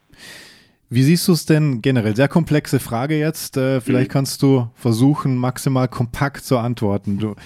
Wie 0.89 1.03
siehst 1.03 1.29
du 1.29 1.33
es 1.33 1.47
denn 1.47 1.83
generell? 1.83 2.17
Sehr 2.17 2.29
komplexe 2.29 2.81
Frage 2.81 3.17
jetzt. 3.17 3.57
Äh, 3.57 3.81
vielleicht 3.81 4.09
mhm. 4.09 4.13
kannst 4.13 4.43
du 4.43 4.69
versuchen, 4.75 5.37
maximal 5.37 5.87
kompakt 5.87 6.45
zu 6.45 6.59
antworten. 6.59 7.19
Du, 7.19 7.37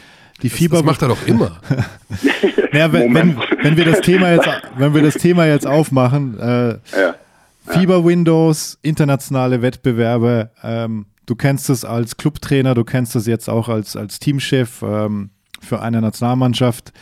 die 0.43 0.49
Fieber 0.49 0.79
das 0.79 0.87
macht 0.87 1.03
er 1.03 1.09
doch 1.09 1.27
immer. 1.27 1.61
naja, 2.73 2.93
wenn, 2.93 3.15
wenn, 3.15 3.37
wenn, 3.63 3.77
wir 3.77 3.85
das 3.85 4.01
Thema 4.01 4.33
jetzt, 4.33 4.49
wenn 4.79 4.95
wir 4.95 5.03
das 5.03 5.15
Thema 5.15 5.47
jetzt 5.47 5.67
aufmachen, 5.67 6.39
äh, 6.39 6.69
ja. 6.71 7.15
Fieber 7.67 8.05
Windows, 8.05 8.79
internationale 8.83 9.63
Wettbewerbe, 9.63 10.51
ähm, 10.63 11.07
Du 11.27 11.35
kennst 11.35 11.71
es 11.71 11.85
als 11.85 12.17
Clubtrainer, 12.17 12.75
du 12.75 12.85
kennst 12.85 13.17
es 13.17 13.27
jetzt 13.27 13.49
auch 13.49 13.69
als, 13.69 13.97
als 13.97 14.19
Teamchef 14.19 14.83
ähm, 14.83 15.31
für 15.61 15.81
eine 15.81 16.01
Nationalmannschaft. 16.01 16.93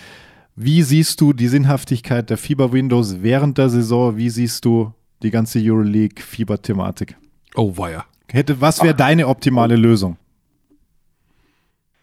Wie 0.55 0.83
siehst 0.83 1.21
du 1.21 1.33
die 1.33 1.49
Sinnhaftigkeit 1.49 2.31
der 2.31 2.37
Fieber-Windows 2.37 3.23
während 3.23 3.59
der 3.59 3.69
Saison? 3.69 4.17
Wie 4.17 4.29
siehst 4.29 4.65
du 4.65 4.93
die 5.23 5.31
ganze 5.31 5.59
Euroleague-Fieber-Thematik? 5.59 7.17
Oh, 7.55 7.77
weia. 7.77 8.05
Hätte, 8.31 8.61
was 8.61 8.83
wäre 8.83 8.95
deine 8.95 9.27
optimale 9.29 9.77
Lösung? 9.77 10.17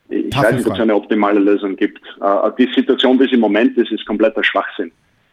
Ich 0.09 0.29
Tafel 0.29 0.49
weiß 0.49 0.55
nicht, 0.57 0.67
ob 0.67 0.73
es 0.73 0.79
eine 0.79 0.95
optimale 0.95 1.39
Lösung 1.39 1.75
gibt. 1.75 2.01
Uh, 2.19 2.49
die 2.57 2.69
Situation, 2.75 3.19
wie 3.19 3.25
sie 3.25 3.33
im 3.33 3.39
Moment 3.39 3.77
ist, 3.77 3.91
ist 3.91 4.05
kompletter 4.05 4.43
Schwachsinn. 4.43 4.91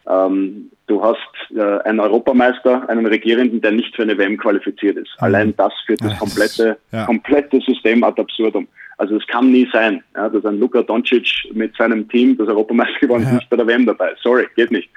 Ähm, 0.09 0.71
du 0.87 1.03
hast 1.03 1.19
äh, 1.55 1.79
einen 1.87 1.99
Europameister, 1.99 2.87
einen 2.89 3.05
Regierenden, 3.05 3.61
der 3.61 3.71
nicht 3.71 3.95
für 3.95 4.03
eine 4.03 4.17
WM 4.17 4.37
qualifiziert 4.37 4.97
ist. 4.97 5.09
Mhm. 5.19 5.25
Allein 5.25 5.55
das 5.57 5.73
führt 5.85 6.03
das 6.03 6.17
komplette, 6.17 6.77
ja. 6.91 7.05
komplette 7.05 7.59
System 7.61 8.03
ad 8.03 8.21
absurdum. 8.21 8.67
Also 8.97 9.17
es 9.17 9.27
kann 9.27 9.51
nie 9.51 9.69
sein, 9.71 10.03
ja, 10.15 10.27
dass 10.27 10.43
ein 10.45 10.59
Luka 10.59 10.81
Doncic 10.81 11.27
mit 11.53 11.75
seinem 11.75 12.07
Team 12.09 12.35
das 12.37 12.47
Europameister 12.47 12.99
geworden 12.99 13.23
ist, 13.23 13.29
ja. 13.29 13.35
nicht 13.35 13.49
bei 13.49 13.57
der 13.57 13.67
WM 13.67 13.85
dabei. 13.85 14.13
Sorry, 14.21 14.47
geht 14.55 14.71
nicht. 14.71 14.89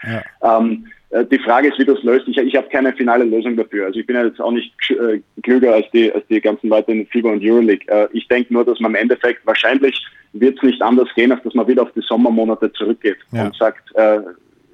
Ähm, 0.43 0.87
äh, 1.11 1.25
die 1.27 1.39
Frage 1.39 1.69
ist, 1.69 1.79
wie 1.79 1.85
das 1.85 2.03
löst. 2.03 2.27
Ich, 2.29 2.39
ich 2.39 2.57
habe 2.57 2.69
keine 2.69 2.93
finale 2.93 3.25
Lösung 3.25 3.57
dafür. 3.57 3.87
Also 3.87 4.01
ich 4.01 4.07
bin 4.07 4.17
ja 4.17 4.25
jetzt 4.25 4.41
auch 4.41 4.53
nicht 4.53 4.73
äh, 4.91 5.21
klüger 5.43 5.75
als 5.75 5.87
die, 5.93 6.13
als 6.13 6.27
die 6.29 6.41
ganzen 6.41 6.69
Leute 6.69 6.93
in 6.93 7.07
FIBA 7.07 7.31
und 7.31 7.45
Euroleague. 7.45 7.87
Äh, 7.89 8.09
ich 8.13 8.27
denke 8.29 8.53
nur, 8.53 8.65
dass 8.65 8.81
man 8.81 8.93
im 8.93 8.97
Endeffekt 8.97 9.45
wahrscheinlich 9.47 10.01
wird 10.33 10.57
es 10.57 10.63
nicht 10.63 10.81
anders 10.81 11.09
gehen, 11.15 11.33
als 11.33 11.43
dass 11.43 11.55
man 11.55 11.67
wieder 11.67 11.83
auf 11.83 11.93
die 11.93 12.03
Sommermonate 12.03 12.73
zurückgeht 12.73 13.19
und 13.33 13.55
sagt, 13.57 13.83
äh, 13.97 14.21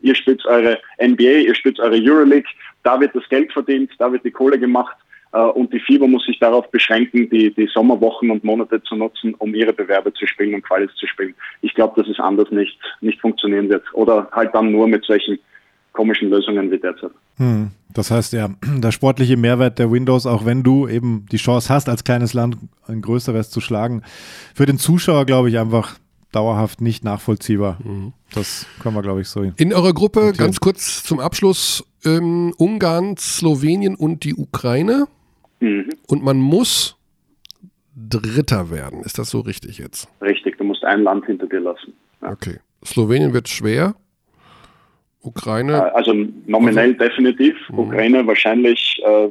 ihr 0.06 0.14
spielt 0.14 0.44
eure 0.46 0.78
NBA, 1.02 1.46
ihr 1.48 1.54
spielt 1.54 1.80
eure 1.80 1.98
Euroleague, 2.00 2.48
da 2.82 3.00
wird 3.00 3.14
das 3.14 3.28
Geld 3.28 3.52
verdient, 3.52 3.90
da 3.98 4.12
wird 4.12 4.24
die 4.24 4.30
Kohle 4.30 4.58
gemacht 4.58 4.96
äh, 5.32 5.38
und 5.38 5.72
die 5.72 5.80
FIBA 5.80 6.06
muss 6.06 6.24
sich 6.24 6.38
darauf 6.38 6.70
beschränken, 6.70 7.28
die, 7.30 7.52
die 7.52 7.68
Sommerwochen 7.74 8.30
und 8.30 8.44
Monate 8.44 8.82
zu 8.82 8.94
nutzen, 8.94 9.34
um 9.34 9.54
ihre 9.54 9.72
Bewerbe 9.72 10.12
zu 10.14 10.26
spielen 10.26 10.54
und 10.54 10.62
Qualis 10.62 10.94
zu 10.94 11.06
spielen. 11.06 11.34
Ich 11.62 11.74
glaube, 11.74 12.00
dass 12.00 12.10
es 12.10 12.20
anders 12.20 12.50
nicht, 12.50 12.78
nicht 13.00 13.20
funktionieren 13.20 13.68
wird. 13.68 13.82
Oder 13.92 14.28
halt 14.32 14.54
dann 14.54 14.70
nur 14.70 14.86
mit 14.86 15.04
solchen 15.04 15.38
komischen 15.92 16.30
Lösungen 16.30 16.70
wie 16.70 16.78
derzeit. 16.78 17.10
Hm. 17.38 17.70
Das 17.92 18.10
heißt 18.10 18.34
ja, 18.34 18.50
der 18.62 18.92
sportliche 18.92 19.36
Mehrwert 19.36 19.78
der 19.78 19.90
Windows, 19.90 20.26
auch 20.26 20.44
wenn 20.44 20.62
du 20.62 20.86
eben 20.86 21.26
die 21.32 21.38
Chance 21.38 21.72
hast, 21.72 21.88
als 21.88 22.04
kleines 22.04 22.34
Land 22.34 22.56
ein 22.86 23.00
größeres 23.00 23.50
zu 23.50 23.60
schlagen, 23.60 24.02
für 24.54 24.66
den 24.66 24.78
Zuschauer 24.78 25.24
glaube 25.24 25.48
ich 25.48 25.58
einfach 25.58 25.96
dauerhaft 26.36 26.82
nicht 26.82 27.02
nachvollziehbar. 27.02 27.78
Mhm. 27.82 28.12
Das 28.34 28.66
können 28.82 28.94
wir, 28.94 29.02
glaube 29.02 29.22
ich, 29.22 29.28
so. 29.28 29.40
In 29.42 29.72
eurer 29.72 29.94
Gruppe, 29.94 30.20
notieren. 30.20 30.36
ganz 30.36 30.60
kurz 30.60 31.02
zum 31.02 31.18
Abschluss, 31.18 31.82
ähm, 32.04 32.52
Ungarn, 32.58 33.16
Slowenien 33.16 33.94
und 33.94 34.22
die 34.24 34.34
Ukraine. 34.34 35.06
Mhm. 35.60 35.88
Und 36.06 36.22
man 36.22 36.36
muss 36.38 36.96
Dritter 37.94 38.70
werden. 38.70 39.00
Ist 39.02 39.18
das 39.18 39.30
so 39.30 39.40
richtig 39.40 39.78
jetzt? 39.78 40.08
Richtig, 40.20 40.58
du 40.58 40.64
musst 40.64 40.84
ein 40.84 41.02
Land 41.02 41.24
hinter 41.24 41.46
dir 41.46 41.60
lassen. 41.60 41.94
Ja. 42.20 42.32
Okay. 42.32 42.58
Slowenien 42.84 43.32
wird 43.32 43.48
schwer. 43.48 43.94
Ukraine. 45.22 45.72
Äh, 45.72 45.96
also 45.96 46.12
nominell 46.44 46.92
also, 46.92 46.98
definitiv. 46.98 47.56
Mhm. 47.70 47.78
Ukraine 47.78 48.26
wahrscheinlich 48.26 49.00
äh, 49.06 49.30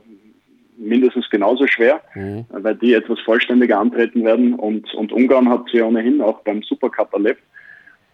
mindestens 0.78 1.30
genauso 1.30 1.68
schwer, 1.68 2.02
mhm. 2.14 2.46
weil 2.50 2.76
die 2.76 2.94
etwas 2.94 3.20
vollständiger 3.22 3.80
antreten 3.80 4.24
werden 4.24 4.54
und, 4.54 4.94
und 4.94 5.12
Ungarn 5.12 5.50
hat 5.50 5.66
sie 5.72 5.82
ohnehin 5.82 6.22
auch 6.22 6.42
beim 6.42 6.64
Supercup 6.64 7.14
erlebt. 7.14 7.42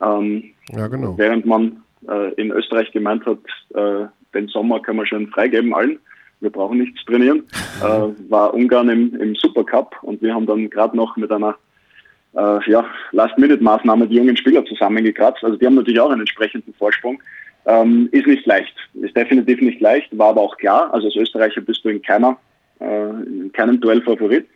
Ähm, 0.02 0.52
ja, 0.70 0.88
genau. 0.88 1.18
Während 1.18 1.46
man 1.46 1.84
äh, 2.08 2.34
in 2.34 2.52
Österreich 2.52 2.92
gemeint 2.92 3.26
hat, 3.26 3.40
äh, 3.74 4.08
den 4.34 4.48
Sommer 4.48 4.82
können 4.82 5.00
wir 5.00 5.06
schon 5.06 5.28
freigeben 5.28 5.74
allen, 5.74 6.00
wir 6.40 6.50
brauchen 6.50 6.80
nichts 6.80 7.04
trainieren, 7.06 7.44
äh, 7.84 8.30
war 8.30 8.54
Ungarn 8.54 8.90
im, 8.90 9.16
im 9.20 9.36
Supercup 9.36 9.96
und 10.02 10.22
wir 10.22 10.34
haben 10.34 10.46
dann 10.46 10.70
gerade 10.70 10.96
noch 10.98 11.18
mit 11.18 11.32
einer 11.32 11.56
äh, 12.36 12.70
ja, 12.70 12.86
Last-Minute-Maßnahme 13.12 14.08
die 14.08 14.16
jungen 14.16 14.38
Spieler 14.38 14.66
zusammengekratzt. 14.66 15.44
Also 15.44 15.58
die 15.58 15.66
haben 15.66 15.76
natürlich 15.76 16.00
auch 16.00 16.12
einen 16.12 16.22
entsprechenden 16.22 16.74
Vorsprung. 16.74 17.22
Ähm, 17.66 18.10
ist 18.12 18.26
nicht 18.26 18.46
leicht, 18.48 18.74
ist 18.94 19.16
definitiv 19.16 19.62
nicht 19.62 19.80
leicht, 19.82 20.18
war 20.18 20.30
aber 20.30 20.42
auch 20.42 20.58
klar. 20.58 20.92
Also 20.94 21.08
als 21.08 21.16
Österreicher 21.16 21.62
bist 21.62 21.86
du 21.86 21.90
in 21.90 22.02
keiner 22.02 22.38
äh, 22.82 23.10
in 23.10 23.52
keinem 23.54 23.80
Duell 23.80 24.02
Favorit. 24.02 24.48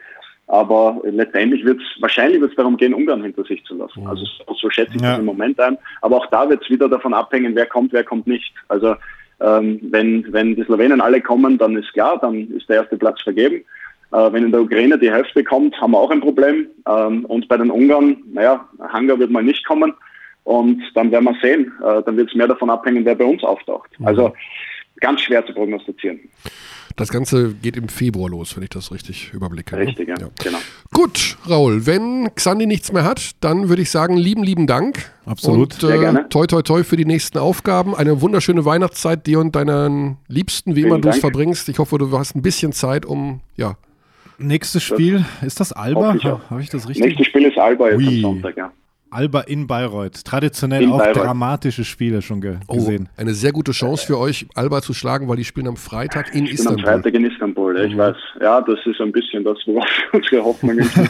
Aber 0.47 1.01
letztendlich 1.03 1.65
wird 1.65 1.79
es, 1.81 2.01
wahrscheinlich 2.01 2.39
wird 2.39 2.51
es 2.51 2.57
darum 2.57 2.77
gehen, 2.77 2.93
Ungarn 2.93 3.23
hinter 3.23 3.43
sich 3.45 3.63
zu 3.65 3.75
lassen. 3.75 4.01
Mhm. 4.01 4.07
Also 4.07 4.25
so, 4.25 4.53
so 4.53 4.69
schätze 4.69 4.95
ich 4.95 5.01
ja. 5.01 5.11
das 5.11 5.19
im 5.19 5.25
Moment 5.25 5.59
ein. 5.59 5.77
Aber 6.01 6.17
auch 6.17 6.27
da 6.27 6.47
wird 6.47 6.61
es 6.61 6.69
wieder 6.69 6.87
davon 6.87 7.13
abhängen, 7.13 7.55
wer 7.55 7.65
kommt, 7.65 7.93
wer 7.93 8.03
kommt 8.03 8.27
nicht. 8.27 8.53
Also 8.67 8.95
ähm, 9.41 9.79
wenn, 9.81 10.31
wenn 10.31 10.55
die 10.55 10.63
Slowenen 10.63 11.01
alle 11.01 11.19
kommen, 11.21 11.57
dann 11.57 11.75
ist 11.75 11.91
klar, 11.93 12.19
dann 12.21 12.51
ist 12.51 12.69
der 12.69 12.77
erste 12.77 12.97
Platz 12.97 13.21
vergeben. 13.21 13.63
Äh, 14.11 14.31
wenn 14.31 14.45
in 14.45 14.51
der 14.51 14.61
Ukraine 14.61 14.99
die 14.99 15.11
Hälfte 15.11 15.43
kommt, 15.43 15.79
haben 15.81 15.91
wir 15.91 15.99
auch 15.99 16.11
ein 16.11 16.21
Problem. 16.21 16.67
Ähm, 16.87 17.25
und 17.25 17.47
bei 17.47 17.57
den 17.57 17.71
Ungarn, 17.71 18.17
naja, 18.31 18.67
Hangar 18.79 19.17
wird 19.19 19.31
mal 19.31 19.43
nicht 19.43 19.65
kommen. 19.65 19.93
Und 20.43 20.81
dann 20.93 21.11
werden 21.11 21.25
wir 21.25 21.37
sehen. 21.41 21.73
Äh, 21.83 22.03
dann 22.03 22.17
wird 22.17 22.29
es 22.29 22.35
mehr 22.35 22.47
davon 22.47 22.69
abhängen, 22.69 23.03
wer 23.03 23.15
bei 23.15 23.25
uns 23.25 23.43
auftaucht. 23.43 23.99
Mhm. 23.99 24.07
Also 24.07 24.33
ganz 25.01 25.21
schwer 25.21 25.45
zu 25.45 25.53
prognostizieren. 25.53 26.19
Das 26.95 27.09
Ganze 27.09 27.53
geht 27.53 27.75
im 27.75 27.89
Februar 27.89 28.29
los, 28.29 28.55
wenn 28.55 28.63
ich 28.63 28.69
das 28.69 28.91
richtig 28.91 29.33
überblicke. 29.33 29.75
Ne? 29.75 29.87
Richtig, 29.87 30.07
ne? 30.07 30.15
ja. 30.17 30.25
ja. 30.27 30.31
Genau. 30.41 30.57
Gut, 30.93 31.37
Raul, 31.49 31.85
wenn 31.85 32.29
Xandi 32.33 32.65
nichts 32.65 32.93
mehr 32.93 33.03
hat, 33.03 33.31
dann 33.41 33.67
würde 33.67 33.81
ich 33.81 33.89
sagen, 33.89 34.15
lieben, 34.15 34.43
lieben 34.43 34.65
Dank. 34.65 35.11
Absolut. 35.25 35.83
Und 35.83 35.89
äh, 35.89 36.29
toi, 36.29 36.47
toi, 36.47 36.61
toi 36.61 36.83
für 36.83 36.95
die 36.95 37.03
nächsten 37.03 37.37
Aufgaben. 37.37 37.95
Eine 37.95 38.21
wunderschöne 38.21 38.63
Weihnachtszeit 38.63 39.27
dir 39.27 39.39
und 39.39 39.55
deinen 39.55 40.17
Liebsten, 40.29 40.75
wie 40.75 40.81
immer 40.81 40.99
du 40.99 41.09
es 41.09 41.17
verbringst. 41.17 41.67
Ich 41.67 41.79
hoffe, 41.79 41.97
du 41.97 42.17
hast 42.17 42.35
ein 42.35 42.41
bisschen 42.41 42.71
Zeit, 42.71 43.05
um, 43.05 43.41
ja. 43.57 43.75
Nächstes 44.37 44.83
Spiel, 44.83 45.25
ist 45.45 45.59
das 45.59 45.73
Alba? 45.73 46.15
Habe 46.49 46.61
ich 46.61 46.69
das 46.69 46.87
richtig? 46.87 47.05
Nächstes 47.05 47.27
Spiel 47.27 47.45
ist 47.45 47.57
Alba 47.57 47.89
jetzt 47.89 47.97
Ui. 47.97 48.07
am 48.07 48.21
Sonntag, 48.21 48.57
ja. 48.57 48.71
Alba 49.15 49.41
in 49.41 49.65
Bayreuth. 49.67 50.23
Traditionell 50.25 50.83
In 50.83 50.91
auch 50.91 50.97
Bayreuth. 50.99 51.23
dramatische 51.23 51.83
Spiele 51.85 52.21
schon 52.21 52.41
ge 52.41 52.57
Oh, 52.67 52.75
gesehen. 52.75 53.09
eine 53.17 53.33
sehr 53.33 53.51
gute 53.51 53.71
Chance 53.71 54.05
für 54.05 54.17
euch, 54.19 54.45
Alba 54.55 54.81
zu 54.81 54.93
schlagen, 54.93 55.27
weil 55.29 55.37
die 55.37 55.45
spielen 55.45 55.67
am 55.67 55.77
Freitag 55.77 56.35
in 56.35 56.45
Ich 56.45 56.57
bin 56.57 56.67
am 56.67 56.75
Istanbul. 56.75 56.83
Freitag 56.83 57.13
in 57.13 57.25
Istanbul, 57.25 57.77
ja, 57.77 57.83
ich 57.85 57.93
Mhm. 57.93 57.97
weiß. 57.97 58.15
Ja, 58.41 58.61
das 58.61 58.79
ist 58.85 58.99
ein 59.01 59.11
bisschen 59.11 59.43
das, 59.43 59.57
worauf 59.65 59.85
wir 60.11 60.19
unsere 60.19 60.43
Hoffnungen 60.43 60.83
sind. 60.95 61.09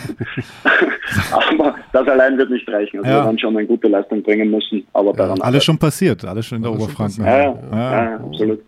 aber 1.32 1.76
das 1.94 2.08
allein 2.08 2.38
wird 2.38 2.50
nicht 2.50 2.68
reichen. 2.70 2.98
Also 3.00 3.10
Ja. 3.10 3.18
wir 3.22 3.26
werden 3.26 3.40
schon 3.40 3.58
eine 3.58 3.66
gute 3.68 3.88
Leistung 3.88 4.22
bringen 4.24 4.52
müssen, 4.52 4.86
aber 4.94 5.14
daran 5.14 5.32
Alles 5.32 5.42
arbeiten. 5.44 5.62
schon 5.64 5.78
passiert, 5.78 6.24
alles 6.26 6.46
schon 6.46 6.58
in 6.58 6.64
der 6.64 6.72
Alles 6.72 6.84
Oberfranken. 6.84 7.26
Ja, 7.26 7.38
ja, 7.38 7.44
Ja. 7.44 7.62
ja, 7.72 8.10
ja, 8.12 8.16
absolut. 8.18 8.60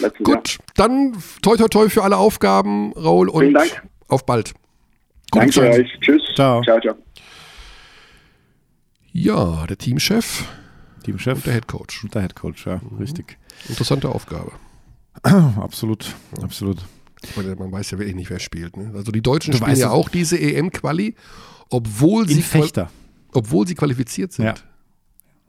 Letztes 0.00 0.26
Jahr. 0.28 0.36
Gut, 0.36 0.58
dann 0.76 1.12
toi 1.42 1.56
toi 1.56 1.68
toi 1.68 1.88
für 1.88 2.02
alle 2.02 2.16
Aufgaben, 2.16 2.92
Raul, 2.94 3.28
und 3.28 3.40
Vielen 3.40 3.54
Dank. 3.54 3.82
auf 4.08 4.26
bald. 4.26 4.52
Gute 5.30 5.46
Danke 5.46 5.52
Zeit. 5.54 5.80
euch. 5.80 5.98
Tschüss. 6.00 6.22
Ciao. 6.34 6.60
Ciao, 6.62 6.78
ciao. 6.80 6.94
Ja, 9.12 9.66
der 9.66 9.78
Teamchef 9.78 10.44
Teamchef 11.04 11.34
und 11.34 11.46
der 11.46 11.54
Headcoach. 11.54 12.04
und 12.04 12.14
der 12.14 12.22
Headcoach, 12.22 12.64
ja, 12.66 12.80
richtig. 12.98 13.36
Interessante 13.68 14.08
Aufgabe. 14.08 14.52
Absolut, 15.22 16.14
absolut. 16.40 16.78
Ich 17.22 17.36
meine, 17.36 17.54
man 17.56 17.70
weiß 17.70 17.90
ja 17.90 17.98
wirklich 17.98 18.16
nicht, 18.16 18.30
wer 18.30 18.38
spielt. 18.40 18.76
Ne? 18.76 18.92
Also 18.94 19.12
die 19.12 19.20
Deutschen 19.20 19.50
Du 19.52 19.58
spielen 19.58 19.76
ja 19.76 19.90
auch 19.90 20.08
diese 20.08 20.38
EM-Quali, 20.40 21.14
obwohl 21.70 22.26
sie, 22.28 22.40
Fechter. 22.42 22.90
obwohl 23.32 23.66
sie 23.66 23.74
qualifiziert 23.74 24.32
sind. 24.32 24.46
Ja. 24.46 24.54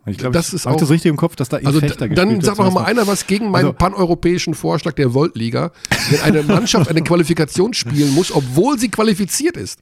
Ich 0.06 0.18
glaube, 0.18 0.34
Das 0.34 0.48
das 0.48 0.54
ist 0.54 0.68
auch 0.68 0.76
das 0.76 0.90
richtig 0.90 1.10
im 1.10 1.16
Kopf, 1.16 1.36
dass 1.38 1.48
da 1.50 1.58
Also 1.58 1.80
Fechter 1.80 2.10
dann 2.10 2.42
sagt 2.42 2.60
doch 2.60 2.72
mal 2.74 2.84
einer 2.84 3.08
was 3.08 3.26
gegen 3.26 3.50
meinen 3.50 3.68
Also- 3.68 3.74
paneuropäischen 3.78 4.54
Vorschlag 4.54 4.94
der 4.94 5.14
Voltliga, 5.14 5.72
wenn 6.10 6.20
eine 6.22 6.44
Mannschaft 6.44 6.90
eine 6.90 7.02
Qualifikation 7.04 7.74
spielen 7.74 8.14
muss, 8.14 8.32
obwohl 8.32 8.78
sie 8.78 8.90
qualifiziert 8.90 9.56
ist. 9.56 9.80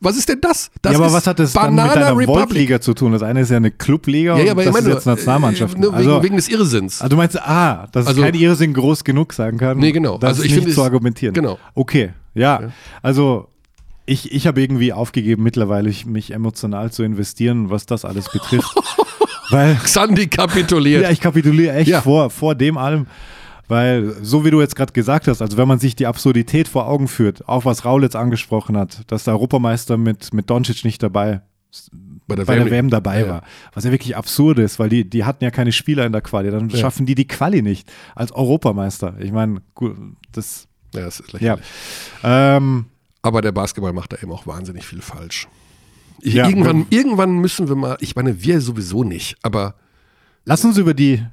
Was 0.00 0.16
ist 0.18 0.28
denn 0.28 0.40
das? 0.42 0.70
das 0.82 0.92
ja, 0.92 0.98
aber 0.98 1.10
was 1.12 1.26
hat 1.26 1.38
das 1.38 1.52
dann 1.54 1.74
mit 1.74 1.82
einer 1.84 2.08
Republic. 2.10 2.26
Voltliga 2.28 2.80
zu 2.80 2.92
tun? 2.92 3.12
Das 3.12 3.22
eine 3.22 3.40
ist 3.40 3.50
ja 3.50 3.56
eine 3.56 3.70
Clubliga 3.70 4.36
Ja, 4.36 4.44
ja, 4.44 4.52
und 4.52 4.58
das 4.58 4.72
meine, 4.74 4.88
ist 4.88 4.94
jetzt 4.94 5.06
Nationalmannschaften. 5.06 5.82
äh, 5.82 5.86
nur 5.86 5.94
also, 5.94 6.10
wegen, 6.16 6.22
wegen 6.22 6.36
des 6.36 6.48
Irrsinns. 6.48 7.00
also 7.00 7.08
du 7.10 7.16
meinst, 7.16 7.40
ah, 7.40 7.88
dass 7.92 8.06
Also- 8.06 8.20
kein 8.22 8.34
Irrsinn 8.34 8.74
groß 8.74 9.04
genug 9.04 9.32
sagen 9.32 9.56
kann. 9.58 9.78
Nee, 9.78 9.92
genau. 9.92 10.18
Das 10.18 10.28
Also 10.30 10.42
ist 10.42 10.46
ich 10.48 10.52
nicht 10.52 10.60
finde 10.64 10.74
zu 10.74 10.82
argumentieren. 10.82 11.32
genau. 11.34 11.58
Okay, 11.74 12.10
ja. 12.34 12.70
Also 13.02 13.48
ich, 14.04 14.32
ich 14.32 14.46
habe 14.46 14.60
irgendwie 14.60 14.92
aufgegeben, 14.92 15.42
mittlerweile 15.42 15.88
ich- 15.88 16.04
mich 16.06 16.32
emotional 16.32 16.92
zu 16.92 17.02
investieren, 17.02 17.70
was 17.70 17.86
das 17.86 18.04
alles 18.04 18.28
betrifft. 18.30 18.68
Weil 19.50 19.76
Xandi 19.76 20.26
kapituliert. 20.26 21.04
Ja, 21.04 21.10
ich 21.10 21.20
kapituliere 21.20 21.74
echt 21.74 21.88
Ja. 21.88 22.02
vor, 22.02 22.30
vor 22.30 22.54
dem 22.54 22.76
allem, 22.76 23.06
weil 23.68 24.14
so 24.22 24.44
wie 24.44 24.50
du 24.50 24.60
jetzt 24.60 24.76
gerade 24.76 24.92
gesagt 24.92 25.28
hast, 25.28 25.42
also 25.42 25.56
wenn 25.56 25.68
man 25.68 25.78
sich 25.78 25.96
die 25.96 26.06
Absurdität 26.06 26.68
vor 26.68 26.86
Augen 26.88 27.08
führt, 27.08 27.48
auch 27.48 27.64
was 27.64 27.84
Raul 27.84 28.02
jetzt 28.02 28.16
angesprochen 28.16 28.76
hat, 28.76 29.00
dass 29.10 29.24
der 29.24 29.34
Europameister 29.34 29.96
mit, 29.96 30.32
mit 30.32 30.48
Doncic 30.50 30.84
nicht 30.84 31.02
dabei 31.02 31.40
bei 32.28 32.34
der, 32.36 32.44
bei 32.44 32.56
der 32.56 32.70
WM. 32.70 32.90
Dabei 32.90 33.20
Ja. 33.20 33.28
war, 33.28 33.42
was 33.74 33.84
ja 33.84 33.90
wirklich 33.92 34.16
absurd 34.16 34.58
ist, 34.58 34.78
weil 34.78 34.88
die, 34.88 35.08
die 35.08 35.24
hatten 35.24 35.44
ja 35.44 35.50
keine 35.50 35.72
Spieler 35.72 36.06
in 36.06 36.12
der 36.12 36.22
Quali, 36.22 36.50
dann 36.50 36.68
Ja. 36.70 36.78
schaffen 36.78 37.06
die 37.06 37.14
die 37.14 37.26
Quali 37.26 37.62
nicht 37.62 37.90
als 38.14 38.32
Europameister. 38.32 39.14
Ich 39.20 39.32
meine, 39.32 39.60
gut, 39.74 39.96
das, 40.32 40.66
Ja, 40.94 41.02
das 41.02 41.20
ist 41.20 41.32
ja. 41.32 41.54
lächerlich. 41.54 41.66
Ähm, 42.24 42.86
Aber 43.22 43.42
der 43.42 43.52
Basketball 43.52 43.92
macht 43.92 44.12
da 44.12 44.16
eben 44.22 44.32
auch 44.32 44.46
wahnsinnig 44.46 44.84
viel 44.86 45.02
falsch. 45.02 45.48
Ich, 46.20 46.34
Ja. 46.34 46.48
irgendwann, 46.48 46.86
irgendwann 46.90 47.32
müssen 47.38 47.68
wir 47.68 47.76
mal, 47.76 47.96
ich 48.00 48.16
meine, 48.16 48.42
wir 48.42 48.60
sowieso 48.60 49.04
nicht, 49.04 49.36
aber 49.42 49.74
Lass 50.48 50.64
uns 50.64 50.78
über 50.78 50.94
die, 50.94 51.24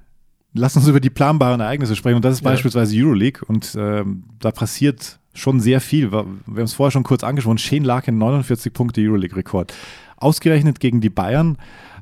lass 0.53 0.75
uns 0.75 0.87
über 0.87 0.99
die 0.99 1.09
planbaren 1.09 1.59
Ereignisse 1.61 1.95
sprechen. 1.95 2.15
Und 2.17 2.25
das 2.25 2.35
ist 2.35 2.43
Ja. 2.43 2.49
beispielsweise 2.51 2.95
Euroleague. 2.97 3.41
Und 3.47 3.75
ähm, 3.77 4.23
da 4.39 4.51
passiert 4.51 5.19
schon 5.33 5.59
sehr 5.59 5.81
viel. 5.81 6.11
Wir 6.11 6.19
haben 6.19 6.41
es 6.57 6.73
vorher 6.73 6.91
schon 6.91 7.03
kurz 7.03 7.23
angesprochen. 7.23 7.57
Shane 7.57 7.83
Larkin, 7.83 8.17
49 8.17 8.71
Punkte 8.73 9.01
Euroleague-Rekord. 9.01 9.73
Ausgerechnet 10.17 10.79
gegen 10.79 11.01
die 11.01 11.09
Bayern. 11.09 11.57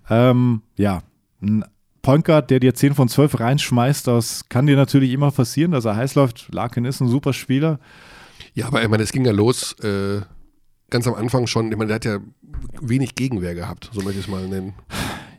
Ähm, 0.09 0.61
ja, 0.75 1.01
ein 1.41 1.63
Point 2.01 2.25
Guard, 2.25 2.49
der 2.49 2.59
dir 2.59 2.73
10 2.73 2.95
von 2.95 3.07
12 3.07 3.39
reinschmeißt, 3.39 4.07
das 4.07 4.49
kann 4.49 4.65
dir 4.65 4.75
natürlich 4.75 5.11
immer 5.13 5.31
passieren, 5.31 5.71
dass 5.71 5.85
er 5.85 5.95
heiß 5.95 6.15
läuft. 6.15 6.49
Larkin 6.51 6.83
ist 6.85 6.99
ein 6.99 7.07
super 7.07 7.31
Spieler. 7.31 7.79
ja, 8.53 8.65
aber 8.67 8.81
ich 8.81 8.89
meine, 8.89 9.03
es 9.03 9.11
ging 9.11 9.23
ja 9.23 9.31
los, 9.31 9.73
äh, 9.83 10.21
ganz 10.89 11.07
am 11.07 11.13
Anfang 11.13 11.45
schon, 11.47 11.71
ich 11.71 11.77
meine, 11.77 11.87
der 11.87 11.95
hat 11.95 12.05
ja 12.05 12.17
wenig 12.81 13.13
Gegenwehr 13.15 13.53
gehabt, 13.55 13.89
so 13.93 14.01
möchte 14.01 14.19
ich 14.19 14.25
es 14.25 14.31
mal 14.31 14.47
nennen. 14.47 14.73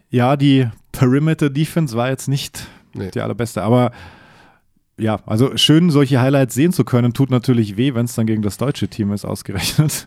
Ja, 0.08 0.36
die 0.36 0.68
Perimeter 0.92 1.50
Defense 1.50 1.96
war 1.96 2.08
jetzt 2.10 2.28
nicht 2.28 2.68
Nee. 2.94 3.10
die 3.10 3.20
allerbeste, 3.20 3.62
aber 3.62 3.92
ja, 4.98 5.20
also 5.26 5.56
schön, 5.56 5.90
solche 5.90 6.20
Highlights 6.20 6.54
sehen 6.54 6.72
zu 6.72 6.84
können, 6.84 7.12
tut 7.14 7.30
natürlich 7.30 7.76
weh, 7.76 7.94
wenn 7.94 8.04
es 8.04 8.14
dann 8.14 8.26
gegen 8.26 8.42
das 8.42 8.58
deutsche 8.58 8.88
Team 8.88 9.12
ist, 9.12 9.24
ausgerechnet. 9.32 10.06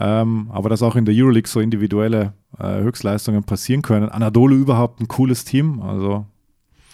ähm, 0.00 0.50
aber 0.52 0.68
dass 0.68 0.82
auch 0.82 0.96
in 0.96 1.04
der 1.04 1.14
Euroleague 1.14 1.48
so 1.48 1.60
individuelle 1.60 2.32
äh, 2.58 2.80
Höchstleistungen 2.80 3.44
passieren 3.44 3.82
können. 3.82 4.08
Anadolu 4.08 4.56
überhaupt 4.56 5.00
ein 5.00 5.08
cooles 5.08 5.44
Team, 5.44 5.80
also 5.82 6.26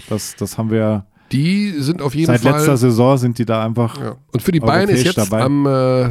das, 0.08 0.34
das 0.36 0.58
haben 0.58 0.70
wir 0.70 1.06
Die 1.32 1.70
sind 1.80 2.02
auf 2.02 2.14
jeden 2.14 2.26
seit 2.26 2.40
Fall. 2.40 2.52
letzter 2.52 2.76
Saison 2.76 3.16
sind 3.16 3.38
die 3.38 3.44
da 3.44 3.64
einfach. 3.64 3.98
Ja. 4.00 4.16
Und 4.32 4.42
für 4.42 4.52
die 4.52 4.60
Bayern 4.60 4.88
ist 4.88 5.04
jetzt 5.04 5.18
dabei. 5.18 5.42
am 5.42 5.66
äh, 5.66 6.10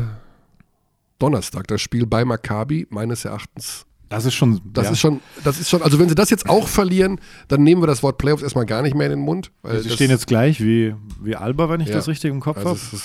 Donnerstag 1.19 1.67
das 1.67 1.81
Spiel 1.81 2.05
bei 2.05 2.23
Maccabi, 2.23 2.87
meines 2.89 3.25
Erachtens. 3.25 3.85
Das 4.09 4.25
ist 4.25 4.33
schon. 4.33 4.59
Das 4.73 4.85
ja. 4.85 4.91
ist 4.91 4.99
schon, 4.99 5.21
das 5.43 5.59
ist 5.59 5.69
schon, 5.69 5.83
also 5.83 5.99
wenn 5.99 6.09
sie 6.09 6.15
das 6.15 6.31
jetzt 6.31 6.49
auch 6.49 6.67
verlieren, 6.67 7.19
dann 7.47 7.63
nehmen 7.63 7.81
wir 7.81 7.87
das 7.87 8.01
Wort 8.01 8.17
Playoffs 8.17 8.41
erstmal 8.41 8.65
gar 8.65 8.81
nicht 8.81 8.95
mehr 8.95 9.05
in 9.05 9.13
den 9.13 9.19
Mund. 9.21 9.51
Weil 9.61 9.79
Sie 9.81 9.89
stehen 9.91 10.09
jetzt 10.09 10.25
gleich 10.25 10.61
wie, 10.61 10.95
wie 11.21 11.35
Alba, 11.35 11.69
wenn 11.69 11.79
ich 11.79 11.89
Ja. 11.89 11.95
das 11.95 12.07
richtig 12.07 12.31
im 12.31 12.39
Kopf 12.39 12.57
also 12.57 12.71
habe. 12.71 13.01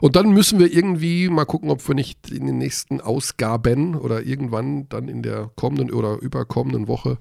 und 0.00 0.14
dann 0.16 0.30
müssen 0.30 0.60
wir 0.60 0.72
irgendwie 0.72 1.28
mal 1.28 1.44
gucken, 1.44 1.68
ob 1.68 1.86
wir 1.88 1.96
nicht 1.96 2.30
in 2.30 2.46
den 2.46 2.58
nächsten 2.58 3.00
Ausgaben 3.00 3.96
oder 3.96 4.22
irgendwann 4.22 4.88
dann 4.88 5.08
in 5.08 5.22
der 5.22 5.50
kommenden 5.56 5.92
oder 5.92 6.18
überkommenden 6.20 6.86
Woche 6.86 7.18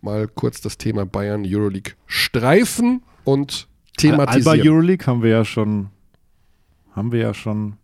mal 0.00 0.28
kurz 0.28 0.60
das 0.60 0.78
Thema 0.78 1.04
Bayern 1.04 1.44
Euroleague 1.44 1.94
streifen 2.06 3.02
und 3.24 3.66
Alba 3.98 4.26
thematisieren. 4.26 4.68
Euroleague 4.68 5.06
haben 5.06 5.22
wir 5.22 5.30
ja 5.30 5.44
schon, 5.44 5.88
haben 6.94 7.10
wir 7.10 7.20
ja 7.20 7.34
schon 7.34 7.76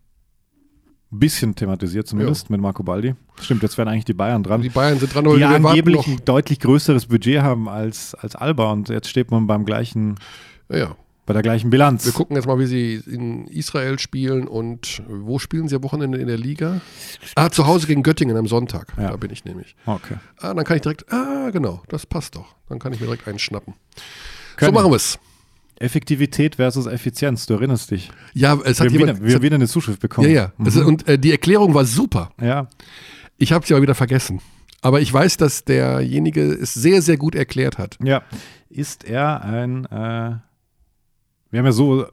bisschen 1.18 1.54
thematisiert, 1.54 2.06
zumindest 2.06 2.50
mit 2.50 2.60
Marco 2.60 2.82
Baldi. 2.82 3.14
Stimmt, 3.40 3.62
jetzt 3.62 3.76
wären 3.78 3.88
eigentlich 3.88 4.04
die 4.06 4.14
Bayern 4.14 4.42
dran. 4.42 4.62
die 4.62 4.68
Bayern 4.70 4.98
sind 4.98 5.14
dran, 5.14 5.24
Die 5.36 5.44
angeblich 5.44 6.06
ein 6.06 6.20
deutlich 6.24 6.58
größeres 6.60 7.06
Budget 7.06 7.42
haben 7.42 7.68
als, 7.68 8.14
als 8.14 8.34
Alba 8.34 8.72
und 8.72 8.88
jetzt 8.88 9.08
steht 9.08 9.30
man 9.30 9.46
beim 9.46 9.64
gleichen, 9.64 10.16
Ja, 10.70 10.76
ja. 10.78 10.96
bei 11.26 11.34
der 11.34 11.42
gleichen 11.42 11.68
Bilanz. 11.70 12.04
Wir 12.06 12.12
gucken 12.12 12.34
jetzt 12.36 12.46
mal, 12.46 12.58
wie 12.58 12.66
sie 12.66 12.94
in 13.06 13.46
Israel 13.48 13.98
spielen 13.98 14.48
und 14.48 15.02
wo 15.08 15.38
spielen 15.38 15.68
sie 15.68 15.76
am 15.76 15.82
Wochenende 15.82 16.18
in 16.18 16.26
der 16.28 16.38
Liga? 16.38 16.80
Ah, 17.34 17.50
zu 17.50 17.66
Hause 17.66 17.86
gegen 17.86 18.02
Göttingen 18.02 18.36
am 18.36 18.46
Sonntag. 18.46 18.88
Ja. 18.96 19.10
Da 19.10 19.16
bin 19.16 19.30
ich 19.30 19.44
nämlich. 19.44 19.76
Okay. 19.86 20.16
Ah, 20.38 20.54
dann 20.54 20.64
kann 20.64 20.76
ich 20.76 20.82
direkt, 20.82 21.12
ah, 21.12 21.50
genau, 21.50 21.82
das 21.88 22.06
passt 22.06 22.36
doch. 22.36 22.54
Dann 22.68 22.78
kann 22.78 22.92
ich 22.92 23.00
mir 23.00 23.06
direkt 23.06 23.28
einen 23.28 23.38
schnappen. 23.38 23.74
Können. 24.56 24.72
So 24.74 24.80
machen 24.80 24.90
wir 24.92 24.96
es. 24.96 25.18
Effektivität 25.82 26.56
versus 26.56 26.86
Effizienz, 26.86 27.46
du 27.46 27.54
erinnerst 27.54 27.90
dich. 27.90 28.10
Ja, 28.34 28.58
es 28.64 28.78
Wir 28.80 28.86
hat 28.86 28.92
jemand. 28.92 29.18
wieder, 29.18 29.26
wir 29.26 29.34
haben 29.34 29.42
wieder 29.42 29.54
eine 29.56 29.68
Zuschrift 29.68 30.00
bekommen. 30.00 30.28
ja, 30.28 30.34
ja. 30.34 30.52
Mhm. 30.56 30.66
Es, 30.66 30.76
und 30.76 31.08
äh, 31.08 31.18
die 31.18 31.30
Erklärung 31.30 31.74
war 31.74 31.84
super. 31.84 32.30
ja. 32.40 32.68
Ich 33.38 33.52
habe 33.52 33.66
sie 33.66 33.74
aber 33.74 33.82
wieder 33.82 33.96
vergessen. 33.96 34.40
Aber 34.82 35.00
ich 35.00 35.12
weiß, 35.12 35.36
dass 35.36 35.64
derjenige 35.64 36.42
es 36.42 36.74
sehr, 36.74 37.02
sehr 37.02 37.16
gut 37.16 37.34
erklärt 37.34 37.76
hat. 37.78 37.98
Ja. 38.02 38.22
Ist 38.68 39.02
er 39.04 39.42
ein, 39.42 39.84
äh, 39.86 40.36
wir 41.50 41.58
haben 41.58 41.66
ja 41.66 41.72
so 41.72 42.06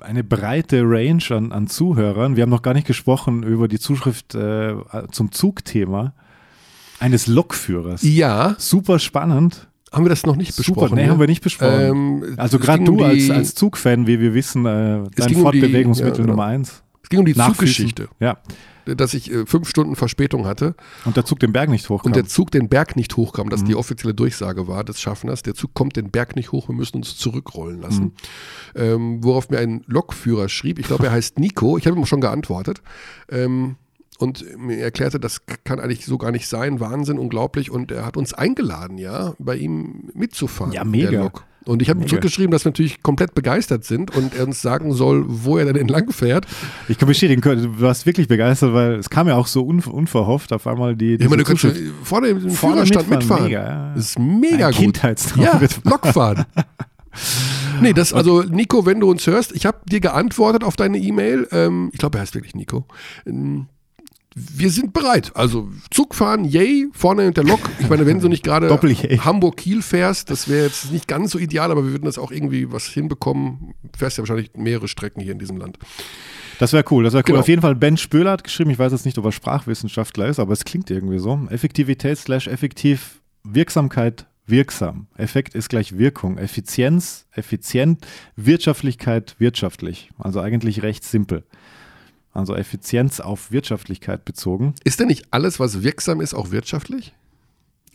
eine 0.00 0.24
breite 0.24 0.82
Range 0.82 1.22
an, 1.30 1.52
an 1.52 1.66
Zuhörern. 1.66 2.36
Wir 2.36 2.42
haben 2.42 2.50
noch 2.50 2.62
gar 2.62 2.72
nicht 2.74 2.86
gesprochen 2.86 3.42
über 3.42 3.68
die 3.68 3.78
Zuschrift 3.78 4.34
äh, 4.34 4.74
zum 5.10 5.30
Zugthema 5.32 6.14
eines 7.00 7.26
Lokführers. 7.26 8.02
Ja, 8.02 8.54
Super 8.58 8.98
spannend. 8.98 9.68
Haben 9.92 10.04
wir 10.04 10.08
das 10.10 10.24
noch 10.26 10.36
nicht 10.36 10.54
Super, 10.54 10.72
besprochen? 10.72 10.94
nee, 10.96 11.04
ne? 11.06 11.10
haben 11.10 11.20
wir 11.20 11.26
nicht 11.26 11.42
besprochen. 11.42 11.80
Ähm, 11.80 12.34
also 12.38 12.58
gerade 12.58 12.82
ging 12.82 12.92
um 12.92 12.98
du 12.98 13.04
als, 13.04 13.24
die- 13.24 13.32
als 13.32 13.54
Zugfan, 13.54 14.06
wie 14.06 14.20
wir 14.20 14.34
wissen, 14.34 14.64
äh, 14.66 14.68
dein 14.70 15.10
ging 15.14 15.22
um 15.26 15.28
die- 15.28 15.40
Fortbewegungsmittel 15.60 16.12
ja, 16.20 16.22
genau. 16.22 16.32
Nummer 16.32 16.46
eins. 16.46 16.82
Es 17.02 17.08
ging 17.08 17.18
um 17.20 17.26
die 17.26 17.34
Zuggeschichte. 17.34 18.08
Ja. 18.20 18.38
dass 18.84 19.14
ich 19.14 19.30
äh, 19.32 19.46
fünf 19.46 19.68
Stunden 19.68 19.94
Verspätung 19.94 20.44
hatte 20.44 20.74
Und 21.04 21.16
der 21.16 21.24
Zug 21.24 21.38
den 21.38 21.52
Berg 21.52 21.70
nicht 21.70 21.88
hochkam. 21.88 22.06
und 22.10 22.16
der 22.16 22.24
Zug 22.26 22.50
den 22.50 22.68
Berg 22.68 22.96
nicht 22.96 23.16
hochkam, 23.16 23.46
Mhm. 23.46 23.50
dass 23.50 23.62
die 23.62 23.76
offizielle 23.76 24.12
Durchsage 24.12 24.66
war 24.66 24.82
des 24.82 25.00
Schaffners. 25.00 25.42
Der 25.42 25.54
Zug 25.54 25.72
kommt 25.74 25.94
den 25.94 26.10
Berg 26.10 26.34
nicht 26.34 26.50
hoch, 26.50 26.68
wir 26.68 26.74
müssen 26.74 26.96
uns 26.96 27.16
zurückrollen 27.16 27.80
lassen. 27.80 28.04
Mhm. 28.04 28.12
Ähm, 28.74 29.18
worauf 29.24 29.50
mir 29.50 29.58
ein 29.58 29.84
Lokführer 29.86 30.48
schrieb, 30.48 30.80
ich 30.80 30.86
glaube, 30.88 31.06
er 31.06 31.12
heißt 31.12 31.38
Nico, 31.38 31.78
ich 31.78 31.86
habe 31.86 31.96
ihm 31.96 32.06
schon 32.06 32.20
geantwortet. 32.20 32.82
Ähm, 33.30 33.76
und 34.22 34.44
mir 34.56 34.78
erklärte, 34.78 35.18
das 35.18 35.42
kann 35.64 35.80
eigentlich 35.80 36.06
so 36.06 36.16
gar 36.16 36.30
nicht 36.30 36.46
sein, 36.46 36.78
Wahnsinn, 36.78 37.18
unglaublich. 37.18 37.72
Und 37.72 37.90
er 37.90 38.06
hat 38.06 38.16
uns 38.16 38.32
eingeladen, 38.32 38.96
ja, 38.96 39.34
bei 39.40 39.56
ihm 39.56 40.10
mitzufahren. 40.14 40.72
Ja, 40.72 40.84
mega. 40.84 41.32
Und 41.64 41.82
ich 41.82 41.88
habe 41.88 41.98
ihm 41.98 42.02
Mega. 42.02 42.10
zurückgeschrieben, 42.10 42.50
dass 42.50 42.64
wir 42.64 42.70
natürlich 42.70 43.02
komplett 43.02 43.34
begeistert 43.34 43.84
sind 43.84 44.14
und 44.16 44.34
er 44.34 44.46
uns 44.46 44.62
sagen 44.62 44.92
soll, 44.92 45.24
wo 45.26 45.58
er 45.58 45.64
denn 45.64 45.76
entlang 45.76 46.10
fährt. 46.10 46.46
ich 46.88 46.98
kann 46.98 47.08
bestätigen, 47.08 47.40
du 47.40 47.80
warst 47.80 48.06
wirklich 48.06 48.28
begeistert, 48.28 48.72
weil 48.74 48.94
es 48.94 49.10
kam 49.10 49.28
ja 49.28 49.36
auch 49.36 49.46
so 49.46 49.62
unver 49.62 49.92
unverhofft 49.92 50.52
auf 50.52 50.66
einmal 50.66 50.96
die. 50.96 51.14
Ich 51.14 51.28
meine, 51.28 51.42
du 51.42 51.44
kannst 51.44 51.62
Zuschrift. 51.62 51.80
schon 51.80 52.04
vor 52.04 52.20
dem 52.20 52.50
Vorne 52.50 52.76
Führerstand 52.86 53.10
mitfahren. 53.10 53.44
Mega, 53.44 53.64
ja. 53.64 53.94
Das 53.94 54.04
ist 54.06 54.18
mega 54.18 54.68
Ein 54.68 54.72
gut. 54.72 54.82
Kindheitstraum. 54.82 55.44
Ja, 55.44 55.60
Lokfahren. 55.84 56.44
Nee, 57.80 57.92
das, 57.92 58.12
also 58.12 58.42
Nico, 58.42 58.86
wenn 58.86 59.00
du 59.00 59.10
uns 59.10 59.26
hörst, 59.26 59.52
ich 59.52 59.66
habe 59.66 59.78
dir 59.88 60.00
geantwortet 60.00 60.64
auf 60.64 60.76
deine 60.76 60.98
E-Mail. 60.98 61.46
Ähm, 61.52 61.90
ich 61.92 61.98
glaube, 61.98 62.18
er 62.18 62.22
heißt 62.22 62.34
wirklich 62.34 62.54
Nico. 62.54 62.86
Ähm, 63.26 63.66
wir 64.34 64.70
sind 64.70 64.92
bereit. 64.92 65.32
Also 65.34 65.70
Zug 65.90 66.14
fahren, 66.14 66.44
yay, 66.44 66.88
vorne 66.92 67.26
in 67.26 67.34
der 67.34 67.44
Lok. 67.44 67.60
Ich 67.80 67.88
meine, 67.88 68.06
wenn 68.06 68.20
du 68.20 68.28
nicht 68.28 68.44
gerade. 68.44 68.68
Hamburg-Kiel 69.24 69.82
fährst, 69.82 70.30
das 70.30 70.48
wäre 70.48 70.66
jetzt 70.66 70.92
nicht 70.92 71.08
ganz 71.08 71.32
so 71.32 71.38
ideal, 71.38 71.70
aber 71.70 71.84
wir 71.84 71.92
würden 71.92 72.06
das 72.06 72.18
auch 72.18 72.30
irgendwie 72.30 72.72
was 72.72 72.86
hinbekommen. 72.86 73.74
Du 73.82 73.98
fährst 73.98 74.18
ja 74.18 74.22
wahrscheinlich 74.22 74.50
mehrere 74.56 74.88
Strecken 74.88 75.20
hier 75.20 75.32
in 75.32 75.38
diesem 75.38 75.56
Land. 75.56 75.78
Das 76.58 76.72
wäre 76.72 76.84
cool, 76.90 77.04
das 77.04 77.12
wäre 77.12 77.22
cool. 77.22 77.26
Genau. 77.26 77.40
Auf 77.40 77.48
jeden 77.48 77.62
Fall, 77.62 77.74
Ben 77.74 77.96
Spöhler 77.96 78.32
hat 78.32 78.44
geschrieben, 78.44 78.70
ich 78.70 78.78
weiß 78.78 78.92
jetzt 78.92 79.04
nicht, 79.04 79.18
ob 79.18 79.24
er 79.24 79.32
Sprachwissenschaftler 79.32 80.26
ist, 80.26 80.38
aber 80.38 80.52
es 80.52 80.64
klingt 80.64 80.90
irgendwie 80.90 81.18
so. 81.18 81.40
Effektivität 81.50 82.18
slash 82.18 82.46
effektiv, 82.46 83.20
Wirksamkeit 83.42 84.26
wirksam. 84.46 85.06
Effekt 85.16 85.54
ist 85.54 85.68
gleich 85.68 85.98
Wirkung. 85.98 86.38
Effizienz, 86.38 87.26
effizient, 87.32 88.06
Wirtschaftlichkeit, 88.36 89.36
wirtschaftlich. 89.38 90.10
Also 90.18 90.40
eigentlich 90.40 90.82
recht 90.82 91.04
simpel. 91.04 91.44
Also 92.32 92.54
Effizienz 92.54 93.20
auf 93.20 93.50
Wirtschaftlichkeit 93.50 94.24
bezogen. 94.24 94.74
Ist 94.84 95.00
denn 95.00 95.08
nicht 95.08 95.26
alles, 95.30 95.60
was 95.60 95.82
wirksam 95.82 96.20
ist, 96.20 96.34
auch 96.34 96.50
wirtschaftlich? 96.50 97.14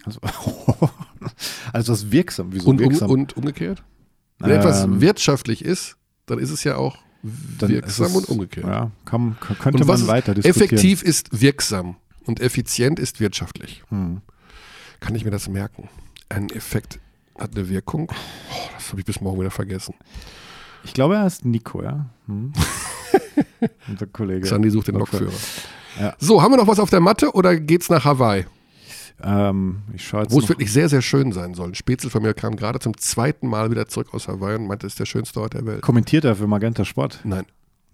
Also, 0.05 0.19
also 1.73 1.93
was 1.93 2.11
wirksam, 2.11 2.49
wieso 2.51 2.69
Und, 2.69 2.81
um, 2.81 2.89
wirksam? 2.91 3.09
und 3.09 3.35
umgekehrt? 3.35 3.83
Wenn 4.39 4.51
etwas 4.51 4.83
Ähm, 4.83 5.01
wirtschaftlich 5.01 5.65
ist, 5.65 5.97
dann 6.27 6.37
ist 6.37 6.51
es 6.51 6.63
ja 6.63 6.75
auch 6.75 6.97
wirksam 7.23 8.07
es- 8.07 8.15
und 8.15 8.29
umgekehrt. 8.29 8.67
Ja, 8.67 8.91
kann, 9.05 9.37
kann, 9.39 9.57
könnte 9.57 9.79
und 9.83 9.87
man 9.87 10.07
weiter 10.07 10.35
diskutieren. 10.35 10.65
effektiv 10.69 11.01
ist 11.01 11.41
wirksam 11.41 11.95
und 12.25 12.39
effizient 12.39 12.99
ist 12.99 13.19
wirtschaftlich. 13.19 13.83
Hm. 13.89 14.21
Kann 14.99 15.15
ich 15.15 15.25
mir 15.25 15.31
das 15.31 15.49
merken? 15.49 15.89
Ein 16.29 16.49
Effekt 16.49 16.99
hat 17.37 17.55
eine 17.55 17.69
Wirkung. 17.69 18.11
Oh, 18.11 18.69
das 18.75 18.89
habe 18.89 18.99
ich 19.01 19.05
bis 19.05 19.19
morgen 19.21 19.39
wieder 19.39 19.51
vergessen. 19.51 19.95
Ich 20.83 20.93
glaube, 20.93 21.15
er 21.15 21.27
ist 21.27 21.45
Nico, 21.45 21.81
ja. 21.83 22.05
Hm. 22.27 22.53
Unser 23.89 24.07
Kollege. 24.07 24.47
Sandy 24.47 24.69
sucht 24.69 24.87
den. 24.87 24.95
Lokführer. 24.95 25.31
Ja. 25.99 26.13
So, 26.19 26.41
haben 26.41 26.51
wir 26.53 26.57
noch 26.57 26.67
was 26.67 26.79
auf 26.79 26.89
der 26.89 26.99
Matte 26.99 27.31
oder 27.33 27.55
geht's 27.55 27.89
nach 27.89 28.05
Hawaii? 28.05 28.45
Ähm, 29.21 29.81
ich 29.95 30.07
schaue 30.07 30.23
jetzt 30.23 30.31
Wo 30.31 30.39
es 30.39 30.47
wirklich 30.47 30.71
sehr, 30.71 30.89
sehr 30.89 31.01
schön 31.01 31.31
sein 31.31 31.55
soll. 31.55 31.69
Ein 31.69 31.75
Spätzle 31.75 32.09
von 32.09 32.21
mir 32.21 32.33
kam 32.35 32.55
gerade 32.55 32.79
zum 32.79 32.95
zweiten 32.97 33.47
Mal 33.47 33.71
wieder 33.71 33.87
zurück 33.87 34.13
aus 34.13 34.27
Hawaii 34.27 34.55
und 34.57 34.67
meinte, 34.67 34.85
es 34.85 34.93
ist 34.93 34.99
der 34.99 35.05
schönste 35.05 35.41
Ort 35.41 35.55
der 35.55 35.65
Welt. 35.65 35.81
Kommentiert 35.81 36.23
er 36.23 36.35
für 36.35 36.45
Magenta 36.45 36.85
Sport? 36.85 37.21
Nein. 37.23 37.45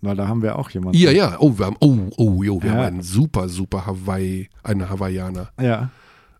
Weil 0.01 0.17
da 0.17 0.27
haben 0.27 0.41
wir 0.41 0.59
auch 0.59 0.69
jemanden. 0.71 0.97
Ja, 0.97 1.11
ja. 1.11 1.37
Oh, 1.39 1.57
wir 1.57 1.65
haben, 1.65 1.77
oh, 1.79 1.97
oh, 2.17 2.43
jo, 2.43 2.61
wir 2.61 2.71
Ja. 2.71 2.75
haben 2.75 2.83
einen 2.85 3.03
super, 3.03 3.47
super 3.47 3.85
Hawaii, 3.85 4.49
einen 4.63 4.89
Hawaiianer. 4.89 5.51
Ja. 5.61 5.91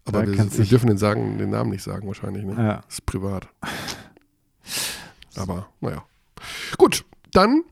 Aber 0.06 0.28
wir, 0.28 0.38
wir 0.38 0.66
dürfen 0.66 0.88
den, 0.88 0.98
sagen, 0.98 1.38
den 1.38 1.52
Namen 1.52 1.70
nicht 1.70 1.84
sagen 1.84 2.06
wahrscheinlich. 2.08 2.44
Ne? 2.44 2.56
Ja. 2.58 2.82
Ist 2.90 3.06
privat. 3.06 3.48
Aber 5.38 5.68
naja. 5.80 6.04
Gut, 6.78 7.04
dann 7.34 7.64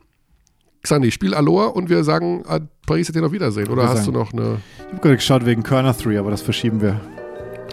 Xandi, 0.84 1.12
spiel 1.12 1.34
Aloha 1.36 1.68
und 1.68 1.90
wir 1.90 2.04
sagen 2.04 2.44
ah, 2.48 2.60
Paris 2.88 3.08
hat 3.08 3.16
dir 3.16 3.22
noch 3.22 3.32
Wiedersehen. 3.32 3.70
Oder 3.70 3.84
hast 3.88 4.06
sagen- 4.06 4.14
du 4.14 4.20
noch 4.20 4.34
eine. 4.34 4.58
Ich 4.80 4.86
habe 4.94 5.02
gerade 5.02 5.16
geschaut 5.18 5.46
wegen 5.46 5.62
Körner 5.64 5.94
3, 5.94 6.20
aber 6.20 6.32
das 6.32 6.42
verschieben 6.42 6.82
wir 6.82 7.00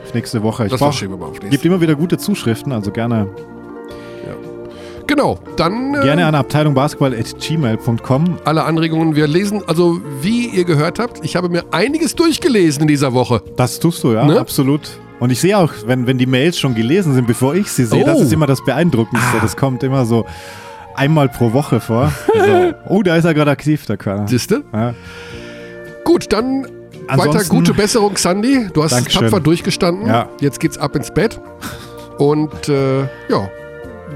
auf 0.03 0.13
nächste 0.15 0.43
Woche. 0.43 0.65
Ich 0.67 0.71
Das 0.73 0.81
brauch, 0.81 0.89
verschieben 0.89 1.13
wir 1.15 1.19
mal 1.19 1.27
auf 1.27 1.41
gibt 1.41 1.51
nächste. 1.51 1.69
immer 1.69 1.81
wieder 1.81 1.95
gute 1.95 2.19
Zuschriften, 2.19 2.73
also 2.73 2.91
gerne, 2.91 3.29
Genau, 5.07 5.39
dann 5.57 5.95
äh, 5.95 6.03
gerne 6.03 6.27
an 6.27 6.35
abteilungbasketball.gmail.com. 6.35 8.39
alle 8.45 8.65
Anregungen. 8.65 9.17
Wir 9.17 9.27
lesen, 9.27 9.63
also 9.67 10.03
wie 10.21 10.49
ihr 10.49 10.65
gehört 10.65 10.99
habt, 10.99 11.25
ich 11.25 11.35
habe 11.35 11.49
mir 11.49 11.65
einiges 11.71 12.15
durchgelesen 12.15 12.83
in 12.83 12.89
dieser 12.89 13.15
Woche. 13.15 13.43
Das 13.57 13.81
tust 13.81 14.05
du, 14.05 14.13
ja, 14.13 14.27
Ne? 14.27 14.39
absolut. 14.39 14.83
Und 15.19 15.31
ich 15.31 15.41
sehe 15.41 15.57
auch, 15.57 15.73
wenn, 15.87 16.07
wenn 16.07 16.19
die 16.19 16.27
Mails 16.27 16.59
schon 16.59 16.75
gelesen 16.75 17.15
sind, 17.15 17.27
bevor 17.27 17.55
ich 17.55 17.73
sie 17.73 17.87
sehe, 17.87 18.05
das 18.05 18.19
Oh. 18.19 18.23
ist 18.23 18.35
immer 18.35 18.47
das 18.47 18.63
Beeindruckendste. 18.63 19.39
Ah. 19.39 19.41
Das 19.41 19.57
kommt 19.57 19.83
immer 19.83 20.05
so 20.05 20.27
einmal 20.99 21.29
pro 21.29 21.53
Woche 21.53 21.81
vor. 21.81 22.13
So. 22.27 22.75
Oh, 22.89 23.03
da 23.03 23.17
ist 23.17 23.25
er 23.25 23.35
gerade 23.35 23.51
aktiv, 23.51 23.85
der 23.87 23.97
Körner. 23.97 24.27
Siehste? 24.29 24.63
Ja. 24.73 24.95
Gut, 26.05 26.33
dann 26.33 26.65
weiter 27.07 27.23
Ansonsten- 27.25 27.57
gute 27.57 27.75
Besserung, 27.75 28.17
Sandy. 28.17 28.69
Du 28.73 28.83
hast 28.83 28.93
Dankeschön. 28.93 29.23
tapfer 29.23 29.41
durchgestanden. 29.41 30.07
Ja. 30.07 30.29
Jetzt 30.41 30.59
geht's 30.61 30.79
ab 30.79 30.97
ins 30.97 31.13
Bett. 31.13 31.39
Und 32.19 32.69
äh, 32.69 33.01
ja, 33.03 33.49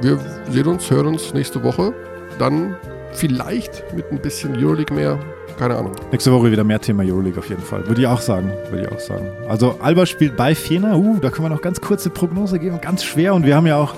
wir 0.00 0.18
sehen 0.50 0.66
uns, 0.66 0.90
hören 0.90 1.06
uns 1.06 1.34
nächste 1.34 1.62
Woche. 1.62 1.92
Dann 2.38 2.76
vielleicht 3.12 3.84
mit 3.94 4.10
ein 4.10 4.20
bisschen 4.20 4.56
Euroleague 4.56 4.94
mehr. 4.94 5.18
Keine 5.58 5.76
Ahnung. 5.76 5.92
Nächste 6.10 6.32
Woche 6.32 6.50
wieder 6.50 6.64
mehr 6.64 6.80
Thema 6.80 7.02
Euroleague 7.04 7.38
auf 7.38 7.48
jeden 7.48 7.62
Fall. 7.62 7.86
Würde 7.86 8.00
ich 8.00 8.06
auch 8.06 8.20
sagen. 8.20 8.50
Würde 8.70 8.86
ich 8.86 8.92
auch 8.92 9.00
sagen. 9.00 9.28
Also 9.48 9.76
Alba 9.82 10.06
spielt 10.06 10.36
bei 10.36 10.54
Fener. 10.54 10.96
Uh, 10.98 11.18
da 11.20 11.28
können 11.30 11.44
wir 11.46 11.50
noch 11.54 11.60
ganz 11.60 11.80
kurze 11.80 12.08
Prognose 12.10 12.58
geben. 12.58 12.80
Ganz 12.80 13.04
schwer. 13.04 13.34
Und 13.34 13.44
wir 13.44 13.54
haben 13.54 13.66
ja 13.66 13.76
auch 13.76 13.94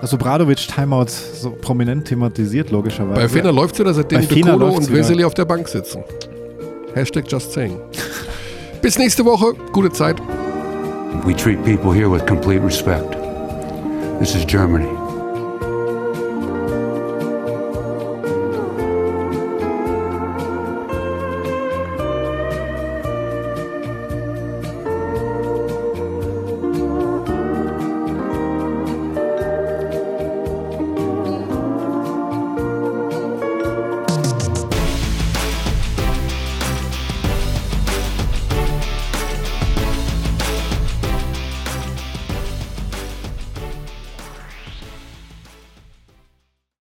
das 0.00 0.12
Obradovic-Timeout 0.14 1.06
so 1.08 1.50
prominent 1.50 2.06
thematisiert, 2.06 2.70
logischerweise. 2.70 3.20
Bei 3.20 3.28
Fener 3.28 3.52
läuft's 3.52 3.78
wieder, 3.78 3.92
seitdem 3.94 4.20
Bei 4.20 4.26
De 4.26 4.34
Fener 4.38 4.52
Colo 4.52 4.66
läuft's 4.66 4.88
und 4.88 4.94
wieder. 4.94 5.04
Vesely 5.04 5.24
auf 5.24 5.34
der 5.34 5.44
Bank 5.44 5.68
sitzen. 5.68 6.02
Hashtag 6.94 7.30
just 7.30 7.52
saying. 7.52 7.76
Bis 8.82 8.98
nächste 8.98 9.24
Woche. 9.24 9.54
Gute 9.72 9.92
Zeit. 9.92 10.16
We 11.24 11.34
treat 11.34 11.62
people 11.64 11.92
here 11.92 12.10
with 12.10 12.24
complete 12.26 12.64
respect. 12.64 13.16
This 14.20 14.34
is 14.34 14.46
Germany. 14.46 14.99